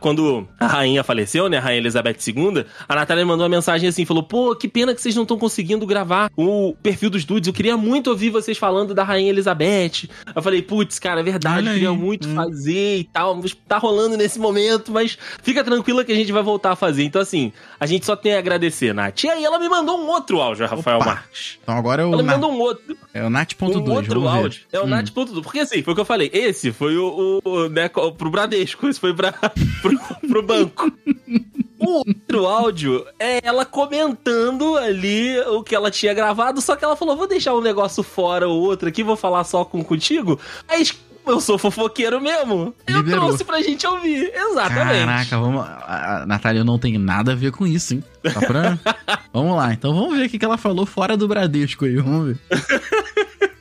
quando 0.00 0.48
a 0.58 0.66
rainha 0.66 1.04
faleceu, 1.04 1.48
né, 1.48 1.58
a 1.58 1.60
rainha 1.60 1.78
Elizabeth 1.78 2.16
II, 2.26 2.64
a 2.88 2.94
Natália 2.96 3.24
mandou 3.24 3.44
uma 3.44 3.56
mensagem 3.56 3.88
assim, 3.88 4.04
falou, 4.04 4.24
pô, 4.24 4.56
que 4.56 4.66
pena 4.66 4.94
que 4.94 5.00
vocês 5.00 5.14
não 5.14 5.22
estão 5.22 5.38
conseguindo 5.38 5.86
gravar 5.86 6.30
o 6.36 6.74
perfil 6.82 6.95
dos 7.10 7.24
dudes, 7.24 7.46
eu 7.46 7.52
queria 7.52 7.76
muito 7.76 8.08
ouvir 8.10 8.30
vocês 8.30 8.56
falando 8.56 8.94
da 8.94 9.04
rainha 9.04 9.30
Elizabeth. 9.30 10.08
Eu 10.34 10.42
falei, 10.42 10.62
putz, 10.62 10.98
cara, 10.98 11.20
é 11.20 11.22
verdade, 11.22 11.66
eu 11.66 11.72
queria 11.74 11.92
muito 11.92 12.26
Hum. 12.28 12.34
fazer 12.34 12.98
e 13.00 13.04
tal, 13.04 13.40
tá 13.68 13.78
rolando 13.78 14.16
nesse 14.16 14.38
momento, 14.38 14.90
mas 14.90 15.16
fica 15.42 15.62
tranquila 15.62 16.04
que 16.04 16.12
a 16.12 16.14
gente 16.14 16.32
vai 16.32 16.42
voltar 16.42 16.72
a 16.72 16.76
fazer. 16.76 17.04
Então, 17.04 17.20
assim, 17.20 17.52
a 17.78 17.86
gente 17.86 18.06
só 18.06 18.16
tem 18.16 18.34
a 18.34 18.38
agradecer, 18.38 18.94
Nath. 18.94 19.24
E 19.24 19.28
aí 19.28 19.44
ela 19.44 19.58
me 19.58 19.68
mandou 19.68 19.98
um 19.98 20.06
outro 20.08 20.40
áudio, 20.40 20.66
Rafael 20.66 20.96
Opa. 20.96 21.06
Marques. 21.06 21.58
Então 21.62 21.76
agora 21.76 22.02
é 22.02 22.04
o, 22.06 22.12
Ela 22.14 22.22
me 22.22 22.28
mandou 22.30 22.50
um 22.52 22.58
outro, 22.58 22.96
é 23.12 23.22
o 23.24 23.30
Nat.2. 23.30 23.76
um 23.88 23.92
outro 23.92 24.26
áudio. 24.28 24.62
É 24.72 24.80
o 24.80 24.84
Hum. 24.84 24.88
Nath.2. 24.88 25.42
Porque 25.42 25.58
assim, 25.60 25.82
foi 25.82 25.92
o 25.92 25.94
que 25.94 26.00
eu 26.00 26.04
falei. 26.06 26.30
Esse 26.32 26.72
foi 26.72 26.96
o, 26.96 27.40
o, 27.44 27.68
né, 27.68 27.88
pro 27.88 28.30
Bradesco, 28.30 28.88
esse 28.88 28.98
foi 29.00 29.12
pra, 29.14 29.32
pro, 29.82 29.98
pro 30.28 30.42
banco. 30.42 30.90
O 31.78 31.98
outro 32.06 32.46
áudio 32.46 33.06
é 33.18 33.40
ela 33.46 33.64
comentando 33.64 34.76
ali 34.76 35.38
o 35.40 35.62
que 35.62 35.74
ela 35.74 35.90
tinha 35.90 36.14
gravado, 36.14 36.60
só 36.60 36.74
que 36.74 36.84
ela 36.84 36.96
falou: 36.96 37.16
vou 37.16 37.26
deixar 37.26 37.54
um 37.54 37.60
negócio 37.60 38.02
fora 38.02 38.48
ou 38.48 38.60
outro 38.60 38.88
aqui, 38.88 39.02
vou 39.02 39.16
falar 39.16 39.44
só 39.44 39.64
com 39.64 39.84
contigo. 39.84 40.40
Aí 40.68 40.84
eu 41.26 41.40
sou 41.40 41.58
fofoqueiro 41.58 42.20
mesmo. 42.20 42.74
Eu 42.86 42.98
Liberou. 42.98 43.26
trouxe 43.26 43.44
pra 43.44 43.60
gente 43.60 43.86
ouvir. 43.86 44.32
Exatamente. 44.32 45.06
Caraca, 45.06 45.38
vamos. 45.38 45.60
A, 45.60 46.24
Natália 46.26 46.64
não 46.64 46.78
tem 46.78 46.96
nada 46.98 47.32
a 47.32 47.34
ver 47.34 47.50
com 47.52 47.66
isso, 47.66 47.94
hein? 47.94 48.04
Tá 48.22 48.40
pra... 48.40 48.78
vamos 49.32 49.56
lá, 49.56 49.72
então 49.72 49.92
vamos 49.94 50.16
ver 50.16 50.26
o 50.26 50.30
que 50.30 50.38
que 50.38 50.44
ela 50.44 50.56
falou 50.56 50.86
fora 50.86 51.16
do 51.16 51.26
Bradesco 51.26 51.84
aí, 51.84 51.96
vamos 51.96 52.28
ver. 52.28 52.38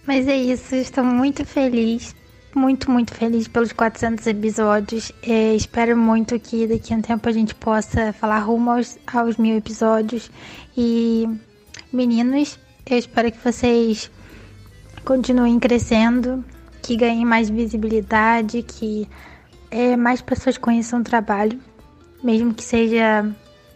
Mas 0.05 0.28
é 0.28 0.38
isso, 0.38 0.76
estou 0.76 1.03
muito 1.03 1.43
feliz, 1.43 2.16
muito, 2.56 2.89
muito 2.89 3.14
feliz 3.14 3.47
pelos 3.47 3.74
400 3.74 4.26
episódios. 4.28 5.12
É, 5.22 5.53
espero 5.53 5.95
muito 5.97 6.39
que 6.39 6.66
daqui 6.66 6.93
a 6.93 6.97
um 6.97 7.01
tempo 7.01 7.28
a 7.28 7.32
gente 7.32 7.53
possa 7.53 8.14
falar 8.14 8.39
rumo 8.39 8.72
aos, 8.72 8.97
aos 9.06 9.38
mil 9.38 9.58
episódios. 9.58 10.32
E, 10.76 11.28
meninos, 11.91 12.58
eu 12.89 12.97
espero 12.97 13.32
que 13.32 13.43
vocês 13.43 14.10
continuem 15.03 15.60
crescendo, 15.60 16.43
que 16.82 16.95
ganhem 16.95 17.26
mais 17.26 17.49
visibilidade, 17.49 18.64
que 18.64 19.08
é, 19.70 19.97
mais 19.97 20.22
pessoas 20.22 20.58
conheçam 20.58 21.01
o 21.01 21.03
trabalho, 21.03 21.60
mesmo 22.24 22.53
que 22.53 22.64
seja. 22.64 23.30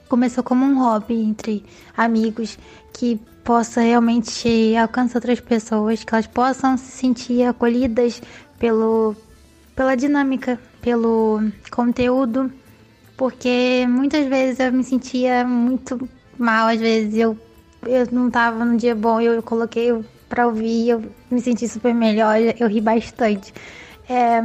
Começou 0.07 0.43
como 0.43 0.65
um 0.65 0.79
hobby 0.79 1.21
entre 1.21 1.63
amigos, 1.95 2.57
que 2.93 3.19
possa 3.43 3.81
realmente 3.81 4.75
alcançar 4.75 5.17
outras 5.17 5.39
pessoas, 5.39 6.03
que 6.03 6.13
elas 6.13 6.25
possam 6.25 6.77
se 6.77 6.91
sentir 6.91 7.43
acolhidas 7.43 8.21
pelo, 8.59 9.15
pela 9.75 9.95
dinâmica, 9.95 10.59
pelo 10.81 11.41
conteúdo, 11.71 12.51
porque 13.17 13.85
muitas 13.87 14.27
vezes 14.27 14.59
eu 14.59 14.71
me 14.71 14.83
sentia 14.83 15.43
muito 15.45 16.07
mal, 16.37 16.67
às 16.67 16.79
vezes 16.79 17.15
eu, 17.15 17.37
eu 17.87 18.07
não 18.11 18.29
tava 18.29 18.63
num 18.63 18.77
dia 18.77 18.93
bom, 18.93 19.19
eu 19.19 19.41
coloquei 19.41 19.89
pra 20.27 20.45
ouvir, 20.45 20.89
eu 20.89 21.03
me 21.31 21.41
senti 21.41 21.67
super 21.67 21.93
melhor, 21.93 22.37
eu 22.59 22.67
ri 22.67 22.79
bastante. 22.79 23.53
É, 24.07 24.41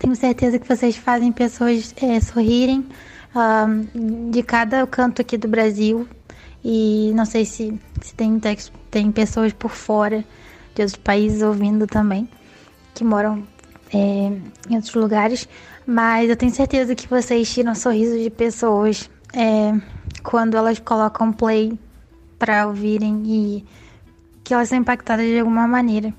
tenho 0.00 0.14
certeza 0.16 0.58
que 0.58 0.68
vocês 0.68 0.96
fazem 0.96 1.32
pessoas 1.32 1.94
é, 2.02 2.20
sorrirem 2.20 2.86
de 4.30 4.42
cada 4.42 4.86
canto 4.86 5.22
aqui 5.22 5.36
do 5.36 5.48
Brasil. 5.48 6.08
E 6.64 7.12
não 7.14 7.26
sei 7.26 7.44
se, 7.44 7.78
se 8.00 8.14
tem, 8.14 8.40
tem 8.90 9.12
pessoas 9.12 9.52
por 9.52 9.70
fora 9.70 10.24
de 10.74 10.82
outros 10.82 10.96
países 10.96 11.42
ouvindo 11.42 11.86
também, 11.86 12.28
que 12.94 13.04
moram 13.04 13.42
é, 13.92 13.96
em 13.98 14.74
outros 14.76 14.94
lugares. 14.94 15.48
Mas 15.86 16.30
eu 16.30 16.36
tenho 16.36 16.52
certeza 16.52 16.94
que 16.94 17.08
vocês 17.08 17.52
tiram 17.52 17.74
sorrisos 17.74 18.22
de 18.22 18.30
pessoas 18.30 19.10
é, 19.34 19.72
quando 20.22 20.56
elas 20.56 20.78
colocam 20.78 21.32
play 21.32 21.78
para 22.38 22.66
ouvirem 22.66 23.22
e 23.26 23.64
que 24.42 24.54
elas 24.54 24.68
são 24.68 24.78
impactadas 24.78 25.26
de 25.26 25.38
alguma 25.38 25.66
maneira. 25.66 26.12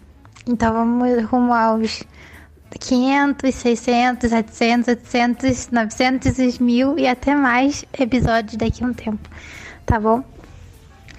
Então 0.47 0.73
vamos 0.73 1.23
rumo 1.23 1.53
aos 1.53 2.03
500, 2.79 3.55
600, 3.55 4.29
700, 4.29 4.87
800, 4.89 5.69
900, 5.71 6.59
1000 6.59 6.99
e 6.99 7.07
até 7.07 7.35
mais 7.35 7.85
episódios 7.97 8.55
daqui 8.57 8.83
a 8.83 8.87
um 8.87 8.93
tempo. 8.93 9.29
Tá 9.85 9.99
bom? 9.99 10.23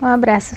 Um 0.01 0.07
abraço. 0.07 0.57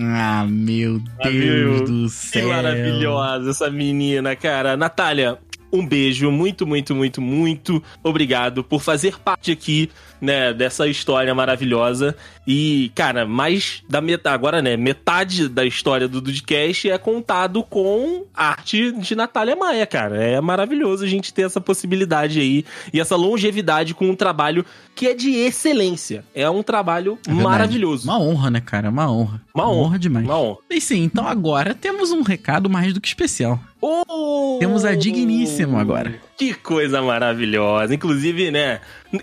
Ah, 0.00 0.46
meu 0.48 1.00
Ah, 1.20 1.28
Deus 1.28 1.80
meu, 1.80 1.84
do 1.84 2.02
Que 2.04 2.10
céu. 2.10 2.48
maravilhosa 2.48 3.50
essa 3.50 3.70
menina, 3.70 4.36
cara. 4.36 4.76
Natália, 4.76 5.38
um 5.72 5.86
beijo, 5.86 6.30
muito, 6.30 6.66
muito, 6.66 6.94
muito, 6.94 7.20
muito 7.20 7.82
obrigado 8.02 8.64
por 8.64 8.80
fazer 8.80 9.18
parte 9.18 9.52
aqui, 9.52 9.90
né, 10.20 10.52
dessa 10.52 10.86
história 10.88 11.34
maravilhosa. 11.34 12.16
E, 12.46 12.90
cara, 12.94 13.26
mais 13.26 13.82
da 13.88 14.00
metade, 14.00 14.34
agora, 14.34 14.62
né, 14.62 14.76
metade 14.76 15.48
da 15.48 15.64
história 15.64 16.08
do 16.08 16.20
Dudcast 16.20 16.90
é 16.90 16.96
contado 16.96 17.62
com 17.62 18.24
arte 18.34 18.92
de 18.92 19.14
Natália 19.14 19.54
Maia, 19.54 19.86
cara. 19.86 20.16
É 20.22 20.40
maravilhoso 20.40 21.04
a 21.04 21.08
gente 21.08 21.32
ter 21.32 21.42
essa 21.42 21.60
possibilidade 21.60 22.40
aí 22.40 22.64
e 22.92 23.00
essa 23.00 23.16
longevidade 23.16 23.94
com 23.94 24.08
um 24.08 24.16
trabalho 24.16 24.64
que 24.94 25.06
é 25.06 25.14
de 25.14 25.30
excelência. 25.30 26.24
É 26.34 26.48
um 26.48 26.62
trabalho 26.62 27.18
É 27.26 27.32
maravilhoso. 27.32 28.04
Uma 28.04 28.18
honra, 28.18 28.50
né, 28.50 28.60
cara? 28.60 28.88
Uma 28.88 29.10
honra. 29.10 29.42
Uma 29.54 29.70
honra. 29.70 29.98
demais. 29.98 30.24
Uma 30.24 30.38
honra. 30.38 30.58
E 30.70 30.80
sim, 30.80 31.04
então 31.04 31.26
agora 31.26 31.74
temos 31.74 32.10
um 32.10 32.22
recado 32.22 32.70
mais 32.70 32.92
do 32.92 33.00
que 33.00 33.08
especial. 33.08 33.60
Ô, 33.80 34.58
Temos 34.58 34.84
a 34.84 34.94
digníssima 34.94 35.80
agora. 35.80 36.20
Que 36.38 36.54
coisa 36.54 37.02
maravilhosa. 37.02 37.92
Inclusive, 37.94 38.50
né? 38.52 38.80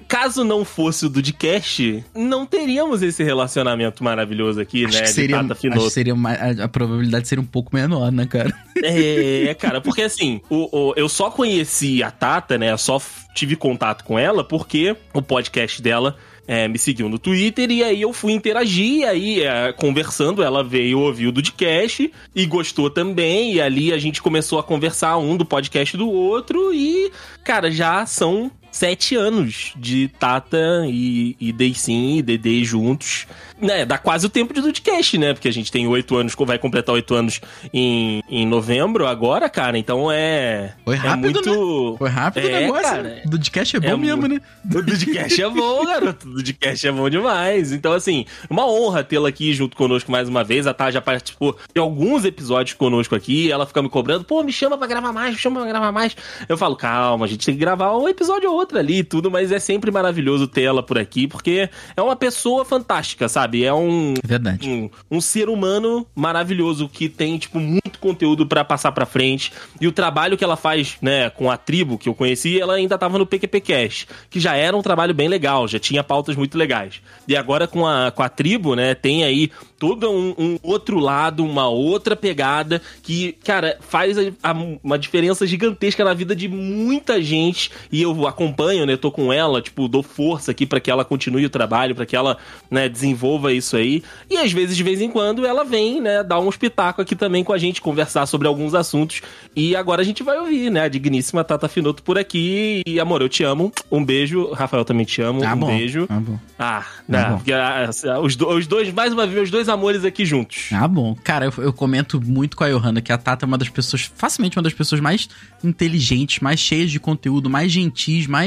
Caso 0.07 0.43
não 0.43 0.65
fosse 0.65 1.05
o 1.05 1.09
Dudcast, 1.09 2.03
não 2.13 2.45
teríamos 2.45 3.01
esse 3.01 3.23
relacionamento 3.23 4.03
maravilhoso 4.03 4.59
aqui, 4.59 4.83
Acho 4.85 4.97
né? 4.97 5.01
que 5.03 5.09
seria, 5.09 5.37
de 5.37 5.47
Tata 5.47 5.55
Finoto. 5.55 5.89
seria 5.89 6.13
uma- 6.13 6.31
a, 6.33 6.63
a 6.65 6.67
probabilidade 6.67 7.27
seria 7.27 7.41
um 7.41 7.45
pouco 7.47 7.73
menor, 7.75 8.11
né, 8.11 8.25
cara? 8.25 8.53
É, 8.83 9.55
cara, 9.57 9.79
porque 9.79 10.01
assim, 10.01 10.41
o, 10.49 10.89
o- 10.89 10.93
eu 10.97 11.07
só 11.07 11.29
conheci 11.31 12.03
a 12.03 12.11
Tata, 12.11 12.57
né? 12.57 12.75
Só 12.77 12.97
f- 12.99 13.25
tive 13.33 13.55
contato 13.55 14.03
com 14.03 14.17
ela 14.19 14.43
porque 14.43 14.95
o 15.13 15.21
podcast 15.21 15.81
dela 15.81 16.17
é, 16.47 16.67
me 16.67 16.77
seguiu 16.77 17.09
no 17.09 17.17
Twitter 17.17 17.71
e 17.71 17.83
aí 17.83 18.01
eu 18.01 18.13
fui 18.13 18.31
interagir. 18.31 18.99
E 18.99 19.03
aí, 19.05 19.41
é, 19.43 19.71
conversando, 19.73 20.43
ela 20.43 20.63
veio 20.63 20.99
ouvir 20.99 21.27
o 21.27 21.31
Dudcast 21.31 22.11
e 22.35 22.45
gostou 22.45 22.89
também. 22.89 23.53
E 23.53 23.61
ali 23.61 23.91
a 23.91 23.97
gente 23.97 24.21
começou 24.21 24.59
a 24.59 24.63
conversar 24.63 25.17
um 25.17 25.35
do 25.35 25.43
podcast 25.45 25.95
do 25.97 26.07
outro. 26.09 26.71
E, 26.73 27.04
cara, 27.43 27.71
já 27.71 28.05
são 28.05 28.51
sete 28.75 29.15
anos 29.15 29.71
de 29.77 30.09
Tata 30.19 30.83
e, 30.85 31.35
e 31.39 31.53
Deisim 31.53 32.17
e 32.17 32.21
Dedê 32.21 32.63
juntos. 32.63 33.25
Né, 33.61 33.85
dá 33.85 33.97
quase 33.97 34.25
o 34.25 34.29
tempo 34.29 34.53
de 34.53 34.59
Dudcast, 34.59 35.17
né? 35.17 35.33
Porque 35.33 35.47
a 35.47 35.53
gente 35.53 35.71
tem 35.71 35.87
oito 35.87 36.17
anos, 36.17 36.35
vai 36.37 36.59
completar 36.59 36.93
oito 36.93 37.15
anos 37.15 37.39
em, 37.73 38.21
em 38.29 38.45
novembro 38.45 39.07
agora, 39.07 39.49
cara. 39.49 39.77
Então 39.77 40.11
é. 40.11 40.73
Foi 40.83 40.95
rápido, 40.97 41.39
é 41.39 41.49
muito... 41.51 41.95
Foi 41.97 42.09
rápido 42.09 42.49
É, 42.49 42.57
o 42.57 42.61
negócio. 42.61 42.83
cara. 42.83 43.21
Do 43.25 43.37
podcast 43.37 43.77
é 43.77 43.79
bom 43.79 43.87
É 43.87 43.97
mesmo, 43.97 44.17
muito- 44.27 44.33
né? 44.33 44.41
O 44.65 44.81
Dudcast 44.81 45.41
é 45.41 45.49
bom, 45.49 45.85
garoto. 45.85 46.27
O 46.27 46.33
Dudcast 46.33 46.85
é 46.87 46.91
bom 46.91 47.09
demais. 47.09 47.71
Então, 47.71 47.93
assim, 47.93 48.25
uma 48.49 48.67
honra 48.67 49.03
tê-la 49.05 49.29
aqui 49.29 49.53
junto 49.53 49.77
conosco 49.77 50.11
mais 50.11 50.27
uma 50.27 50.43
vez. 50.43 50.67
A 50.67 50.73
Tá 50.73 50.91
já 50.91 50.99
participou 51.01 51.57
de 51.73 51.79
alguns 51.79 52.25
episódios 52.25 52.73
conosco 52.75 53.15
aqui. 53.15 53.49
Ela 53.49 53.65
fica 53.65 53.81
me 53.81 53.87
cobrando, 53.89 54.25
pô, 54.25 54.43
me 54.43 54.51
chama 54.51 54.77
pra 54.77 54.85
gravar 54.87 55.13
mais, 55.13 55.33
me 55.35 55.39
chama 55.39 55.61
pra 55.61 55.69
gravar 55.69 55.91
mais. 55.93 56.13
Eu 56.49 56.57
falo, 56.57 56.75
calma, 56.75 57.23
a 57.25 57.29
gente 57.29 57.45
tem 57.45 57.55
que 57.55 57.61
gravar 57.61 57.95
um 57.97 58.09
episódio 58.09 58.49
ou 58.51 58.57
outro 58.57 58.64
ali 58.73 58.99
e 58.99 59.03
tudo, 59.03 59.29
mas 59.29 59.51
é 59.51 59.59
sempre 59.59 59.91
maravilhoso 59.91 60.47
ter 60.47 60.63
ela 60.63 60.81
por 60.81 60.97
aqui, 60.97 61.27
porque 61.27 61.69
é 61.95 62.01
uma 62.01 62.15
pessoa 62.15 62.63
fantástica, 62.65 63.27
sabe? 63.29 63.63
É 63.65 63.73
um, 63.73 64.13
verdade. 64.23 64.69
um, 64.69 64.89
um 65.17 65.21
ser 65.21 65.49
humano 65.49 66.05
maravilhoso 66.15 66.87
que 66.89 67.07
tem, 67.09 67.37
tipo, 67.37 67.59
muito 67.59 67.99
conteúdo 67.99 68.45
pra 68.47 68.63
passar 68.63 68.91
pra 68.91 69.05
frente. 69.05 69.51
E 69.79 69.87
o 69.87 69.91
trabalho 69.91 70.37
que 70.37 70.43
ela 70.43 70.55
faz, 70.55 70.97
né, 71.01 71.29
com 71.29 71.49
a 71.51 71.57
tribo 71.57 71.97
que 71.97 72.07
eu 72.09 72.13
conheci, 72.15 72.59
ela 72.59 72.75
ainda 72.75 72.97
tava 72.97 73.17
no 73.17 73.25
PQP 73.25 73.61
Cash, 73.61 74.07
que 74.29 74.39
já 74.39 74.55
era 74.55 74.75
um 74.75 74.81
trabalho 74.81 75.13
bem 75.13 75.27
legal, 75.27 75.67
já 75.67 75.79
tinha 75.79 76.03
pautas 76.03 76.35
muito 76.35 76.57
legais. 76.57 77.01
E 77.27 77.35
agora 77.35 77.67
com 77.67 77.85
a, 77.85 78.11
com 78.11 78.23
a 78.23 78.29
tribo, 78.29 78.75
né, 78.75 78.93
tem 78.95 79.23
aí 79.23 79.51
todo 79.77 80.09
um, 80.09 80.33
um 80.37 80.59
outro 80.63 80.99
lado, 80.99 81.43
uma 81.43 81.67
outra 81.67 82.15
pegada 82.15 82.81
que, 83.03 83.33
cara, 83.43 83.77
faz 83.81 84.17
a- 84.17 84.21
a- 84.41 84.55
uma 84.83 84.97
diferença 84.97 85.45
gigantesca 85.45 86.03
na 86.03 86.13
vida 86.13 86.35
de 86.35 86.47
muita 86.47 87.21
gente. 87.21 87.69
E 87.91 88.01
eu 88.01 88.25
acompanho, 88.27 88.54
né, 88.85 88.97
tô 88.97 89.11
com 89.11 89.31
ela, 89.31 89.61
tipo, 89.61 89.87
dou 89.87 90.01
força 90.03 90.51
aqui 90.51 90.65
pra 90.65 90.79
que 90.79 90.89
ela 90.89 91.03
continue 91.05 91.45
o 91.45 91.49
trabalho, 91.49 91.95
pra 91.95 92.05
que 92.05 92.15
ela, 92.15 92.37
né, 92.69 92.87
desenvolva 92.89 93.51
isso 93.53 93.75
aí. 93.75 94.03
E 94.29 94.37
às 94.37 94.51
vezes, 94.51 94.75
de 94.77 94.83
vez 94.83 95.01
em 95.01 95.09
quando, 95.09 95.45
ela 95.45 95.63
vem, 95.63 96.01
né, 96.01 96.23
dar 96.23 96.39
um 96.39 96.49
espetáculo 96.49 97.03
aqui 97.03 97.15
também 97.15 97.43
com 97.43 97.53
a 97.53 97.57
gente, 97.57 97.81
conversar 97.81 98.25
sobre 98.25 98.47
alguns 98.47 98.73
assuntos. 98.73 99.21
E 99.55 99.75
agora 99.75 100.01
a 100.01 100.05
gente 100.05 100.23
vai 100.23 100.37
ouvir, 100.39 100.69
né, 100.69 100.81
a 100.83 100.87
digníssima 100.87 101.43
Tata 101.43 101.67
Finoto 101.67 102.03
por 102.03 102.17
aqui. 102.17 102.81
E, 102.85 102.99
amor, 102.99 103.21
eu 103.21 103.29
te 103.29 103.43
amo. 103.43 103.71
Um 103.91 104.03
beijo. 104.03 104.51
Rafael 104.51 104.85
também 104.85 105.05
te 105.05 105.21
amo. 105.21 105.41
Tá 105.41 105.53
um 105.53 105.57
bom. 105.59 105.67
beijo. 105.67 106.07
Tá 106.07 106.19
bom. 106.19 106.39
Ah, 106.59 106.81
Tá 106.81 106.87
né, 107.07 107.25
bom. 107.29 107.35
porque, 107.37 107.53
ah, 107.53 107.89
os, 108.21 108.35
do- 108.35 108.47
os 108.49 108.67
dois, 108.67 108.91
mais 108.93 109.11
uma 109.13 109.25
vez, 109.27 109.43
os 109.43 109.51
dois 109.51 109.67
amores 109.69 110.03
aqui 110.05 110.25
juntos. 110.25 110.69
Ah, 110.71 110.87
bom. 110.87 111.15
Cara, 111.23 111.45
eu, 111.45 111.53
eu 111.63 111.73
comento 111.73 112.21
muito 112.21 112.55
com 112.57 112.63
a 112.63 112.69
Johanna 112.69 113.01
que 113.01 113.11
a 113.11 113.17
Tata 113.17 113.45
é 113.45 113.47
uma 113.47 113.57
das 113.57 113.69
pessoas, 113.69 114.09
facilmente 114.15 114.57
uma 114.57 114.63
das 114.63 114.73
pessoas 114.73 115.01
mais 115.01 115.27
inteligentes, 115.63 116.39
mais 116.39 116.59
cheias 116.59 116.91
de 116.91 116.99
conteúdo, 116.99 117.49
mais 117.49 117.71
gentis, 117.71 118.27
mais 118.27 118.44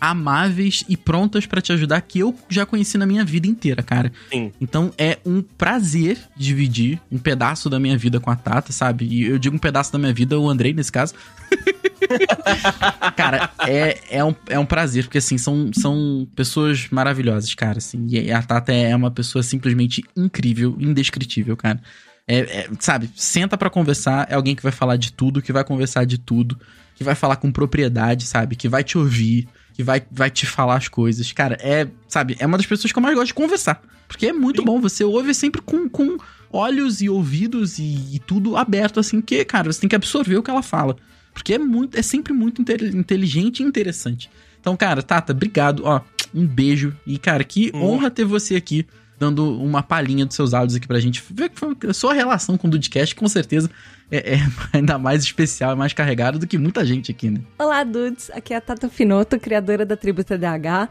amáveis 0.00 0.84
e 0.88 0.96
prontas 0.96 1.46
pra 1.46 1.60
te 1.60 1.72
ajudar 1.72 2.00
que 2.02 2.18
eu 2.18 2.34
já 2.48 2.66
conheci 2.66 2.98
na 2.98 3.06
minha 3.06 3.24
vida 3.24 3.46
inteira, 3.46 3.82
cara. 3.82 4.12
Sim. 4.30 4.52
Então 4.60 4.92
é 4.98 5.18
um 5.24 5.42
prazer 5.42 6.18
dividir 6.36 7.00
um 7.10 7.18
pedaço 7.18 7.70
da 7.70 7.80
minha 7.80 7.96
vida 7.96 8.20
com 8.20 8.30
a 8.30 8.36
Tata, 8.36 8.72
sabe? 8.72 9.06
E 9.06 9.24
eu 9.24 9.38
digo 9.38 9.56
um 9.56 9.58
pedaço 9.58 9.92
da 9.92 9.98
minha 9.98 10.12
vida, 10.12 10.38
o 10.38 10.48
Andrei 10.48 10.72
nesse 10.72 10.92
caso. 10.92 11.14
cara, 13.16 13.50
é, 13.66 14.18
é, 14.18 14.24
um, 14.24 14.34
é 14.48 14.58
um 14.58 14.66
prazer, 14.66 15.04
porque 15.04 15.18
assim, 15.18 15.38
são, 15.38 15.70
são 15.72 16.28
pessoas 16.34 16.88
maravilhosas, 16.90 17.54
cara. 17.54 17.78
Assim, 17.78 18.06
e 18.10 18.30
a 18.30 18.42
Tata 18.42 18.72
é 18.72 18.94
uma 18.94 19.10
pessoa 19.10 19.42
simplesmente 19.42 20.04
incrível, 20.16 20.76
indescritível, 20.78 21.56
cara. 21.56 21.80
É, 22.28 22.38
é, 22.38 22.68
sabe, 22.80 23.08
senta 23.14 23.56
pra 23.56 23.70
conversar, 23.70 24.26
é 24.28 24.34
alguém 24.34 24.56
que 24.56 24.62
vai 24.62 24.72
falar 24.72 24.96
de 24.96 25.12
tudo, 25.12 25.40
que 25.40 25.52
vai 25.52 25.62
conversar 25.62 26.04
de 26.04 26.18
tudo, 26.18 26.58
que 26.96 27.04
vai 27.04 27.14
falar 27.14 27.36
com 27.36 27.52
propriedade, 27.52 28.24
sabe? 28.24 28.56
Que 28.56 28.68
vai 28.68 28.82
te 28.82 28.98
ouvir, 28.98 29.46
que 29.74 29.82
vai, 29.84 30.02
vai 30.10 30.30
te 30.30 30.46
falar 30.46 30.76
as 30.76 30.88
coisas. 30.88 31.30
Cara, 31.30 31.56
é, 31.60 31.86
sabe, 32.08 32.36
é 32.40 32.46
uma 32.46 32.56
das 32.56 32.66
pessoas 32.66 32.90
que 32.90 32.98
eu 32.98 33.02
mais 33.02 33.14
gosto 33.14 33.28
de 33.28 33.34
conversar. 33.34 33.80
Porque 34.08 34.26
é 34.26 34.32
muito 34.32 34.64
bom, 34.64 34.80
você 34.80 35.04
ouve 35.04 35.34
sempre 35.34 35.60
com, 35.60 35.88
com 35.88 36.16
olhos 36.50 37.00
e 37.02 37.08
ouvidos 37.08 37.78
e, 37.78 38.14
e 38.14 38.18
tudo 38.26 38.56
aberto, 38.56 38.98
assim, 39.00 39.20
que, 39.20 39.44
cara, 39.44 39.70
você 39.72 39.80
tem 39.80 39.88
que 39.88 39.96
absorver 39.96 40.36
o 40.36 40.42
que 40.42 40.50
ela 40.50 40.62
fala. 40.62 40.96
Porque 41.34 41.54
é 41.54 41.58
muito, 41.58 41.98
é 41.98 42.02
sempre 42.02 42.32
muito 42.32 42.62
inte- 42.62 42.96
inteligente 42.96 43.60
e 43.60 43.66
interessante. 43.66 44.30
Então, 44.60 44.76
cara, 44.76 45.02
Tata, 45.02 45.32
obrigado. 45.32 45.82
Ó, 45.84 46.00
um 46.34 46.46
beijo. 46.46 46.96
E, 47.06 47.18
cara, 47.18 47.44
que 47.44 47.70
Hum. 47.74 47.82
honra 47.82 48.10
ter 48.10 48.24
você 48.24 48.56
aqui, 48.56 48.86
dando 49.18 49.58
uma 49.60 49.82
palhinha 49.82 50.26
dos 50.26 50.36
seus 50.36 50.52
áudios 50.52 50.76
aqui 50.76 50.86
pra 50.86 51.00
gente. 51.00 51.22
Ver 51.30 51.48
que 51.48 51.58
foi 51.58 51.76
a 51.88 51.94
sua 51.94 52.12
relação 52.12 52.56
com 52.56 52.68
o 52.68 52.70
Dudcast, 52.70 53.14
com 53.14 53.28
certeza, 53.28 53.70
é, 54.10 54.34
é 54.34 54.38
ainda 54.72 54.98
mais 54.98 55.22
especial 55.22 55.76
mais 55.76 55.92
carregada 55.92 56.38
do 56.38 56.46
que 56.46 56.58
muita 56.58 56.84
gente 56.84 57.10
aqui, 57.10 57.30
né? 57.30 57.40
Olá, 57.58 57.82
dudes. 57.84 58.30
Aqui 58.32 58.54
é 58.54 58.56
a 58.56 58.60
Tata 58.60 58.88
Finoto, 58.88 59.38
criadora 59.38 59.84
da 59.84 59.96
tribo 59.96 60.22
TDAH. 60.22 60.88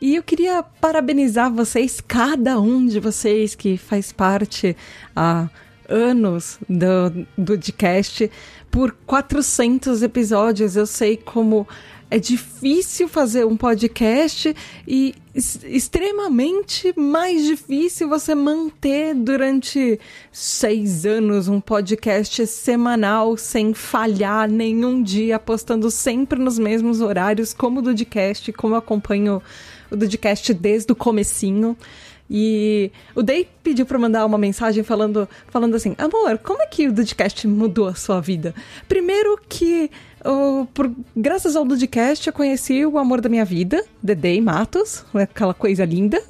E 0.00 0.16
eu 0.16 0.22
queria 0.22 0.62
parabenizar 0.62 1.52
vocês, 1.52 2.00
cada 2.00 2.60
um 2.60 2.86
de 2.86 3.00
vocês 3.00 3.54
que 3.54 3.76
faz 3.76 4.12
parte 4.12 4.76
há 5.14 5.48
anos 5.88 6.58
do, 6.68 7.26
do 7.38 7.56
podcast, 7.56 8.30
por 8.70 8.92
400 9.06 10.02
episódios. 10.02 10.76
Eu 10.76 10.86
sei 10.86 11.16
como 11.16 11.66
é 12.10 12.18
difícil 12.18 13.08
fazer 13.08 13.44
um 13.44 13.56
podcast 13.56 14.54
e 14.86 15.14
extremamente 15.34 16.94
mais 16.98 17.44
difícil 17.44 18.08
você 18.08 18.34
manter 18.34 19.14
durante 19.14 19.98
seis 20.30 21.04
anos 21.04 21.48
um 21.48 21.60
podcast 21.60 22.46
semanal 22.46 23.36
sem 23.36 23.74
falhar 23.74 24.48
nenhum 24.48 25.02
dia, 25.02 25.38
postando 25.38 25.90
sempre 25.90 26.38
nos 26.38 26.58
mesmos 26.58 27.00
horários, 27.00 27.52
como 27.52 27.80
o 27.80 27.82
Dudcast, 27.82 28.52
como 28.52 28.74
eu 28.74 28.78
acompanho 28.78 29.42
o 29.90 29.96
Dudcast 29.96 30.54
desde 30.54 30.92
o 30.92 30.96
comecinho. 30.96 31.76
E 32.28 32.90
o 33.14 33.22
Day 33.22 33.48
pediu 33.62 33.86
pra 33.86 33.98
mandar 33.98 34.26
uma 34.26 34.38
mensagem 34.38 34.82
falando, 34.82 35.28
falando 35.48 35.74
assim: 35.76 35.94
Amor, 35.98 36.38
como 36.38 36.62
é 36.62 36.66
que 36.66 36.88
o 36.88 36.92
Dudcast 36.92 37.46
mudou 37.46 37.88
a 37.88 37.94
sua 37.94 38.20
vida? 38.20 38.54
Primeiro 38.88 39.38
que, 39.48 39.90
oh, 40.24 40.66
por, 40.74 40.90
graças 41.16 41.54
ao 41.54 41.64
Dudcast, 41.64 42.26
eu 42.26 42.32
conheci 42.32 42.84
o 42.84 42.98
amor 42.98 43.20
da 43.20 43.28
minha 43.28 43.44
vida, 43.44 43.84
Dedei 44.02 44.40
Matos, 44.40 45.04
aquela 45.14 45.54
coisa 45.54 45.84
linda. 45.84 46.20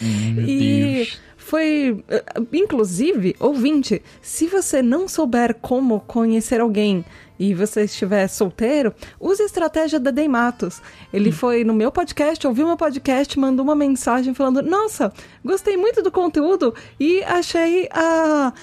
Meu 0.00 0.46
e 0.46 0.94
Deus. 0.96 1.20
Foi. 1.52 2.02
eh, 2.08 2.24
Inclusive, 2.54 3.36
ouvinte, 3.38 4.00
se 4.22 4.46
você 4.46 4.80
não 4.80 5.06
souber 5.06 5.54
como 5.60 6.00
conhecer 6.00 6.62
alguém 6.62 7.04
e 7.38 7.52
você 7.52 7.82
estiver 7.82 8.26
solteiro, 8.28 8.94
use 9.20 9.42
a 9.42 9.44
estratégia 9.44 10.00
da 10.00 10.10
Dei 10.10 10.28
Matos. 10.28 10.80
Ele 11.12 11.30
foi 11.30 11.62
no 11.62 11.74
meu 11.74 11.92
podcast, 11.92 12.46
ouviu 12.46 12.66
meu 12.66 12.76
podcast, 12.78 13.38
mandou 13.38 13.62
uma 13.66 13.74
mensagem 13.74 14.32
falando: 14.32 14.62
Nossa, 14.62 15.12
gostei 15.44 15.76
muito 15.76 16.02
do 16.02 16.10
conteúdo 16.10 16.74
e 16.98 17.22
achei 17.24 17.86
a, 17.90 18.54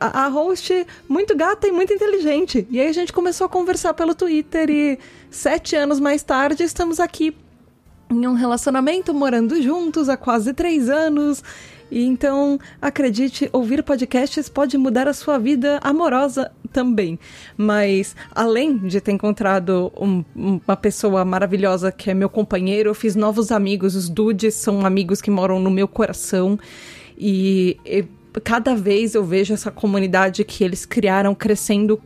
a, 0.00 0.24
a 0.24 0.28
host 0.28 0.84
muito 1.08 1.36
gata 1.36 1.68
e 1.68 1.70
muito 1.70 1.92
inteligente. 1.92 2.66
E 2.68 2.80
aí 2.80 2.88
a 2.88 2.92
gente 2.92 3.12
começou 3.12 3.44
a 3.44 3.48
conversar 3.48 3.94
pelo 3.94 4.16
Twitter 4.16 4.68
e 4.68 4.98
sete 5.30 5.76
anos 5.76 6.00
mais 6.00 6.24
tarde 6.24 6.64
estamos 6.64 6.98
aqui 6.98 7.36
em 8.10 8.26
um 8.26 8.34
relacionamento, 8.34 9.14
morando 9.14 9.62
juntos 9.62 10.08
há 10.08 10.16
quase 10.16 10.52
três 10.52 10.90
anos. 10.90 11.42
E 11.92 12.06
então, 12.06 12.58
acredite, 12.80 13.50
ouvir 13.52 13.82
podcasts 13.82 14.48
pode 14.48 14.78
mudar 14.78 15.06
a 15.06 15.12
sua 15.12 15.38
vida 15.38 15.78
amorosa 15.82 16.50
também. 16.72 17.18
Mas, 17.54 18.16
além 18.34 18.78
de 18.78 18.98
ter 18.98 19.12
encontrado 19.12 19.92
um- 20.00 20.24
uma 20.34 20.74
pessoa 20.74 21.22
maravilhosa 21.22 21.92
que 21.92 22.10
é 22.10 22.14
meu 22.14 22.30
companheiro, 22.30 22.88
eu 22.88 22.94
fiz 22.94 23.14
novos 23.14 23.52
amigos. 23.52 23.94
Os 23.94 24.08
dudes 24.08 24.54
são 24.54 24.86
amigos 24.86 25.20
que 25.20 25.30
moram 25.30 25.60
no 25.60 25.70
meu 25.70 25.86
coração. 25.86 26.58
E, 27.18 27.76
e 27.84 28.06
cada 28.42 28.74
vez 28.74 29.14
eu 29.14 29.22
vejo 29.22 29.52
essa 29.52 29.70
comunidade 29.70 30.42
que 30.44 30.64
eles 30.64 30.86
criaram 30.86 31.34
crescendo 31.34 32.00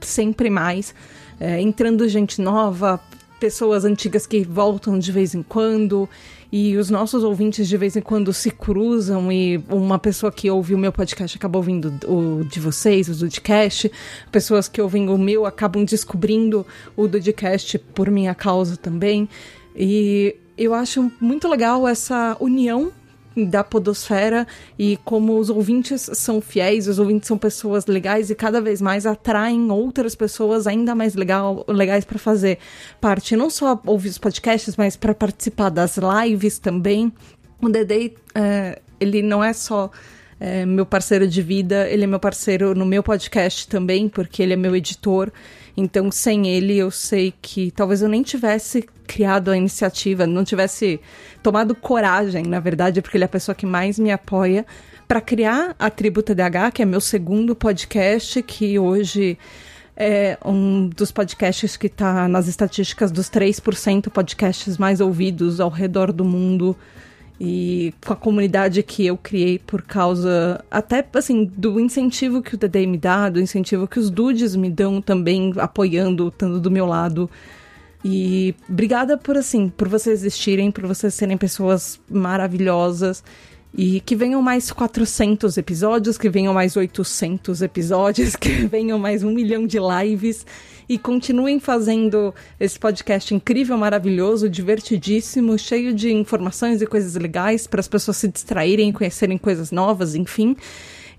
sempre 0.00 0.48
mais, 0.48 0.94
é, 1.40 1.60
entrando 1.60 2.06
gente 2.08 2.40
nova, 2.40 3.00
pessoas 3.40 3.84
antigas 3.84 4.28
que 4.28 4.44
voltam 4.44 4.96
de 4.96 5.10
vez 5.10 5.34
em 5.34 5.42
quando 5.42 6.08
e 6.56 6.76
os 6.76 6.88
nossos 6.88 7.24
ouvintes 7.24 7.66
de 7.66 7.76
vez 7.76 7.96
em 7.96 8.00
quando 8.00 8.32
se 8.32 8.48
cruzam 8.48 9.32
e 9.32 9.56
uma 9.68 9.98
pessoa 9.98 10.30
que 10.30 10.48
ouve 10.48 10.72
o 10.72 10.78
meu 10.78 10.92
podcast 10.92 11.36
acaba 11.36 11.58
ouvindo 11.58 11.92
o 12.06 12.44
de 12.44 12.60
vocês, 12.60 13.08
o 13.08 13.14
Dudcast, 13.16 13.90
pessoas 14.30 14.68
que 14.68 14.80
ouvem 14.80 15.08
o 15.08 15.18
meu 15.18 15.46
acabam 15.46 15.84
descobrindo 15.84 16.64
o 16.96 17.08
Dudcast 17.08 17.76
por 17.92 18.08
minha 18.08 18.36
causa 18.36 18.76
também. 18.76 19.28
E 19.74 20.36
eu 20.56 20.72
acho 20.72 21.10
muito 21.20 21.48
legal 21.48 21.88
essa 21.88 22.36
união 22.38 22.92
da 23.36 23.64
podosfera 23.64 24.46
e 24.78 24.96
como 25.04 25.38
os 25.38 25.50
ouvintes 25.50 26.08
são 26.14 26.40
fiéis, 26.40 26.86
os 26.86 26.98
ouvintes 26.98 27.26
são 27.26 27.36
pessoas 27.36 27.86
legais 27.86 28.30
e 28.30 28.34
cada 28.34 28.60
vez 28.60 28.80
mais 28.80 29.06
atraem 29.06 29.70
outras 29.70 30.14
pessoas 30.14 30.66
ainda 30.66 30.94
mais 30.94 31.14
legal, 31.14 31.64
legais 31.68 32.04
para 32.04 32.18
fazer 32.18 32.58
parte, 33.00 33.36
não 33.36 33.50
só 33.50 33.80
ouvir 33.86 34.08
os 34.08 34.18
podcasts, 34.18 34.76
mas 34.76 34.96
para 34.96 35.14
participar 35.14 35.70
das 35.70 35.96
lives 35.96 36.58
também. 36.58 37.12
O 37.60 37.68
Dedei, 37.68 38.16
é, 38.34 38.80
ele 39.00 39.22
não 39.22 39.42
é 39.42 39.52
só 39.52 39.90
é, 40.40 40.66
meu 40.66 40.84
parceiro 40.84 41.26
de 41.26 41.42
vida, 41.42 41.88
ele 41.88 42.04
é 42.04 42.06
meu 42.06 42.20
parceiro 42.20 42.74
no 42.74 42.84
meu 42.84 43.02
podcast 43.02 43.68
também, 43.68 44.08
porque 44.08 44.42
ele 44.42 44.52
é 44.52 44.56
meu 44.56 44.74
editor. 44.74 45.30
Então, 45.76 46.10
sem 46.10 46.48
ele, 46.48 46.76
eu 46.76 46.90
sei 46.90 47.34
que 47.42 47.70
talvez 47.70 48.02
eu 48.02 48.08
nem 48.08 48.22
tivesse 48.22 48.88
criado 49.06 49.50
a 49.50 49.56
iniciativa, 49.56 50.26
não 50.26 50.44
tivesse 50.44 51.00
tomado 51.42 51.74
coragem, 51.74 52.44
na 52.44 52.60
verdade, 52.60 53.02
porque 53.02 53.16
ele 53.16 53.24
é 53.24 53.26
a 53.26 53.28
pessoa 53.28 53.54
que 53.54 53.66
mais 53.66 53.98
me 53.98 54.10
apoia 54.10 54.64
para 55.06 55.20
criar 55.20 55.74
a 55.78 55.90
Tribo 55.90 56.22
TDH, 56.22 56.72
que 56.72 56.82
é 56.82 56.84
meu 56.84 57.00
segundo 57.00 57.54
podcast, 57.54 58.42
que 58.42 58.78
hoje 58.78 59.38
é 59.96 60.38
um 60.44 60.88
dos 60.88 61.12
podcasts 61.12 61.76
que 61.76 61.86
está 61.86 62.26
nas 62.26 62.48
estatísticas 62.48 63.12
dos 63.12 63.28
3% 63.28 64.10
podcasts 64.10 64.76
mais 64.76 65.00
ouvidos 65.00 65.60
ao 65.60 65.70
redor 65.70 66.12
do 66.12 66.24
mundo 66.24 66.76
e 67.40 67.92
com 68.04 68.12
a 68.12 68.16
comunidade 68.16 68.82
que 68.82 69.06
eu 69.06 69.16
criei 69.16 69.58
por 69.58 69.82
causa 69.82 70.64
até 70.70 71.04
assim 71.14 71.44
do 71.44 71.80
incentivo 71.80 72.40
que 72.40 72.54
o 72.54 72.58
DD 72.58 72.86
me 72.86 72.96
dá, 72.96 73.28
do 73.28 73.40
incentivo 73.40 73.88
que 73.88 73.98
os 73.98 74.10
dudes 74.10 74.54
me 74.54 74.70
dão 74.70 75.02
também 75.02 75.52
apoiando, 75.56 76.28
estando 76.28 76.60
do 76.60 76.70
meu 76.70 76.86
lado. 76.86 77.28
E 78.04 78.54
obrigada 78.68 79.16
por 79.16 79.36
assim, 79.36 79.68
por 79.68 79.88
vocês 79.88 80.20
existirem, 80.20 80.70
por 80.70 80.86
vocês 80.86 81.14
serem 81.14 81.36
pessoas 81.36 81.98
maravilhosas 82.08 83.24
e 83.76 84.00
que 84.00 84.14
venham 84.14 84.40
mais 84.40 84.70
400 84.70 85.56
episódios, 85.56 86.16
que 86.16 86.30
venham 86.30 86.54
mais 86.54 86.76
800 86.76 87.60
episódios, 87.60 88.36
que 88.36 88.66
venham 88.66 88.98
mais 88.98 89.24
um 89.24 89.32
milhão 89.32 89.66
de 89.66 89.78
lives 89.78 90.46
e 90.88 90.96
continuem 90.96 91.58
fazendo 91.58 92.32
esse 92.60 92.78
podcast 92.78 93.34
incrível, 93.34 93.76
maravilhoso, 93.76 94.48
divertidíssimo, 94.48 95.58
cheio 95.58 95.92
de 95.92 96.12
informações 96.12 96.80
e 96.80 96.86
coisas 96.86 97.14
legais 97.16 97.66
para 97.66 97.80
as 97.80 97.88
pessoas 97.88 98.18
se 98.18 98.28
distraírem, 98.28 98.92
conhecerem 98.92 99.36
coisas 99.36 99.72
novas, 99.72 100.14
enfim. 100.14 100.56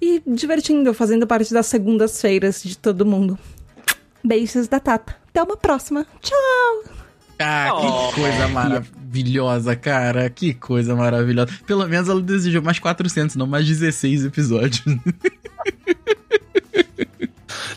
E 0.02 0.22
divertindo, 0.26 0.94
fazendo 0.94 1.28
parte 1.28 1.54
das 1.54 1.66
segundas-feiras 1.66 2.64
de 2.64 2.78
todo 2.78 3.06
mundo. 3.06 3.38
Beijos 4.24 4.68
da 4.68 4.80
Tata. 4.80 5.16
Até 5.30 5.44
uma 5.44 5.58
próxima. 5.58 6.06
Tchau! 6.22 7.05
Ah, 7.40 7.72
oh. 7.74 8.10
que 8.10 8.22
coisa 8.22 8.48
maravilhosa, 8.48 9.76
cara. 9.76 10.30
Que 10.30 10.54
coisa 10.54 10.96
maravilhosa. 10.96 11.52
Pelo 11.66 11.88
menos 11.88 12.08
ela 12.10 12.22
desejou 12.22 12.62
mais 12.62 12.80
400, 12.80 13.36
não 13.36 13.48
mais 13.48 13.68
16 13.68 14.26
episódios. 14.26 14.84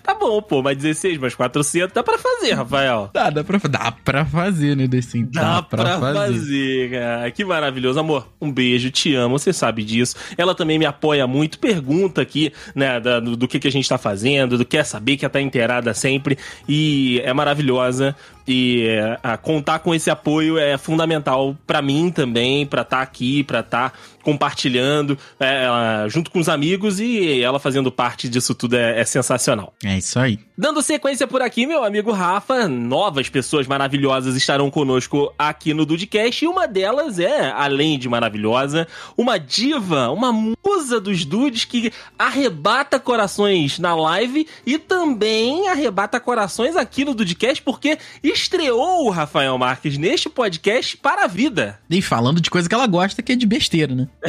Tá 0.08 0.14
bom, 0.14 0.40
pô, 0.40 0.62
mais 0.62 0.78
16, 0.78 1.18
mais 1.18 1.34
400 1.34 1.92
dá 1.92 2.02
pra 2.02 2.16
fazer, 2.16 2.54
Rafael. 2.54 3.10
Dá, 3.12 3.28
dá 3.28 3.44
pra, 3.44 3.58
dá 3.68 3.92
pra 3.92 4.24
fazer, 4.24 4.74
né, 4.74 4.86
Decim? 4.86 5.28
Dá, 5.30 5.56
dá 5.56 5.62
pra, 5.62 5.84
pra 5.84 5.98
fazer. 6.00 6.38
fazer, 6.38 6.90
cara. 6.92 7.30
Que 7.30 7.44
maravilhoso. 7.44 8.00
Amor, 8.00 8.26
um 8.40 8.50
beijo, 8.50 8.90
te 8.90 9.14
amo, 9.14 9.38
você 9.38 9.52
sabe 9.52 9.84
disso. 9.84 10.16
Ela 10.38 10.54
também 10.54 10.78
me 10.78 10.86
apoia 10.86 11.26
muito, 11.26 11.58
pergunta 11.58 12.22
aqui, 12.22 12.50
né, 12.74 12.98
da, 12.98 13.20
do, 13.20 13.36
do, 13.36 13.46
que, 13.46 13.58
que 13.58 13.68
a 13.68 13.70
gente 13.70 13.86
tá 13.86 13.98
fazendo, 13.98 14.56
do 14.56 14.64
que 14.64 14.78
quer 14.78 14.84
saber, 14.84 15.18
quer 15.18 15.26
estar 15.26 15.40
tá 15.40 15.42
inteirada 15.42 15.92
sempre. 15.92 16.38
E 16.66 17.20
é 17.22 17.34
maravilhosa. 17.34 18.16
E 18.48 18.86
é, 18.88 19.36
contar 19.36 19.80
com 19.80 19.94
esse 19.94 20.10
apoio 20.10 20.56
é 20.56 20.78
fundamental 20.78 21.54
para 21.66 21.82
mim 21.82 22.10
também, 22.10 22.64
para 22.64 22.80
estar 22.80 22.96
tá 22.96 23.02
aqui, 23.02 23.44
para 23.44 23.60
estar 23.60 23.90
tá 23.90 23.98
compartilhando 24.28 25.18
é, 25.40 25.64
ela, 25.64 26.06
junto 26.08 26.30
com 26.30 26.38
os 26.38 26.50
amigos 26.50 27.00
e 27.00 27.40
ela 27.40 27.58
fazendo 27.58 27.90
parte 27.90 28.28
disso 28.28 28.54
tudo 28.54 28.76
é, 28.76 29.00
é, 29.00 29.04
sensacional. 29.04 29.72
É 29.82 29.96
isso 29.96 30.18
aí. 30.18 30.38
Dando 30.56 30.82
sequência 30.82 31.26
por 31.26 31.40
aqui, 31.40 31.66
meu 31.66 31.82
amigo 31.82 32.12
Rafa, 32.12 32.68
novas 32.68 33.30
pessoas 33.30 33.66
maravilhosas 33.66 34.36
estarão 34.36 34.70
conosco 34.70 35.32
aqui 35.38 35.72
no 35.72 35.86
Dudcast 35.86 36.44
e 36.44 36.48
uma 36.48 36.66
delas 36.66 37.18
é, 37.18 37.50
além 37.52 37.98
de 37.98 38.06
maravilhosa, 38.06 38.86
uma 39.16 39.38
diva, 39.38 40.10
uma 40.10 40.30
musa 40.30 41.00
dos 41.00 41.24
dudes 41.24 41.64
que 41.64 41.90
arrebata 42.18 43.00
corações 43.00 43.78
na 43.78 43.94
live 43.94 44.46
e 44.66 44.78
também 44.78 45.68
arrebata 45.68 46.20
corações 46.20 46.76
aqui 46.76 47.02
no 47.02 47.14
Dudcast 47.14 47.62
porque 47.62 47.98
estreou 48.38 49.06
o 49.06 49.10
Rafael 49.10 49.56
Marques 49.58 49.98
neste 49.98 50.28
podcast 50.28 50.96
para 50.96 51.24
a 51.24 51.26
vida. 51.26 51.78
E 51.90 52.00
falando 52.00 52.40
de 52.40 52.50
coisa 52.50 52.68
que 52.68 52.74
ela 52.74 52.86
gosta, 52.86 53.22
que 53.22 53.32
é 53.32 53.36
de 53.36 53.46
besteira, 53.46 53.94
né? 53.94 54.08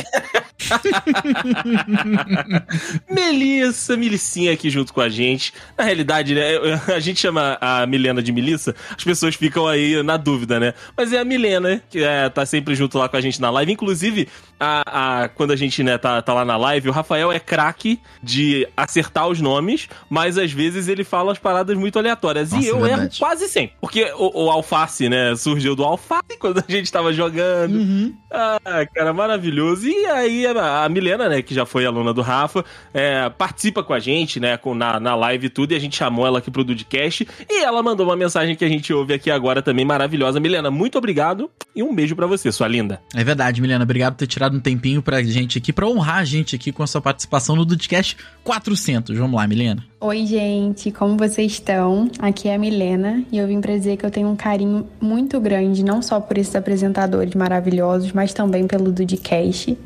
Melissa, 3.10 3.95
Milicinha 3.95 4.53
aqui 4.53 4.70
junto 4.70 4.93
com 4.93 5.01
a 5.01 5.10
gente. 5.10 5.53
Na 5.78 5.84
realidade, 5.84 6.34
né, 6.34 6.57
a 6.93 6.99
gente 6.99 7.20
chama 7.20 7.57
a 7.62 7.86
Milena 7.86 8.22
de 8.22 8.32
Melissa, 8.32 8.76
as 8.95 9.03
pessoas 9.03 9.36
ficam 9.36 9.68
aí 9.68 10.01
na 10.03 10.18
dúvida, 10.18 10.60
né? 10.60 10.74
Mas 10.97 11.14
é 11.14 11.20
a 11.20 11.26
Milena, 11.26 11.82
que 11.89 12.03
é, 12.03 12.30
tá 12.30 12.45
sempre 12.45 12.76
junto 12.76 12.97
lá 12.97 13.07
com 13.07 13.18
a 13.18 13.22
gente 13.22 13.39
na 13.39 13.49
live. 13.49 13.72
Inclusive, 13.72 14.28
a, 14.60 15.24
a, 15.24 15.30
quando 15.30 15.51
a 15.51 15.55
gente 15.55 15.82
né, 15.84 15.97
tá, 15.97 16.22
tá 16.22 16.34
lá 16.34 16.43
na 16.43 16.57
live, 16.57 16.89
o 16.89 16.91
Rafael 16.91 17.32
é 17.32 17.39
craque 17.39 17.99
de 18.22 18.68
acertar 18.76 19.28
os 19.28 19.39
nomes, 19.39 19.88
mas 20.10 20.38
às 20.38 20.51
vezes 20.51 20.88
ele 20.88 21.03
fala 21.03 21.32
as 21.32 21.39
paradas 21.39 21.78
muito 21.78 21.97
aleatórias. 21.97 22.51
Nossa, 22.51 22.66
e 22.66 22.68
eu 22.68 22.86
erro 22.86 23.10
quase 23.18 23.47
sempre. 23.47 23.76
Porque 23.80 24.12
o, 24.18 24.45
o, 24.45 24.49
alface, 24.49 25.07
né, 25.07 25.36
surgiu 25.36 25.76
do 25.76 25.84
alface 25.84 26.20
quando 26.39 26.60
a 26.60 26.72
gente 26.72 26.91
tava 26.91 27.14
jogando. 27.14 27.76
Uhum. 27.76 28.14
Ah, 28.30 28.86
cara, 28.93 29.14
maravilhoso. 29.14 29.88
E 29.88 30.05
aí 30.07 30.45
a, 30.45 30.84
a, 30.84 30.89
Milena, 30.89 31.30
né, 31.30 31.41
que 31.41 31.53
já 31.53 31.66
foi 31.66 31.86
aluna 31.86 32.14
do 32.14 32.22
Rafa, 32.22 32.66
é, 32.93 33.30
participa 33.30 33.82
com 33.84 33.93
a 33.93 33.99
gente, 33.99 34.39
né, 34.39 34.57
com, 34.57 34.76
na, 34.76 34.99
na 34.99 35.16
live 35.16 35.47
e 35.47 35.49
tudo, 35.49 35.72
e 35.72 35.76
a 35.76 35.80
gente 35.80 35.95
chamou 35.95 36.28
ela 36.28 36.39
aqui 36.39 36.51
pro 36.51 36.64
Dudcast. 36.64 37.28
E 37.49 37.64
ela 37.64 37.82
mandou 37.82 38.05
uma 38.05 38.16
mensagem 38.16 38.55
que 38.55 38.66
a 38.66 38.70
gente 38.70 38.91
ouve 38.93 39.14
aqui 39.14 39.32
agora 39.32 39.62
também, 39.62 39.86
maravilhosa. 39.86 40.39
Milena, 40.39 40.70
muito 40.70 40.97
obrigado 40.97 41.49
e 41.76 41.82
um 41.82 41.93
beijo 41.93 42.16
para 42.16 42.28
você, 42.28 42.51
sua 42.51 42.68
linda. 42.68 43.01
É 43.16 43.24
verdade, 43.24 43.62
Milena. 43.62 43.84
Obrigado 43.84 44.14
por 44.14 44.20
ter 44.20 44.28
tirado 44.28 44.48
um 44.55 44.59
tempinho 44.59 45.01
pra 45.01 45.21
gente 45.23 45.57
aqui, 45.57 45.71
pra 45.71 45.87
honrar 45.87 46.17
a 46.17 46.25
gente 46.25 46.55
aqui 46.55 46.71
com 46.71 46.83
a 46.83 46.87
sua 46.87 47.01
participação 47.01 47.55
no 47.55 47.65
Dudcast 47.65 48.17
400. 48.43 49.17
Vamos 49.17 49.35
lá, 49.35 49.47
Milena. 49.47 49.83
Oi, 49.99 50.25
gente, 50.25 50.91
como 50.91 51.17
vocês 51.17 51.53
estão? 51.53 52.09
Aqui 52.19 52.47
é 52.47 52.55
a 52.55 52.57
Milena 52.57 53.23
e 53.31 53.37
eu 53.37 53.47
vim 53.47 53.61
para 53.61 53.75
dizer 53.75 53.97
que 53.97 54.05
eu 54.05 54.11
tenho 54.11 54.29
um 54.29 54.35
carinho 54.35 54.87
muito 54.99 55.39
grande, 55.39 55.83
não 55.83 56.01
só 56.01 56.19
por 56.19 56.37
esses 56.37 56.55
apresentadores 56.55 57.33
maravilhosos, 57.35 58.11
mas 58.11 58.33
também 58.33 58.67
pelo 58.67 58.91
Dudcast. 58.91 59.77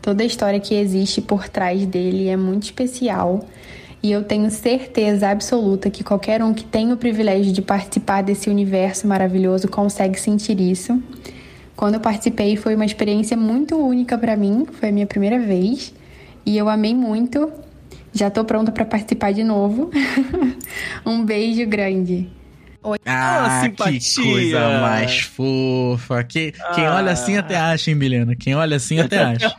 Toda 0.00 0.22
a 0.22 0.26
história 0.26 0.60
que 0.60 0.74
existe 0.74 1.22
por 1.22 1.48
trás 1.48 1.86
dele 1.86 2.28
é 2.28 2.36
muito 2.36 2.64
especial 2.64 3.46
e 4.04 4.12
eu 4.12 4.22
tenho 4.22 4.50
certeza 4.50 5.30
absoluta 5.30 5.88
que 5.88 6.04
qualquer 6.04 6.42
um 6.42 6.52
que 6.52 6.62
tem 6.62 6.92
o 6.92 6.96
privilégio 6.98 7.50
de 7.50 7.62
participar 7.62 8.22
desse 8.22 8.50
universo 8.50 9.06
maravilhoso 9.06 9.66
consegue 9.66 10.20
sentir 10.20 10.60
isso. 10.60 11.02
Quando 11.76 11.94
eu 11.94 12.00
participei 12.00 12.56
foi 12.56 12.74
uma 12.74 12.84
experiência 12.84 13.36
muito 13.36 13.76
única 13.76 14.16
para 14.16 14.36
mim, 14.36 14.66
foi 14.72 14.88
a 14.90 14.92
minha 14.92 15.06
primeira 15.06 15.38
vez 15.38 15.92
e 16.46 16.56
eu 16.56 16.68
amei 16.68 16.94
muito 16.94 17.50
já 18.14 18.30
tô 18.30 18.44
pronta 18.44 18.70
para 18.70 18.84
participar 18.84 19.32
de 19.32 19.42
novo. 19.42 19.90
um 21.04 21.24
beijo 21.24 21.66
grande. 21.66 22.28
Oi. 22.86 22.98
Ah, 23.06 23.62
oh, 23.64 23.70
que 23.70 24.22
coisa 24.22 24.78
mais 24.78 25.20
fofa. 25.20 26.22
Que, 26.22 26.52
ah. 26.60 26.72
Quem 26.74 26.86
olha 26.86 27.12
assim 27.12 27.38
até 27.38 27.56
acha, 27.56 27.90
hein, 27.90 27.96
Milena? 27.96 28.36
Quem 28.36 28.54
olha 28.54 28.76
assim 28.76 29.00
até 29.00 29.22
acha. 29.22 29.56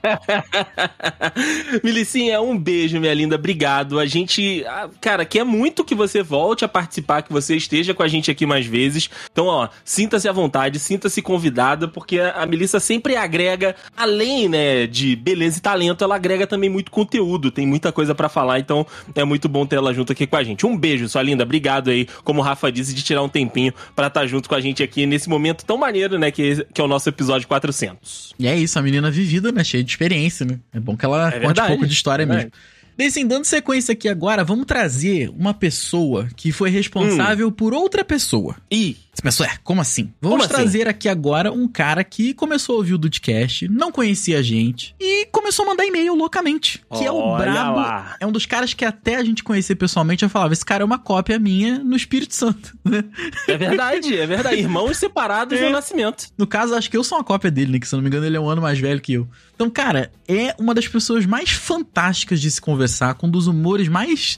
Milicinha, 1.83 2.39
um 2.39 2.55
beijo, 2.55 2.99
minha 2.99 3.15
linda. 3.15 3.35
Obrigado. 3.35 3.99
A 3.99 4.05
gente, 4.05 4.63
ah, 4.67 4.87
cara, 5.01 5.25
quer 5.25 5.43
muito 5.43 5.83
que 5.83 5.95
você 5.95 6.21
volte 6.21 6.63
a 6.63 6.67
participar, 6.67 7.23
que 7.23 7.33
você 7.33 7.55
esteja 7.55 7.95
com 7.95 8.03
a 8.03 8.07
gente 8.07 8.29
aqui 8.29 8.45
mais 8.45 8.67
vezes. 8.67 9.09
Então, 9.31 9.47
ó, 9.47 9.69
sinta-se 9.83 10.29
à 10.29 10.31
vontade, 10.31 10.77
sinta-se 10.77 11.19
convidada, 11.19 11.87
porque 11.87 12.19
a 12.19 12.45
Melissa 12.45 12.79
sempre 12.79 13.15
agrega, 13.15 13.75
além, 13.97 14.47
né, 14.47 14.85
de 14.85 15.15
beleza 15.15 15.57
e 15.57 15.61
talento, 15.61 16.03
ela 16.03 16.15
agrega 16.15 16.45
também 16.45 16.69
muito 16.69 16.91
conteúdo. 16.91 17.49
Tem 17.49 17.65
muita 17.65 17.91
coisa 17.91 18.13
para 18.13 18.29
falar, 18.29 18.59
então 18.59 18.85
é 19.15 19.23
muito 19.23 19.49
bom 19.49 19.65
ter 19.65 19.77
ela 19.77 19.91
junto 19.95 20.11
aqui 20.11 20.27
com 20.27 20.35
a 20.35 20.43
gente. 20.43 20.63
Um 20.63 20.77
beijo, 20.77 21.09
sua 21.09 21.23
linda. 21.23 21.41
Obrigado 21.41 21.89
aí, 21.89 22.07
como 22.23 22.39
o 22.39 22.43
Rafa 22.43 22.71
disse, 22.71 22.93
de 22.93 23.14
tirar 23.15 23.23
um 23.23 23.29
tempinho 23.29 23.73
para 23.95 24.07
estar 24.07 24.21
tá 24.21 24.27
junto 24.27 24.49
com 24.49 24.55
a 24.55 24.61
gente 24.61 24.83
aqui 24.83 25.05
nesse 25.05 25.29
momento 25.29 25.65
tão 25.65 25.77
maneiro, 25.77 26.19
né? 26.19 26.29
Que, 26.31 26.65
que 26.73 26.81
é 26.81 26.83
o 26.83 26.87
nosso 26.87 27.07
episódio 27.07 27.47
400. 27.47 28.35
E 28.37 28.47
é 28.47 28.55
isso, 28.55 28.77
a 28.77 28.81
menina 28.81 29.09
vivida, 29.09 29.51
né? 29.51 29.63
Cheia 29.63 29.83
de 29.83 29.89
experiência, 29.89 30.45
né? 30.45 30.59
É 30.73 30.79
bom 30.79 30.95
que 30.95 31.05
ela 31.05 31.29
é 31.29 31.31
conte 31.31 31.45
verdade, 31.45 31.67
um 31.67 31.71
pouco 31.71 31.87
de 31.87 31.93
história 31.93 32.23
é 32.23 32.25
mesmo. 32.25 32.51
Desse, 32.97 33.23
dando 33.25 33.43
sequência 33.43 33.91
aqui 33.91 34.07
agora, 34.07 34.43
vamos 34.43 34.65
trazer 34.65 35.29
uma 35.29 35.53
pessoa 35.53 36.29
que 36.33 36.53
foi 36.53 36.69
responsável 36.69 37.51
por 37.51 37.73
outra 37.73 38.05
pessoa. 38.05 38.55
Ih, 38.71 38.95
Você 39.15 39.21
pensou, 39.21 39.45
é, 39.45 39.57
como 39.63 39.79
assim? 39.79 40.13
Vamos 40.21 40.39
Como 40.39 40.43
assim? 40.43 40.53
trazer 40.53 40.89
aqui 40.89 41.07
agora 41.07 41.49
um 41.49 41.69
cara 41.69 42.03
que 42.03 42.33
começou 42.33 42.75
a 42.75 42.77
ouvir 42.79 42.93
o 42.95 42.97
Dudcast, 42.97 43.65
não 43.69 43.89
conhecia 43.89 44.39
a 44.39 44.41
gente 44.41 44.93
e 44.99 45.25
começou 45.27 45.63
a 45.63 45.69
mandar 45.69 45.85
e-mail 45.85 46.13
loucamente. 46.13 46.83
Que 46.93 47.05
é 47.05 47.11
o 47.11 47.15
Olha 47.15 47.45
Brabo. 47.51 47.77
lá. 47.77 48.17
É 48.19 48.27
um 48.27 48.31
dos 48.31 48.45
caras 48.45 48.73
que 48.73 48.83
até 48.83 49.15
a 49.15 49.23
gente 49.23 49.41
conhecer 49.41 49.75
pessoalmente, 49.75 50.23
eu 50.23 50.29
falava, 50.29 50.51
esse 50.51 50.65
cara 50.65 50.83
é 50.83 50.85
uma 50.85 50.99
cópia 50.99 51.39
minha 51.39 51.79
no 51.79 51.95
Espírito 51.95 52.35
Santo. 52.35 52.77
né? 52.83 53.05
é 53.47 53.57
verdade, 53.57 54.17
é 54.17 54.27
verdade. 54.27 54.57
Irmãos 54.57 54.97
separados 54.97 55.59
no 55.61 55.69
nascimento. 55.69 56.27
No 56.37 56.45
caso, 56.45 56.75
acho 56.75 56.91
que 56.91 56.97
eu 56.97 57.03
sou 57.03 57.17
uma 57.17 57.23
cópia 57.23 57.49
dele, 57.49 57.71
né? 57.71 57.79
Que 57.79 57.87
se 57.87 57.95
eu 57.95 57.97
não 57.97 58.03
me 58.03 58.09
engano, 58.09 58.25
ele 58.25 58.35
é 58.35 58.39
um 58.39 58.49
ano 58.49 58.61
mais 58.61 58.77
velho 58.77 58.99
que 58.99 59.13
eu. 59.13 59.29
Então, 59.55 59.69
cara, 59.69 60.11
é 60.27 60.53
uma 60.59 60.73
das 60.73 60.89
pessoas 60.89 61.25
mais 61.25 61.51
fantásticas 61.51 62.41
de 62.41 62.51
se 62.51 62.59
conversar, 62.59 63.13
com 63.13 63.27
um 63.27 63.31
dos 63.31 63.47
humores 63.47 63.87
mais 63.87 64.37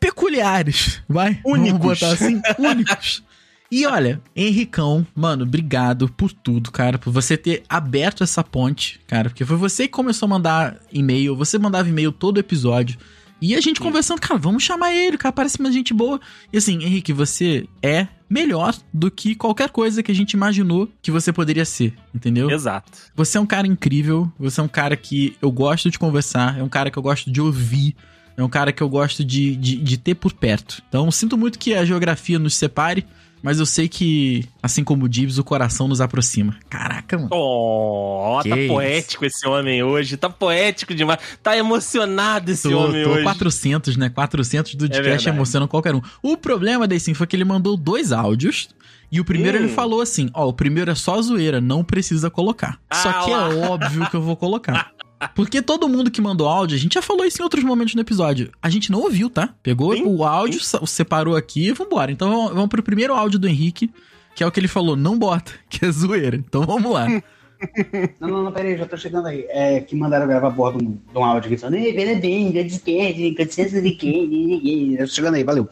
peculiares, 0.00 1.02
vai? 1.08 1.40
Únicos. 1.44 1.78
Vamos 1.78 2.00
botar 2.00 2.12
assim, 2.12 2.40
únicos. 2.58 3.22
E 3.70 3.86
olha, 3.86 4.20
Henricão, 4.34 5.06
mano, 5.14 5.42
obrigado 5.42 6.08
por 6.08 6.32
tudo, 6.32 6.72
cara, 6.72 6.98
por 6.98 7.12
você 7.12 7.36
ter 7.36 7.62
aberto 7.68 8.24
essa 8.24 8.42
ponte, 8.42 8.98
cara, 9.06 9.28
porque 9.28 9.44
foi 9.44 9.56
você 9.56 9.82
que 9.84 9.92
começou 9.92 10.26
a 10.26 10.30
mandar 10.30 10.80
e-mail, 10.90 11.36
você 11.36 11.58
mandava 11.58 11.88
e-mail 11.88 12.10
todo 12.10 12.40
episódio. 12.40 12.98
E 13.40 13.54
a 13.54 13.60
gente 13.60 13.78
conversando, 13.78 14.20
cara, 14.20 14.38
vamos 14.38 14.64
chamar 14.64 14.92
ele, 14.92 15.16
cara, 15.16 15.32
parece 15.32 15.60
uma 15.60 15.70
gente 15.70 15.94
boa. 15.94 16.20
E 16.52 16.58
assim, 16.58 16.82
Henrique, 16.82 17.12
você 17.12 17.68
é 17.82 18.08
melhor 18.28 18.74
do 18.92 19.10
que 19.10 19.34
qualquer 19.34 19.70
coisa 19.70 20.02
que 20.02 20.10
a 20.10 20.14
gente 20.14 20.32
imaginou 20.32 20.88
que 21.00 21.10
você 21.10 21.32
poderia 21.32 21.64
ser, 21.64 21.94
entendeu? 22.12 22.50
Exato. 22.50 22.90
Você 23.14 23.38
é 23.38 23.40
um 23.40 23.46
cara 23.46 23.66
incrível, 23.66 24.30
você 24.38 24.60
é 24.60 24.62
um 24.62 24.68
cara 24.68 24.96
que 24.96 25.36
eu 25.40 25.52
gosto 25.52 25.90
de 25.90 25.98
conversar, 25.98 26.58
é 26.58 26.62
um 26.62 26.68
cara 26.68 26.90
que 26.90 26.98
eu 26.98 27.02
gosto 27.02 27.30
de 27.30 27.40
ouvir, 27.40 27.94
é 28.36 28.42
um 28.42 28.48
cara 28.48 28.72
que 28.72 28.82
eu 28.82 28.88
gosto 28.88 29.24
de, 29.24 29.54
de, 29.56 29.76
de 29.76 29.98
ter 29.98 30.14
por 30.14 30.32
perto. 30.32 30.82
Então, 30.88 31.10
sinto 31.10 31.38
muito 31.38 31.58
que 31.58 31.74
a 31.74 31.84
geografia 31.84 32.38
nos 32.38 32.54
separe, 32.54 33.06
mas 33.42 33.58
eu 33.58 33.66
sei 33.66 33.88
que, 33.88 34.44
assim 34.62 34.82
como 34.84 35.04
o 35.04 35.08
Dibs, 35.08 35.38
o 35.38 35.44
coração 35.44 35.86
nos 35.88 36.00
aproxima. 36.00 36.56
Caraca, 36.68 37.16
mano. 37.16 37.28
Oh, 37.32 38.40
Que 38.42 38.48
tá 38.50 38.58
isso. 38.58 38.68
poético 38.72 39.24
esse 39.24 39.46
homem 39.48 39.82
hoje. 39.82 40.16
Tá 40.16 40.28
poético 40.30 40.94
demais. 40.94 41.18
Tá 41.42 41.56
emocionado 41.56 42.50
esse 42.50 42.68
Tô, 42.68 42.78
homem 42.78 43.02
tô 43.04 43.10
hoje. 43.10 43.22
400, 43.22 43.96
né? 43.96 44.08
400 44.10 44.74
do 44.74 44.86
podcast 44.88 45.08
verdade. 45.08 45.28
emocionam 45.28 45.66
qualquer 45.68 45.94
um. 45.94 46.02
O 46.22 46.36
problema 46.36 46.86
desse 46.86 47.14
foi 47.14 47.26
que 47.26 47.36
ele 47.36 47.44
mandou 47.44 47.76
dois 47.76 48.12
áudios. 48.12 48.68
E 49.10 49.20
o 49.20 49.24
primeiro 49.24 49.56
Hum. 49.56 49.62
ele 49.62 49.68
falou 49.72 50.02
assim: 50.02 50.28
Ó, 50.34 50.48
o 50.48 50.52
primeiro 50.52 50.90
é 50.90 50.94
só 50.94 51.20
zoeira, 51.22 51.62
não 51.62 51.82
precisa 51.82 52.28
colocar. 52.30 52.78
Só 52.92 53.08
Ah 53.08 53.24
que 53.24 53.30
lá. 53.30 53.48
é 53.50 53.54
óbvio 53.68 54.10
que 54.10 54.14
eu 54.16 54.20
vou 54.20 54.36
colocar. 54.36 54.90
Porque 55.34 55.60
todo 55.62 55.88
mundo 55.88 56.10
que 56.10 56.20
mandou 56.20 56.46
áudio, 56.48 56.76
a 56.76 56.80
gente 56.80 56.94
já 56.94 57.02
falou 57.02 57.24
isso 57.24 57.40
em 57.40 57.44
outros 57.44 57.64
momentos 57.64 57.94
no 57.94 58.00
episódio. 58.00 58.50
A 58.62 58.70
gente 58.70 58.90
não 58.92 59.00
ouviu, 59.00 59.28
tá? 59.28 59.54
Pegou 59.62 59.94
Sim, 59.96 60.04
o 60.06 60.24
áudio, 60.24 60.60
sa- 60.60 60.84
separou 60.86 61.34
aqui 61.36 61.68
e 61.68 61.72
vambora. 61.72 62.12
Então 62.12 62.28
vamos, 62.30 62.52
vamos 62.54 62.68
pro 62.68 62.82
primeiro 62.82 63.14
áudio 63.14 63.38
do 63.38 63.48
Henrique, 63.48 63.90
que 64.34 64.44
é 64.44 64.46
o 64.46 64.50
que 64.52 64.60
ele 64.60 64.68
falou: 64.68 64.96
não 64.96 65.18
bota, 65.18 65.52
que 65.68 65.84
é 65.84 65.90
zoeira. 65.90 66.36
Então 66.36 66.62
vamos 66.62 66.92
lá. 66.92 67.06
Não, 68.20 68.28
não, 68.28 68.44
não, 68.44 68.52
peraí, 68.52 68.78
já 68.78 68.86
tô 68.86 68.96
chegando 68.96 69.26
aí. 69.26 69.44
É 69.48 69.80
que 69.80 69.96
mandaram 69.96 70.28
gravar 70.28 70.46
a 70.46 70.50
bordo 70.50 70.78
de 70.78 70.84
um, 70.84 70.92
de 70.92 71.18
um 71.18 71.24
áudio 71.24 71.48
aqui 71.48 71.56
falando, 71.60 71.74
ei, 71.74 71.92
parabéns, 71.92 72.54
já 72.54 72.62
despede, 72.62 73.30
licença 73.30 73.82
de 73.82 73.90
quem? 73.96 74.92
Já 74.96 75.04
tô 75.04 75.10
chegando 75.10 75.34
aí, 75.34 75.42
valeu. 75.42 75.68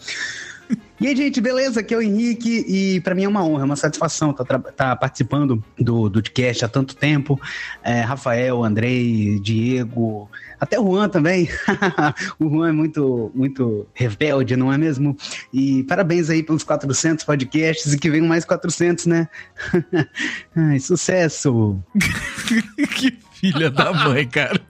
E 0.99 1.07
aí, 1.07 1.15
gente, 1.15 1.43
beleza? 1.43 1.81
Aqui 1.81 1.93
é 1.93 1.99
o 1.99 2.03
Henrique 2.03 2.65
e 2.67 3.01
pra 3.03 3.15
mim 3.15 3.25
é 3.25 3.29
uma 3.29 3.45
honra, 3.45 3.63
é 3.63 3.65
uma 3.65 3.77
satisfação 3.77 4.31
estar 4.31 4.59
tá, 4.59 4.97
participando 4.97 5.63
do, 5.79 6.09
do 6.09 6.23
podcast 6.23 6.65
há 6.65 6.69
tanto 6.69 6.97
tempo. 6.97 7.39
É, 7.83 8.01
Rafael, 8.01 8.65
Andrei, 8.65 9.39
Diego, 9.41 10.31
até 10.59 10.81
o 10.81 10.85
Juan 10.85 11.11
também. 11.11 11.51
o 12.41 12.49
Juan 12.49 12.71
é 12.71 12.73
muito, 12.73 13.31
muito 13.35 13.87
rebelde, 13.93 14.57
não 14.57 14.73
é 14.73 14.79
mesmo? 14.79 15.15
E 15.53 15.83
parabéns 15.85 16.31
aí 16.31 16.43
pelos 16.43 16.65
400 16.65 17.25
podcasts 17.27 17.93
e 17.93 17.99
que 17.99 18.11
venham 18.11 18.27
mais 18.27 18.47
400, 18.47 19.05
né? 19.05 19.29
Ai, 20.57 20.79
sucesso! 20.79 21.79
que 22.97 23.19
filha 23.33 23.71
da 23.71 23.93
mãe, 23.93 24.27
cara. 24.27 24.61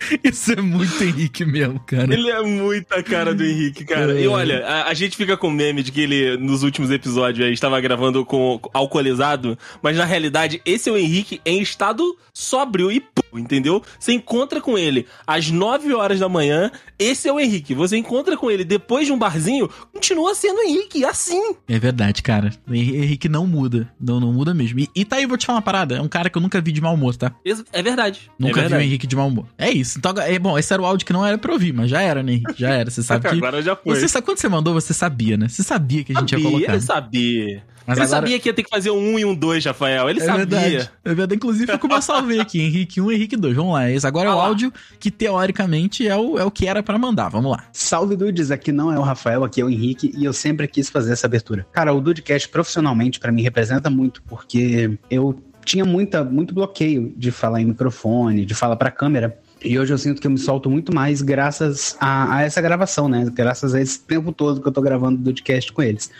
Isso 0.24 0.52
é 0.52 0.60
muito 0.60 1.02
Henrique 1.02 1.44
mesmo, 1.44 1.80
cara. 1.80 2.12
Ele 2.12 2.30
é 2.30 2.42
muita 2.42 3.02
cara 3.02 3.34
do 3.34 3.44
Henrique, 3.44 3.84
cara. 3.84 4.18
É. 4.18 4.24
E 4.24 4.28
olha, 4.28 4.66
a, 4.66 4.88
a 4.88 4.94
gente 4.94 5.16
fica 5.16 5.36
com 5.36 5.50
meme 5.50 5.82
de 5.82 5.92
que 5.92 6.00
ele, 6.00 6.36
nos 6.36 6.62
últimos 6.62 6.90
episódios, 6.90 7.46
aí, 7.46 7.52
estava 7.52 7.80
gravando 7.80 8.24
com 8.24 8.40
com 8.40 8.70
alcoolizado, 8.72 9.58
mas 9.82 9.96
na 9.96 10.04
realidade, 10.04 10.62
esse 10.64 10.88
é 10.88 10.92
o 10.92 10.96
Henrique 10.96 11.40
em 11.44 11.60
estado 11.60 12.16
sóbrio 12.32 12.90
e 12.90 13.00
pô, 13.00 13.38
entendeu? 13.38 13.82
Você 13.98 14.12
encontra 14.12 14.60
com 14.60 14.78
ele 14.78 15.06
às 15.26 15.50
9 15.50 15.92
horas 15.92 16.18
da 16.18 16.28
manhã, 16.28 16.70
esse 16.98 17.28
é 17.28 17.32
o 17.32 17.40
Henrique. 17.40 17.74
Você 17.74 17.96
encontra 17.96 18.36
com 18.36 18.50
ele 18.50 18.64
depois 18.64 19.06
de 19.06 19.12
um 19.12 19.18
barzinho, 19.18 19.68
continua 19.92 20.34
sendo 20.34 20.58
o 20.58 20.62
Henrique, 20.62 21.04
assim. 21.04 21.54
É 21.68 21.78
verdade, 21.78 22.22
cara. 22.22 22.50
O 22.68 22.74
Henrique 22.74 23.28
não 23.28 23.46
muda. 23.46 23.92
Não, 24.00 24.20
não 24.20 24.32
muda 24.32 24.54
mesmo. 24.54 24.80
E, 24.80 24.88
e 24.94 25.04
tá 25.04 25.16
aí, 25.16 25.26
vou 25.26 25.36
te 25.36 25.46
falar 25.46 25.58
uma 25.58 25.62
parada. 25.62 25.96
É 25.96 26.00
um 26.00 26.08
cara 26.08 26.30
que 26.30 26.38
eu 26.38 26.42
nunca 26.42 26.60
vi 26.60 26.72
de 26.72 26.80
mau 26.80 26.94
humor, 26.94 27.16
tá? 27.16 27.34
É 27.72 27.82
verdade. 27.82 28.30
Nunca 28.38 28.52
é 28.52 28.62
vi 28.62 28.66
o 28.66 28.68
verdade. 28.68 28.84
Henrique 28.84 29.06
de 29.06 29.16
mau 29.16 29.28
humor. 29.28 29.46
É 29.58 29.70
isso. 29.70 29.89
Então, 29.98 30.12
é 30.18 30.38
bom, 30.38 30.58
esse 30.58 30.72
era 30.72 30.80
o 30.82 30.84
áudio 30.86 31.06
que 31.06 31.12
não 31.12 31.24
era 31.26 31.36
pra 31.38 31.52
ouvir, 31.52 31.72
mas 31.72 31.90
já 31.90 32.00
era, 32.02 32.22
né, 32.22 32.32
Henrique? 32.32 32.54
Já 32.56 32.70
era. 32.70 32.90
Você 32.90 33.02
sabe 33.04 33.28
que. 33.28 33.34
Agora 33.36 33.62
já 33.62 33.74
foi. 33.76 33.94
Você 33.98 34.08
sabe, 34.08 34.24
quando 34.26 34.38
você 34.38 34.48
mandou, 34.48 34.74
você 34.74 34.92
sabia, 34.94 35.36
né? 35.36 35.48
Você 35.48 35.62
sabia 35.62 36.04
que 36.04 36.12
a 36.16 36.20
gente 36.20 36.32
ia 36.32 36.38
sabia, 36.38 36.50
colocar. 36.52 36.72
ele 36.72 36.82
sabia. 36.82 37.62
Mas 37.86 37.96
ele 37.98 38.04
agora- 38.06 38.20
sabia 38.20 38.38
que 38.38 38.48
ia 38.48 38.54
ter 38.54 38.62
que 38.62 38.70
fazer 38.70 38.90
um 38.90 39.14
1 39.14 39.18
e 39.18 39.24
um 39.24 39.34
2, 39.34 39.64
Rafael. 39.64 40.08
Ele 40.08 40.20
É 40.20 40.24
sabia. 40.24 40.46
verdade. 40.46 40.90
É 41.04 41.08
verdade. 41.08 41.34
Inclusive, 41.34 41.66
foi 41.66 41.78
como 41.78 41.94
eu 41.94 42.02
salvei 42.02 42.38
aqui. 42.38 42.60
Henrique 42.60 43.00
1 43.00 43.10
Henrique 43.10 43.36
2. 43.36 43.56
Vamos 43.56 43.72
lá. 43.72 43.90
Esse 43.90 44.06
agora 44.06 44.28
é 44.28 44.32
Ah 44.32 44.34
o 44.36 44.38
lá. 44.38 44.46
áudio 44.46 44.72
que, 45.00 45.10
teoricamente, 45.10 46.06
é 46.06 46.14
o, 46.16 46.38
é 46.38 46.44
o 46.44 46.50
que 46.50 46.66
era 46.68 46.82
pra 46.82 46.96
mandar. 46.98 47.30
Vamos 47.30 47.50
lá. 47.50 47.64
Salve 47.72 48.14
Dudes, 48.16 48.50
aqui 48.52 48.70
não 48.70 48.92
é 48.92 48.98
o 48.98 49.02
Rafael, 49.02 49.42
aqui 49.42 49.60
é 49.60 49.64
o 49.64 49.70
Henrique 49.70 50.12
e 50.16 50.24
eu 50.24 50.32
sempre 50.32 50.68
quis 50.68 50.88
fazer 50.88 51.12
essa 51.14 51.26
abertura. 51.26 51.66
Cara, 51.72 51.92
o 51.92 52.00
Dudecast 52.00 52.48
profissionalmente 52.50 53.18
pra 53.18 53.32
mim 53.32 53.42
representa 53.42 53.90
muito 53.90 54.22
porque 54.22 54.96
eu 55.10 55.42
tinha 55.64 55.84
muita, 55.84 56.22
muito 56.22 56.54
bloqueio 56.54 57.12
de 57.16 57.30
falar 57.30 57.60
em 57.60 57.64
microfone, 57.64 58.44
de 58.44 58.54
falar 58.54 58.76
pra 58.76 58.90
câmera. 58.90 59.36
E 59.62 59.78
hoje 59.78 59.92
eu 59.92 59.98
sinto 59.98 60.20
que 60.20 60.26
eu 60.26 60.30
me 60.30 60.38
solto 60.38 60.70
muito 60.70 60.94
mais 60.94 61.20
graças 61.20 61.96
a, 62.00 62.36
a 62.36 62.42
essa 62.42 62.60
gravação, 62.60 63.08
né? 63.08 63.26
Graças 63.32 63.74
a 63.74 63.80
esse 63.80 64.00
tempo 64.00 64.32
todo 64.32 64.60
que 64.60 64.66
eu 64.66 64.72
tô 64.72 64.80
gravando 64.80 65.20
o 65.20 65.22
Dudecast 65.22 65.72
com 65.72 65.82
eles. 65.82 66.10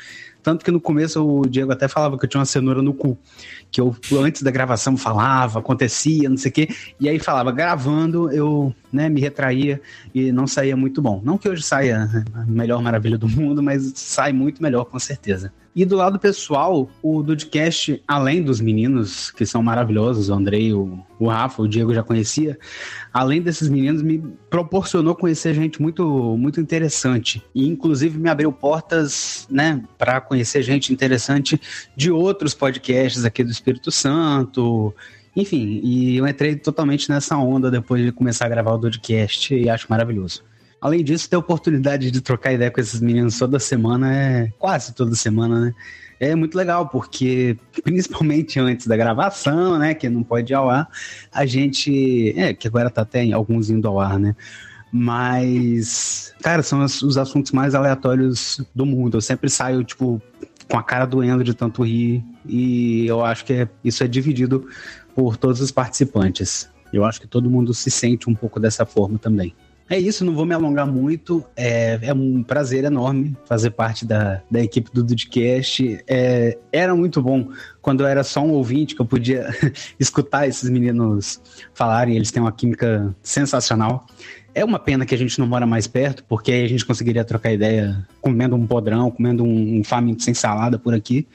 Tanto 0.43 0.65
que 0.65 0.71
no 0.71 0.81
começo 0.81 1.25
o 1.27 1.47
Diego 1.47 1.73
até 1.73 1.89
falava 1.89 2.19
que 2.19 2.25
eu 2.25 2.29
tinha 2.29 2.39
uma 2.39 2.47
cenoura 2.47 2.83
no 2.83 2.95
cu. 2.95 3.19
Que 3.71 3.81
eu, 3.81 3.95
antes 4.19 4.43
da 4.43 4.51
gravação, 4.51 4.97
falava, 4.97 5.59
acontecia, 5.59 6.29
não 6.29 6.37
sei 6.37 6.51
o 6.51 6.55
quê. 6.55 6.69
E 6.99 7.09
aí 7.09 7.19
falava, 7.19 7.53
gravando, 7.53 8.31
eu 8.31 8.75
né, 8.93 9.09
me 9.09 9.21
retraía 9.21 9.81
e 10.15 10.33
não 10.33 10.47
saía 10.47 10.77
muito 10.77 11.01
bom. 11.01 11.21
Não 11.25 11.39
que 11.39 11.49
hoje 11.49 11.63
saia 11.63 12.09
a 12.35 12.45
melhor 12.45 12.83
maravilha 12.83 13.17
do 13.17 13.29
mundo, 13.29 13.63
mas 13.63 13.93
sai 13.95 14.33
muito 14.33 14.63
melhor, 14.63 14.85
com 14.85 14.99
certeza. 14.99 15.53
E 15.75 15.85
do 15.85 15.95
lado 15.95 16.19
pessoal, 16.19 16.91
o 17.01 17.23
Dudcast, 17.23 18.03
além 18.07 18.43
dos 18.43 18.61
meninos, 18.61 19.31
que 19.31 19.47
são 19.47 19.63
maravilhosos, 19.63 20.29
o 20.29 20.35
Andrei, 20.35 20.73
o, 20.73 20.99
o 21.17 21.29
Rafa, 21.29 21.63
o 21.63 21.69
Diego 21.69 21.95
já 21.95 22.03
conhecia, 22.03 22.59
além 23.13 23.41
desses 23.41 23.69
meninos, 23.69 24.03
me 24.03 24.19
proporcionou 24.51 25.15
conhecer 25.15 25.55
gente 25.55 25.81
muito, 25.81 26.37
muito 26.37 26.61
interessante. 26.61 27.41
E 27.55 27.69
inclusive 27.69 28.19
me 28.19 28.29
abriu 28.29 28.51
portas, 28.51 29.47
né, 29.49 29.81
para 29.97 30.21
conhecer 30.21 30.61
gente 30.63 30.93
interessante 30.93 31.61
de 31.97 32.11
outros 32.11 32.53
podcasts 32.53 33.25
aqui 33.25 33.45
do 33.45 33.51
Espírito 33.61 33.91
Santo. 33.91 34.95
Enfim, 35.37 35.81
e 35.85 36.17
eu 36.17 36.27
entrei 36.27 36.57
totalmente 36.57 37.09
nessa 37.09 37.37
onda 37.37 37.71
depois 37.71 38.05
de 38.05 38.11
começar 38.11 38.47
a 38.47 38.49
gravar 38.49 38.73
o 38.73 38.79
Dudcast 38.79 39.55
e 39.55 39.69
acho 39.69 39.87
maravilhoso. 39.89 40.43
Além 40.81 41.05
disso, 41.05 41.29
ter 41.29 41.37
a 41.37 41.39
oportunidade 41.39 42.11
de 42.11 42.21
trocar 42.21 42.53
ideia 42.53 42.71
com 42.71 42.81
esses 42.81 43.01
meninos 43.01 43.39
toda 43.39 43.59
semana 43.59 44.15
é 44.15 44.53
quase 44.59 44.95
toda 44.95 45.15
semana, 45.15 45.61
né? 45.61 45.75
É 46.19 46.35
muito 46.35 46.57
legal, 46.57 46.89
porque 46.89 47.57
principalmente 47.85 48.59
antes 48.59 48.87
da 48.87 48.97
gravação, 48.97 49.79
né? 49.79 49.95
Que 49.95 50.09
não 50.09 50.23
pode 50.23 50.53
ir 50.53 50.57
ao 50.57 50.71
ar, 50.71 50.89
a 51.31 51.45
gente. 51.45 52.35
É, 52.37 52.55
que 52.55 52.67
agora 52.67 52.91
tá 52.91 53.03
até 53.03 53.31
alguns 53.31 53.69
indo 53.69 53.87
ao 53.87 54.01
ar, 54.01 54.19
né? 54.19 54.35
Mas, 54.93 56.35
cara, 56.43 56.63
são 56.63 56.83
os 56.83 57.17
assuntos 57.17 57.53
mais 57.53 57.75
aleatórios 57.75 58.61
do 58.75 58.85
mundo. 58.85 59.19
Eu 59.19 59.21
sempre 59.21 59.49
saio, 59.49 59.85
tipo, 59.85 60.21
com 60.71 60.79
a 60.79 60.83
cara 60.83 61.05
doendo 61.05 61.43
de 61.43 61.53
tanto 61.53 61.83
rir. 61.83 62.25
E 62.47 63.05
eu 63.07 63.25
acho 63.25 63.45
que 63.45 63.53
é- 63.53 63.69
isso 63.85 64.05
é 64.05 64.09
dividido 64.09 64.67
por 65.15 65.37
todos 65.37 65.61
os 65.61 65.71
participantes. 65.71 66.71
Eu 66.93 67.05
acho 67.05 67.21
que 67.21 67.27
todo 67.27 67.51
mundo 67.51 67.75
se 67.75 67.91
sente 67.91 68.31
um 68.31 68.35
pouco 68.35 68.61
dessa 68.61 68.87
forma 68.87 69.19
também. 69.19 69.55
É 69.91 69.99
isso, 69.99 70.25
não 70.25 70.33
vou 70.33 70.47
me 70.47 70.55
alongar 70.55 70.87
muito. 70.87 71.45
É, 71.57 71.99
é 72.01 72.15
um 72.15 72.45
prazer 72.45 72.85
enorme 72.85 73.37
fazer 73.45 73.71
parte 73.71 74.07
da, 74.07 74.41
da 74.49 74.63
equipe 74.63 74.89
do 74.93 75.03
Dudcast. 75.03 75.99
É, 76.07 76.57
era 76.71 76.95
muito 76.95 77.21
bom 77.21 77.49
quando 77.83 78.05
eu 78.05 78.07
era 78.07 78.23
só 78.23 78.41
um 78.41 78.53
ouvinte 78.53 78.95
que 78.95 79.03
eu 79.03 79.05
podia 79.05 79.53
escutar 79.99 80.47
esses 80.47 80.71
meninos 80.71 81.43
falarem. 81.75 82.15
Eles 82.15 82.31
têm 82.31 82.41
uma 82.41 82.53
química 82.53 83.13
sensacional. 83.21 84.07
É 84.55 84.65
uma 84.65 84.79
pena 84.79 85.05
que 85.05 85.13
a 85.13 85.19
gente 85.19 85.37
não 85.41 85.47
mora 85.49 85.67
mais 85.67 85.89
perto, 85.89 86.25
porque 86.29 86.53
aí 86.53 86.63
a 86.63 86.69
gente 86.69 86.87
conseguiria 86.87 87.25
trocar 87.25 87.53
ideia 87.53 88.07
comendo 88.21 88.55
um 88.55 88.69
podrão, 88.69 89.11
comendo 89.11 89.43
um, 89.43 89.81
um 89.81 89.85
faminto 89.85 90.23
sem 90.23 90.35
salada 90.35 90.79
por 90.79 90.95
aqui. 90.95 91.27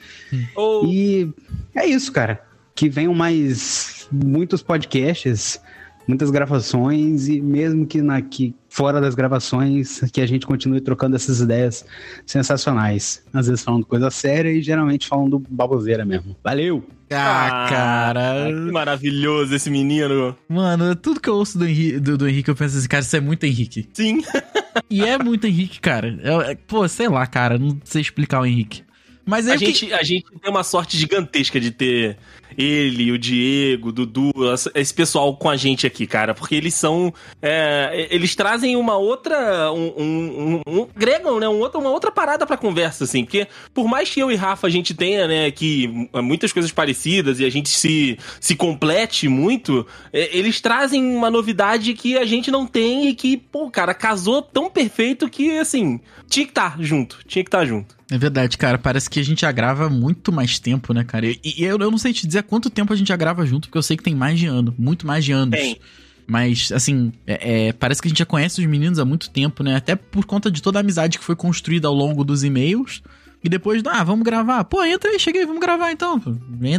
Ou 0.54 0.86
E 0.86 1.30
é 1.74 1.84
isso, 1.84 2.10
cara. 2.10 2.42
Que 2.74 2.88
venham 2.88 3.12
mais 3.12 4.08
muitos 4.10 4.62
podcasts 4.62 5.60
muitas 6.06 6.30
gravações 6.30 7.28
e 7.28 7.40
mesmo 7.40 7.86
que, 7.86 8.00
na, 8.00 8.20
que 8.22 8.54
fora 8.68 9.00
das 9.00 9.14
gravações, 9.14 10.00
que 10.12 10.20
a 10.20 10.26
gente 10.26 10.46
continue 10.46 10.80
trocando 10.80 11.16
essas 11.16 11.40
ideias 11.40 11.84
sensacionais. 12.24 13.24
Às 13.32 13.46
vezes 13.46 13.64
falando 13.64 13.86
coisa 13.86 14.10
séria 14.10 14.50
e 14.50 14.62
geralmente 14.62 15.06
falando 15.06 15.42
baboseira 15.48 16.04
mesmo. 16.04 16.36
Valeu! 16.42 16.84
Ah, 17.10 17.66
cara. 17.70 18.46
Que 18.46 18.72
maravilhoso 18.72 19.54
esse 19.54 19.70
menino. 19.70 20.36
Mano, 20.48 20.96
tudo 20.96 21.20
que 21.20 21.28
eu 21.28 21.36
ouço 21.36 21.56
do 21.58 21.64
Henrique, 21.64 22.00
do, 22.00 22.18
do 22.18 22.28
Henrique 22.28 22.50
eu 22.50 22.56
penso 22.56 22.76
assim, 22.76 22.88
cara, 22.88 23.02
isso 23.02 23.16
é 23.16 23.20
muito 23.20 23.44
Henrique. 23.44 23.88
Sim. 23.92 24.22
e 24.90 25.04
é 25.04 25.16
muito 25.16 25.46
Henrique, 25.46 25.80
cara. 25.80 26.18
É, 26.22 26.52
é, 26.52 26.54
pô, 26.54 26.86
sei 26.88 27.08
lá, 27.08 27.26
cara, 27.26 27.58
não 27.58 27.78
sei 27.84 28.02
explicar 28.02 28.40
o 28.40 28.46
Henrique. 28.46 28.85
Mas 29.26 29.48
a, 29.48 29.56
gente, 29.56 29.86
que... 29.86 29.92
a 29.92 30.04
gente 30.04 30.24
tem 30.40 30.48
uma 30.48 30.62
sorte 30.62 30.96
gigantesca 30.96 31.58
de 31.58 31.72
ter 31.72 32.16
ele, 32.56 33.10
o 33.10 33.18
Diego, 33.18 33.88
o 33.88 33.92
Dudu, 33.92 34.32
esse 34.74 34.94
pessoal 34.94 35.36
com 35.36 35.50
a 35.50 35.56
gente 35.56 35.86
aqui, 35.86 36.06
cara, 36.06 36.32
porque 36.32 36.54
eles 36.54 36.74
são. 36.74 37.12
É, 37.42 38.06
eles 38.10 38.36
trazem 38.36 38.76
uma 38.76 38.96
outra. 38.96 39.72
Um, 39.72 39.92
um, 39.96 40.62
um, 40.66 40.80
um 40.80 41.38
né? 41.40 41.48
Um 41.48 41.58
outro, 41.58 41.80
uma 41.80 41.90
outra 41.90 42.12
parada 42.12 42.46
pra 42.46 42.56
conversa, 42.56 43.04
assim. 43.04 43.24
Porque 43.24 43.48
por 43.74 43.88
mais 43.88 44.08
que 44.08 44.20
eu 44.20 44.30
e 44.30 44.36
Rafa 44.36 44.68
a 44.68 44.70
gente 44.70 44.94
tenha, 44.94 45.26
né, 45.26 45.50
que 45.50 46.08
muitas 46.22 46.52
coisas 46.52 46.70
parecidas 46.70 47.40
e 47.40 47.44
a 47.44 47.50
gente 47.50 47.68
se, 47.68 48.16
se 48.40 48.54
complete 48.54 49.28
muito, 49.28 49.84
é, 50.12 50.36
eles 50.36 50.60
trazem 50.60 51.04
uma 51.04 51.30
novidade 51.30 51.94
que 51.94 52.16
a 52.16 52.24
gente 52.24 52.50
não 52.50 52.64
tem 52.64 53.08
e 53.08 53.14
que, 53.14 53.36
pô, 53.36 53.68
cara, 53.70 53.92
casou 53.92 54.40
tão 54.40 54.70
perfeito 54.70 55.28
que, 55.28 55.58
assim, 55.58 56.00
tinha 56.28 56.46
que 56.46 56.52
estar 56.52 56.76
tá 56.76 56.82
junto. 56.82 57.18
Tinha 57.26 57.42
que 57.42 57.48
estar 57.48 57.58
tá 57.58 57.64
junto. 57.64 57.95
É 58.10 58.16
verdade, 58.16 58.56
cara. 58.56 58.78
Parece 58.78 59.10
que 59.10 59.18
a 59.18 59.24
gente 59.24 59.40
já 59.40 59.52
grava 59.52 59.90
muito 59.90 60.32
mais 60.32 60.58
tempo, 60.58 60.92
né, 60.94 61.04
cara? 61.04 61.26
E, 61.26 61.40
e 61.44 61.64
eu, 61.64 61.78
eu, 61.78 61.90
não 61.90 61.98
sei 61.98 62.12
te 62.12 62.26
dizer 62.26 62.44
quanto 62.44 62.70
tempo 62.70 62.92
a 62.92 62.96
gente 62.96 63.08
já 63.08 63.16
grava 63.16 63.44
junto, 63.44 63.68
porque 63.68 63.78
eu 63.78 63.82
sei 63.82 63.96
que 63.96 64.02
tem 64.02 64.14
mais 64.14 64.38
de 64.38 64.46
ano, 64.46 64.74
muito 64.78 65.06
mais 65.06 65.24
de 65.24 65.32
anos. 65.32 65.58
Tem. 65.58 65.78
Mas, 66.26 66.72
assim, 66.72 67.12
é, 67.26 67.68
é, 67.68 67.72
parece 67.72 68.02
que 68.02 68.08
a 68.08 68.10
gente 68.10 68.18
já 68.18 68.26
conhece 68.26 68.60
os 68.60 68.66
meninos 68.66 68.98
há 68.98 69.04
muito 69.04 69.30
tempo, 69.30 69.62
né? 69.62 69.76
Até 69.76 69.94
por 69.94 70.24
conta 70.24 70.50
de 70.50 70.60
toda 70.60 70.78
a 70.78 70.80
amizade 70.80 71.18
que 71.18 71.24
foi 71.24 71.36
construída 71.36 71.86
ao 71.86 71.94
longo 71.94 72.24
dos 72.24 72.42
e-mails. 72.42 73.02
E 73.44 73.48
depois, 73.48 73.82
ah, 73.86 74.02
vamos 74.02 74.24
gravar. 74.24 74.64
Pô, 74.64 74.84
entra 74.84 75.10
aí, 75.10 75.20
chega 75.20 75.38
aí, 75.38 75.46
vamos 75.46 75.60
gravar 75.60 75.92
então. 75.92 76.20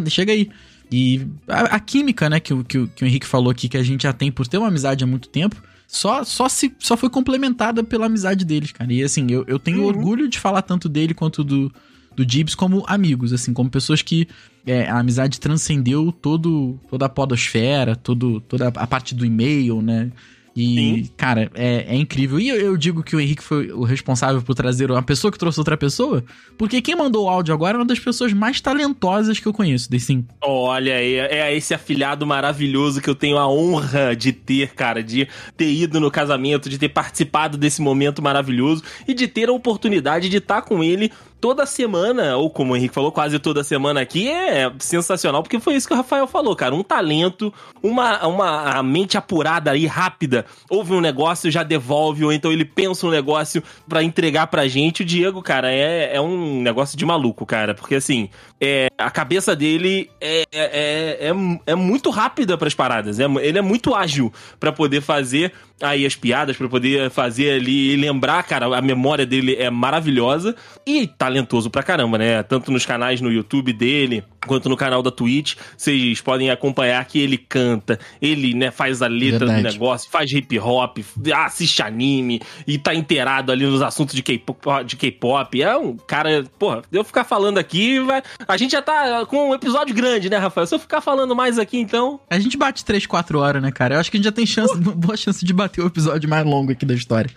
Chega 0.10 0.34
aí. 0.34 0.50
E 0.92 1.26
a, 1.48 1.76
a 1.76 1.80
química, 1.80 2.30
né, 2.30 2.40
que, 2.40 2.54
que, 2.64 2.88
que 2.88 3.04
o 3.04 3.08
Henrique 3.08 3.26
falou 3.26 3.52
aqui, 3.52 3.70
que 3.70 3.78
a 3.78 3.84
gente 3.84 4.04
já 4.04 4.14
tem 4.14 4.32
por 4.32 4.48
ter 4.48 4.58
uma 4.58 4.68
amizade 4.68 5.04
há 5.04 5.08
muito 5.08 5.30
tempo, 5.30 5.62
só, 5.88 6.24
só, 6.26 6.50
se, 6.50 6.76
só 6.78 6.98
foi 6.98 7.10
complementada 7.10 7.82
pela 7.82 8.08
amizade 8.08 8.44
deles, 8.44 8.74
cara. 8.74 8.92
E 8.92 9.02
assim, 9.02 9.26
eu, 9.30 9.46
eu 9.48 9.58
tenho 9.58 9.80
uhum. 9.80 9.88
orgulho 9.88 10.28
de 10.28 10.38
falar 10.38 10.62
tanto 10.62 10.90
dele 10.90 11.14
quanto 11.14 11.46
do, 11.46 11.72
do 12.14 12.30
Gibbs 12.30 12.54
como 12.54 12.84
amigos, 12.88 13.32
assim, 13.32 13.54
como 13.54 13.70
pessoas 13.70 14.02
que 14.02 14.28
é, 14.66 14.90
a 14.90 15.00
amizade 15.00 15.40
transcendeu 15.40 16.12
todo, 16.12 16.78
toda 16.90 17.06
a 17.06 17.10
podosfera, 17.10 17.96
todo, 17.96 18.42
toda 18.42 18.68
a 18.68 18.86
parte 18.86 19.16
do 19.16 19.26
e-mail, 19.26 19.82
né? 19.82 20.12
E, 20.60 20.76
Sim. 20.76 21.10
cara, 21.16 21.52
é, 21.54 21.86
é, 21.88 21.96
incrível. 21.96 22.40
E 22.40 22.50
eu, 22.50 22.56
eu, 22.56 22.76
digo 22.76 23.04
que 23.04 23.16
o 23.16 23.20
Henrique 23.20 23.44
foi 23.44 23.72
o 23.72 23.84
responsável 23.84 24.42
por 24.42 24.56
trazer 24.56 24.90
uma 24.90 25.04
pessoa 25.04 25.32
que 25.32 25.38
trouxe 25.38 25.60
outra 25.60 25.78
pessoa, 25.78 26.24
porque 26.58 26.82
quem 26.82 26.96
mandou 26.96 27.26
o 27.26 27.30
áudio 27.30 27.54
agora 27.54 27.78
é 27.78 27.80
uma 27.80 27.86
das 27.86 28.00
pessoas 28.00 28.34
mais 28.34 28.60
talentosas 28.60 29.40
que 29.40 29.46
eu 29.46 29.54
conheço, 29.54 29.88
sim. 30.00 30.26
Olha, 30.42 30.94
é, 30.94 31.42
é 31.42 31.56
esse 31.56 31.76
afilhado 31.76 32.26
maravilhoso 32.26 33.00
que 33.00 33.08
eu 33.08 33.14
tenho 33.14 33.38
a 33.38 33.48
honra 33.48 34.16
de 34.16 34.32
ter, 34.32 34.74
cara, 34.74 35.04
de 35.04 35.28
ter 35.56 35.72
ido 35.72 36.00
no 36.00 36.10
casamento, 36.10 36.72
de 36.72 36.80
ter 36.80 36.90
participado 36.90 37.56
desse 37.56 37.80
momento 37.80 38.20
maravilhoso 38.20 38.82
e 39.08 39.14
de 39.14 39.28
ter 39.28 39.50
a 39.50 39.54
oportunidade 39.54 40.28
de 40.28 40.38
estar 40.38 40.64
com 40.64 40.84
ele 40.84 41.12
toda 41.40 41.66
semana, 41.66 42.36
ou 42.38 42.50
como 42.50 42.74
o 42.74 42.78
Henrique 42.78 42.94
falou, 42.94 43.12
quase 43.12 43.40
toda 43.40 43.64
semana 43.64 44.02
aqui, 44.02 44.28
é 44.30 44.72
sensacional, 44.80 45.44
porque 45.44 45.60
foi 45.60 45.76
isso 45.76 45.88
que 45.88 45.94
o 45.94 45.98
Rafael 45.98 46.28
falou, 46.28 46.56
cara. 46.56 46.74
Um 46.74 46.84
talento, 46.84 47.54
uma, 47.82 48.26
uma 48.28 48.84
mente 48.84 49.18
apurada 49.18 49.72
aí, 49.72 49.86
rápida. 49.86 50.46
Ouve 50.70 50.94
um 50.94 51.02
negócio, 51.02 51.52
já 51.52 51.64
devolve, 51.64 52.26
ou 52.26 52.32
então 52.32 52.52
ele 52.52 52.66
pensa 52.66 53.06
um 53.06 53.12
negócio 53.12 53.64
para 53.88 54.04
entregar 54.04 54.48
pra 54.48 54.68
gente. 54.68 55.04
O 55.04 55.06
Diego, 55.06 55.42
cara, 55.42 55.72
é, 55.72 56.16
é 56.16 56.22
um 56.22 56.62
negócio 56.62 56.98
de 56.98 57.06
maluco, 57.06 57.46
cara. 57.46 57.74
Porque 57.74 57.96
assim, 57.96 58.30
é, 58.60 58.88
a 58.98 59.12
cabeça 59.12 59.56
dele 59.56 60.10
é, 60.20 60.42
é, 60.42 60.46
é, 60.52 61.30
é, 61.30 61.60
é 61.68 61.76
muito 61.76 62.10
rápida 62.10 62.58
para 62.58 62.68
as 62.68 62.74
paradas. 62.74 63.20
É, 63.20 63.26
ele 63.42 63.60
é 63.60 63.62
muito 63.62 63.94
ágil 63.94 64.34
para 64.60 64.72
poder 64.72 65.02
fazer 65.02 65.54
aí 65.82 66.06
as 66.06 66.16
piadas, 66.16 66.58
para 66.58 66.68
poder 66.68 67.10
fazer 67.12 67.52
ali 67.52 67.94
e 67.94 67.96
lembrar, 67.96 68.44
cara, 68.44 68.66
a 68.76 68.82
memória 68.82 69.26
dele 69.26 69.56
é 69.56 69.70
maravilhosa 69.70 70.56
e 70.86 71.06
talentoso 71.28 71.70
pra 71.70 71.84
caramba, 71.84 72.18
né? 72.18 72.42
Tanto 72.42 72.72
nos 72.72 72.86
canais 72.86 73.20
no 73.20 73.32
YouTube 73.32 73.74
dele, 73.74 74.24
quanto 74.48 74.70
no 74.70 74.78
canal 74.78 75.04
da 75.04 75.12
Twitch, 75.12 75.56
vocês 75.76 76.22
podem 76.22 76.50
acompanhar 76.50 77.04
que 77.06 77.20
ele 77.20 77.38
canta, 77.38 78.00
ele, 78.22 78.54
né, 78.54 78.72
faz 78.72 79.02
a 79.02 79.08
letra 79.08 79.40
Verdade. 79.40 79.62
do 79.62 79.72
negócio, 79.74 80.10
faz 80.10 80.32
hip 80.32 80.58
hop, 80.58 81.00
assiste 81.36 81.82
anime 81.84 82.42
e 82.66 82.78
tá 82.78 82.96
inteirado 82.96 83.52
ali 83.52 83.66
nos 83.66 83.82
assuntos 83.82 84.16
de 84.16 84.24
K-pop. 84.24 84.58
De 84.86 84.96
K-pop. 84.96 85.62
É 85.62 85.76
um 85.76 85.98
cara, 85.98 86.46
porra, 86.58 86.82
eu 86.92 87.04
ficar 87.04 87.26
falando 87.26 87.58
aqui, 87.58 88.00
vai... 88.00 88.24
a 88.48 88.58
gente 88.58 88.72
já 88.72 88.82
tá 88.82 89.26
com 89.26 89.50
um 89.50 89.54
episódio 89.54 89.94
grande, 89.94 90.30
né, 90.30 90.38
Rafael? 90.38 90.66
Se 90.66 90.76
eu 90.76 90.80
ficar 90.80 91.02
falando 91.02 91.36
mais 91.36 91.60
aqui, 91.60 91.78
então. 91.78 92.20
A 92.30 92.40
gente 92.40 92.56
bate 92.58 92.86
3, 92.86 93.06
4 93.06 93.40
horas, 93.40 93.62
né, 93.62 93.72
cara? 93.72 93.96
Eu 93.96 94.00
acho 94.00 94.10
que 94.10 94.18
a 94.18 94.20
gente 94.20 94.26
já 94.26 94.32
tem 94.32 94.46
chance, 94.46 94.76
boa 94.80 95.18
chance 95.18 95.44
de 95.44 95.54
bater 95.54 95.82
o 95.84 95.88
episódio 95.88 96.30
mais 96.30 96.46
longo 96.46 96.72
aqui 96.72 96.86
da 96.86 96.94
história. 96.94 97.30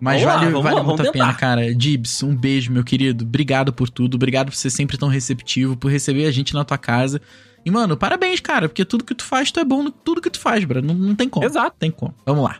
Mas 0.00 0.22
vamos 0.22 0.40
vale, 0.40 0.52
lá, 0.52 0.60
vale 0.60 0.76
lá, 0.76 0.82
muito 0.82 1.02
a 1.02 1.12
pena, 1.12 1.34
cara. 1.34 1.74
Dibs, 1.74 2.22
um 2.22 2.34
beijo, 2.34 2.72
meu 2.72 2.84
querido. 2.84 3.24
Obrigado 3.24 3.72
por 3.72 3.90
tudo. 3.90 4.14
Obrigado 4.14 4.46
por 4.46 4.54
ser 4.54 4.70
sempre 4.70 4.96
tão 4.96 5.08
receptivo, 5.08 5.76
por 5.76 5.90
receber 5.90 6.26
a 6.26 6.30
gente 6.30 6.54
na 6.54 6.64
tua 6.64 6.78
casa. 6.78 7.20
E, 7.64 7.70
mano, 7.70 7.96
parabéns, 7.96 8.40
cara, 8.40 8.68
porque 8.68 8.84
tudo 8.84 9.04
que 9.04 9.14
tu 9.14 9.24
faz, 9.24 9.50
tu 9.50 9.58
é 9.60 9.64
bom 9.64 9.82
no 9.82 9.90
tudo 9.90 10.20
que 10.20 10.30
tu 10.30 10.38
faz, 10.38 10.64
bro. 10.64 10.80
Não, 10.80 10.94
não 10.94 11.14
tem 11.14 11.28
como. 11.28 11.44
Exato. 11.44 11.76
Tem 11.78 11.90
como. 11.90 12.14
Vamos 12.24 12.44
lá. 12.44 12.56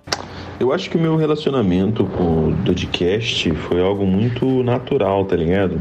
Eu 0.59 0.73
acho 0.73 0.90
que 0.90 0.97
o 0.97 1.01
meu 1.01 1.16
relacionamento 1.16 2.05
com 2.05 2.51
o 2.51 2.56
podcast 2.65 3.51
foi 3.55 3.81
algo 3.81 4.05
muito 4.05 4.62
natural, 4.65 5.24
tá 5.24 5.36
ligado? 5.36 5.81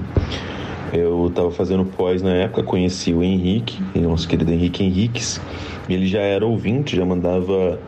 Eu 0.93 1.31
tava 1.33 1.51
fazendo 1.51 1.83
pós 1.83 2.21
na 2.21 2.33
época, 2.33 2.63
conheci 2.63 3.13
o 3.13 3.23
Henrique, 3.23 3.81
nosso 3.95 4.27
querido 4.27 4.51
Henrique 4.53 4.83
Henriques. 4.83 5.41
Ele 5.89 6.05
já 6.05 6.21
era 6.21 6.45
ouvinte, 6.45 6.95
já 6.95 7.05
mandava 7.05 7.79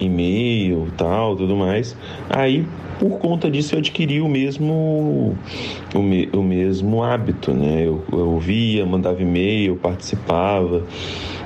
e-mail, 0.00 0.88
tal, 0.96 1.36
tudo 1.36 1.56
mais. 1.56 1.96
Aí 2.28 2.66
por 2.98 3.18
conta 3.18 3.50
disso 3.50 3.74
eu 3.74 3.78
adquiri 3.78 4.20
o 4.20 4.28
mesmo 4.28 5.36
o, 5.94 6.02
me, 6.02 6.28
o 6.32 6.42
mesmo 6.42 7.02
hábito, 7.02 7.52
né? 7.52 7.86
Eu, 7.86 8.02
eu 8.12 8.30
ouvia, 8.30 8.84
mandava 8.86 9.20
e-mail, 9.20 9.76
participava 9.76 10.84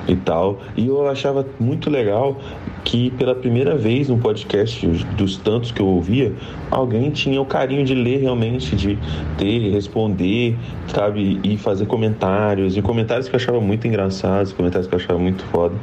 e 0.06 0.16
tal. 0.16 0.60
E 0.76 0.86
eu 0.86 1.06
achava 1.08 1.46
muito 1.58 1.90
legal 1.90 2.40
que 2.84 3.10
pela 3.10 3.34
primeira 3.34 3.76
vez 3.76 4.08
no 4.08 4.18
podcast, 4.18 4.86
dos 5.16 5.36
tantos 5.36 5.70
que 5.70 5.80
eu 5.80 5.86
ouvia, 5.86 6.32
alguém 6.70 7.10
tinha 7.10 7.40
o 7.40 7.44
carinho 7.44 7.84
de 7.84 7.94
ler 7.94 8.20
realmente, 8.20 8.74
de 8.74 8.98
ter, 9.36 9.70
responder, 9.70 10.56
sabe, 10.86 11.40
e 11.42 11.56
fazer 11.56 11.86
comentários, 11.86 12.76
e 12.76 12.82
comentários 12.82 13.28
que 13.28 13.34
eu 13.34 13.40
achava 13.40 13.60
muito 13.60 13.86
engraçados, 13.86 14.52
comentários 14.52 14.88
que 14.88 14.94
eu 14.94 14.98
achava 14.98 15.18
muito 15.18 15.44
foda. 15.44 15.74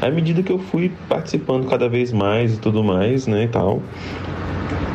À 0.00 0.10
medida 0.10 0.42
que 0.42 0.52
eu 0.52 0.58
fui 0.58 0.90
participando 1.08 1.66
cada 1.66 1.88
vez 1.88 2.12
mais 2.12 2.54
e 2.54 2.58
tudo 2.58 2.82
mais, 2.82 3.26
né, 3.26 3.44
e 3.44 3.48
tal, 3.48 3.82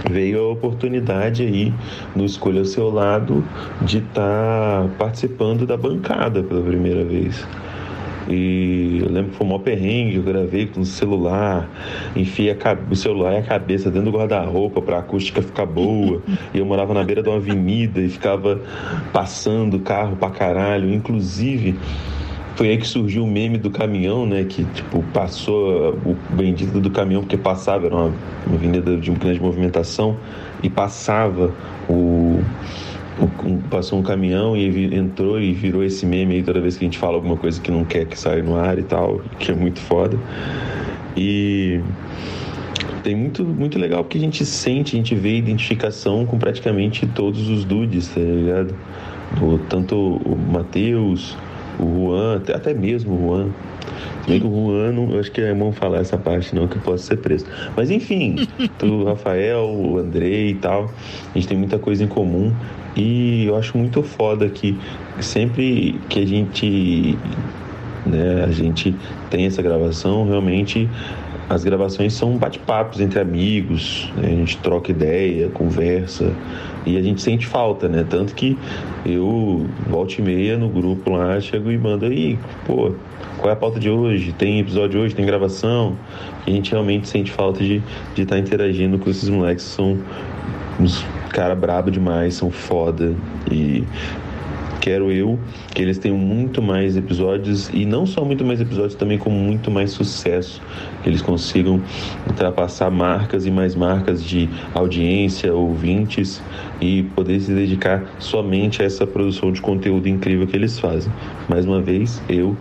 veio 0.10 0.40
a 0.40 0.52
oportunidade 0.52 1.44
aí 1.44 1.73
no 2.15 2.26
Escolha 2.26 2.61
o 2.61 2.65
Seu 2.65 2.90
Lado 2.90 3.44
de 3.82 3.99
estar 3.99 4.84
tá 4.84 4.90
participando 4.98 5.65
da 5.65 5.78
bancada 5.78 6.44
pela 6.44 6.61
primeira 6.61 7.03
vez. 7.06 7.45
E 8.32 8.99
eu 9.02 9.12
lembro 9.12 9.32
que 9.32 9.38
foi 9.38 9.45
um 9.45 9.49
maior 9.49 9.62
perrengue, 9.62 10.16
eu 10.16 10.24
gravei 10.24 10.68
com 10.68 10.82
o 10.82 10.86
celular, 10.86 11.70
enfiei 12.16 12.56
o 12.90 12.95
celular 12.95 13.34
e 13.34 13.38
a 13.38 13.44
cabeça 13.44 13.91
dentro 13.91 14.12
do 14.12 14.18
guarda-roupa 14.18 14.82
para 14.82 14.98
a 14.98 14.99
acústica 14.99 15.41
ficar 15.41 15.66
boa. 15.66 16.22
E 16.53 16.60
eu 16.60 16.66
morava 16.66 16.94
na 16.94 17.03
beira 17.03 17.22
de 17.22 17.30
uma 17.30 17.38
avenida 17.38 17.99
e 17.99 18.10
ficava 18.10 18.62
passando 19.12 19.80
carro 19.80 20.16
pra 20.16 20.30
caralho. 20.30 20.94
Inclusive, 20.94 21.78
foi 22.56 22.70
aí 22.70 22.78
que 22.78 22.88
surgiu 22.88 23.24
o 23.24 23.28
meme 23.28 23.58
do 23.58 23.72
caminhão, 23.72 24.26
né? 24.26 24.44
Que, 24.44 24.64
tipo, 24.66 25.03
passou 25.14 25.95
o 26.06 26.16
bendito 26.30 26.80
do 26.80 26.91
caminhão, 26.91 27.22
porque 27.22 27.38
passava, 27.38 27.88
era 27.88 27.95
uma, 27.95 28.14
uma 28.45 28.56
avenida 28.56 28.98
de 28.98 29.10
uma 29.10 29.18
grande 29.18 29.40
movimentação, 29.40 30.18
e 30.62 30.70
passava 30.70 31.52
o, 31.90 31.94
o, 31.94 32.44
passou 33.69 33.99
um 33.99 34.03
caminhão 34.03 34.56
e 34.56 34.95
entrou 34.95 35.39
e 35.39 35.53
virou 35.53 35.84
esse 35.84 36.06
meme 36.06 36.35
aí 36.35 36.43
toda 36.43 36.60
vez 36.60 36.77
que 36.77 36.85
a 36.85 36.88
gente 36.88 36.98
fala 36.98 37.15
alguma 37.15 37.38
coisa 37.38 37.60
que 37.60 37.72
não 37.72 37.84
quer 37.84 38.06
que 38.06 38.18
saia 38.18 38.41
no 38.41 38.56
ar 38.56 38.77
e 38.80 38.84
tal, 38.84 39.22
que 39.39 39.52
é 39.52 39.56
muito 39.56 39.80
foda. 39.80 40.18
E 41.15 41.81
tem 43.03 43.15
muito, 43.15 43.43
muito 43.43 43.77
legal 43.80 44.03
porque 44.03 44.18
a 44.18 44.22
gente 44.22 44.45
sente, 44.45 44.95
a 44.95 44.98
gente 44.98 45.15
vê 45.15 45.38
identificação 45.38 46.26
com 46.26 46.38
praticamente 46.38 47.06
todos 47.07 47.49
os 47.49 47.65
dudes, 47.65 48.07
tá 48.07 48.19
ligado? 48.22 48.76
O, 49.41 49.57
tanto 49.57 49.95
o 49.95 50.38
Matheus, 50.38 51.38
o 51.84 52.08
Juan, 52.08 52.38
até, 52.38 52.56
até 52.56 52.74
mesmo 52.74 53.14
o 53.14 53.28
Juan. 53.28 53.49
Que 54.26 54.34
o 54.45 54.68
Juan, 54.68 54.91
não, 54.91 55.20
acho 55.20 55.32
que 55.32 55.41
é 55.41 55.53
bom 55.53 55.72
falar 55.72 55.99
essa 55.99 56.18
parte 56.18 56.53
não, 56.56 56.68
que 56.68 56.78
eu 56.78 56.82
posso 56.82 57.06
ser 57.06 57.18
preso. 57.18 57.45
Mas 57.76 57.90
enfim, 57.90 58.48
o 58.84 59.03
Rafael, 59.03 59.66
o 59.66 59.98
Andrei 59.98 60.52
e 60.52 60.56
tal, 60.56 60.91
a 61.30 61.38
gente 61.38 61.48
tem 61.48 61.58
muita 61.58 61.80
coisa 61.80 62.03
em 62.03 62.08
comum. 62.08 62.53
E 62.95 63.45
eu 63.45 63.56
acho 63.56 63.78
muito 63.78 64.03
foda 64.03 64.48
que 64.49 64.78
sempre 65.20 65.99
que 66.10 66.20
a 66.20 66.26
gente, 66.26 67.18
né, 68.06 68.44
a 68.45 68.52
gente 68.52 68.95
tem 69.30 69.45
essa 69.45 69.62
gravação, 69.62 70.28
realmente 70.28 70.90
as 71.52 71.65
gravações 71.65 72.14
são 72.14 72.38
bate-papos 72.38 73.02
entre 73.02 73.19
amigos, 73.19 74.10
né? 74.15 74.28
a 74.28 74.30
gente 74.30 74.57
troca 74.60 74.90
ideia, 74.90 75.49
conversa 75.49 76.34
e 76.86 76.98
a 76.98 77.02
gente 77.02 77.22
sente 77.22 77.45
falta, 77.45 77.90
né? 77.90 78.06
Tanto 78.10 78.34
que 78.34 78.57
eu, 79.06 79.65
volta 79.90 80.15
e 80.19 80.22
meia, 80.22 80.57
no 80.57 80.69
grupo 80.69 81.11
lá, 81.11 81.40
chego 81.41 81.69
e 81.69 81.78
mando 81.78 82.06
aí, 82.06 82.40
pô, 82.65 82.94
qual 83.38 83.49
é 83.49 83.53
a 83.53 83.56
pauta 83.56 83.82
de 83.82 83.90
hoje? 83.90 84.32
Tem 84.32 84.60
episódio 84.60 85.02
hoje? 85.02 85.14
Tem 85.14 85.26
gravação? 85.26 85.98
E 86.48 86.52
a 86.52 86.53
gente 86.53 86.72
realmente 86.72 87.10
sente 87.10 87.30
falta 87.30 87.61
de 87.61 87.76
estar 87.76 88.14
de 88.15 88.26
tá 88.26 88.40
interagindo 88.40 88.98
com 88.98 89.10
esses 89.10 89.28
moleques 89.28 89.65
que 89.65 89.72
são 89.72 89.99
uns 90.80 91.06
cara 91.32 91.56
brabo 91.56 91.91
demais, 91.91 92.34
são 92.36 92.49
foda 92.49 93.14
e 93.49 93.84
quero 94.82 95.12
eu 95.12 95.40
que 95.74 95.82
eles 95.82 95.99
tenham 95.99 96.18
muito 96.18 96.62
mais 96.62 96.98
episódios 96.98 97.70
e 97.72 97.86
não 97.86 98.06
só 98.06 98.26
muito 98.26 98.44
mais 98.44 98.60
episódios, 98.60 98.95
também 98.95 99.18
com 99.18 99.30
muito 99.30 99.70
mais 99.70 99.91
sucesso, 99.91 100.62
que 101.03 101.10
eles 101.10 101.22
consigam 101.22 101.82
ultrapassar 102.28 102.90
marcas 102.90 103.45
e 103.45 103.52
mais 103.52 103.76
marcas 103.76 104.24
de 104.24 104.49
audiência, 104.74 105.53
ouvintes 105.53 106.41
e 106.82 107.03
poder 107.16 107.40
se 107.40 107.53
dedicar 107.53 108.03
somente 108.18 108.82
a 108.82 108.86
essa 108.86 109.06
produção 109.06 109.52
de 109.52 109.62
conteúdo 109.62 110.10
incrível 110.10 110.48
que 110.48 110.58
eles 110.58 110.80
fazem. 110.80 111.14
Mais 111.48 111.66
uma 111.66 111.80
vez, 111.80 112.22
eu, 112.28 112.58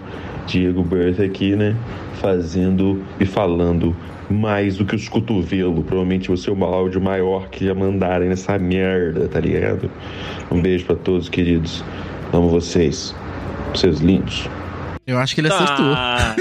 Diego 0.46 0.82
Berth 0.82 1.20
aqui, 1.20 1.56
né, 1.56 1.74
fazendo 2.20 3.02
e 3.18 3.24
falando 3.24 3.96
mais 4.30 4.76
do 4.76 4.84
que 4.84 4.94
os 4.94 5.08
cotovelos. 5.08 5.84
Provavelmente 5.84 6.28
você 6.28 6.50
é 6.50 6.52
o 6.52 6.64
áudio 6.64 7.00
maior 7.00 7.48
que 7.48 7.64
já 7.64 7.74
mandarem 7.74 8.28
nessa 8.28 8.58
merda, 8.58 9.26
tá 9.28 9.40
ligado? 9.40 9.90
Um 10.50 10.60
beijo 10.60 10.86
para 10.86 10.96
todos, 10.96 11.28
queridos. 11.28 11.84
Amo 12.32 12.48
vocês. 12.48 13.14
Seus 13.74 13.98
lindos. 14.00 14.48
Eu 15.06 15.18
acho 15.18 15.34
que 15.34 15.40
ele 15.40 15.48
acertou. 15.48 15.86
Ah, 15.92 16.36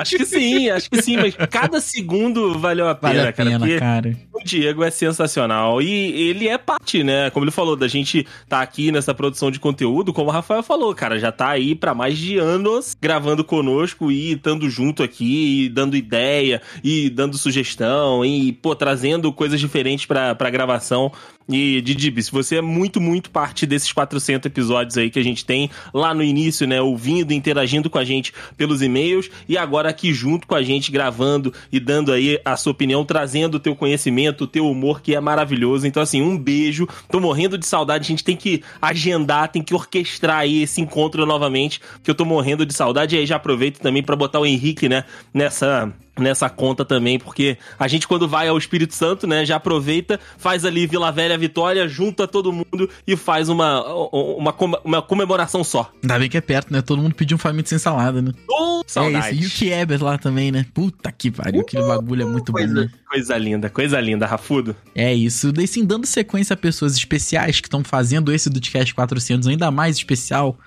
acho 0.00 0.16
que 0.16 0.24
sim, 0.24 0.70
acho 0.70 0.88
que 0.88 1.02
sim, 1.02 1.18
mas 1.18 1.34
cada 1.50 1.78
segundo 1.78 2.58
valeu 2.58 2.88
a 2.88 2.94
pena, 2.94 3.14
Vale 3.14 3.28
a 3.28 3.32
cara. 3.32 3.50
pena, 3.50 3.78
cara. 3.78 4.16
O 4.32 4.42
Diego 4.42 4.82
é 4.82 4.90
sensacional. 4.90 5.82
E 5.82 6.28
ele 6.30 6.48
é 6.48 6.56
parte, 6.56 7.02
né? 7.04 7.28
Como 7.28 7.44
ele 7.44 7.50
falou, 7.50 7.76
da 7.76 7.86
gente 7.88 8.26
tá 8.48 8.62
aqui 8.62 8.90
nessa 8.90 9.12
produção 9.12 9.50
de 9.50 9.60
conteúdo, 9.60 10.12
como 10.14 10.30
o 10.30 10.32
Rafael 10.32 10.62
falou, 10.62 10.94
cara, 10.94 11.18
já 11.18 11.30
tá 11.30 11.50
aí 11.50 11.74
pra 11.74 11.92
mais 11.92 12.16
de 12.16 12.38
anos 12.38 12.96
gravando 12.98 13.44
conosco 13.44 14.10
e 14.10 14.32
estando 14.32 14.70
junto 14.70 15.02
aqui, 15.02 15.64
e 15.64 15.68
dando 15.68 15.94
ideia, 15.96 16.62
e 16.82 17.10
dando 17.10 17.36
sugestão, 17.36 18.24
e, 18.24 18.52
pô, 18.52 18.74
trazendo 18.74 19.30
coisas 19.34 19.60
diferentes 19.60 20.06
pra, 20.06 20.34
pra 20.34 20.48
gravação. 20.48 21.12
E, 21.48 21.80
Didi, 21.80 22.22
se 22.22 22.30
você 22.30 22.56
é 22.56 22.60
muito, 22.60 23.00
muito 23.00 23.30
parte 23.30 23.64
desses 23.64 23.90
400 23.90 24.46
episódios 24.46 24.98
aí 24.98 25.08
que 25.08 25.18
a 25.18 25.22
gente 25.22 25.46
tem 25.46 25.70
lá 25.94 26.12
no 26.12 26.22
início, 26.22 26.66
né? 26.66 26.78
Ouvindo, 26.80 27.32
interagindo 27.32 27.88
com 27.88 27.98
a 27.98 28.04
gente 28.04 28.34
pelos 28.56 28.82
e-mails 28.82 29.30
e 29.48 29.56
agora 29.56 29.88
aqui 29.88 30.12
junto 30.12 30.46
com 30.46 30.54
a 30.54 30.62
gente, 30.62 30.92
gravando 30.92 31.52
e 31.72 31.80
dando 31.80 32.12
aí 32.12 32.38
a 32.44 32.54
sua 32.56 32.72
opinião, 32.72 33.02
trazendo 33.02 33.54
o 33.54 33.60
teu 33.60 33.74
conhecimento, 33.74 34.44
o 34.44 34.46
teu 34.46 34.68
humor, 34.68 35.00
que 35.00 35.14
é 35.14 35.20
maravilhoso. 35.20 35.86
Então, 35.86 36.02
assim, 36.02 36.20
um 36.20 36.36
beijo. 36.36 36.86
Tô 37.10 37.18
morrendo 37.18 37.56
de 37.56 37.66
saudade. 37.66 38.04
A 38.04 38.08
gente 38.08 38.24
tem 38.24 38.36
que 38.36 38.62
agendar, 38.82 39.48
tem 39.48 39.62
que 39.62 39.74
orquestrar 39.74 40.40
aí 40.40 40.62
esse 40.62 40.82
encontro 40.82 41.24
novamente, 41.24 41.80
que 42.02 42.10
eu 42.10 42.14
tô 42.14 42.26
morrendo 42.26 42.66
de 42.66 42.74
saudade. 42.74 43.16
E 43.16 43.20
aí 43.20 43.26
já 43.26 43.36
aproveito 43.36 43.78
também 43.78 44.02
para 44.02 44.14
botar 44.14 44.38
o 44.38 44.44
Henrique, 44.44 44.86
né, 44.86 45.04
nessa 45.32 45.90
nessa 46.22 46.48
conta 46.48 46.84
também, 46.84 47.18
porque 47.18 47.58
a 47.78 47.88
gente 47.88 48.06
quando 48.06 48.28
vai 48.28 48.48
ao 48.48 48.56
Espírito 48.56 48.94
Santo, 48.94 49.26
né, 49.26 49.44
já 49.44 49.56
aproveita, 49.56 50.20
faz 50.38 50.64
ali 50.64 50.86
Vila 50.86 51.10
Velha 51.10 51.36
Vitória, 51.36 51.88
junta 51.88 52.28
todo 52.28 52.52
mundo 52.52 52.88
e 53.06 53.16
faz 53.16 53.48
uma, 53.48 53.84
uma, 54.12 54.54
uma 54.84 55.02
comemoração 55.02 55.64
só. 55.64 55.92
Ainda 56.02 56.18
bem 56.18 56.28
que 56.28 56.36
é 56.36 56.40
perto, 56.40 56.72
né? 56.72 56.80
Todo 56.80 57.02
mundo 57.02 57.14
pediu 57.14 57.34
um 57.34 57.38
faminto 57.38 57.68
sem 57.68 57.78
salada, 57.78 58.22
né? 58.22 58.32
Oh, 58.48 58.82
é 58.96 59.30
isso. 59.30 59.44
E 59.44 59.46
o 59.46 59.50
Kieber 59.50 60.02
lá 60.02 60.16
também, 60.16 60.52
né? 60.52 60.64
Puta 60.72 61.10
que 61.10 61.30
pariu, 61.30 61.62
aquele 61.62 61.82
bagulho 61.82 62.22
é 62.22 62.26
muito 62.26 62.52
coisa, 62.52 62.72
bom, 62.72 62.80
né? 62.80 62.90
Coisa 63.08 63.36
linda, 63.36 63.68
coisa 63.68 64.00
linda, 64.00 64.26
Rafudo. 64.26 64.76
É 64.94 65.12
isso. 65.12 65.50
Daí 65.52 65.66
sim, 65.66 65.84
dando 65.84 66.06
sequência 66.06 66.54
a 66.54 66.56
pessoas 66.56 66.94
especiais 66.94 67.60
que 67.60 67.66
estão 67.66 67.82
fazendo 67.82 68.32
esse 68.32 68.48
do 68.48 68.60
Podcast 68.68 68.94
400 68.94 69.48
ainda 69.48 69.70
mais 69.70 69.96
especial, 69.96 70.58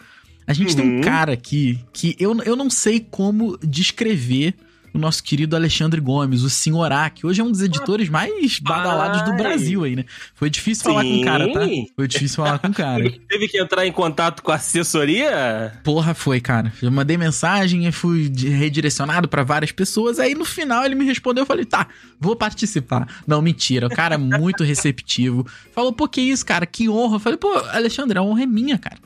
a 0.48 0.54
gente 0.54 0.72
uhum. 0.72 0.76
tem 0.76 1.00
um 1.00 1.02
cara 1.02 1.34
aqui 1.34 1.80
que 1.94 2.16
eu, 2.20 2.36
eu 2.44 2.56
não 2.56 2.70
sei 2.70 3.00
como 3.00 3.58
descrever 3.64 4.56
o 4.94 4.98
nosso 4.98 5.24
querido 5.24 5.56
Alexandre 5.56 6.02
Gomes, 6.02 6.44
o 6.44 6.50
Senhorá, 6.50 7.10
que 7.10 7.26
hoje 7.26 7.42
é 7.42 7.44
um 7.44 7.52
dos 7.52 7.62
editores 7.62 8.10
mais 8.10 8.60
badalados 8.60 9.22
do 9.24 9.34
Brasil 9.36 9.84
aí, 9.84 9.96
né? 9.96 10.06
Foi 10.36 10.50
difícil 10.50 10.84
Sim. 10.84 10.90
falar 10.90 11.04
com 11.04 11.18
o 11.18 11.24
cara, 11.24 11.54
tá? 11.54 11.60
Foi 11.96 12.08
difícil 12.08 12.36
falar 12.36 12.60
com 12.60 12.68
o 12.68 12.74
cara. 12.74 13.12
Teve 13.30 13.48
que 13.48 13.60
entrar 13.60 13.86
em 13.86 13.92
contato 13.92 14.44
com 14.44 14.52
a 14.52 14.56
assessoria? 14.56 15.80
Porra, 15.84 16.14
foi, 16.14 16.42
cara. 16.42 16.72
Eu 16.82 16.92
mandei 16.92 17.18
mensagem 17.18 17.88
e 17.88 17.92
fui 17.92 18.32
redirecionado 18.36 19.28
para 19.28 19.44
várias 19.44 19.72
pessoas, 19.72 20.20
aí 20.20 20.36
no 20.36 20.46
final 20.46 20.86
ele 20.86 20.96
me 20.96 21.06
respondeu, 21.06 21.44
eu 21.44 21.48
falei, 21.48 21.66
tá, 21.66 21.88
vou 22.20 22.36
participar. 22.36 23.08
Não, 23.26 23.42
mentira, 23.42 23.88
o 23.88 23.90
cara 23.90 24.16
é 24.16 24.18
muito 24.18 24.64
receptivo. 24.66 25.46
Falou, 25.74 25.94
pô, 25.94 26.08
que 26.08 26.22
isso, 26.22 26.46
cara, 26.46 26.66
que 26.66 26.90
honra. 26.90 27.16
Eu 27.16 27.20
falei, 27.20 27.38
pô, 27.38 27.54
Alexandre, 27.72 28.18
a 28.18 28.22
honra 28.22 28.44
é 28.44 28.46
minha, 28.46 28.78
cara. 28.78 28.98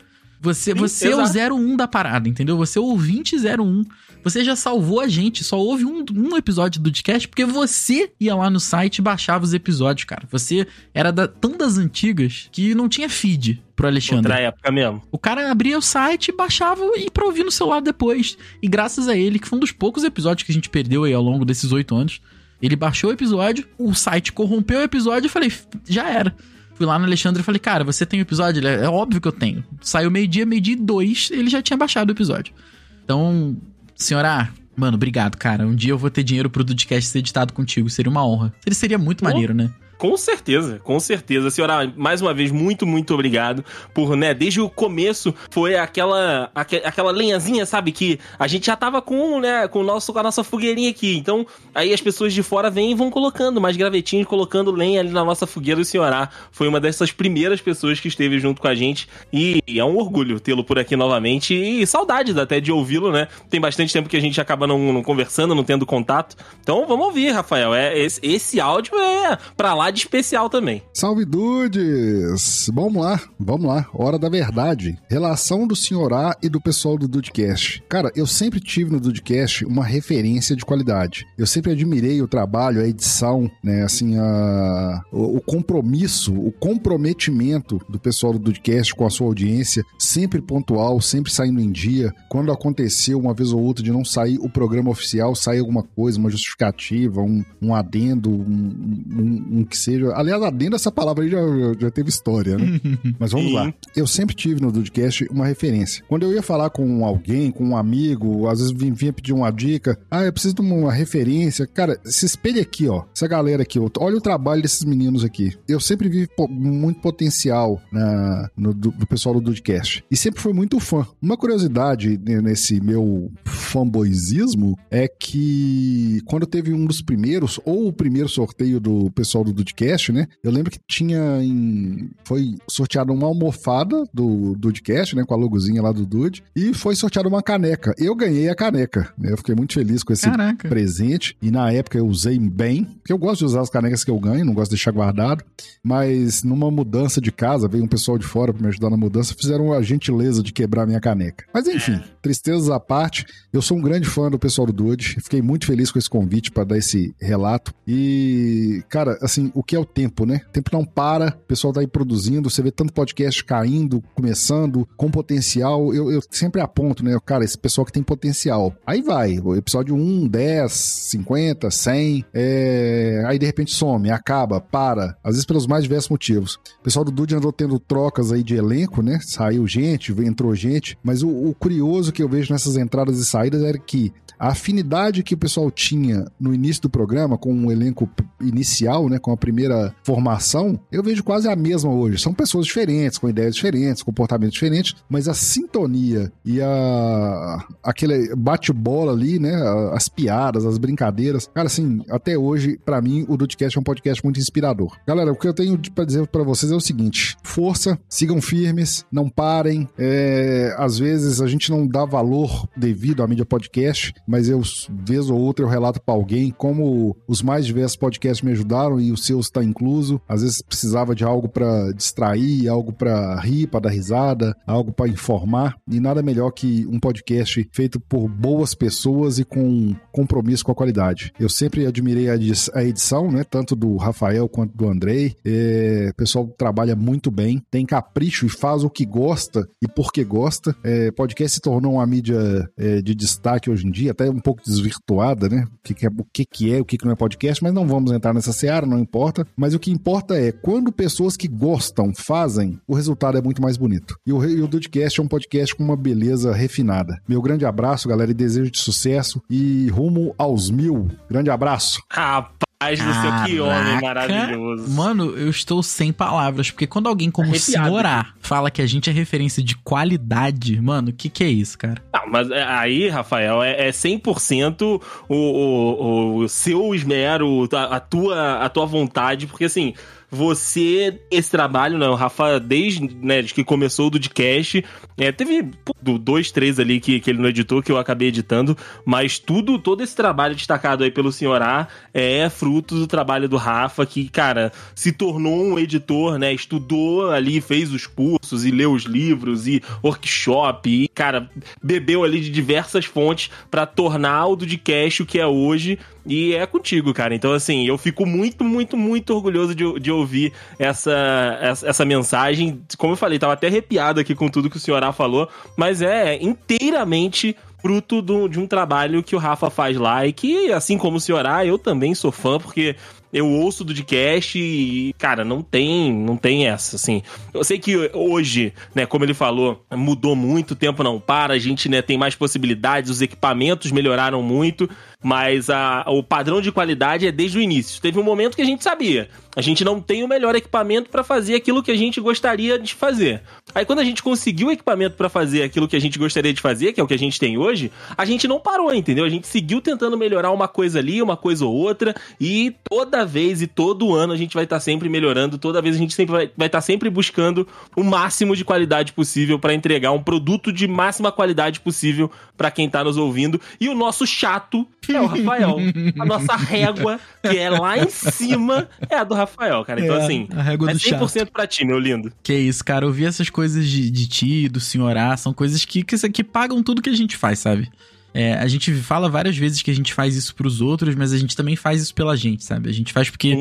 Você, 0.45 0.73
Sim, 0.73 0.77
você 0.77 1.09
é 1.09 1.15
o 1.15 1.55
01 1.55 1.75
da 1.75 1.87
parada, 1.87 2.29
entendeu? 2.29 2.55
Você 2.57 2.77
é 2.77 2.81
o 2.81 2.85
ouvinte 2.85 3.35
01. 3.35 3.83
Você 4.25 4.43
já 4.43 4.55
salvou 4.55 4.99
a 4.99 5.07
gente. 5.07 5.43
Só 5.43 5.59
houve 5.59 5.85
um, 5.85 6.03
um 6.15 6.35
episódio 6.35 6.81
do 6.81 6.85
podcast 6.85 7.27
porque 7.27 7.45
você 7.45 8.11
ia 8.19 8.35
lá 8.35 8.49
no 8.49 8.59
site 8.59 8.97
e 8.97 9.01
baixava 9.03 9.45
os 9.45 9.53
episódios, 9.53 10.03
cara. 10.03 10.27
Você 10.31 10.65
era 10.95 11.11
da, 11.11 11.27
tão 11.27 11.55
das 11.55 11.77
antigas 11.77 12.49
que 12.51 12.73
não 12.73 12.89
tinha 12.89 13.07
feed 13.07 13.61
pro 13.75 13.85
Alexandre. 13.85 14.31
Outra 14.31 14.39
época 14.39 14.71
mesmo. 14.71 15.03
O 15.11 15.19
cara 15.19 15.51
abria 15.51 15.77
o 15.77 15.81
site, 15.81 16.31
baixava 16.31 16.81
e 16.97 17.11
pra 17.11 17.23
ouvir 17.23 17.43
no 17.43 17.51
celular 17.51 17.81
depois. 17.81 18.35
E 18.63 18.67
graças 18.67 19.07
a 19.07 19.15
ele, 19.15 19.37
que 19.37 19.47
foi 19.47 19.57
um 19.57 19.59
dos 19.59 19.71
poucos 19.71 20.03
episódios 20.03 20.43
que 20.43 20.51
a 20.51 20.55
gente 20.55 20.69
perdeu 20.69 21.03
aí 21.03 21.13
ao 21.13 21.21
longo 21.21 21.45
desses 21.45 21.71
oito 21.71 21.95
anos, 21.95 22.19
ele 22.59 22.75
baixou 22.75 23.11
o 23.11 23.13
episódio, 23.13 23.67
o 23.77 23.93
site 23.93 24.33
corrompeu 24.33 24.79
o 24.79 24.83
episódio 24.83 25.25
e 25.25 25.27
eu 25.27 25.31
falei, 25.31 25.53
já 25.87 26.09
era. 26.09 26.35
Fui 26.73 26.87
lá 26.87 26.97
no 26.97 27.05
Alexandre 27.05 27.41
e 27.41 27.45
falei, 27.45 27.59
cara, 27.59 27.83
você 27.83 28.07
tem 28.07 28.19
o 28.19 28.21
um 28.21 28.23
episódio? 28.23 28.59
Ele, 28.59 28.67
é 28.67 28.89
óbvio 28.89 29.21
que 29.21 29.27
eu 29.27 29.31
tenho. 29.31 29.63
Saiu 29.81 30.09
meio-dia, 30.09 30.47
meio-dia 30.47 30.73
e 30.73 30.77
dois, 30.77 31.29
ele 31.31 31.47
já 31.47 31.61
tinha 31.61 31.77
baixado 31.77 32.09
o 32.09 32.11
episódio. 32.11 32.55
Então, 33.03 33.55
senhora, 33.95 34.49
mano, 34.75 34.95
obrigado, 34.95 35.37
cara. 35.37 35.65
Um 35.65 35.75
dia 35.75 35.91
eu 35.91 35.97
vou 35.97 36.09
ter 36.09 36.23
dinheiro 36.23 36.49
pro 36.49 36.63
Dudcast 36.63 37.09
ser 37.09 37.19
editado 37.19 37.53
contigo. 37.53 37.89
Seria 37.89 38.09
uma 38.09 38.25
honra. 38.25 38.53
Ele 38.65 38.75
seria 38.75 38.97
muito 38.97 39.23
maneiro, 39.23 39.53
né? 39.53 39.71
Com 39.97 40.17
certeza, 40.17 40.79
com 40.83 40.99
certeza. 40.99 41.49
Senhora, 41.49 41.91
mais 41.95 42.21
uma 42.21 42.33
vez, 42.33 42.51
muito, 42.51 42.85
muito 42.85 43.13
obrigado 43.13 43.63
por, 43.93 44.15
né, 44.15 44.33
desde 44.33 44.59
o 44.59 44.69
começo 44.69 45.33
foi 45.49 45.75
aquela 45.75 46.51
aquela 46.53 47.11
lenhazinha, 47.11 47.65
sabe, 47.65 47.91
que 47.91 48.19
a 48.37 48.47
gente 48.47 48.65
já 48.65 48.75
tava 48.75 49.01
com, 49.01 49.39
né, 49.39 49.67
com, 49.67 49.79
o 49.79 49.83
nosso, 49.83 50.11
com 50.11 50.19
a 50.19 50.23
nossa 50.23 50.43
fogueirinha 50.43 50.89
aqui. 50.89 51.17
Então, 51.17 51.45
aí 51.73 51.93
as 51.93 52.01
pessoas 52.01 52.33
de 52.33 52.43
fora 52.43 52.69
vêm 52.69 52.91
e 52.91 52.95
vão 52.95 53.09
colocando 53.09 53.61
mais 53.61 53.77
gravetinhos, 53.77 54.27
colocando 54.27 54.71
lenha 54.71 54.99
ali 54.99 55.09
na 55.09 55.23
nossa 55.23 55.47
fogueira. 55.47 55.79
O 55.79 55.85
Senhorá 55.85 56.29
foi 56.51 56.67
uma 56.67 56.79
dessas 56.79 57.11
primeiras 57.11 57.61
pessoas 57.61 57.99
que 57.99 58.07
esteve 58.07 58.39
junto 58.39 58.61
com 58.61 58.67
a 58.67 58.75
gente 58.75 59.07
e 59.31 59.61
é 59.67 59.83
um 59.83 59.97
orgulho 59.97 60.39
tê-lo 60.39 60.63
por 60.63 60.77
aqui 60.77 60.95
novamente 60.95 61.53
e 61.53 61.85
saudades 61.87 62.37
até 62.37 62.59
de 62.59 62.71
ouvi-lo, 62.71 63.11
né? 63.11 63.27
Tem 63.49 63.59
bastante 63.59 63.93
tempo 63.93 64.09
que 64.09 64.17
a 64.17 64.21
gente 64.21 64.39
acaba 64.41 64.67
não, 64.67 64.93
não, 64.93 65.03
conversando, 65.03 65.55
não 65.55 65.63
tendo 65.63 65.85
contato. 65.85 66.35
Então, 66.61 66.85
vamos 66.87 67.05
ouvir, 67.05 67.31
Rafael. 67.31 67.73
É, 67.73 67.97
esse, 67.97 68.19
esse 68.23 68.59
áudio 68.59 68.97
é 68.99 69.37
pra 69.55 69.73
lá 69.73 69.84
de 69.91 69.99
especial 69.99 70.49
também. 70.49 70.81
Salve 70.93 71.25
Dudes! 71.25 72.69
Vamos 72.73 73.03
lá, 73.03 73.21
vamos 73.39 73.67
lá. 73.67 73.87
Hora 73.93 74.17
da 74.17 74.29
verdade. 74.29 74.97
Relação 75.09 75.67
do 75.67 75.75
Senhorá 75.75 76.35
e 76.41 76.49
do 76.49 76.61
pessoal 76.61 76.97
do 76.97 77.07
Dudecast. 77.07 77.83
Cara, 77.89 78.11
eu 78.15 78.27
sempre 78.27 78.59
tive 78.59 78.91
no 78.91 78.99
Dudecast 78.99 79.65
uma 79.65 79.83
referência 79.83 80.55
de 80.55 80.65
qualidade. 80.65 81.25
Eu 81.37 81.45
sempre 81.45 81.71
admirei 81.71 82.21
o 82.21 82.27
trabalho, 82.27 82.81
a 82.81 82.87
edição, 82.87 83.49
né? 83.63 83.83
Assim, 83.83 84.17
a... 84.17 85.01
o, 85.11 85.37
o 85.37 85.41
compromisso, 85.41 86.33
o 86.33 86.51
comprometimento 86.51 87.79
do 87.89 87.99
pessoal 87.99 88.33
do 88.33 88.39
Dudecast 88.39 88.93
com 88.95 89.05
a 89.05 89.09
sua 89.09 89.27
audiência, 89.27 89.83
sempre 89.97 90.41
pontual, 90.41 90.99
sempre 91.01 91.31
saindo 91.31 91.59
em 91.59 91.71
dia. 91.71 92.13
Quando 92.29 92.51
aconteceu 92.51 93.19
uma 93.19 93.33
vez 93.33 93.51
ou 93.51 93.61
outra 93.61 93.83
de 93.83 93.91
não 93.91 94.05
sair 94.05 94.37
o 94.39 94.49
programa 94.49 94.89
oficial, 94.89 95.35
sair 95.35 95.59
alguma 95.59 95.83
coisa, 95.83 96.19
uma 96.19 96.29
justificativa, 96.29 97.21
um, 97.21 97.43
um 97.61 97.73
adendo, 97.73 98.29
um, 98.29 99.03
um, 99.11 99.59
um 99.59 99.65
que 99.75 99.81
seja. 99.81 100.13
Aliás, 100.15 100.41
adendo 100.41 100.75
essa 100.75 100.91
palavra 100.91 101.23
aí 101.23 101.29
já, 101.29 101.39
já 101.79 101.91
teve 101.91 102.09
história, 102.09 102.57
né? 102.57 102.79
Mas 103.19 103.31
vamos 103.31 103.51
lá. 103.51 103.73
Eu 103.95 104.07
sempre 104.07 104.35
tive 104.35 104.61
no 104.61 104.71
Dudcast 104.71 105.27
uma 105.29 105.45
referência. 105.45 106.03
Quando 106.07 106.23
eu 106.23 106.33
ia 106.33 106.41
falar 106.41 106.69
com 106.69 107.05
alguém, 107.05 107.51
com 107.51 107.63
um 107.65 107.77
amigo, 107.77 108.47
às 108.47 108.59
vezes 108.59 108.73
vinha 108.73 109.13
pedir 109.13 109.33
uma 109.33 109.51
dica, 109.51 109.99
ah, 110.09 110.23
eu 110.23 110.31
preciso 110.31 110.55
de 110.55 110.61
uma 110.61 110.91
referência. 110.91 111.67
Cara, 111.67 111.99
se 112.03 112.25
espelha 112.25 112.61
aqui, 112.61 112.87
ó. 112.87 113.03
Essa 113.15 113.27
galera 113.27 113.63
aqui, 113.63 113.79
ó. 113.79 113.89
olha 113.99 114.17
o 114.17 114.21
trabalho 114.21 114.61
desses 114.61 114.83
meninos 114.83 115.23
aqui. 115.23 115.53
Eu 115.67 115.79
sempre 115.79 116.07
vi 116.09 116.27
muito 116.49 117.01
potencial 117.01 117.81
na, 117.91 118.49
no, 118.55 118.73
do, 118.73 118.91
do 118.91 119.07
pessoal 119.07 119.35
do 119.35 119.41
Dudcast. 119.41 120.03
E 120.09 120.15
sempre 120.15 120.41
fui 120.41 120.53
muito 120.53 120.79
fã. 120.79 121.05
Uma 121.21 121.37
curiosidade 121.37 122.17
nesse 122.17 122.79
meu 122.81 123.31
fanboyzismo 123.45 124.77
é 124.89 125.07
que 125.07 126.21
quando 126.25 126.45
teve 126.45 126.73
um 126.73 126.85
dos 126.85 127.01
primeiros, 127.01 127.59
ou 127.65 127.87
o 127.87 127.93
primeiro 127.93 128.29
sorteio 128.29 128.79
do 128.79 129.11
pessoal 129.11 129.43
do 129.43 129.53
Dudcast, 129.65 130.11
né? 130.11 130.27
Eu 130.43 130.51
lembro 130.51 130.71
que 130.71 130.79
tinha 130.87 131.43
em. 131.43 132.11
Foi 132.23 132.55
sorteada 132.69 133.11
uma 133.11 133.27
almofada 133.27 134.05
do 134.13 134.55
Dudcast, 134.55 135.15
né? 135.15 135.23
Com 135.25 135.33
a 135.33 135.37
logozinha 135.37 135.81
lá 135.81 135.91
do 135.91 136.05
Dude. 136.05 136.43
E 136.55 136.73
foi 136.73 136.95
sorteada 136.95 137.27
uma 137.27 137.41
caneca. 137.41 137.93
Eu 137.97 138.15
ganhei 138.15 138.47
a 138.49 138.55
caneca. 138.55 139.11
Né? 139.17 139.31
Eu 139.31 139.37
fiquei 139.37 139.55
muito 139.55 139.73
feliz 139.73 140.03
com 140.03 140.13
esse 140.13 140.29
Caraca. 140.29 140.69
presente. 140.69 141.35
E 141.41 141.49
na 141.49 141.71
época 141.71 141.97
eu 141.97 142.07
usei 142.07 142.37
bem. 142.37 142.85
Porque 142.85 143.11
eu 143.11 143.17
gosto 143.17 143.39
de 143.39 143.45
usar 143.45 143.61
as 143.61 143.69
canecas 143.69 144.03
que 144.03 144.11
eu 144.11 144.19
ganho, 144.19 144.45
não 144.45 144.53
gosto 144.53 144.69
de 144.69 144.75
deixar 144.75 144.91
guardado. 144.91 145.43
Mas 145.83 146.43
numa 146.43 146.69
mudança 146.69 147.19
de 147.19 147.31
casa, 147.31 147.67
veio 147.67 147.83
um 147.83 147.87
pessoal 147.87 148.17
de 148.17 148.25
fora 148.25 148.53
pra 148.53 148.61
me 148.61 148.67
ajudar 148.67 148.89
na 148.89 148.97
mudança, 148.97 149.33
fizeram 149.33 149.73
a 149.73 149.81
gentileza 149.81 150.43
de 150.43 150.53
quebrar 150.53 150.85
minha 150.85 150.99
caneca. 150.99 151.45
Mas 151.53 151.67
enfim, 151.67 152.01
tristezas 152.21 152.69
à 152.69 152.79
parte, 152.79 153.25
eu 153.51 153.61
sou 153.61 153.77
um 153.77 153.81
grande 153.81 154.07
fã 154.07 154.29
do 154.29 154.37
pessoal 154.37 154.67
do 154.67 154.73
Dude. 154.73 155.17
Fiquei 155.21 155.41
muito 155.41 155.65
feliz 155.65 155.91
com 155.91 155.99
esse 155.99 156.09
convite 156.09 156.51
para 156.51 156.63
dar 156.63 156.77
esse 156.77 157.15
relato. 157.19 157.73
E, 157.87 158.83
cara, 158.89 159.17
assim, 159.21 159.51
o 159.55 159.63
que 159.63 159.75
é 159.75 159.79
o 159.79 159.85
tempo, 159.85 160.25
né? 160.25 160.41
O 160.49 160.51
tempo 160.51 160.69
não 160.73 160.83
para, 160.85 161.29
o 161.29 161.47
pessoal 161.47 161.73
tá 161.73 161.79
aí 161.79 161.87
produzindo, 161.87 162.49
você 162.49 162.61
vê 162.61 162.69
tanto 162.71 162.93
podcast 162.93 163.43
caindo, 163.43 164.03
começando, 164.13 164.87
com 164.97 165.09
potencial. 165.09 165.93
Eu, 165.93 166.11
eu 166.11 166.21
sempre 166.29 166.61
aponto, 166.61 167.03
né? 167.03 167.17
Cara, 167.25 167.45
esse 167.45 167.57
pessoal 167.57 167.85
que 167.85 167.91
tem 167.91 168.03
potencial. 168.03 168.75
Aí 168.85 169.01
vai, 169.01 169.39
episódio 169.57 169.95
1, 169.95 170.27
10, 170.27 170.71
50, 170.71 171.71
100, 171.71 172.25
é... 172.33 173.23
aí 173.25 173.39
de 173.39 173.45
repente 173.45 173.73
some, 173.73 174.11
acaba, 174.11 174.59
para. 174.59 175.17
Às 175.23 175.33
vezes 175.33 175.45
pelos 175.45 175.65
mais 175.65 175.83
diversos 175.83 176.09
motivos. 176.09 176.55
O 176.79 176.83
pessoal 176.83 177.05
do 177.05 177.11
Dude 177.11 177.35
andou 177.35 177.53
tendo 177.53 177.79
trocas 177.79 178.31
aí 178.31 178.43
de 178.43 178.55
elenco, 178.55 179.01
né? 179.01 179.19
Saiu 179.21 179.65
gente, 179.65 180.11
entrou 180.21 180.53
gente, 180.53 180.97
mas 181.01 181.23
o, 181.23 181.29
o 181.29 181.55
curioso 181.55 182.11
que 182.11 182.21
eu 182.21 182.27
vejo 182.29 182.51
nessas 182.51 182.75
entradas 182.75 183.17
e 183.19 183.25
saídas 183.25 183.63
era 183.63 183.77
que 183.77 184.11
a 184.37 184.49
afinidade 184.49 185.23
que 185.23 185.33
o 185.33 185.37
pessoal 185.37 185.71
tinha 185.71 186.25
no 186.37 186.53
início 186.53 186.81
do 186.81 186.89
programa 186.89 187.37
com 187.37 187.53
o 187.53 187.71
elenco 187.71 188.05
p- 188.07 188.23
inicial, 188.41 189.07
né, 189.07 189.17
com 189.17 189.31
a 189.31 189.37
primeira 189.45 189.93
formação, 190.03 190.79
eu 190.91 191.03
vejo 191.03 191.23
quase 191.23 191.47
a 191.47 191.55
mesma 191.55 191.91
hoje. 191.91 192.17
São 192.17 192.33
pessoas 192.33 192.65
diferentes, 192.65 193.19
com 193.19 193.29
ideias 193.29 193.53
diferentes, 193.53 194.01
comportamentos 194.01 194.55
diferentes, 194.55 194.95
mas 195.07 195.27
a 195.27 195.35
sintonia 195.35 196.31
e 196.43 196.59
a 196.59 197.63
aquele 197.83 198.35
bate-bola 198.35 199.11
ali, 199.11 199.37
né, 199.37 199.53
as 199.93 200.09
piadas, 200.09 200.65
as 200.65 200.79
brincadeiras, 200.79 201.47
cara, 201.53 201.67
assim, 201.67 202.01
até 202.09 202.35
hoje, 202.35 202.79
pra 202.83 202.99
mim, 202.99 203.23
o 203.29 203.37
Dudcast 203.37 203.77
é 203.77 203.79
um 203.79 203.83
podcast 203.83 204.23
muito 204.23 204.39
inspirador. 204.39 204.97
Galera, 205.07 205.31
o 205.31 205.35
que 205.35 205.47
eu 205.47 205.53
tenho 205.53 205.79
pra 205.93 206.05
dizer 206.05 206.25
pra 206.25 206.41
vocês 206.41 206.71
é 206.71 206.75
o 206.75 206.81
seguinte: 206.81 207.37
força, 207.43 207.99
sigam 208.09 208.41
firmes, 208.41 209.05
não 209.11 209.29
parem. 209.29 209.87
É, 209.95 210.73
às 210.75 210.97
vezes 210.97 211.39
a 211.39 211.45
gente 211.45 211.69
não 211.69 211.85
dá 211.85 212.03
valor 212.03 212.67
devido 212.75 213.21
à 213.21 213.27
mídia 213.27 213.45
podcast, 213.45 214.11
mas 214.27 214.49
eu, 214.49 214.63
vez 214.89 215.29
ou 215.29 215.39
outra, 215.39 215.63
eu 215.63 215.69
relato 215.69 216.01
pra 216.01 216.15
alguém 216.15 216.49
como 216.49 217.15
os 217.27 217.43
mais 217.43 217.67
diversos 217.67 217.95
podcasts 217.95 218.43
me 218.43 218.51
ajudaram 218.51 218.99
e 218.99 219.11
o 219.11 219.17
seu 219.35 219.39
está 219.39 219.63
incluso. 219.63 220.21
Às 220.27 220.41
vezes 220.41 220.61
precisava 220.61 221.15
de 221.15 221.23
algo 221.23 221.47
pra 221.47 221.91
distrair, 221.91 222.67
algo 222.67 222.93
pra 222.93 223.39
rir, 223.39 223.67
pra 223.67 223.79
dar 223.79 223.89
risada, 223.89 224.55
algo 224.65 224.91
pra 224.91 225.07
informar. 225.07 225.75
E 225.89 225.99
nada 225.99 226.21
melhor 226.21 226.51
que 226.51 226.85
um 226.87 226.99
podcast 226.99 227.67
feito 227.71 227.99
por 227.99 228.27
boas 228.27 228.73
pessoas 228.73 229.39
e 229.39 229.45
com 229.45 229.95
compromisso 230.11 230.65
com 230.65 230.71
a 230.71 230.75
qualidade. 230.75 231.33
Eu 231.39 231.49
sempre 231.49 231.85
admirei 231.85 232.29
a 232.29 232.83
edição, 232.83 233.31
né? 233.31 233.43
Tanto 233.43 233.75
do 233.75 233.97
Rafael 233.97 234.47
quanto 234.47 234.75
do 234.75 234.87
Andrei. 234.87 235.35
É, 235.43 236.09
o 236.11 236.15
pessoal 236.15 236.47
trabalha 236.57 236.95
muito 236.95 237.29
bem, 237.29 237.61
tem 237.69 237.85
capricho 237.85 238.45
e 238.45 238.49
faz 238.49 238.83
o 238.83 238.89
que 238.89 239.05
gosta 239.05 239.67
e 239.81 239.87
porque 239.87 240.23
gosta. 240.23 240.75
É, 240.83 241.11
podcast 241.11 241.55
se 241.55 241.61
tornou 241.61 241.93
uma 241.93 242.05
mídia 242.05 242.69
é, 242.77 243.01
de 243.01 243.13
destaque 243.13 243.69
hoje 243.69 243.87
em 243.87 243.91
dia, 243.91 244.11
até 244.11 244.29
um 244.29 244.39
pouco 244.39 244.63
desvirtuada, 244.63 245.49
né? 245.49 245.67
O 245.73 245.83
que, 245.83 245.93
que 245.93 246.05
é, 246.05 246.09
o 246.09 246.25
que, 246.31 246.45
que 246.45 246.73
é, 246.73 246.81
o 246.81 246.85
que, 246.85 246.97
que 246.97 247.05
não 247.05 247.13
é 247.13 247.15
podcast, 247.15 247.63
mas 247.63 247.73
não 247.73 247.87
vamos 247.87 248.11
entrar 248.11 248.33
nessa 248.33 248.53
seara, 248.53 248.85
não 248.85 248.99
importa. 248.99 249.14
Mas 249.55 249.73
o 249.73 249.79
que 249.79 249.91
importa 249.91 250.35
é 250.35 250.51
quando 250.51 250.91
pessoas 250.91 251.37
que 251.37 251.47
gostam 251.47 252.13
fazem, 252.13 252.79
o 252.87 252.93
resultado 252.93 253.37
é 253.37 253.41
muito 253.41 253.61
mais 253.61 253.77
bonito. 253.77 254.17
E 254.25 254.33
o, 254.33 254.43
e 254.43 254.61
o 254.61 254.67
Dudcast 254.67 255.19
é 255.19 255.23
um 255.23 255.27
podcast 255.27 255.75
com 255.75 255.83
uma 255.83 255.95
beleza 255.95 256.53
refinada. 256.53 257.21
Meu 257.27 257.41
grande 257.41 257.65
abraço, 257.65 258.09
galera, 258.09 258.31
e 258.31 258.33
desejo 258.33 258.69
de 258.69 258.79
sucesso 258.79 259.41
e 259.49 259.87
rumo 259.89 260.35
aos 260.37 260.69
mil. 260.69 261.09
Grande 261.29 261.49
abraço. 261.49 262.01
Rapaz 262.11 262.64
do 262.81 263.13
céu, 263.13 263.45
que 263.45 263.59
homem 263.59 264.01
maravilhoso. 264.01 264.89
Mano, 264.91 265.37
eu 265.37 265.49
estou 265.49 265.81
sem 265.81 266.11
palavras, 266.11 266.69
porque 266.69 266.85
quando 266.85 267.07
alguém 267.07 267.31
como 267.31 267.47
o 267.47 267.51
Arrepiado 267.51 267.87
Senhor 267.87 268.05
A 268.05 268.33
fala 268.39 268.69
que 268.69 268.81
a 268.81 268.85
gente 268.85 269.09
é 269.09 269.13
referência 269.13 269.63
de 269.63 269.75
qualidade, 269.77 270.79
mano, 270.81 271.09
o 271.09 271.13
que 271.13 271.29
que 271.29 271.43
é 271.43 271.47
isso, 271.47 271.77
cara? 271.77 272.01
Não, 272.13 272.29
mas 272.29 272.51
é, 272.51 272.63
aí, 272.63 273.07
Rafael, 273.09 273.63
é, 273.63 273.87
é 273.87 273.91
100% 273.91 275.01
o, 275.29 275.35
o, 275.35 276.37
o 276.37 276.49
seu 276.49 276.93
esmero, 276.93 277.67
a, 277.73 277.95
a 277.95 277.99
tua, 277.99 278.65
a 278.65 278.69
tua 278.69 278.85
vontade, 278.85 279.47
porque 279.47 279.65
assim, 279.65 279.93
você, 280.29 281.19
esse 281.31 281.49
trabalho, 281.51 281.97
né, 281.97 282.07
o 282.07 282.15
Rafa, 282.15 282.59
desde 282.59 283.15
né, 283.15 283.43
que 283.43 283.63
começou 283.63 284.07
o 284.07 284.09
Dudcast, 284.09 284.83
é, 285.17 285.31
teve 285.31 285.71
do- 286.01 286.17
dois, 286.17 286.51
três 286.51 286.79
ali 286.79 286.99
que, 286.99 287.19
que 287.19 287.29
ele 287.29 287.39
não 287.39 287.49
editou, 287.49 287.81
que 287.81 287.91
eu 287.91 287.97
acabei 287.97 288.27
editando, 288.29 288.77
mas 289.05 289.39
tudo, 289.39 289.79
todo 289.79 290.03
esse 290.03 290.15
trabalho 290.15 290.55
destacado 290.55 291.03
aí 291.03 291.11
pelo 291.11 291.31
Senhor 291.31 291.61
A 291.61 291.87
é 292.13 292.49
fruto 292.49 292.95
do 292.95 293.07
trabalho 293.07 293.47
do 293.47 293.57
Rafa, 293.57 294.05
que, 294.05 294.27
cara, 294.29 294.71
se 294.93 295.11
tornou 295.11 295.63
um 295.63 295.79
editor, 295.79 296.37
né, 296.37 296.53
estudou 296.53 297.31
ali, 297.31 297.61
fez 297.61 297.93
os 297.93 298.05
cursos 298.07 298.65
e 298.65 298.71
leu 298.71 298.91
os 298.93 299.03
livros 299.03 299.67
e 299.67 299.81
workshop 300.03 300.89
e, 300.89 301.07
cara, 301.09 301.49
bebeu 301.81 302.23
ali 302.23 302.39
de 302.41 302.49
diversas 302.49 303.05
fontes 303.05 303.49
pra 303.69 303.85
tornar 303.85 304.47
o 304.47 304.55
Dudcast 304.55 305.23
o 305.23 305.25
que 305.25 305.39
é 305.39 305.47
hoje 305.47 305.97
e 306.25 306.53
é 306.55 306.65
contigo, 306.65 307.13
cara. 307.13 307.35
Então, 307.35 307.53
assim, 307.53 307.85
eu 307.87 307.97
fico 307.97 308.25
muito, 308.25 308.63
muito, 308.63 308.97
muito 308.97 309.33
orgulhoso 309.33 309.75
de, 309.75 309.99
de 309.99 310.11
ouvir 310.11 310.51
essa, 310.79 311.57
essa, 311.61 311.87
essa 311.87 312.05
mensagem. 312.05 312.81
Como 312.97 313.13
eu 313.13 313.17
falei, 313.17 313.37
tava 313.39 313.53
até 313.53 313.67
arrepiado 313.67 314.19
aqui 314.19 314.33
com 314.33 314.49
tudo 314.49 314.69
que 314.69 314.77
o 314.77 314.79
senhorá 314.79 315.11
falou, 315.11 315.47
mas 315.77 316.01
é 316.01 316.35
inteiramente 316.41 317.55
fruto 317.81 318.21
do- 318.21 318.47
de 318.47 318.59
um 318.59 318.65
trabalho 318.65 319.21
que 319.21 319.35
o 319.35 319.39
Rafa 319.39 319.69
faz 319.69 319.95
lá 319.97 320.25
e 320.25 320.33
que, 320.33 320.71
assim 320.71 320.97
como 320.97 321.17
o 321.17 321.19
senhorá, 321.21 321.63
eu 321.65 321.77
também 321.77 322.15
sou 322.15 322.31
fã, 322.31 322.57
porque 322.59 322.95
eu 323.31 323.47
ouço 323.47 323.83
do 323.83 323.93
podcast 323.93 324.57
e, 324.57 325.13
cara, 325.17 325.43
não 325.43 325.61
tem, 325.61 326.11
não 326.11 326.37
tem 326.37 326.67
essa, 326.67 326.95
assim. 326.95 327.21
Eu 327.53 327.63
sei 327.65 327.77
que 327.77 328.09
hoje, 328.13 328.73
né, 328.95 329.05
como 329.05 329.25
ele 329.25 329.33
falou, 329.33 329.85
mudou 329.93 330.35
muito, 330.35 330.71
o 330.71 330.75
tempo 330.75 331.03
não 331.03 331.19
para, 331.19 331.53
a 331.53 331.59
gente, 331.59 331.89
né, 331.89 332.01
tem 332.01 332.17
mais 332.17 332.33
possibilidades, 332.33 333.11
os 333.11 333.21
equipamentos 333.21 333.91
melhoraram 333.91 334.41
muito, 334.41 334.89
mas 335.25 335.71
a, 335.71 336.05
o 336.05 336.21
padrão 336.21 336.61
de 336.61 336.71
qualidade 336.71 337.25
é 337.25 337.31
desde 337.31 337.57
o 337.57 337.61
início. 337.61 337.99
Teve 337.99 338.19
um 338.19 338.23
momento 338.23 338.55
que 338.55 338.61
a 338.61 338.65
gente 338.65 338.83
sabia, 338.83 339.27
a 339.55 339.61
gente 339.61 339.83
não 339.83 339.99
tem 339.99 340.23
o 340.23 340.27
melhor 340.27 340.53
equipamento 340.53 341.09
para 341.09 341.23
fazer 341.23 341.55
aquilo 341.55 341.81
que 341.81 341.89
a 341.89 341.95
gente 341.95 342.21
gostaria 342.21 342.77
de 342.77 342.93
fazer. 342.93 343.41
Aí 343.73 343.83
quando 343.85 343.99
a 343.99 344.03
gente 344.03 344.21
conseguiu 344.21 344.67
o 344.67 344.71
equipamento 344.71 345.15
para 345.15 345.27
fazer 345.27 345.63
aquilo 345.63 345.87
que 345.87 345.95
a 345.95 345.99
gente 345.99 346.19
gostaria 346.19 346.53
de 346.53 346.61
fazer, 346.61 346.93
que 346.93 347.01
é 347.01 347.03
o 347.03 347.07
que 347.07 347.13
a 347.15 347.17
gente 347.17 347.39
tem 347.39 347.57
hoje, 347.57 347.91
a 348.15 348.23
gente 348.23 348.47
não 348.47 348.59
parou, 348.59 348.93
entendeu? 348.93 349.25
A 349.25 349.29
gente 349.29 349.47
seguiu 349.47 349.81
tentando 349.81 350.15
melhorar 350.15 350.51
uma 350.51 350.67
coisa 350.67 350.99
ali, 350.99 351.23
uma 351.23 351.35
coisa 351.35 351.65
ou 351.65 351.73
outra, 351.73 352.13
e 352.39 352.75
toda 352.87 353.25
vez 353.25 353.63
e 353.63 353.67
todo 353.67 354.13
ano 354.13 354.31
a 354.31 354.37
gente 354.37 354.53
vai 354.53 354.65
estar 354.65 354.79
sempre 354.79 355.09
melhorando, 355.09 355.57
toda 355.57 355.81
vez 355.81 355.95
a 355.95 355.99
gente 355.99 356.13
sempre 356.13 356.51
vai 356.55 356.67
estar 356.67 356.81
sempre 356.81 357.09
buscando 357.09 357.67
o 357.95 358.03
máximo 358.03 358.55
de 358.55 358.63
qualidade 358.63 359.11
possível 359.11 359.57
para 359.57 359.73
entregar 359.73 360.11
um 360.11 360.21
produto 360.21 360.71
de 360.71 360.87
máxima 360.87 361.31
qualidade 361.31 361.79
possível 361.79 362.29
para 362.55 362.69
quem 362.69 362.87
tá 362.87 363.03
nos 363.03 363.17
ouvindo. 363.17 363.59
E 363.81 363.89
o 363.89 363.95
nosso 363.95 364.27
chato 364.27 364.87
é 365.15 365.21
o 365.21 365.25
Rafael. 365.25 365.77
A 366.19 366.25
nossa 366.25 366.55
régua, 366.57 367.19
que 367.41 367.57
é 367.57 367.69
lá 367.69 367.97
em 367.97 368.09
cima, 368.09 368.87
é 369.09 369.15
a 369.15 369.23
do 369.23 369.33
Rafael, 369.33 369.83
cara. 369.85 370.01
Então, 370.01 370.15
É, 370.15 370.23
assim, 370.23 370.47
a 370.55 370.61
régua 370.61 370.91
é 370.91 370.93
do 370.93 370.99
100% 370.99 371.47
pra 371.51 371.65
ti, 371.67 371.83
meu 371.85 371.97
lindo. 371.99 372.31
Que 372.43 372.53
isso, 372.53 372.83
cara, 372.83 373.05
ouvir 373.05 373.25
essas 373.25 373.49
coisas 373.49 373.87
de, 373.87 374.09
de 374.09 374.27
ti, 374.27 374.69
do 374.69 374.79
senhorá, 374.79 375.35
são 375.37 375.53
coisas 375.53 375.83
que, 375.85 376.03
que, 376.03 376.17
que 376.29 376.43
pagam 376.43 376.81
tudo 376.83 377.01
que 377.01 377.09
a 377.09 377.15
gente 377.15 377.35
faz, 377.37 377.59
sabe? 377.59 377.89
É, 378.33 378.55
a 378.55 378.67
gente 378.67 378.93
fala 378.95 379.29
várias 379.29 379.55
vezes 379.55 379.81
que 379.81 379.89
a 379.89 379.95
gente 379.95 380.13
faz 380.13 380.35
isso 380.35 380.53
pros 380.55 380.81
outros, 380.81 381.15
mas 381.15 381.31
a 381.31 381.37
gente 381.37 381.55
também 381.55 381.77
faz 381.77 382.01
isso 382.01 382.13
pela 382.13 382.35
gente, 382.35 382.65
sabe? 382.65 382.89
A 382.89 382.93
gente 382.93 383.13
faz 383.13 383.29
porque 383.29 383.55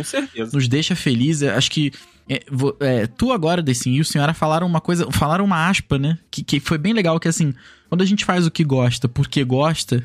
nos 0.52 0.66
deixa 0.66 0.97
feliz. 0.97 1.43
Eu 1.43 1.55
Acho 1.55 1.70
que 1.70 1.93
é, 2.28 2.40
vo- 2.51 2.74
é, 2.81 3.06
tu 3.06 3.31
agora, 3.31 3.62
Dessim, 3.62 3.93
e 3.93 4.01
o 4.01 4.05
senhora 4.05 4.35
falaram 4.35 4.66
uma 4.66 4.81
coisa, 4.81 5.06
falaram 5.12 5.44
uma 5.44 5.68
aspa, 5.68 5.97
né? 5.97 6.18
Que, 6.28 6.43
que 6.43 6.59
foi 6.59 6.76
bem 6.76 6.93
legal, 6.93 7.20
que 7.20 7.28
assim, 7.28 7.55
quando 7.89 8.02
a 8.02 8.05
gente 8.05 8.24
faz 8.24 8.47
o 8.48 8.51
que 8.51 8.64
gosta 8.64 9.09
porque 9.09 9.44
gosta, 9.44 10.02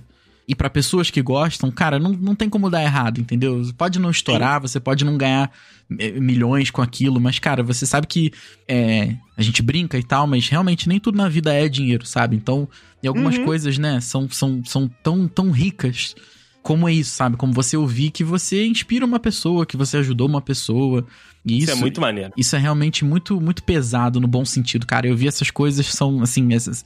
e 0.49 0.55
pra 0.55 0.67
pessoas 0.67 1.11
que 1.11 1.21
gostam, 1.21 1.69
cara, 1.69 1.99
não, 1.99 2.11
não 2.11 2.33
tem 2.33 2.49
como 2.49 2.71
dar 2.71 2.81
errado, 2.81 3.21
entendeu? 3.21 3.63
Você 3.63 3.71
Pode 3.71 3.99
não 3.99 4.09
estourar, 4.09 4.59
você 4.59 4.79
pode 4.79 5.05
não 5.05 5.15
ganhar 5.15 5.51
é, 5.99 6.11
milhões 6.19 6.71
com 6.71 6.81
aquilo, 6.81 7.21
mas, 7.21 7.37
cara, 7.37 7.61
você 7.61 7.85
sabe 7.85 8.07
que 8.07 8.31
é, 8.67 9.15
a 9.37 9.43
gente 9.43 9.61
brinca 9.61 9.95
e 9.99 10.03
tal, 10.03 10.25
mas 10.25 10.49
realmente 10.49 10.89
nem 10.89 10.99
tudo 10.99 11.17
na 11.19 11.29
vida 11.29 11.53
é 11.53 11.69
dinheiro, 11.69 12.03
sabe? 12.03 12.35
Então, 12.35 12.67
e 13.03 13.07
algumas 13.07 13.37
Uhum. 13.37 13.45
coisas, 13.45 13.77
né, 13.77 14.01
são, 14.01 14.27
são, 14.27 14.61
são 14.65 14.89
tão, 15.03 15.27
tão 15.27 15.51
ricas 15.51 16.15
como 16.63 16.89
é 16.89 16.93
isso, 16.93 17.11
sabe? 17.15 17.37
Como 17.37 17.53
você 17.53 17.77
ouvir 17.77 18.09
que 18.11 18.23
você 18.23 18.65
inspira 18.65 19.05
uma 19.05 19.19
pessoa, 19.19 19.65
que 19.65 19.77
você 19.77 19.97
ajudou 19.97 20.27
uma 20.27 20.41
pessoa. 20.41 21.05
E 21.45 21.53
Isso, 21.59 21.63
isso, 21.69 21.71
é 21.71 21.75
muito 21.75 22.01
maneiro. 22.01 22.33
isso 22.35 22.53
é 22.55 22.59
realmente 22.59 23.05
muito, 23.05 23.39
muito 23.39 23.63
pesado 23.63 24.19
no 24.19 24.27
bom 24.27 24.43
sentido, 24.43 24.85
cara. 24.85 25.07
Eu 25.07 25.15
vi 25.15 25.27
essas 25.27 25.49
coisas, 25.49 25.85
são, 25.87 26.21
assim, 26.21 26.53
essas. 26.53 26.83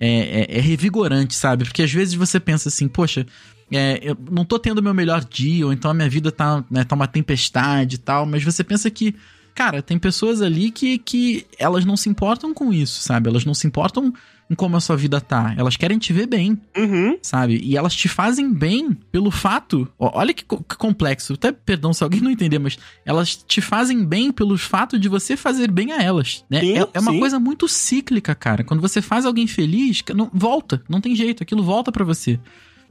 É, 0.00 0.56
é, 0.56 0.58
é 0.58 0.60
revigorante, 0.60 1.34
sabe? 1.34 1.64
Porque 1.64 1.82
às 1.82 1.92
vezes 1.92 2.14
você 2.14 2.40
pensa 2.40 2.70
assim, 2.70 2.88
poxa, 2.88 3.26
é, 3.70 4.00
eu 4.02 4.16
não 4.30 4.44
tô 4.44 4.58
tendo 4.58 4.82
meu 4.82 4.94
melhor 4.94 5.24
dia, 5.24 5.66
ou 5.66 5.72
então 5.72 5.90
a 5.90 5.94
minha 5.94 6.08
vida 6.08 6.32
tá, 6.32 6.64
né, 6.70 6.84
tá 6.84 6.94
uma 6.94 7.06
tempestade 7.06 7.96
e 7.96 7.98
tal, 7.98 8.26
mas 8.26 8.42
você 8.42 8.64
pensa 8.64 8.90
que, 8.90 9.14
cara, 9.54 9.82
tem 9.82 9.98
pessoas 9.98 10.42
ali 10.42 10.70
que, 10.70 10.98
que 10.98 11.46
elas 11.58 11.84
não 11.84 11.96
se 11.96 12.08
importam 12.08 12.52
com 12.52 12.72
isso, 12.72 13.00
sabe? 13.02 13.28
Elas 13.28 13.44
não 13.44 13.54
se 13.54 13.66
importam 13.66 14.12
em 14.50 14.54
como 14.56 14.76
a 14.76 14.80
sua 14.80 14.96
vida 14.96 15.20
tá. 15.20 15.54
Elas 15.56 15.76
querem 15.76 15.96
te 15.96 16.12
ver 16.12 16.26
bem, 16.26 16.58
Uhum. 16.76 17.16
sabe? 17.22 17.60
E 17.62 17.76
elas 17.76 17.94
te 17.94 18.08
fazem 18.08 18.52
bem 18.52 18.92
pelo 19.12 19.30
fato. 19.30 19.88
ó, 19.98 20.10
Olha 20.18 20.34
que, 20.34 20.44
co- 20.44 20.62
que 20.62 20.76
complexo. 20.76 21.34
Até 21.34 21.52
perdão 21.52 21.92
se 21.92 22.02
alguém 22.02 22.20
não 22.20 22.30
entender, 22.30 22.58
mas 22.58 22.76
elas 23.06 23.36
te 23.36 23.60
fazem 23.60 24.04
bem 24.04 24.32
pelo 24.32 24.58
fato 24.58 24.98
de 24.98 25.08
você 25.08 25.36
fazer 25.36 25.70
bem 25.70 25.92
a 25.92 26.02
elas. 26.02 26.44
Né? 26.50 26.60
Sim, 26.60 26.78
é, 26.78 26.88
é 26.94 27.00
uma 27.00 27.12
sim. 27.12 27.20
coisa 27.20 27.38
muito 27.38 27.68
cíclica, 27.68 28.34
cara. 28.34 28.64
Quando 28.64 28.80
você 28.80 29.00
faz 29.00 29.24
alguém 29.24 29.46
feliz, 29.46 30.02
não, 30.14 30.28
volta. 30.34 30.82
Não 30.88 31.00
tem 31.00 31.14
jeito. 31.14 31.42
Aquilo 31.42 31.62
volta 31.62 31.92
pra 31.92 32.04
você. 32.04 32.40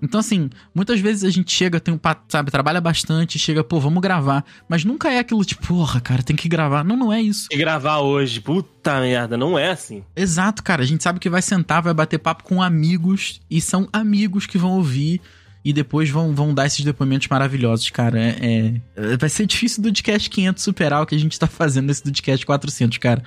Então, 0.02 0.20
assim, 0.20 0.50
muitas 0.74 1.00
vezes 1.00 1.24
a 1.24 1.30
gente 1.30 1.52
chega, 1.52 1.80
tem 1.80 1.94
um, 1.94 2.00
sabe, 2.28 2.52
trabalha 2.52 2.80
bastante, 2.80 3.38
chega, 3.38 3.64
pô, 3.64 3.80
vamos 3.80 4.02
gravar. 4.02 4.46
Mas 4.68 4.86
nunca 4.86 5.12
é 5.12 5.20
aquilo 5.20 5.44
tipo, 5.44 5.68
porra, 5.68 6.00
cara, 6.00 6.24
tem 6.24 6.36
que 6.36 6.48
gravar. 6.48 6.84
Não, 6.84 6.96
não 6.96 7.12
é 7.14 7.22
isso. 7.22 7.48
E 7.52 7.58
gravar 7.58 8.00
hoje, 8.00 8.40
puta 8.40 9.00
merda, 9.02 9.38
não 9.38 9.58
é 9.58 9.72
assim. 9.72 10.04
Exato, 10.16 10.64
cara. 10.64 10.84
A 10.84 10.86
gente 10.86 11.04
sabe 11.04 11.20
que 11.20 11.30
vai 11.30 11.42
sentar, 11.42 11.82
vai 11.82 11.94
bater 11.94 12.18
papo 12.18 12.44
com 12.44 12.62
amigos. 12.62 13.42
E 13.50 13.60
são 13.60 13.88
amigos 13.92 14.46
que 14.46 14.58
vão 14.58 14.72
ouvir. 14.72 15.22
E 15.64 15.74
depois 15.74 16.10
vão, 16.10 16.34
vão 16.34 16.54
dar 16.54 16.66
esses 16.66 16.86
depoimentos 16.86 17.28
maravilhosos, 17.28 17.90
cara. 17.90 18.18
É, 18.18 18.76
é- 18.96 19.18
vai 19.18 19.30
ser 19.30 19.46
difícil 19.46 19.84
do 19.84 19.90
Dudcast 19.90 20.30
500 20.30 20.64
superar 20.64 21.04
o 21.04 21.06
que 21.06 21.16
a 21.16 21.20
gente 21.20 21.38
tá 21.38 21.48
fazendo 21.48 21.88
nesse 21.88 22.04
Dudcast 22.04 22.46
400, 22.46 22.98
cara. 22.98 23.22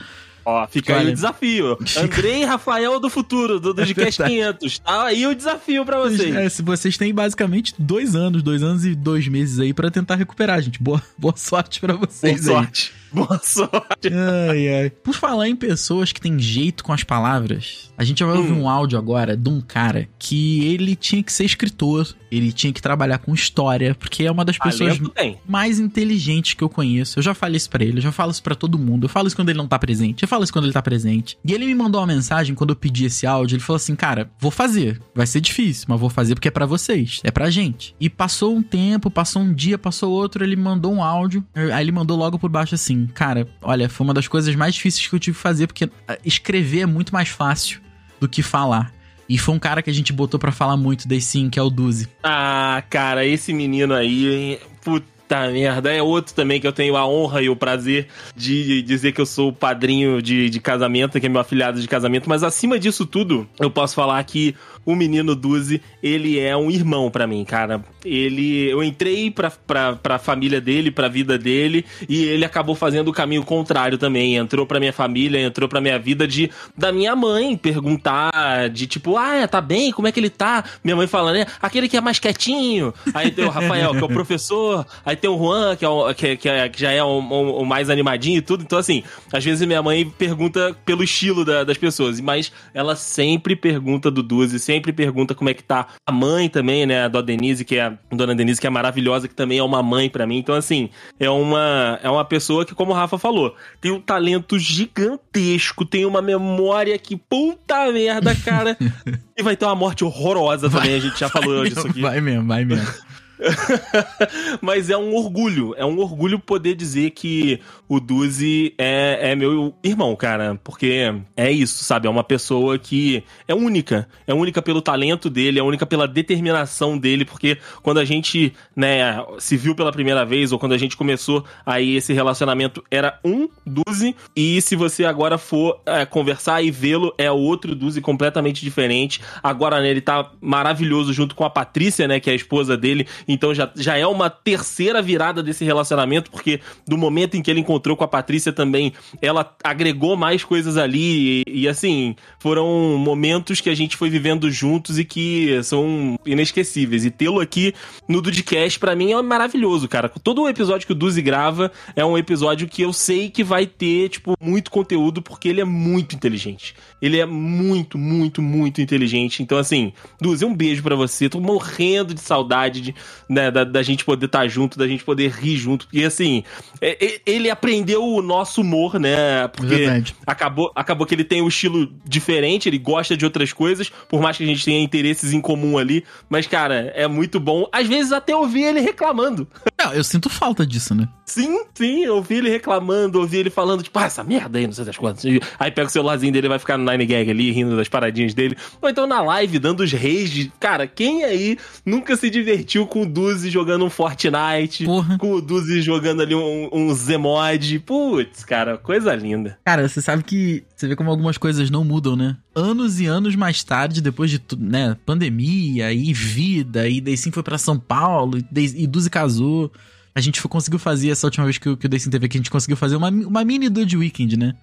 Ó, 0.45 0.67
fica 0.67 0.97
aí 0.97 1.09
o 1.09 1.13
desafio. 1.13 1.79
Andrei 1.99 2.45
Rafael 2.45 2.99
do 2.99 3.09
futuro, 3.09 3.61
do 3.61 3.73
Dudcast 3.73 4.21
É 4.23 4.27
verdade. 4.27 4.59
500. 4.59 4.79
Tá 4.81 5.05
aí 5.05 5.27
o 5.27 5.35
desafio 5.35 5.85
pra 5.85 5.99
vocês. 6.01 6.35
É, 6.35 6.49
se 6.49 6.63
vocês 6.63 6.97
têm 6.99 7.15
basicamente 7.15 7.75
dois 7.79 8.15
anos, 8.17 8.43
dois 8.43 8.63
anos 8.63 8.85
e 8.85 8.95
dois 8.95 9.27
meses 9.29 9.59
aí 9.59 9.73
pra 9.73 9.91
tentar 9.91 10.17
recuperar, 10.17 10.61
gente. 10.61 10.83
Boa, 10.83 11.03
boa 11.17 11.35
sorte 11.37 11.81
pra 11.81 11.95
Boa 11.95 12.07
vocês 12.09 12.49
aí. 12.49 12.55
sorte. 12.55 12.93
Boa 13.15 13.39
sorte. 13.43 14.09
Ai, 14.51 14.69
ai. 14.83 14.91
Por 14.91 15.15
falar 15.15 15.49
em 15.49 15.57
pessoas 15.57 16.13
que 16.13 16.21
têm 16.21 16.39
jeito 16.39 16.83
com 16.83 16.93
as 16.93 17.05
palavras, 17.05 17.93
a 17.97 18.05
gente 18.05 18.25
vai 18.25 18.37
ouvir 18.37 18.53
Hum. 18.53 18.63
um 18.63 18.69
áudio 18.69 18.99
agora 18.99 19.37
de 19.37 19.49
um 19.49 19.61
cara 19.61 20.09
que 20.19 20.65
ele 20.65 20.97
tinha 20.97 21.23
que 21.23 21.33
ser 21.33 21.45
escritor, 21.45 22.15
ele 22.31 22.53
tinha 22.53 22.73
que 22.73 22.81
trabalhar 22.83 23.19
com 23.19 23.35
história, 23.35 23.95
porque 23.95 24.25
é 24.25 24.31
uma 24.31 24.45
das 24.45 24.57
pessoas 24.59 24.99
mais 25.47 25.79
inteligentes 25.79 26.55
que 26.55 26.63
eu 26.65 26.69
conheço. 26.69 27.19
Eu 27.19 27.23
já 27.23 27.35
falei 27.35 27.57
isso 27.57 27.69
pra 27.71 27.85
ele, 27.85 27.99
eu 27.99 28.03
já 28.03 28.13
falo 28.13 28.31
isso 28.31 28.43
pra 28.43 28.55
todo 28.55 28.79
mundo. 28.79 29.05
Eu 29.05 29.09
falo 29.09 29.27
isso 29.27 29.37
quando 29.37 29.51
ele 29.51 29.59
não 29.59 29.69
tá 29.69 29.79
presente, 29.79 30.23
eu 30.23 30.29
falo 30.29 30.43
isso 30.45 30.53
quando 30.53 30.65
ele 30.65 30.73
tá 30.73 30.83
presente. 30.83 31.37
E 31.45 31.53
ele 31.53 31.67
me 31.67 31.75
mandou 31.75 32.01
uma 32.01 32.07
mensagem 32.07 32.55
quando 32.55 32.71
eu 32.71 32.77
pedi 32.77 33.05
esse 33.05 33.27
áudio, 33.27 33.57
ele 33.57 33.63
falou 33.63 33.77
assim: 33.77 33.95
"Cara, 33.95 34.31
vou 34.39 34.51
fazer. 34.51 35.01
Vai 35.15 35.27
ser 35.27 35.41
difícil, 35.41 35.87
mas 35.89 36.01
vou 36.01 36.09
fazer 36.11 36.35
porque 36.35 36.49
é 36.49 36.51
pra 36.51 36.67
vocês, 36.67 37.21
é 37.25 37.31
pra 37.31 37.51
gente". 37.51 37.95
E 38.01 38.09
passou 38.09 38.55
um 38.57 38.63
tempo, 38.63 39.11
passou 39.11 39.43
um 39.43 39.53
dia, 39.53 39.77
passou 39.79 40.11
outro, 40.13 40.43
ele 40.45 40.57
me 40.57 40.63
mandou 40.63 40.93
um 40.93 41.03
áudio. 41.03 41.45
Aí 41.55 41.83
ele 41.85 41.93
mandou 41.93 42.17
logo 42.17 42.39
por 42.39 42.51
baixo 42.51 42.75
assim: 42.75 43.02
"Cara, 43.09 43.47
olha, 43.61 43.89
foi 43.89 44.05
uma 44.05 44.15
das 44.15 44.29
coisas 44.29 44.55
mais 44.55 44.75
difíceis 44.75 45.07
que 45.07 45.15
eu 45.15 45.21
tive 45.21 45.37
que 45.37 45.43
fazer 45.43 45.67
porque 45.67 45.91
ah, 46.09 46.19
escrever 46.25 46.81
é 46.81 46.87
muito 46.87 47.13
mais 47.13 47.29
fácil 47.29 47.81
do 48.21 48.29
que 48.29 48.43
falar". 48.43 48.93
E 49.29 49.39
foi 49.39 49.55
um 49.55 49.59
cara 49.59 49.81
que 49.81 49.89
a 49.89 49.95
gente 49.95 50.13
botou 50.13 50.39
pra 50.39 50.53
falar 50.53 50.77
muito 50.77 51.09
desse 51.09 51.29
sim, 51.29 51.49
que 51.49 51.59
é 51.59 51.63
o 51.63 51.71
Duzi. 51.71 52.09
Ah, 52.23 52.83
cara, 52.91 53.25
esse 53.25 53.53
menino 53.53 53.95
aí, 53.95 54.61
puta 54.85 55.51
merda, 55.51 55.91
é 55.91 56.03
outro 56.03 56.35
também 56.35 56.61
que 56.61 56.67
eu 56.67 56.73
tenho 56.73 56.97
a 56.97 57.07
honra 57.07 57.41
e 57.41 57.49
o 57.49 57.57
prazer 57.57 58.09
de 58.37 58.83
dizer 58.83 59.13
que 59.13 59.21
eu 59.21 59.25
sou 59.25 59.49
o 59.49 59.53
padrinho 59.53 60.21
de, 60.21 60.51
de 60.51 60.61
casamento, 60.61 61.19
que 61.19 61.25
é 61.25 61.29
meu 61.29 61.41
afilhado 61.41 61.81
de 61.81 61.89
casamento, 61.89 62.29
mas 62.29 62.43
acima 62.43 62.79
disso 62.79 63.07
tudo, 63.07 63.49
eu 63.59 63.71
posso 63.71 63.95
falar 63.95 64.23
que 64.25 64.55
o 64.85 64.95
menino 64.97 65.35
Duzi, 65.35 65.81
ele 66.03 66.39
é 66.39 66.57
um 66.57 66.71
irmão 66.71 67.11
pra 67.11 67.27
mim, 67.27 67.45
cara. 67.45 67.83
Ele, 68.05 68.69
eu 68.69 68.83
entrei 68.83 69.31
pra, 69.31 69.51
pra, 69.51 69.93
pra 69.95 70.19
família 70.19 70.61
dele, 70.61 70.91
pra 70.91 71.07
vida 71.09 71.39
dele, 71.39 71.85
e 72.09 72.25
ele 72.25 72.45
acabou 72.45 72.75
fazendo 72.75 73.09
o 73.09 73.13
caminho 73.13 73.45
contrário 73.45 73.97
também. 73.97 74.37
Entrou 74.37 74.67
pra 74.67 74.81
minha 74.81 74.93
família, 74.93 75.41
entrou 75.41 75.69
pra 75.69 75.81
minha 75.81 75.99
vida 75.99 76.27
de 76.27 76.51
da 76.77 76.91
minha 76.91 77.15
mãe 77.15 77.57
perguntar 77.57 78.69
de 78.71 78.87
tipo, 78.87 79.17
ah, 79.17 79.47
tá 79.47 79.61
bem? 79.61 79.93
Como 79.93 80.09
é 80.09 80.13
que 80.13 80.19
ele 80.21 80.31
tá? 80.31 80.65
Minha 80.83 80.97
mãe 80.97 81.07
falando, 81.07 81.35
né? 81.37 81.47
Aquele 81.61 81.89
que 81.89 81.97
é 81.97 82.01
mais 82.01 82.19
quietinho. 82.19 82.93
Aí 83.15 83.31
tem 83.31 83.45
o 83.45 83.51
Rafael, 83.51 83.93
que 83.93 83.99
é 83.99 84.05
o 84.05 84.09
professor. 84.09 84.87
Aí 85.05 85.15
tem 85.17 85.31
o 85.31 85.39
Juan, 85.39 85.77
que, 85.77 85.85
é 85.85 85.89
o, 85.89 86.13
que, 86.15 86.37
que, 86.37 86.49
é- 86.49 86.69
que 86.69 86.81
já 86.81 86.91
é 86.91 87.03
o, 87.03 87.21
o- 87.21 87.63
o 87.63 87.65
mais 87.67 87.91
animadinho 87.91 88.39
e 88.39 88.43
tudo. 88.43 88.63
Então, 88.63 88.79
assim, 88.79 89.03
às 89.33 89.45
vezes 89.45 89.67
minha 89.67 89.83
mãe 89.83 90.09
pergunta 90.09 90.77
pelo 90.85 91.05
estilo 91.05 91.45
da- 91.45 91.65
das 91.65 91.79
pessoas, 91.79 92.21
mas 92.21 92.51
ela 92.75 92.97
sempre 92.97 93.55
pergunta 93.55 94.11
do 94.11 94.23
Duzi, 94.23 94.59
sempre 94.59 94.72
pergunta 94.81 95.35
como 95.35 95.51
é 95.51 95.55
que 95.55 95.63
tá 95.63 95.89
a 96.07 96.13
mãe 96.13 96.49
também, 96.49 96.87
né? 96.87 97.05
A 97.05 97.09
Dona 97.09 97.25
Denise, 97.25 97.65
que 97.65 97.77
é 97.77 97.83
a 97.83 97.99
Dona 98.11 98.35
Denise, 98.35 98.61
que 98.61 98.67
é 98.67 98.71
maravilhosa, 98.71 99.29
que 99.29 99.35
também 99.35 99.59
é 99.59 99.63
uma 99.63 99.83
mãe 99.83 100.09
pra 100.09 100.27
mim. 100.27 100.39
Então, 100.39 100.55
assim, 100.55 100.91
é 101.19 101.29
uma, 101.29 101.99
é 102.03 102.09
uma 102.09 102.25
pessoa 102.25 102.65
que, 102.65 102.75
como 102.75 102.93
o 102.93 102.95
Rafa 102.95 103.19
falou, 103.19 103.55
tem 103.81 103.91
um 103.91 104.01
talento 104.01 104.59
gigantesco, 104.59 105.85
tem 105.85 106.05
uma 106.05 106.23
memória 106.23 106.97
que, 106.99 107.17
puta 107.17 107.91
merda, 107.93 108.35
cara. 108.35 108.77
e 109.37 109.43
vai 109.43 109.57
ter 109.57 109.65
uma 109.65 109.75
morte 109.75 110.05
horrorosa 110.05 110.71
também, 110.71 110.95
a 110.95 111.01
gente 111.01 111.19
já 111.19 111.29
falou 111.29 111.65
disso 111.65 111.87
aqui. 111.87 112.01
Vai 112.01 112.21
mesmo, 112.21 112.47
vai 112.47 112.65
mesmo. 112.65 113.12
Mas 114.61 114.91
é 114.91 114.97
um 114.97 115.15
orgulho, 115.15 115.75
é 115.77 115.85
um 115.85 115.99
orgulho 115.99 116.39
poder 116.39 116.75
dizer 116.75 117.11
que 117.11 117.61
o 117.89 118.01
Duzi 118.01 118.75
é, 118.79 119.33
é 119.33 119.37
meu 119.37 119.75
irmão, 119.83 120.15
cara. 120.17 120.59
Porque 120.63 121.13
é 121.37 121.51
isso, 121.51 121.85
sabe? 121.85 122.07
É 122.07 122.11
uma 122.11 122.25
pessoa 122.25 122.79
que 122.79 123.23
é 123.47 123.55
única. 123.55 124.09
É 124.27 124.33
única 124.33 124.63
pelo 124.63 124.81
talento 124.81 125.29
dele, 125.29 125.59
é 125.59 125.63
única 125.63 125.87
pela 125.87 126.09
determinação 126.09 126.97
dele. 126.97 127.25
Porque 127.25 127.59
quando 127.83 127.99
a 127.99 128.05
gente, 128.05 128.53
né, 128.75 129.23
se 129.39 129.57
viu 129.57 129.75
pela 129.75 129.93
primeira 129.93 130.25
vez, 130.25 130.53
ou 130.53 130.59
quando 130.59 130.73
a 130.73 130.79
gente 130.79 130.97
começou 130.97 131.45
aí 131.67 131.97
esse 131.97 132.13
relacionamento, 132.13 132.83
era 132.91 133.19
um 133.25 133.49
Duzi. 133.67 134.17
E 134.35 134.61
se 134.63 134.77
você 134.77 135.05
agora 135.05 135.39
for 135.39 135.81
é, 135.87 136.05
conversar 136.07 136.63
e 136.63 136.71
vê-lo, 136.71 137.15
é 137.19 137.31
outro 137.31 137.75
Duzi 137.75 138.01
completamente 138.01 138.63
diferente. 138.63 139.21
Agora, 139.43 139.81
né, 139.81 139.91
ele 139.91 140.01
tá 140.01 140.31
maravilhoso 140.41 141.13
junto 141.13 141.35
com 141.35 141.45
a 141.45 141.51
Patrícia, 141.51 142.09
né, 142.09 142.21
que 142.21 142.31
é 142.31 142.33
a 142.33 142.37
esposa 142.37 142.77
dele. 142.77 143.07
Então 143.33 143.55
já, 143.55 143.71
já 143.75 143.97
é 143.97 144.07
uma 144.07 144.31
terceira 144.31 145.03
virada 145.03 145.43
desse 145.43 145.65
relacionamento, 145.65 146.31
porque 146.31 146.61
do 146.87 146.97
momento 146.97 147.37
em 147.37 147.43
que 147.43 147.51
ele 147.51 147.61
encontrou 147.61 147.97
com 147.97 148.05
a 148.05 148.09
Patrícia 148.09 148.53
também, 148.53 148.93
ela 149.21 149.55
agregou 149.63 150.17
mais 150.17 150.45
coisas 150.45 150.77
ali. 150.77 151.43
E, 151.47 151.63
e, 151.63 151.69
assim, 151.69 152.15
foram 152.39 152.97
momentos 152.99 153.61
que 153.61 153.71
a 153.71 153.75
gente 153.75 153.97
foi 153.97 154.11
vivendo 154.11 154.51
juntos 154.51 154.99
e 154.99 155.05
que 155.05 155.63
são 155.63 156.19
inesquecíveis. 156.27 157.05
E 157.05 157.11
tê-lo 157.11 157.41
aqui 157.41 157.75
no 158.09 158.21
Dudcast, 158.21 158.79
pra 158.79 158.95
mim, 158.95 159.13
é 159.13 159.23
maravilhoso, 159.23 159.89
cara. 159.89 160.09
Todo 160.09 160.43
o 160.43 160.49
episódio 160.49 160.87
que 160.87 160.93
o 160.93 160.97
Duzi 160.97 161.23
grava 161.23 161.73
é 161.97 162.05
um 162.05 162.19
episódio 162.19 162.69
que 162.69 162.83
eu 162.83 162.93
sei 162.93 163.31
que 163.31 163.45
vai 163.45 163.67
ter, 163.67 164.09
tipo, 164.09 164.35
muito 164.41 164.71
conteúdo, 164.71 165.23
porque 165.23 165.49
ele 165.49 165.61
é 165.61 165.65
muito 165.65 166.15
inteligente. 166.15 166.75
Ele 167.01 167.19
é 167.19 167.27
muito, 167.27 167.99
muito, 167.99 168.43
muito 168.43 168.81
inteligente. 168.81 169.43
Então, 169.43 169.59
assim, 169.59 169.93
Duzi, 170.21 170.45
um 170.45 170.55
beijo 170.55 170.83
pra 170.83 170.95
você. 170.95 171.29
Tô 171.29 171.41
morrendo 171.41 172.15
de 172.15 172.21
saudade 172.21 172.81
de, 172.81 172.95
né, 173.29 173.51
da, 173.51 173.65
da 173.65 173.83
gente 173.83 174.05
poder 174.05 174.27
estar 174.27 174.47
junto, 174.49 174.79
da 174.79 174.87
gente 174.87 175.05
poder 175.05 175.31
rir 175.31 175.57
junto. 175.57 175.87
Porque, 175.87 176.05
assim, 176.05 176.43
é- 176.81 177.21
ele 177.27 177.51
aprendeu 177.51 178.05
o 178.05 178.23
nosso 178.23 178.61
humor, 178.61 178.99
né? 178.99 179.49
Porque 179.49 179.75
Verdade. 179.75 180.15
acabou, 180.27 180.71
acabou 180.75 181.07
que 181.07 181.15
ele 181.15 181.25
tem 181.25 181.43
um 181.43 181.49
estilo 181.49 181.93
diferente, 182.05 182.69
ele 182.69 182.79
gosta 182.79 183.17
de 183.17 183.25
outras 183.25 183.53
coisas, 183.53 183.91
por 184.09 184.21
mais 184.21 184.37
que 184.37 184.45
a 184.45 184.47
gente 184.47 184.65
tenha 184.65 184.83
interesses 184.83 185.33
em 185.33 185.41
comum 185.41 185.79
ali. 185.79 186.05
Mas, 186.29 186.47
cara, 186.47 186.93
é 186.95 187.07
muito 187.07 187.39
bom. 187.41 187.67
Às 187.73 187.87
vezes 187.87 188.13
até 188.13 188.35
ouvir 188.35 188.63
ele 188.65 188.81
reclamando. 188.81 189.47
Não, 189.83 189.93
eu 189.93 190.05
sinto 190.05 190.29
falta 190.31 190.65
disso, 190.65 190.95
né? 190.95 191.09
Sim, 191.27 191.65
sim, 191.75 192.05
eu 192.05 192.17
ouvi 192.17 192.37
ele 192.37 192.51
reclamando, 192.51 193.19
ouvi 193.19 193.39
ele 193.39 193.51
falando, 193.51 193.83
tipo, 193.83 193.99
ah, 193.99 194.05
essa 194.05 194.23
merda 194.23 194.59
aí, 194.59 194.67
não 194.67 194.73
sei 194.75 194.85
das 194.85 194.97
quantas. 194.99 195.25
Aí 195.59 195.71
pega 195.71 195.89
o 195.89 195.91
celularzinho 195.91 196.33
dele 196.33 196.47
vai 196.47 196.59
ficar 196.59 196.77
no 196.77 196.89
Nine 196.89 197.07
Gag 197.07 197.31
ali, 197.31 197.51
rindo 197.51 197.77
das 197.77 197.89
paradinhas 197.89 198.35
dele. 198.35 198.57
Ou 198.81 198.89
então 198.89 199.07
na 199.07 199.23
live, 199.23 199.59
dando 199.59 199.81
os 199.83 199.91
reis 199.93 200.31
de. 200.31 200.53
Cara, 200.61 200.87
quem 200.87 201.25
aí 201.25 201.57
nunca 201.87 202.17
se 202.17 202.29
divertiu 202.31 202.87
com 202.87 203.03
o 203.03 203.07
Duzi 203.13 203.51
jogando 203.51 203.85
um 203.85 203.91
Fortnite? 203.91 204.85
Porra. 204.85 205.19
Com 205.19 205.33
o 205.35 205.41
Duzi 205.43 205.83
jogando 205.83 206.23
ali 206.23 206.35
um, 206.35 206.69
um 206.73 206.95
Zmod? 206.95 207.79
Putz, 207.81 208.45
cara, 208.45 208.79
coisa 208.79 209.15
linda. 209.15 209.59
Cara, 209.65 209.89
você 209.89 210.01
sabe 210.01 210.23
que 210.23 210.65
você 210.75 210.89
vê 210.89 210.97
como 210.97 211.11
algumas 211.11 211.37
coisas 211.39 211.71
não 211.71 211.85
mudam, 211.85 212.17
né? 212.17 212.37
Anos 212.55 213.01
e 213.01 213.07
anos 213.07 213.35
mais 213.37 213.63
tarde, 213.63 214.01
depois 214.01 214.31
de 214.31 214.39
tudo, 214.39 214.65
né? 214.65 214.97
Pandemia 215.05 215.93
e 215.93 216.13
vida, 216.13 216.89
e 216.89 217.01
daí 217.01 217.17
sim 217.17 217.31
foi 217.31 217.43
pra 217.43 217.59
São 217.59 217.79
Paulo, 217.79 218.39
e, 218.39 218.45
e 218.83 218.87
Duzi 218.87 219.11
casou. 219.11 219.71
A 220.15 220.21
gente 220.21 220.41
foi- 220.41 220.51
conseguiu 220.51 220.79
fazer 220.79 221.11
essa 221.11 221.27
última 221.27 221.45
vez 221.45 221.59
que, 221.59 221.69
o- 221.69 221.77
que 221.77 221.87
o 221.87 221.91
teve 221.91 222.27
aqui, 222.27 222.37
a 222.37 222.41
gente 222.41 222.51
conseguiu 222.51 222.77
fazer 222.77 222.97
uma, 222.97 223.09
uma 223.09 223.45
mini 223.45 223.69
Dude 223.69 223.97
Weekend, 223.97 224.37
né? 224.37 224.55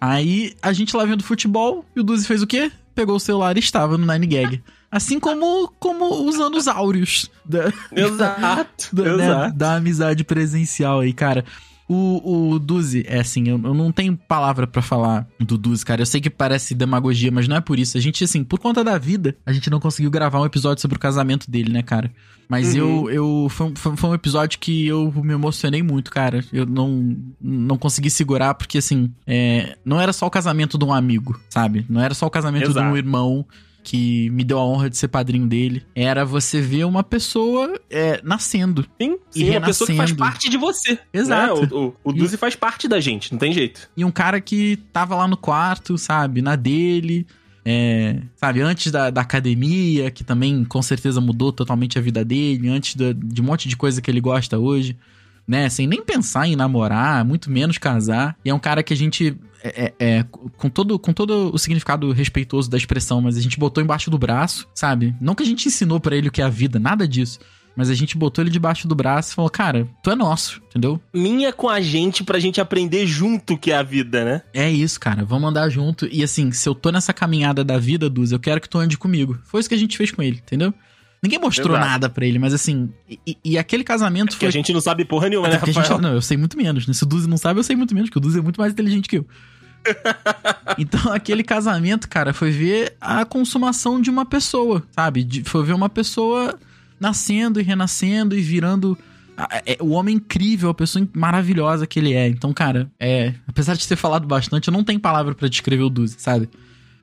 Aí 0.00 0.52
a 0.60 0.72
gente 0.72 0.94
lá 0.96 1.04
vendo 1.04 1.22
futebol 1.24 1.84
e 1.94 2.00
o 2.00 2.02
Duzi 2.04 2.26
fez 2.26 2.42
o 2.42 2.46
quê? 2.46 2.70
Pegou 2.94 3.16
o 3.16 3.20
celular 3.20 3.56
e 3.56 3.60
estava 3.60 3.96
no 3.96 4.06
Nine 4.10 4.26
Gag. 4.26 4.62
Assim 4.96 5.20
como, 5.20 5.68
como 5.78 6.26
os 6.26 6.36
anos 6.40 6.66
áureos 6.66 7.30
da, 7.44 7.70
Exato, 7.94 8.88
da, 8.96 9.02
né, 9.16 9.24
exato. 9.24 9.56
da 9.56 9.74
amizade 9.76 10.24
presencial 10.24 11.00
aí, 11.00 11.12
cara. 11.12 11.44
O, 11.88 12.54
o 12.54 12.58
Duzi, 12.58 13.04
é 13.06 13.20
assim, 13.20 13.46
eu, 13.48 13.60
eu 13.62 13.72
não 13.74 13.92
tenho 13.92 14.16
palavra 14.16 14.66
pra 14.66 14.82
falar 14.82 15.24
do 15.38 15.56
Duzi, 15.56 15.84
cara. 15.84 16.02
Eu 16.02 16.06
sei 16.06 16.20
que 16.20 16.28
parece 16.30 16.74
demagogia, 16.74 17.30
mas 17.30 17.46
não 17.46 17.54
é 17.56 17.60
por 17.60 17.78
isso. 17.78 17.96
A 17.96 18.00
gente, 18.00 18.24
assim, 18.24 18.42
por 18.42 18.58
conta 18.58 18.82
da 18.82 18.98
vida, 18.98 19.36
a 19.46 19.52
gente 19.52 19.70
não 19.70 19.78
conseguiu 19.78 20.10
gravar 20.10 20.40
um 20.40 20.46
episódio 20.46 20.80
sobre 20.82 20.96
o 20.96 21.00
casamento 21.00 21.48
dele, 21.48 21.70
né, 21.72 21.82
cara? 21.82 22.10
Mas 22.48 22.74
Uhum. 22.74 23.08
eu, 23.08 23.10
eu 23.10 23.48
foi, 23.50 23.66
um- 23.68 23.76
foi, 23.76 23.96
foi 23.96 24.10
um 24.10 24.14
episódio 24.14 24.58
que 24.58 24.86
eu 24.88 25.12
me 25.22 25.32
emocionei 25.34 25.80
muito, 25.82 26.10
cara. 26.10 26.44
Eu 26.52 26.66
não, 26.66 27.16
não 27.40 27.76
consegui 27.78 28.10
segurar, 28.10 28.54
porque 28.54 28.78
assim, 28.78 29.12
é, 29.26 29.76
não 29.84 30.00
era 30.00 30.12
só 30.12 30.26
o 30.26 30.30
casamento 30.30 30.76
de 30.76 30.84
um 30.84 30.92
amigo, 30.92 31.38
sabe? 31.50 31.86
Não 31.88 32.00
era 32.00 32.14
só 32.14 32.26
o 32.26 32.30
casamento 32.30 32.64
de 32.64 32.68
um 32.78 32.82
Exato. 32.82 32.96
irmão 32.96 33.46
que 33.88 34.28
me 34.30 34.42
deu 34.42 34.58
a 34.58 34.66
honra 34.66 34.90
de 34.90 34.96
ser 34.96 35.06
padrinho 35.06 35.46
dele. 35.46 35.84
Era 35.94 36.24
você 36.24 36.60
ver 36.60 36.84
uma 36.84 37.04
pessoa 37.04 37.80
é, 37.88 38.20
nascendo. 38.24 38.84
Sim, 39.00 39.16
E 39.32 39.38
sim 39.44 39.50
uma 39.50 39.60
pessoa 39.60 39.86
que 39.86 39.96
faz 39.96 40.12
parte 40.12 40.50
de 40.50 40.56
você. 40.56 40.98
Exato. 41.12 41.60
né? 41.62 41.68
O, 41.70 41.86
o, 41.86 41.94
o 42.10 42.12
Duzi 42.12 42.36
faz 42.36 42.56
parte 42.56 42.88
da 42.88 42.98
gente, 42.98 43.30
não 43.30 43.38
tem 43.38 43.52
jeito. 43.52 43.88
E 43.96 44.04
um 44.04 44.10
cara 44.10 44.40
que 44.40 44.76
tava 44.92 45.14
lá 45.14 45.28
no 45.28 45.36
quarto, 45.36 45.96
sabe, 45.96 46.42
na 46.42 46.56
dele, 46.56 47.24
é, 47.64 48.20
sabe, 48.34 48.60
antes 48.60 48.90
da, 48.90 49.08
da 49.10 49.20
academia, 49.20 50.10
que 50.10 50.24
também 50.24 50.64
com 50.64 50.82
certeza 50.82 51.20
mudou 51.20 51.52
totalmente 51.52 51.96
a 51.96 52.02
vida 52.02 52.24
dele, 52.24 52.68
antes 52.68 52.96
da- 52.96 53.12
de 53.12 53.40
um 53.40 53.44
monte 53.44 53.68
de 53.68 53.76
coisa 53.76 54.02
que 54.02 54.10
ele 54.10 54.20
gosta 54.20 54.58
hoje, 54.58 54.96
né, 55.46 55.68
sem 55.68 55.86
nem 55.86 56.02
pensar 56.02 56.46
em 56.46 56.56
namorar, 56.56 57.24
muito 57.24 57.50
menos 57.50 57.78
casar. 57.78 58.36
E 58.44 58.50
é 58.50 58.54
um 58.54 58.58
cara 58.58 58.82
que 58.82 58.92
a 58.92 58.96
gente, 58.96 59.36
é, 59.62 59.84
é, 59.84 59.94
é, 59.98 60.24
com, 60.56 60.68
todo, 60.68 60.98
com 60.98 61.12
todo 61.12 61.54
o 61.54 61.58
significado 61.58 62.10
respeitoso 62.12 62.70
da 62.70 62.76
expressão, 62.76 63.20
mas 63.20 63.36
a 63.36 63.40
gente 63.40 63.58
botou 63.58 63.82
embaixo 63.82 64.10
do 64.10 64.18
braço, 64.18 64.68
sabe? 64.74 65.14
Não 65.20 65.34
que 65.34 65.42
a 65.42 65.46
gente 65.46 65.68
ensinou 65.68 66.00
pra 66.00 66.16
ele 66.16 66.28
o 66.28 66.32
que 66.32 66.42
é 66.42 66.44
a 66.44 66.50
vida, 66.50 66.78
nada 66.78 67.06
disso. 67.06 67.38
Mas 67.76 67.90
a 67.90 67.94
gente 67.94 68.16
botou 68.16 68.42
ele 68.42 68.50
debaixo 68.50 68.88
do 68.88 68.94
braço 68.94 69.32
e 69.32 69.34
falou, 69.34 69.50
cara, 69.50 69.86
tu 70.02 70.10
é 70.10 70.14
nosso, 70.14 70.62
entendeu? 70.70 70.98
Minha 71.12 71.52
com 71.52 71.68
a 71.68 71.78
gente 71.78 72.24
pra 72.24 72.38
gente 72.38 72.58
aprender 72.58 73.06
junto 73.06 73.52
o 73.52 73.58
que 73.58 73.70
é 73.70 73.76
a 73.76 73.82
vida, 73.82 74.24
né? 74.24 74.42
É 74.54 74.70
isso, 74.70 74.98
cara. 74.98 75.26
Vamos 75.26 75.50
andar 75.50 75.68
junto. 75.68 76.08
E 76.10 76.24
assim, 76.24 76.50
se 76.52 76.66
eu 76.66 76.74
tô 76.74 76.90
nessa 76.90 77.12
caminhada 77.12 77.62
da 77.62 77.76
vida, 77.76 78.08
Duz, 78.08 78.32
eu 78.32 78.40
quero 78.40 78.62
que 78.62 78.68
tu 78.68 78.78
ande 78.78 78.96
comigo. 78.96 79.38
Foi 79.44 79.60
isso 79.60 79.68
que 79.68 79.74
a 79.74 79.78
gente 79.78 79.98
fez 79.98 80.10
com 80.10 80.22
ele, 80.22 80.38
entendeu? 80.38 80.72
Ninguém 81.22 81.38
mostrou 81.38 81.74
Exato. 81.76 81.88
nada 81.90 82.08
pra 82.10 82.24
ele, 82.26 82.38
mas 82.38 82.52
assim. 82.54 82.88
E, 83.26 83.36
e 83.44 83.58
aquele 83.58 83.82
casamento 83.82 84.30
Porque 84.30 84.44
foi. 84.46 84.48
a 84.48 84.52
gente 84.52 84.72
não 84.72 84.80
sabe 84.80 85.04
porra 85.04 85.28
nenhuma, 85.28 85.48
né, 85.48 85.54
Até 85.56 85.64
porque 85.66 85.78
a 85.78 85.82
Rafael? 85.82 85.98
gente- 85.98 86.06
não, 86.08 86.14
eu 86.14 86.22
sei 86.22 86.36
muito 86.36 86.56
menos. 86.56 86.86
né? 86.86 86.92
Se 86.94 87.02
o 87.02 87.06
Duzi 87.06 87.28
não 87.28 87.36
sabe, 87.38 87.58
eu 87.58 87.64
sei 87.64 87.74
muito 87.74 87.94
menos, 87.94 88.10
porque 88.10 88.18
o 88.18 88.20
Duzi 88.22 88.38
é 88.38 88.42
muito 88.42 88.60
mais 88.60 88.72
inteligente 88.72 89.08
que 89.08 89.18
eu. 89.18 89.26
então, 90.78 91.12
aquele 91.12 91.42
casamento, 91.42 92.08
cara, 92.08 92.32
foi 92.32 92.50
ver 92.50 92.94
a 93.00 93.24
consumação 93.24 94.00
de 94.00 94.10
uma 94.10 94.24
pessoa, 94.24 94.82
sabe? 94.92 95.24
De- 95.24 95.44
foi 95.44 95.64
ver 95.64 95.72
uma 95.74 95.88
pessoa 95.88 96.58
nascendo 97.00 97.60
e 97.60 97.62
renascendo 97.62 98.36
e 98.36 98.40
virando 98.40 98.96
é- 99.66 99.76
o 99.80 99.90
homem 99.90 100.16
incrível, 100.16 100.70
a 100.70 100.74
pessoa 100.74 101.06
maravilhosa 101.14 101.86
que 101.86 101.98
ele 101.98 102.14
é. 102.14 102.26
Então, 102.28 102.52
cara, 102.52 102.90
é, 102.98 103.34
apesar 103.46 103.74
de 103.74 103.86
ter 103.86 103.96
falado 103.96 104.26
bastante, 104.26 104.68
eu 104.68 104.72
não 104.72 104.82
tenho 104.82 104.98
palavra 104.98 105.34
pra 105.34 105.48
descrever 105.48 105.82
o 105.82 105.90
Duzi, 105.90 106.16
sabe? 106.18 106.48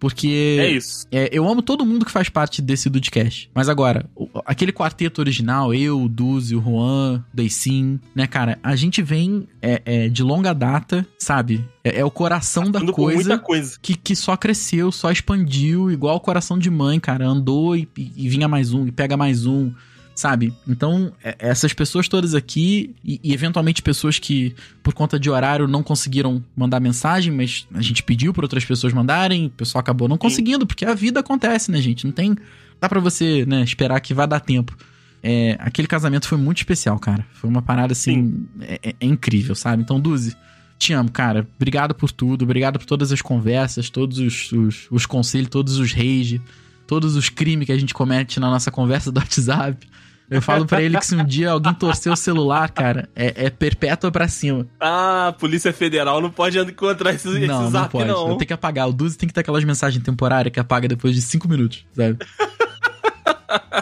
Porque. 0.03 0.57
É 0.59 0.69
isso. 0.69 1.07
É, 1.09 1.30
eu 1.31 1.47
amo 1.49 1.61
todo 1.61 1.85
mundo 1.85 2.05
que 2.05 2.11
faz 2.11 2.27
parte 2.27 2.61
desse 2.61 2.89
Dudcast. 2.89 3.49
Mas 3.55 3.69
agora, 3.69 4.05
aquele 4.45 4.73
quarteto 4.73 5.21
original, 5.21 5.73
eu, 5.73 6.01
o 6.03 6.09
Duzi, 6.09 6.57
o 6.57 6.61
Juan, 6.61 7.23
o 7.31 7.35
Deicin, 7.35 8.01
né, 8.13 8.27
cara? 8.27 8.59
A 8.61 8.75
gente 8.75 9.01
vem 9.01 9.47
é, 9.61 9.81
é, 9.85 10.09
de 10.09 10.21
longa 10.21 10.51
data, 10.51 11.07
sabe? 11.17 11.63
É, 11.85 12.01
é 12.01 12.03
o 12.03 12.11
coração 12.11 12.65
da 12.65 12.81
Passando 12.81 12.91
coisa, 12.91 13.15
muita 13.30 13.39
coisa. 13.39 13.77
Que, 13.81 13.95
que 13.95 14.13
só 14.13 14.35
cresceu, 14.35 14.91
só 14.91 15.09
expandiu, 15.09 15.89
igual 15.89 16.17
o 16.17 16.19
coração 16.19 16.59
de 16.59 16.69
mãe, 16.69 16.99
cara. 16.99 17.25
Andou 17.25 17.73
e, 17.73 17.88
e- 17.97 18.11
e 18.17 18.27
vinha 18.27 18.49
mais 18.49 18.73
um, 18.73 18.85
e 18.85 18.91
pega 18.91 19.15
mais 19.15 19.45
um. 19.45 19.71
Sabe? 20.15 20.53
Então, 20.68 21.11
é- 21.23 21.35
essas 21.40 21.73
pessoas 21.73 22.07
todas 22.07 22.35
aqui, 22.35 22.95
e, 23.03 23.19
e 23.23 23.34
eventualmente 23.34 23.81
pessoas 23.81 24.19
que, 24.19 24.56
por 24.84 24.94
conta 24.94 25.19
de 25.19 25.30
horário, 25.30 25.68
não 25.68 25.81
conseguiram 25.81 26.44
mandar 26.56 26.80
mensagem, 26.80 27.34
mas 27.34 27.68
a 27.73 27.81
gente 27.81 28.03
pediu 28.03 28.31
para 28.34 28.45
outras 28.45 28.64
pessoas 28.64 28.94
mandarem, 28.94 29.48
o 29.48 29.49
pessoal 29.49 29.80
acabou 29.80 30.07
não 30.07 30.18
conseguindo, 30.18 30.68
porque 30.68 30.85
a 30.85 30.94
vida 30.94 31.19
acontece, 31.19 31.72
né, 31.72 31.81
gente? 31.81 32.06
Não 32.06 32.11
tem. 32.14 32.35
Dá 32.80 32.88
pra 32.88 32.99
você, 32.99 33.44
né, 33.45 33.64
esperar 33.64 33.99
que 34.02 34.14
vai 34.14 34.27
dar 34.27 34.40
tempo. 34.40 34.77
É, 35.23 35.56
aquele 35.60 35.88
casamento 35.88 36.27
foi 36.27 36.38
muito 36.38 36.57
especial, 36.57 36.99
cara. 36.99 37.26
Foi 37.34 37.49
uma 37.49 37.61
parada 37.61 37.94
assim. 37.94 38.45
É, 38.61 38.80
é- 38.90 38.95
é 38.99 39.06
incrível, 39.06 39.56
sabe? 39.56 39.81
Então, 39.81 39.99
Duzi, 39.99 40.35
te 40.77 40.94
amo, 40.94 41.10
cara. 41.10 41.48
Obrigado 41.56 41.95
por 41.95 42.11
tudo, 42.11 42.44
obrigado 42.44 42.77
por 42.77 42.85
todas 42.85 43.11
as 43.11 43.22
conversas, 43.22 43.90
todos 43.90 44.19
os, 44.19 44.52
os, 44.52 44.88
os 44.91 45.06
conselhos, 45.06 45.49
todos 45.49 45.77
os 45.77 45.91
rage, 45.94 46.41
todos 46.85 47.15
os 47.15 47.30
crimes 47.30 47.65
que 47.65 47.72
a 47.72 47.77
gente 47.77 47.94
comete 47.94 48.38
na 48.40 48.49
nossa 48.49 48.69
conversa 48.69 49.11
do 49.11 49.18
WhatsApp. 49.22 49.88
Eu 50.35 50.41
falo 50.41 50.65
pra 50.65 50.81
ele 50.81 50.97
que 50.97 51.05
se 51.05 51.15
um 51.15 51.23
dia 51.23 51.51
alguém 51.51 51.73
torcer 51.73 52.11
o 52.11 52.15
celular, 52.15 52.69
cara, 52.72 53.10
é, 53.15 53.45
é 53.45 53.49
perpétua 53.49 54.11
pra 54.11 54.27
cima. 54.27 54.65
Ah, 54.80 55.27
a 55.30 55.34
Polícia 55.34 55.72
Federal 55.73 56.19
não 56.22 56.30
pode 56.30 56.57
encontrar 56.60 57.14
esse, 57.14 57.27
esse 57.27 57.47
não, 57.47 57.64
não 57.64 57.72
zap, 57.72 57.91
pode. 57.91 58.07
não. 58.07 58.30
Eu 58.30 58.35
tenho 58.35 58.47
que 58.47 58.53
apagar. 58.53 58.88
O 58.89 58.93
Duzi 58.93 59.18
tem 59.18 59.27
que 59.27 59.34
ter 59.34 59.41
aquelas 59.41 59.64
mensagens 59.64 60.03
temporárias 60.03 60.53
que 60.53 60.60
apaga 60.60 60.88
depois 60.88 61.15
de 61.15 61.22
cinco 61.22 61.47
minutos, 61.47 61.85
sabe? 61.95 62.18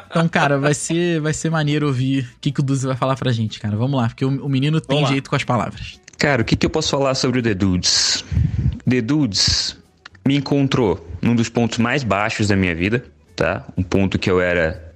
Então, 0.10 0.28
cara, 0.28 0.57
vai 0.57 0.73
ser, 0.73 1.22
vai 1.22 1.34
ser 1.34 1.49
maneiro 1.49 1.88
ouvir 1.88 2.23
o 2.36 2.40
que, 2.41 2.52
que 2.52 2.60
o 2.60 2.64
Duzi 2.64 2.86
vai 2.86 2.95
falar 2.95 3.15
pra 3.15 3.32
gente, 3.32 3.60
cara. 3.60 3.78
Vamos 3.78 3.99
lá, 3.99 4.07
porque 4.10 4.26
o, 4.26 4.45
o 4.45 4.49
menino 4.49 4.82
tem 4.82 4.98
Vamos 4.98 5.10
lá. 5.10 5.14
jeito 5.14 5.30
com 5.30 5.36
as 5.36 5.44
palavras. 5.44 5.99
Cara, 6.18 6.41
o 6.41 6.45
que, 6.45 6.56
que 6.56 6.65
eu 6.65 6.69
posso 6.69 6.90
falar 6.90 7.15
sobre 7.15 7.40
o 7.40 7.44
The 7.44 7.53
Dudes? 7.53 8.23
The 8.88 9.02
Dudes 9.02 9.78
me 10.28 10.36
encontrou 10.36 11.07
num 11.22 11.34
dos 11.34 11.49
pontos 11.49 11.78
mais 11.78 12.03
baixos 12.03 12.48
da 12.49 12.56
minha 12.56 12.76
vida, 12.76 13.06
tá? 13.36 13.65
Um 13.78 13.84
ponto 13.84 14.19
que 14.19 14.30
eu 14.30 14.41
era, 14.41 14.90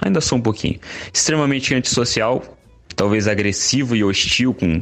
ainda 0.00 0.20
sou 0.20 0.38
um 0.38 0.40
pouquinho, 0.40 0.78
extremamente 1.12 1.74
antissocial, 1.74 2.42
talvez 2.94 3.28
agressivo 3.28 3.94
e 3.94 4.02
hostil 4.04 4.54
com 4.54 4.80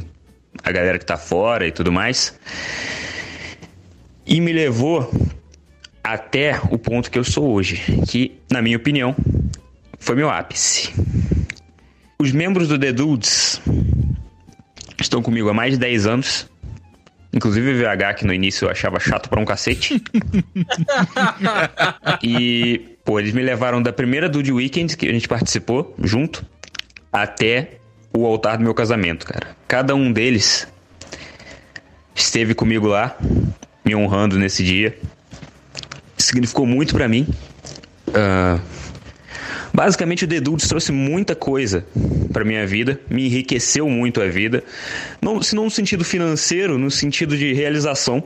a 0.63 0.71
galera 0.71 0.97
que 0.97 1.05
tá 1.05 1.17
fora 1.17 1.67
e 1.67 1.71
tudo 1.71 1.91
mais. 1.91 2.37
E 4.25 4.41
me 4.41 4.51
levou 4.51 5.09
até 6.03 6.59
o 6.71 6.77
ponto 6.77 7.11
que 7.11 7.19
eu 7.19 7.23
sou 7.23 7.51
hoje, 7.51 7.81
que, 8.07 8.39
na 8.51 8.61
minha 8.61 8.77
opinião, 8.77 9.15
foi 9.99 10.15
meu 10.15 10.29
ápice. 10.29 10.93
Os 12.19 12.31
membros 12.31 12.67
do 12.67 12.79
The 12.79 12.91
Dudes 12.91 13.61
estão 14.99 15.21
comigo 15.21 15.49
há 15.49 15.53
mais 15.53 15.73
de 15.73 15.79
10 15.79 16.07
anos. 16.07 16.49
Inclusive 17.37 17.71
o 17.71 17.77
VH, 17.77 18.15
que 18.15 18.25
no 18.25 18.33
início 18.33 18.65
eu 18.65 18.71
achava 18.71 18.99
chato 18.99 19.29
pra 19.29 19.39
um 19.39 19.45
cacete. 19.45 20.01
e, 22.23 22.97
pô, 23.05 23.19
eles 23.19 23.31
me 23.31 23.43
levaram 23.43 23.79
da 23.79 23.93
primeira 23.93 24.27
Dude 24.27 24.51
Weekend 24.51 24.97
que 24.97 25.07
a 25.07 25.13
gente 25.13 25.27
participou 25.27 25.95
junto 25.99 26.43
até 27.13 27.77
o 28.11 28.25
altar 28.25 28.57
do 28.57 28.63
meu 28.63 28.73
casamento, 28.73 29.27
cara. 29.27 29.55
Cada 29.67 29.93
um 29.93 30.11
deles 30.11 30.67
esteve 32.15 32.55
comigo 32.55 32.87
lá, 32.87 33.15
me 33.85 33.95
honrando 33.95 34.39
nesse 34.39 34.63
dia. 34.63 34.97
Significou 36.17 36.65
muito 36.65 36.95
pra 36.95 37.07
mim. 37.07 37.27
Ah, 38.15 38.57
Basicamente, 39.77 40.25
o 40.25 40.27
The 40.27 40.39
Dudes 40.39 40.67
trouxe 40.67 40.91
muita 40.91 41.35
coisa 41.35 41.85
pra 42.33 42.43
minha 42.43 42.65
vida, 42.65 42.99
me 43.07 43.27
enriqueceu 43.27 43.87
muito 43.87 44.19
a 44.19 44.27
vida. 44.27 44.63
Não, 45.21 45.39
se 45.39 45.55
não 45.55 45.65
no 45.65 45.69
sentido 45.69 46.03
financeiro, 46.03 46.79
no 46.79 46.89
sentido 46.89 47.37
de 47.37 47.53
realização. 47.53 48.23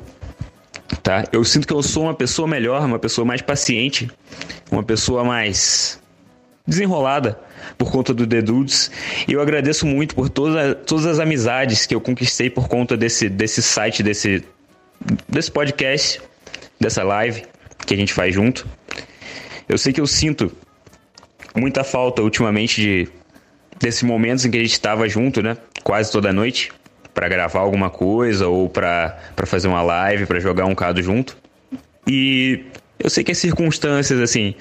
Tá? 1.03 1.25
Eu 1.29 1.43
sinto 1.43 1.67
que 1.67 1.73
eu 1.73 1.83
sou 1.83 2.03
uma 2.03 2.13
pessoa 2.13 2.47
melhor, 2.47 2.85
uma 2.85 2.97
pessoa 2.97 3.25
mais 3.25 3.41
paciente, 3.41 4.09
uma 4.71 4.81
pessoa 4.81 5.25
mais 5.25 5.99
desenrolada 6.65 7.37
por 7.77 7.91
conta 7.91 8.13
do 8.13 8.25
The 8.25 8.41
Dudes. 8.41 8.89
E 9.27 9.33
eu 9.33 9.41
agradeço 9.41 9.85
muito 9.85 10.15
por 10.15 10.29
toda, 10.29 10.73
todas 10.73 11.05
as 11.05 11.19
amizades 11.19 11.85
que 11.85 11.93
eu 11.93 11.99
conquistei 11.99 12.49
por 12.49 12.69
conta 12.69 12.95
desse, 12.95 13.27
desse 13.27 13.61
site, 13.61 14.01
desse, 14.01 14.41
desse 15.27 15.51
podcast, 15.51 16.21
dessa 16.79 17.03
live 17.03 17.43
que 17.85 17.93
a 17.93 17.97
gente 17.97 18.13
faz 18.13 18.33
junto. 18.33 18.65
Eu 19.67 19.77
sei 19.77 19.91
que 19.91 19.99
eu 19.99 20.07
sinto 20.07 20.49
muita 21.55 21.83
falta 21.83 22.21
ultimamente 22.21 22.81
de 22.81 23.07
desses 23.79 24.03
momentos 24.03 24.45
em 24.45 24.51
que 24.51 24.57
a 24.57 24.61
gente 24.61 24.73
estava 24.73 25.09
junto, 25.09 25.41
né? 25.41 25.57
Quase 25.83 26.11
toda 26.11 26.31
noite 26.31 26.71
para 27.13 27.27
gravar 27.27 27.59
alguma 27.59 27.89
coisa 27.89 28.47
ou 28.47 28.69
para 28.69 29.17
fazer 29.45 29.67
uma 29.67 29.81
live, 29.81 30.25
para 30.25 30.39
jogar 30.39 30.65
um 30.65 30.75
cado 30.75 31.01
junto. 31.01 31.35
E 32.07 32.65
eu 32.99 33.09
sei 33.09 33.23
que 33.23 33.31
as 33.31 33.37
circunstâncias 33.37 34.19
assim 34.19 34.55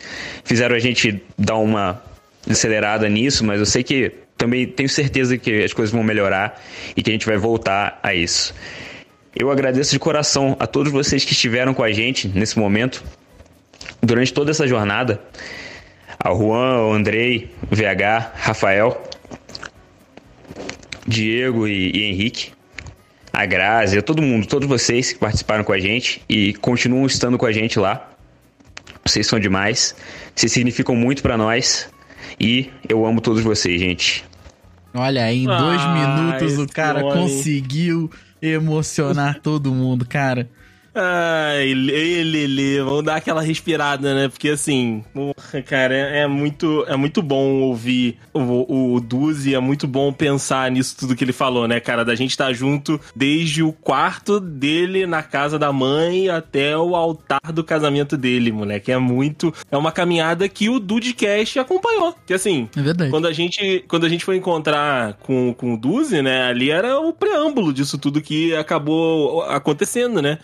fizeram 0.44 0.74
a 0.74 0.78
gente 0.78 1.22
dar 1.38 1.56
uma 1.56 2.02
acelerada 2.48 3.08
nisso, 3.08 3.44
mas 3.44 3.60
eu 3.60 3.66
sei 3.66 3.82
que 3.82 4.12
também 4.36 4.66
tenho 4.66 4.88
certeza 4.88 5.36
que 5.36 5.62
as 5.62 5.72
coisas 5.72 5.92
vão 5.92 6.02
melhorar 6.02 6.60
e 6.96 7.02
que 7.02 7.10
a 7.10 7.12
gente 7.12 7.26
vai 7.26 7.36
voltar 7.36 8.00
a 8.02 8.14
isso. 8.14 8.54
Eu 9.36 9.50
agradeço 9.50 9.92
de 9.92 9.98
coração 9.98 10.56
a 10.58 10.66
todos 10.66 10.90
vocês 10.90 11.24
que 11.24 11.32
estiveram 11.32 11.74
com 11.74 11.82
a 11.82 11.92
gente 11.92 12.26
nesse 12.26 12.58
momento 12.58 13.04
durante 14.02 14.32
toda 14.32 14.50
essa 14.50 14.66
jornada 14.66 15.20
ao 16.22 16.36
Juan, 16.38 16.76
ao 16.76 16.92
Andrei, 16.92 17.50
VH, 17.70 18.32
Rafael, 18.34 19.02
Diego 21.06 21.66
e, 21.66 21.90
e 21.90 22.02
Henrique, 22.04 22.52
a 23.32 23.46
Grazi, 23.46 23.98
a 23.98 24.02
todo 24.02 24.20
mundo, 24.22 24.46
todos 24.46 24.68
vocês 24.68 25.12
que 25.12 25.18
participaram 25.18 25.64
com 25.64 25.72
a 25.72 25.78
gente 25.78 26.22
e 26.28 26.52
continuam 26.54 27.06
estando 27.06 27.38
com 27.38 27.46
a 27.46 27.52
gente 27.52 27.78
lá. 27.78 28.06
Vocês 29.04 29.26
são 29.26 29.40
demais, 29.40 29.96
vocês 30.34 30.52
significam 30.52 30.94
muito 30.94 31.22
pra 31.22 31.36
nós 31.38 31.88
e 32.38 32.70
eu 32.88 33.06
amo 33.06 33.20
todos 33.20 33.42
vocês, 33.42 33.80
gente. 33.80 34.24
Olha, 34.92 35.32
em 35.32 35.44
dois 35.46 35.80
Ah, 35.80 35.94
minutos 35.94 36.58
o 36.58 36.66
cara 36.66 37.02
conseguiu 37.02 38.10
emocionar 38.42 39.40
todo 39.40 39.72
mundo, 39.72 40.04
cara. 40.06 40.48
Ai, 40.94 41.72
Lelê, 41.72 42.82
vamos 42.82 43.04
dar 43.04 43.16
aquela 43.16 43.42
respirada, 43.42 44.14
né? 44.14 44.28
Porque 44.28 44.48
assim, 44.48 45.04
porra, 45.14 45.62
cara, 45.62 45.94
é, 45.94 46.20
é 46.22 46.26
muito, 46.26 46.84
é 46.88 46.96
muito 46.96 47.22
bom 47.22 47.62
ouvir 47.62 48.18
o, 48.34 48.94
o 48.94 49.00
Duzi, 49.00 49.54
é 49.54 49.60
muito 49.60 49.86
bom 49.86 50.12
pensar 50.12 50.70
nisso 50.70 50.96
tudo 50.98 51.14
que 51.14 51.22
ele 51.22 51.32
falou, 51.32 51.68
né, 51.68 51.78
cara? 51.78 52.04
Da 52.04 52.14
gente 52.14 52.30
estar 52.30 52.52
junto 52.52 53.00
desde 53.14 53.62
o 53.62 53.72
quarto 53.72 54.40
dele 54.40 55.06
na 55.06 55.22
casa 55.22 55.58
da 55.58 55.72
mãe 55.72 56.28
até 56.28 56.76
o 56.76 56.96
altar 56.96 57.52
do 57.52 57.62
casamento 57.62 58.16
dele, 58.16 58.50
moleque. 58.50 58.90
É 58.90 58.98
muito. 58.98 59.54
É 59.70 59.76
uma 59.76 59.92
caminhada 59.92 60.48
que 60.48 60.68
o 60.68 60.80
Dudecast 60.80 61.58
acompanhou. 61.58 62.16
Que 62.26 62.34
assim, 62.34 62.68
É 62.76 62.82
verdade. 62.82 63.10
quando 63.10 63.26
a 63.28 63.32
gente, 63.32 63.84
quando 63.86 64.06
a 64.06 64.08
gente 64.08 64.24
foi 64.24 64.36
encontrar 64.36 65.14
com, 65.22 65.54
com 65.54 65.74
o 65.74 65.76
Duzi, 65.76 66.20
né, 66.20 66.48
ali 66.48 66.70
era 66.70 66.98
o 66.98 67.12
preâmbulo 67.12 67.72
disso 67.72 67.96
tudo 67.96 68.20
que 68.20 68.54
acabou 68.56 69.42
acontecendo, 69.42 70.20
né? 70.20 70.38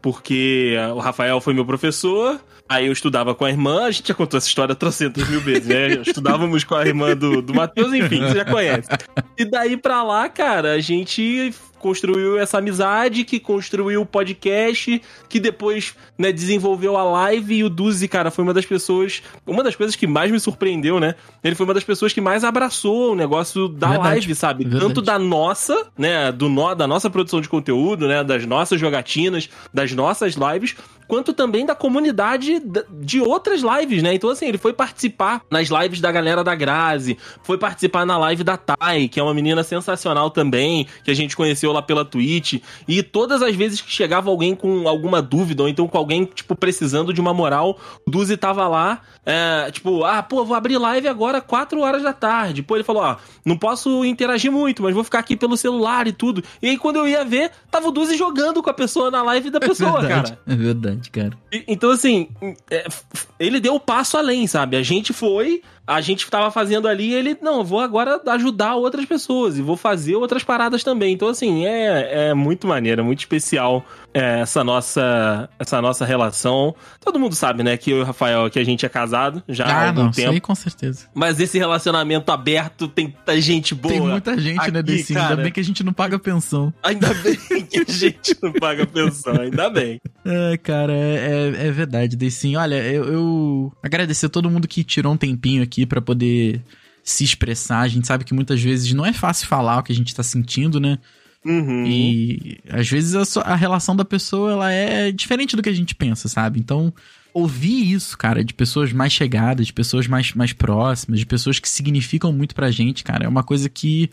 Porque 0.00 0.76
o 0.94 0.98
Rafael 0.98 1.40
foi 1.40 1.54
meu 1.54 1.66
professor, 1.66 2.40
aí 2.68 2.86
eu 2.86 2.92
estudava 2.92 3.34
com 3.34 3.44
a 3.44 3.50
irmã, 3.50 3.86
a 3.86 3.90
gente 3.90 4.08
já 4.08 4.14
contou 4.14 4.38
essa 4.38 4.46
história 4.46 4.74
trocentas 4.74 5.28
mil 5.28 5.40
vezes, 5.40 5.66
né? 5.66 5.88
Estudávamos 6.06 6.62
com 6.64 6.74
a 6.74 6.86
irmã 6.86 7.16
do, 7.16 7.42
do 7.42 7.54
Matheus, 7.54 7.92
enfim, 7.92 8.20
você 8.20 8.36
já 8.36 8.44
conhece. 8.44 8.88
E 9.36 9.44
daí 9.44 9.76
pra 9.76 10.02
lá, 10.02 10.28
cara, 10.28 10.72
a 10.72 10.80
gente 10.80 11.52
construiu 11.78 12.38
essa 12.38 12.58
amizade, 12.58 13.24
que 13.24 13.38
construiu 13.40 14.02
o 14.02 14.06
podcast, 14.06 15.00
que 15.28 15.40
depois, 15.40 15.94
né, 16.16 16.32
desenvolveu 16.32 16.96
a 16.96 17.02
live 17.02 17.56
e 17.56 17.64
o 17.64 17.70
Duzi, 17.70 18.08
cara, 18.08 18.30
foi 18.30 18.44
uma 18.44 18.54
das 18.54 18.66
pessoas, 18.66 19.22
uma 19.46 19.62
das 19.62 19.76
coisas 19.76 19.96
que 19.96 20.06
mais 20.06 20.30
me 20.30 20.40
surpreendeu, 20.40 21.00
né? 21.00 21.14
Ele 21.42 21.54
foi 21.54 21.64
uma 21.64 21.74
das 21.74 21.84
pessoas 21.84 22.12
que 22.12 22.20
mais 22.20 22.44
abraçou 22.44 23.12
o 23.12 23.14
negócio 23.14 23.68
da 23.68 23.88
Verdade. 23.88 24.08
live, 24.08 24.34
sabe? 24.34 24.64
Verdade. 24.64 24.86
Tanto 24.86 25.02
da 25.02 25.18
nossa, 25.18 25.86
né, 25.96 26.32
do 26.32 26.48
nó, 26.48 26.74
da 26.74 26.86
nossa 26.86 27.08
produção 27.08 27.40
de 27.40 27.48
conteúdo, 27.48 28.06
né, 28.08 28.22
das 28.24 28.44
nossas 28.44 28.80
jogatinas, 28.80 29.48
das 29.72 29.92
nossas 29.92 30.34
lives, 30.34 30.76
quanto 31.08 31.32
também 31.32 31.66
da 31.66 31.74
comunidade 31.74 32.60
da- 32.60 32.84
de 33.00 33.20
outras 33.20 33.62
lives, 33.62 34.02
né? 34.02 34.14
Então, 34.14 34.30
assim, 34.30 34.46
ele 34.46 34.58
foi 34.58 34.72
participar 34.72 35.40
nas 35.50 35.68
lives 35.68 36.00
da 36.00 36.12
galera 36.12 36.44
da 36.44 36.54
Grazi, 36.54 37.16
foi 37.42 37.58
participar 37.58 38.04
na 38.06 38.16
live 38.18 38.44
da 38.44 38.56
Thay, 38.56 39.08
que 39.08 39.18
é 39.18 39.22
uma 39.22 39.34
menina 39.34 39.62
sensacional 39.64 40.30
também, 40.30 40.86
que 41.02 41.10
a 41.10 41.14
gente 41.14 41.34
conheceu 41.36 41.72
lá 41.72 41.82
pela 41.82 42.04
Twitch. 42.04 42.60
E 42.86 43.02
todas 43.02 43.42
as 43.42 43.56
vezes 43.56 43.80
que 43.80 43.90
chegava 43.90 44.30
alguém 44.30 44.54
com 44.54 44.86
alguma 44.86 45.20
dúvida, 45.22 45.62
ou 45.62 45.68
então 45.68 45.88
com 45.88 45.98
alguém, 45.98 46.24
tipo, 46.26 46.54
precisando 46.54 47.12
de 47.12 47.20
uma 47.20 47.32
moral, 47.34 47.78
o 48.06 48.10
Duzi 48.10 48.36
tava 48.36 48.68
lá, 48.68 49.00
é, 49.24 49.70
tipo, 49.70 50.04
ah, 50.04 50.22
pô, 50.22 50.44
vou 50.44 50.54
abrir 50.56 50.76
live 50.78 51.08
agora 51.08 51.40
4 51.40 51.80
horas 51.80 52.02
da 52.02 52.12
tarde. 52.12 52.62
Pô, 52.62 52.76
ele 52.76 52.84
falou, 52.84 53.02
ó, 53.02 53.16
não 53.44 53.56
posso 53.56 54.04
interagir 54.04 54.52
muito, 54.52 54.82
mas 54.82 54.94
vou 54.94 55.04
ficar 55.04 55.20
aqui 55.20 55.36
pelo 55.36 55.56
celular 55.56 56.06
e 56.06 56.12
tudo. 56.12 56.42
E 56.62 56.68
aí, 56.68 56.76
quando 56.76 56.96
eu 56.96 57.08
ia 57.08 57.24
ver, 57.24 57.50
tava 57.70 57.88
o 57.88 57.90
Duzi 57.90 58.16
jogando 58.16 58.62
com 58.62 58.70
a 58.70 58.74
pessoa 58.74 59.10
na 59.10 59.22
live 59.22 59.50
da 59.50 59.60
pessoa, 59.60 60.00
verdade, 60.02 60.30
cara. 60.32 60.40
É 60.46 60.54
verdade, 60.56 60.97
cara. 61.10 61.32
E- 61.52 61.64
Então, 61.68 61.90
assim, 61.90 62.28
é, 62.70 62.86
ele 63.38 63.60
deu 63.60 63.74
o 63.74 63.80
passo 63.80 64.16
além, 64.16 64.46
sabe? 64.46 64.76
A 64.76 64.82
gente 64.82 65.12
foi, 65.12 65.62
a 65.88 66.02
gente 66.02 66.28
tava 66.30 66.50
fazendo 66.50 66.86
ali, 66.86 67.14
ele, 67.14 67.34
não, 67.40 67.58
eu 67.60 67.64
vou 67.64 67.80
agora 67.80 68.20
ajudar 68.28 68.74
outras 68.76 69.06
pessoas 69.06 69.56
e 69.56 69.62
vou 69.62 69.74
fazer 69.74 70.16
outras 70.16 70.44
paradas 70.44 70.84
também. 70.84 71.14
Então, 71.14 71.28
assim, 71.28 71.64
é, 71.64 72.28
é 72.28 72.34
muito 72.34 72.66
maneiro, 72.66 73.00
é 73.00 73.04
muito 73.04 73.20
especial 73.20 73.82
é, 74.12 74.40
essa 74.40 74.62
nossa 74.62 75.48
essa 75.58 75.80
nossa 75.80 76.04
relação. 76.04 76.74
Todo 77.00 77.18
mundo 77.18 77.34
sabe, 77.34 77.62
né, 77.62 77.76
que 77.78 77.90
eu 77.90 77.98
e 77.98 78.00
o 78.02 78.04
Rafael, 78.04 78.50
que 78.50 78.58
a 78.58 78.64
gente 78.64 78.84
é 78.84 78.88
casado 78.88 79.42
já 79.48 79.64
há 79.64 79.68
Ah, 79.72 79.86
algum 79.88 80.02
não, 80.02 80.10
isso 80.10 80.20
tempo. 80.20 80.32
aí 80.32 80.40
com 80.40 80.54
certeza. 80.54 81.06
Mas 81.14 81.40
esse 81.40 81.56
relacionamento 81.58 82.30
aberto 82.30 82.86
tem 82.86 83.06
muita 83.06 83.40
gente 83.40 83.74
boa. 83.74 83.94
Tem 83.94 84.00
muita 84.02 84.38
gente, 84.38 84.70
né, 84.70 84.80
aqui, 84.80 84.82
Decinho? 84.82 85.18
Ainda 85.18 85.30
cara. 85.30 85.42
bem 85.42 85.52
que 85.52 85.60
a 85.60 85.64
gente 85.64 85.82
não 85.82 85.92
paga 85.94 86.18
pensão. 86.18 86.72
Ainda 86.82 87.14
bem 87.14 87.36
que 87.64 87.78
a 87.80 87.92
gente 87.92 88.36
não 88.42 88.52
paga 88.52 88.86
pensão, 88.86 89.40
ainda 89.40 89.70
bem. 89.70 89.98
É, 90.30 90.58
cara, 90.58 90.92
é, 90.92 91.54
é, 91.56 91.68
é 91.68 91.70
verdade, 91.70 92.14
Decinho. 92.14 92.60
Olha, 92.60 92.74
eu, 92.74 93.04
eu 93.04 93.72
agradecer 93.82 94.26
a 94.26 94.28
todo 94.28 94.50
mundo 94.50 94.68
que 94.68 94.84
tirou 94.84 95.14
um 95.14 95.16
tempinho 95.16 95.62
aqui 95.62 95.77
pra 95.86 96.00
poder 96.00 96.62
se 97.02 97.24
expressar. 97.24 97.80
A 97.80 97.88
gente 97.88 98.06
sabe 98.06 98.24
que 98.24 98.34
muitas 98.34 98.60
vezes 98.62 98.92
não 98.92 99.04
é 99.04 99.12
fácil 99.12 99.46
falar 99.46 99.78
o 99.78 99.82
que 99.82 99.92
a 99.92 99.94
gente 99.94 100.14
tá 100.14 100.22
sentindo, 100.22 100.78
né? 100.78 100.98
Uhum. 101.44 101.86
E 101.86 102.58
às 102.68 102.88
vezes 102.88 103.14
a, 103.14 103.40
a 103.42 103.54
relação 103.54 103.94
da 103.94 104.04
pessoa 104.04 104.52
ela 104.52 104.72
é 104.72 105.10
diferente 105.12 105.56
do 105.56 105.62
que 105.62 105.68
a 105.68 105.74
gente 105.74 105.94
pensa, 105.94 106.28
sabe? 106.28 106.58
Então, 106.58 106.92
ouvir 107.32 107.92
isso, 107.92 108.18
cara, 108.18 108.44
de 108.44 108.52
pessoas 108.52 108.92
mais 108.92 109.12
chegadas, 109.12 109.66
de 109.66 109.72
pessoas 109.72 110.06
mais, 110.06 110.34
mais 110.34 110.52
próximas, 110.52 111.20
de 111.20 111.26
pessoas 111.26 111.58
que 111.58 111.68
significam 111.68 112.32
muito 112.32 112.54
pra 112.54 112.70
gente, 112.70 113.04
cara, 113.04 113.24
é 113.24 113.28
uma 113.28 113.42
coisa 113.42 113.68
que 113.68 114.10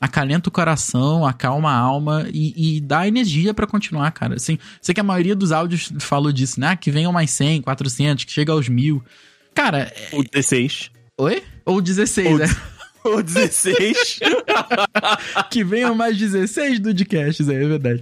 acalenta 0.00 0.48
o 0.48 0.52
coração, 0.52 1.26
acalma 1.26 1.72
a 1.72 1.76
alma 1.76 2.26
e, 2.32 2.76
e 2.76 2.80
dá 2.80 3.06
energia 3.08 3.52
pra 3.52 3.66
continuar, 3.66 4.10
cara. 4.12 4.36
Assim, 4.36 4.58
sei 4.80 4.94
que 4.94 5.00
a 5.00 5.04
maioria 5.04 5.34
dos 5.34 5.50
áudios 5.50 5.92
falou 5.98 6.32
disso, 6.32 6.60
né? 6.60 6.68
Ah, 6.68 6.76
que 6.76 6.90
venham 6.90 7.12
mais 7.12 7.30
100, 7.32 7.62
400, 7.62 8.24
que 8.24 8.32
chega 8.32 8.52
aos 8.52 8.68
mil. 8.68 9.02
Cara, 9.52 9.92
O 10.12 10.22
16. 10.22 10.92
Oi? 11.18 11.42
Ou 11.66 11.80
16, 11.80 12.28
Ou- 12.32 12.38
né? 12.38 12.46
O 13.04 13.22
16. 13.22 14.18
que 15.50 15.64
venham 15.64 15.94
mais 15.94 16.16
16 16.18 16.80
Dudcasts 16.80 17.48
aí, 17.48 17.56
é 17.56 17.66
verdade. 17.68 18.00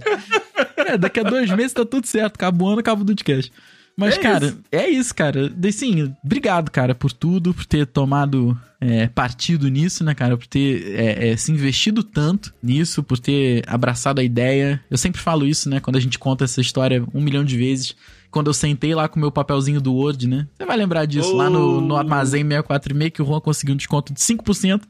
É, 0.75 0.97
daqui 0.97 1.19
a 1.19 1.23
dois 1.23 1.49
meses 1.51 1.71
tá 1.71 1.85
tudo 1.85 2.07
certo. 2.07 2.35
Acaba 2.35 2.63
o 2.63 2.67
ano, 2.67 2.79
acaba 2.79 3.01
o 3.01 3.05
Dudcast. 3.05 3.51
Mas, 3.95 4.15
É 4.15 4.19
cara, 4.19 4.45
isso. 4.47 4.59
é 4.71 4.89
isso, 4.89 5.15
cara. 5.15 5.53
Sim, 5.71 6.13
obrigado, 6.25 6.69
cara, 6.71 6.93
por 6.93 7.13
tudo, 7.13 7.53
por 7.53 7.65
ter 7.65 7.85
tomado 7.85 8.57
é, 8.81 9.07
partido 9.07 9.67
nisso, 9.69 10.03
né, 10.03 10.13
cara? 10.13 10.35
Por 10.35 10.47
ter 10.47 10.93
é, 10.95 11.29
é, 11.29 11.37
se 11.37 11.51
investido 11.51 12.03
tanto 12.03 12.53
nisso, 12.61 13.01
por 13.01 13.17
ter 13.17 13.63
abraçado 13.67 14.19
a 14.19 14.23
ideia. 14.23 14.83
Eu 14.89 14.97
sempre 14.97 15.21
falo 15.21 15.45
isso, 15.45 15.69
né? 15.69 15.79
Quando 15.79 15.95
a 15.95 16.01
gente 16.01 16.19
conta 16.19 16.43
essa 16.43 16.59
história 16.59 17.03
um 17.13 17.21
milhão 17.21 17.45
de 17.45 17.55
vezes. 17.55 17.95
Quando 18.37 18.47
eu 18.49 18.53
sentei 18.53 18.93
lá 18.93 19.07
com 19.07 19.15
o 19.15 19.19
meu 19.19 19.31
papelzinho 19.31 19.81
do 19.81 19.95
Word, 19.95 20.27
né? 20.27 20.47
Você 20.55 20.63
vai 20.63 20.77
lembrar 20.77 21.05
disso, 21.05 21.35
lá 21.35 21.49
no, 21.49 21.81
no 21.81 21.95
Oh. 21.95 21.97
Armazém 21.97 22.43
646, 22.43 23.11
que 23.11 23.21
o 23.23 23.25
Juan 23.25 23.39
conseguiu 23.39 23.73
um 23.73 23.77
desconto 23.77 24.13
de 24.13 24.19
5%. 24.19 24.83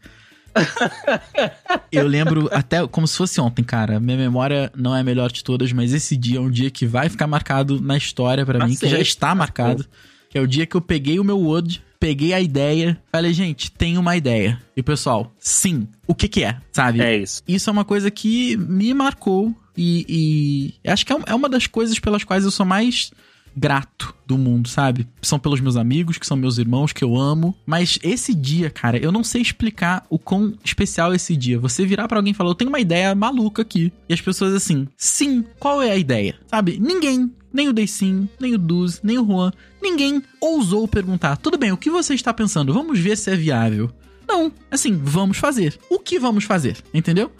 Eu 1.90 2.06
lembro 2.06 2.50
até 2.52 2.86
como 2.88 3.08
se 3.08 3.16
fosse 3.16 3.40
ontem, 3.40 3.64
cara. 3.64 4.02
Minha 4.02 4.18
memória 4.18 4.70
não 4.76 4.94
é 4.94 5.00
a 5.00 5.04
melhor 5.04 5.32
de 5.32 5.46
todas, 5.46 5.72
mas 5.72 5.94
esse 5.94 6.18
dia 6.18 6.40
é 6.40 6.42
um 6.42 6.52
dia 6.52 6.70
que 6.70 6.86
vai 6.86 7.08
ficar 7.08 7.26
marcado 7.26 7.80
na 7.80 7.96
história 7.96 8.46
pra 8.46 8.60
Tá 8.60 8.68
mim, 8.68 8.76
que 8.76 8.90
já 8.90 9.00
está 9.00 9.30
tá 9.30 9.36
marcado. 9.36 9.86
Que 10.30 10.38
é 10.38 10.42
o 10.42 10.48
dia 10.48 10.66
que 10.66 10.76
eu 10.76 10.82
peguei 10.82 11.18
o 11.18 11.24
meu 11.24 11.40
Word, 11.40 11.82
peguei 11.98 12.34
a 12.34 12.42
ideia, 12.42 13.02
falei, 13.10 13.32
gente, 13.32 13.72
tem 13.72 13.98
uma 13.98 14.18
ideia. 14.18 14.62
E 14.76 14.82
o 14.82 14.84
pessoal, 14.84 15.32
sim, 15.40 15.88
o 16.06 16.14
que 16.14 16.28
que 16.28 16.44
é, 16.44 16.58
sabe? 16.74 17.00
É 17.00 17.16
isso. 17.16 17.42
Isso 17.48 17.70
é 17.70 17.72
uma 17.72 17.86
coisa 17.86 18.12
que 18.12 18.58
me 18.58 18.94
marcou 18.94 19.56
e, 19.78 20.74
e 20.84 20.90
acho 20.90 21.06
que 21.06 21.14
é 21.14 21.18
é 21.28 21.34
uma 21.34 21.48
das 21.48 21.66
coisas 21.66 21.98
pelas 21.98 22.26
quais 22.26 22.44
eu 22.44 22.52
sou 22.52 22.66
mais 22.66 23.12
grato 23.58 24.14
do 24.26 24.38
mundo, 24.38 24.70
sabe? 24.70 25.08
São 25.22 25.40
pelos 25.40 25.60
meus 25.60 25.76
amigos, 25.76 26.20
que 26.20 26.28
são 26.28 26.38
meus 26.38 26.60
irmãos, 26.60 26.94
que 26.94 27.04
eu 27.04 27.18
amo. 27.18 27.58
Mas 27.66 27.98
esse 28.04 28.36
dia, 28.36 28.70
cara, 28.70 28.98
eu 28.98 29.12
não 29.12 29.24
sei 29.24 29.42
explicar 29.42 30.06
o 30.12 30.20
quão 30.20 30.54
especial 30.64 31.12
é 31.12 31.16
esse 31.16 31.36
dia. 31.36 31.58
Você 31.58 31.84
virar 31.84 32.08
pra 32.08 32.20
alguém 32.20 32.32
e 32.32 32.36
falar, 32.36 32.52
eu 32.52 32.56
tenho 32.56 32.70
uma 32.70 32.80
ideia 32.80 33.16
maluca 33.16 33.64
aqui. 33.64 33.92
E 34.08 34.14
as 34.14 34.22
pessoas 34.22 34.54
assim, 34.54 34.88
sim, 34.96 35.44
qual 35.60 35.82
é 35.82 35.90
a 35.90 35.98
ideia? 35.98 36.36
Sabe? 36.46 36.78
Ninguém, 36.80 37.32
nem 37.52 37.68
o 37.68 37.74
Deicin, 37.74 38.30
nem 38.40 38.54
o 38.54 38.60
Duz, 38.60 39.02
nem 39.02 39.18
o 39.18 39.26
Juan, 39.26 39.52
ninguém 39.82 40.22
ousou 40.40 40.88
perguntar, 40.88 41.38
tudo 41.38 41.58
bem, 41.58 41.72
o 41.72 41.78
que 41.78 41.90
você 41.90 42.14
está 42.14 42.32
pensando? 42.32 42.74
Vamos 42.74 43.00
ver 43.00 43.18
se 43.18 43.32
é 43.32 43.36
viável. 43.36 43.90
Não, 44.28 44.52
assim, 44.70 45.00
vamos 45.02 45.38
fazer. 45.38 45.80
O 45.90 46.00
que 46.00 46.20
vamos 46.20 46.44
fazer? 46.44 46.78
Entendeu? 46.94 47.32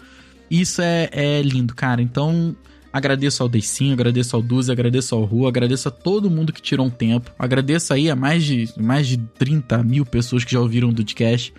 Isso 0.50 0.80
é, 0.82 1.08
é 1.12 1.42
lindo, 1.42 1.74
cara. 1.74 2.00
Então, 2.02 2.56
agradeço 2.98 3.42
ao 3.42 3.48
Deicinho, 3.48 3.92
agradeço 3.92 4.36
ao 4.36 4.42
Duzi, 4.42 4.70
agradeço 4.70 5.14
ao 5.14 5.24
Rua, 5.24 5.48
agradeço 5.48 5.88
a 5.88 5.90
todo 5.90 6.30
mundo 6.30 6.52
que 6.52 6.60
tirou 6.60 6.86
um 6.86 6.90
tempo. 6.90 7.32
Agradeço 7.38 7.94
aí 7.94 8.10
a 8.10 8.16
mais 8.16 8.44
de, 8.44 8.68
mais 8.76 9.06
de 9.06 9.16
30 9.16 9.82
mil 9.82 10.04
pessoas 10.04 10.44
que 10.44 10.52
já 10.52 10.60
ouviram 10.60 10.90
o 10.90 10.92
Dudcast. 10.92 11.52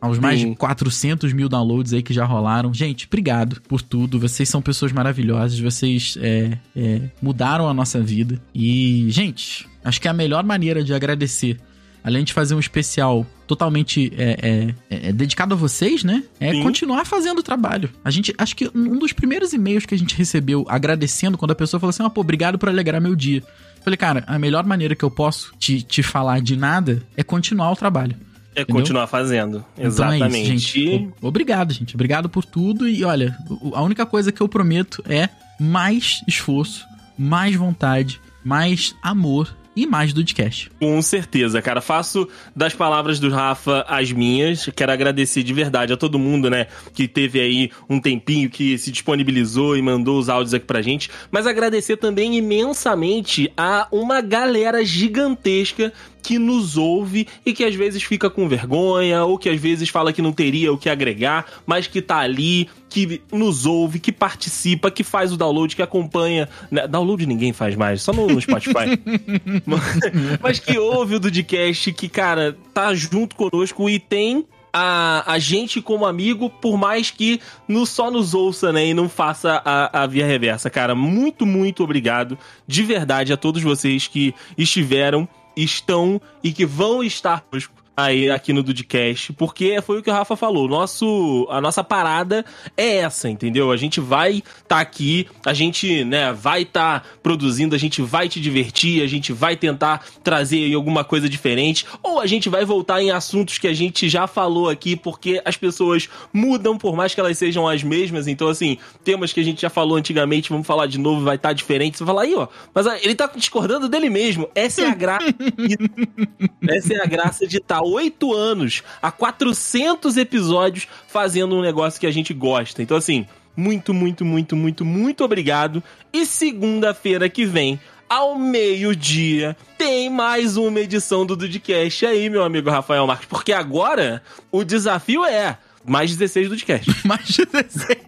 Aos 0.00 0.18
mais 0.18 0.40
Sim. 0.40 0.50
de 0.50 0.56
400 0.56 1.32
mil 1.32 1.48
downloads 1.48 1.92
aí 1.92 2.02
que 2.02 2.12
já 2.12 2.24
rolaram. 2.24 2.74
Gente, 2.74 3.06
obrigado 3.06 3.62
por 3.68 3.80
tudo. 3.80 4.18
Vocês 4.18 4.48
são 4.48 4.60
pessoas 4.60 4.90
maravilhosas. 4.90 5.58
Vocês 5.60 6.18
é, 6.20 6.58
é, 6.74 7.02
mudaram 7.22 7.68
a 7.68 7.74
nossa 7.74 8.00
vida. 8.00 8.40
E, 8.52 9.06
gente, 9.10 9.68
acho 9.84 10.00
que 10.00 10.08
é 10.08 10.10
a 10.10 10.14
melhor 10.14 10.42
maneira 10.42 10.82
de 10.82 10.92
agradecer 10.92 11.56
além 12.02 12.24
de 12.24 12.32
fazer 12.32 12.54
um 12.54 12.60
especial 12.60 13.26
totalmente 13.46 14.12
é, 14.16 14.74
é, 14.90 14.96
é, 14.96 15.08
é 15.08 15.12
dedicado 15.12 15.54
a 15.54 15.56
vocês, 15.56 16.02
né? 16.02 16.24
É 16.40 16.52
Sim. 16.52 16.62
continuar 16.62 17.04
fazendo 17.04 17.38
o 17.38 17.42
trabalho. 17.42 17.90
A 18.04 18.10
gente, 18.10 18.34
acho 18.38 18.56
que 18.56 18.70
um 18.74 18.98
dos 18.98 19.12
primeiros 19.12 19.52
e-mails 19.52 19.86
que 19.86 19.94
a 19.94 19.98
gente 19.98 20.16
recebeu 20.16 20.64
agradecendo 20.68 21.36
quando 21.36 21.50
a 21.50 21.54
pessoa 21.54 21.78
falou 21.80 21.90
assim: 21.90 22.02
ah, 22.02 22.10
pô, 22.10 22.20
obrigado 22.20 22.58
por 22.58 22.68
alegrar 22.68 23.00
meu 23.00 23.14
dia. 23.14 23.38
Eu 23.40 23.82
Falei, 23.82 23.96
cara, 23.96 24.24
a 24.26 24.38
melhor 24.38 24.64
maneira 24.64 24.94
que 24.94 25.04
eu 25.04 25.10
posso 25.10 25.52
te, 25.58 25.82
te 25.82 26.02
falar 26.02 26.40
de 26.40 26.56
nada 26.56 27.02
é 27.16 27.22
continuar 27.22 27.70
o 27.72 27.76
trabalho. 27.76 28.16
É 28.54 28.62
Entendeu? 28.62 28.80
continuar 28.80 29.06
fazendo. 29.06 29.64
Então 29.74 29.86
Exatamente. 29.86 30.36
é 30.36 30.54
isso, 30.54 30.74
gente. 30.74 31.10
Obrigado, 31.20 31.72
gente. 31.72 31.94
Obrigado 31.94 32.28
por 32.28 32.44
tudo. 32.44 32.88
E 32.88 33.02
olha, 33.04 33.36
a 33.74 33.82
única 33.82 34.04
coisa 34.04 34.30
que 34.30 34.40
eu 34.40 34.48
prometo 34.48 35.02
é 35.08 35.28
mais 35.58 36.22
esforço, 36.28 36.84
mais 37.18 37.56
vontade, 37.56 38.20
mais 38.44 38.94
amor 39.02 39.54
e 39.74 39.86
mais 39.86 40.12
Dudcast. 40.12 40.70
Com 40.78 41.00
certeza, 41.00 41.62
cara. 41.62 41.80
Faço 41.80 42.28
das 42.54 42.74
palavras 42.74 43.18
do 43.18 43.30
Rafa 43.30 43.84
as 43.88 44.12
minhas. 44.12 44.68
Quero 44.74 44.92
agradecer 44.92 45.42
de 45.42 45.52
verdade 45.52 45.92
a 45.92 45.96
todo 45.96 46.18
mundo, 46.18 46.50
né, 46.50 46.66
que 46.92 47.08
teve 47.08 47.40
aí 47.40 47.70
um 47.88 48.00
tempinho, 48.00 48.50
que 48.50 48.76
se 48.78 48.90
disponibilizou 48.90 49.76
e 49.76 49.82
mandou 49.82 50.18
os 50.18 50.28
áudios 50.28 50.54
aqui 50.54 50.66
pra 50.66 50.82
gente. 50.82 51.10
Mas 51.30 51.46
agradecer 51.46 51.96
também 51.96 52.36
imensamente 52.36 53.52
a 53.56 53.88
uma 53.90 54.20
galera 54.20 54.84
gigantesca 54.84 55.92
que 56.22 56.38
nos 56.38 56.76
ouve 56.76 57.26
e 57.44 57.52
que 57.52 57.64
às 57.64 57.74
vezes 57.74 58.02
fica 58.02 58.30
com 58.30 58.48
vergonha 58.48 59.24
ou 59.24 59.36
que 59.36 59.48
às 59.48 59.60
vezes 59.60 59.88
fala 59.88 60.12
que 60.12 60.22
não 60.22 60.32
teria 60.32 60.72
o 60.72 60.78
que 60.78 60.88
agregar, 60.88 61.46
mas 61.66 61.86
que 61.86 62.00
tá 62.00 62.18
ali, 62.18 62.68
que 62.88 63.20
nos 63.32 63.66
ouve, 63.66 63.98
que 63.98 64.12
participa, 64.12 64.90
que 64.90 65.02
faz 65.02 65.32
o 65.32 65.36
download, 65.36 65.74
que 65.74 65.82
acompanha. 65.82 66.48
Né? 66.70 66.86
Download 66.86 67.26
ninguém 67.26 67.52
faz 67.52 67.74
mais, 67.74 68.02
só 68.02 68.12
no, 68.12 68.26
no 68.26 68.40
Spotify. 68.40 69.00
mas, 69.66 70.00
mas 70.40 70.58
que 70.58 70.78
ouve 70.78 71.16
o 71.16 71.20
Dudcast, 71.20 71.92
que, 71.92 72.08
cara, 72.08 72.56
tá 72.72 72.94
junto 72.94 73.34
conosco 73.34 73.90
e 73.90 73.98
tem 73.98 74.46
a, 74.72 75.22
a 75.30 75.38
gente 75.38 75.82
como 75.82 76.06
amigo, 76.06 76.48
por 76.48 76.78
mais 76.78 77.10
que 77.10 77.40
no, 77.68 77.84
só 77.84 78.10
nos 78.10 78.32
ouça, 78.32 78.72
né, 78.72 78.86
e 78.86 78.94
não 78.94 79.08
faça 79.08 79.60
a, 79.64 80.02
a 80.02 80.06
via 80.06 80.26
reversa. 80.26 80.70
Cara, 80.70 80.94
muito, 80.94 81.44
muito 81.44 81.84
obrigado 81.84 82.38
de 82.66 82.82
verdade 82.82 83.32
a 83.32 83.36
todos 83.36 83.62
vocês 83.62 84.06
que 84.06 84.34
estiveram 84.56 85.28
estão 85.56 86.20
e 86.42 86.52
que 86.52 86.64
vão 86.66 87.02
estar 87.02 87.40
conosco 87.42 87.81
aí 87.96 88.30
aqui 88.30 88.52
no 88.52 88.62
Dudcast, 88.62 89.32
porque 89.34 89.80
foi 89.82 89.98
o 89.98 90.02
que 90.02 90.10
o 90.10 90.12
Rafa 90.12 90.34
falou, 90.34 90.66
nosso, 90.66 91.46
a 91.50 91.60
nossa 91.60 91.84
parada 91.84 92.44
é 92.76 92.96
essa, 92.96 93.28
entendeu? 93.28 93.70
A 93.70 93.76
gente 93.76 94.00
vai 94.00 94.42
tá 94.66 94.80
aqui, 94.80 95.28
a 95.44 95.52
gente, 95.52 96.04
né, 96.04 96.32
vai 96.32 96.64
tá 96.64 97.02
produzindo, 97.22 97.74
a 97.74 97.78
gente 97.78 98.00
vai 98.00 98.28
te 98.28 98.40
divertir, 98.40 99.02
a 99.02 99.06
gente 99.06 99.32
vai 99.32 99.56
tentar 99.56 100.04
trazer 100.24 100.72
alguma 100.74 101.04
coisa 101.04 101.28
diferente, 101.28 101.84
ou 102.02 102.20
a 102.20 102.26
gente 102.26 102.48
vai 102.48 102.64
voltar 102.64 103.02
em 103.02 103.10
assuntos 103.10 103.58
que 103.58 103.68
a 103.68 103.74
gente 103.74 104.08
já 104.08 104.26
falou 104.26 104.68
aqui, 104.68 104.96
porque 104.96 105.42
as 105.44 105.56
pessoas 105.56 106.08
mudam, 106.32 106.78
por 106.78 106.96
mais 106.96 107.14
que 107.14 107.20
elas 107.20 107.36
sejam 107.36 107.68
as 107.68 107.82
mesmas, 107.82 108.26
então 108.26 108.48
assim, 108.48 108.78
temas 109.04 109.32
que 109.32 109.40
a 109.40 109.44
gente 109.44 109.60
já 109.60 109.70
falou 109.70 109.96
antigamente, 109.96 110.50
vamos 110.50 110.66
falar 110.66 110.86
de 110.86 110.98
novo, 110.98 111.22
vai 111.22 111.36
estar 111.36 111.50
tá 111.50 111.52
diferente, 111.52 111.98
você 111.98 112.04
vai 112.04 112.14
falar 112.14 112.22
aí, 112.22 112.34
ó, 112.34 112.48
mas 112.74 112.86
ele 113.02 113.14
tá 113.14 113.30
discordando 113.36 113.88
dele 113.88 114.08
mesmo, 114.08 114.48
essa 114.54 114.82
é 114.82 114.86
a 114.88 114.94
graça, 114.94 115.26
essa 116.68 116.94
é 116.94 117.02
a 117.02 117.06
graça 117.06 117.46
de 117.46 117.58
estar 117.58 117.81
oito 117.82 118.32
anos, 118.32 118.82
há 119.00 119.10
400 119.10 120.16
episódios, 120.16 120.88
fazendo 121.06 121.56
um 121.56 121.62
negócio 121.62 122.00
que 122.00 122.06
a 122.06 122.10
gente 122.10 122.32
gosta. 122.32 122.82
Então, 122.82 122.96
assim, 122.96 123.26
muito, 123.56 123.92
muito, 123.92 124.24
muito, 124.24 124.56
muito, 124.56 124.84
muito 124.84 125.24
obrigado. 125.24 125.82
E 126.12 126.24
segunda-feira 126.24 127.28
que 127.28 127.44
vem, 127.44 127.78
ao 128.08 128.38
meio-dia, 128.38 129.56
tem 129.78 130.10
mais 130.10 130.56
uma 130.56 130.80
edição 130.80 131.24
do 131.24 131.36
Dudcast 131.36 132.06
aí, 132.06 132.28
meu 132.28 132.42
amigo 132.42 132.70
Rafael 132.70 133.06
Marques. 133.06 133.28
Porque 133.28 133.52
agora 133.52 134.22
o 134.50 134.64
desafio 134.64 135.24
é 135.24 135.58
mais 135.84 136.16
16 136.16 136.48
do 136.48 136.56
podcast. 136.56 136.90
mais 137.06 137.26
16. 137.26 137.98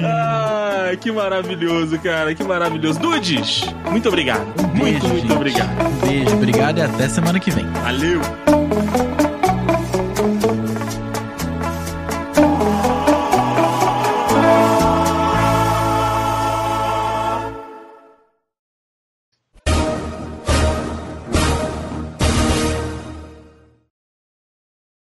ah, 0.04 0.90
que 1.00 1.12
maravilhoso, 1.12 1.98
cara. 1.98 2.34
Que 2.34 2.44
maravilhoso. 2.44 2.98
Dudes, 2.98 3.62
muito 3.90 4.08
obrigado. 4.08 4.46
Um 4.60 4.66
muito, 4.68 4.84
beijo, 4.84 5.08
muito 5.08 5.22
gente. 5.22 5.32
obrigado. 5.32 5.86
Um 5.86 6.06
beijo, 6.06 6.36
obrigado 6.36 6.78
e 6.78 6.82
até 6.82 7.08
semana 7.08 7.38
que 7.38 7.50
vem. 7.50 7.66
Valeu. 7.66 8.20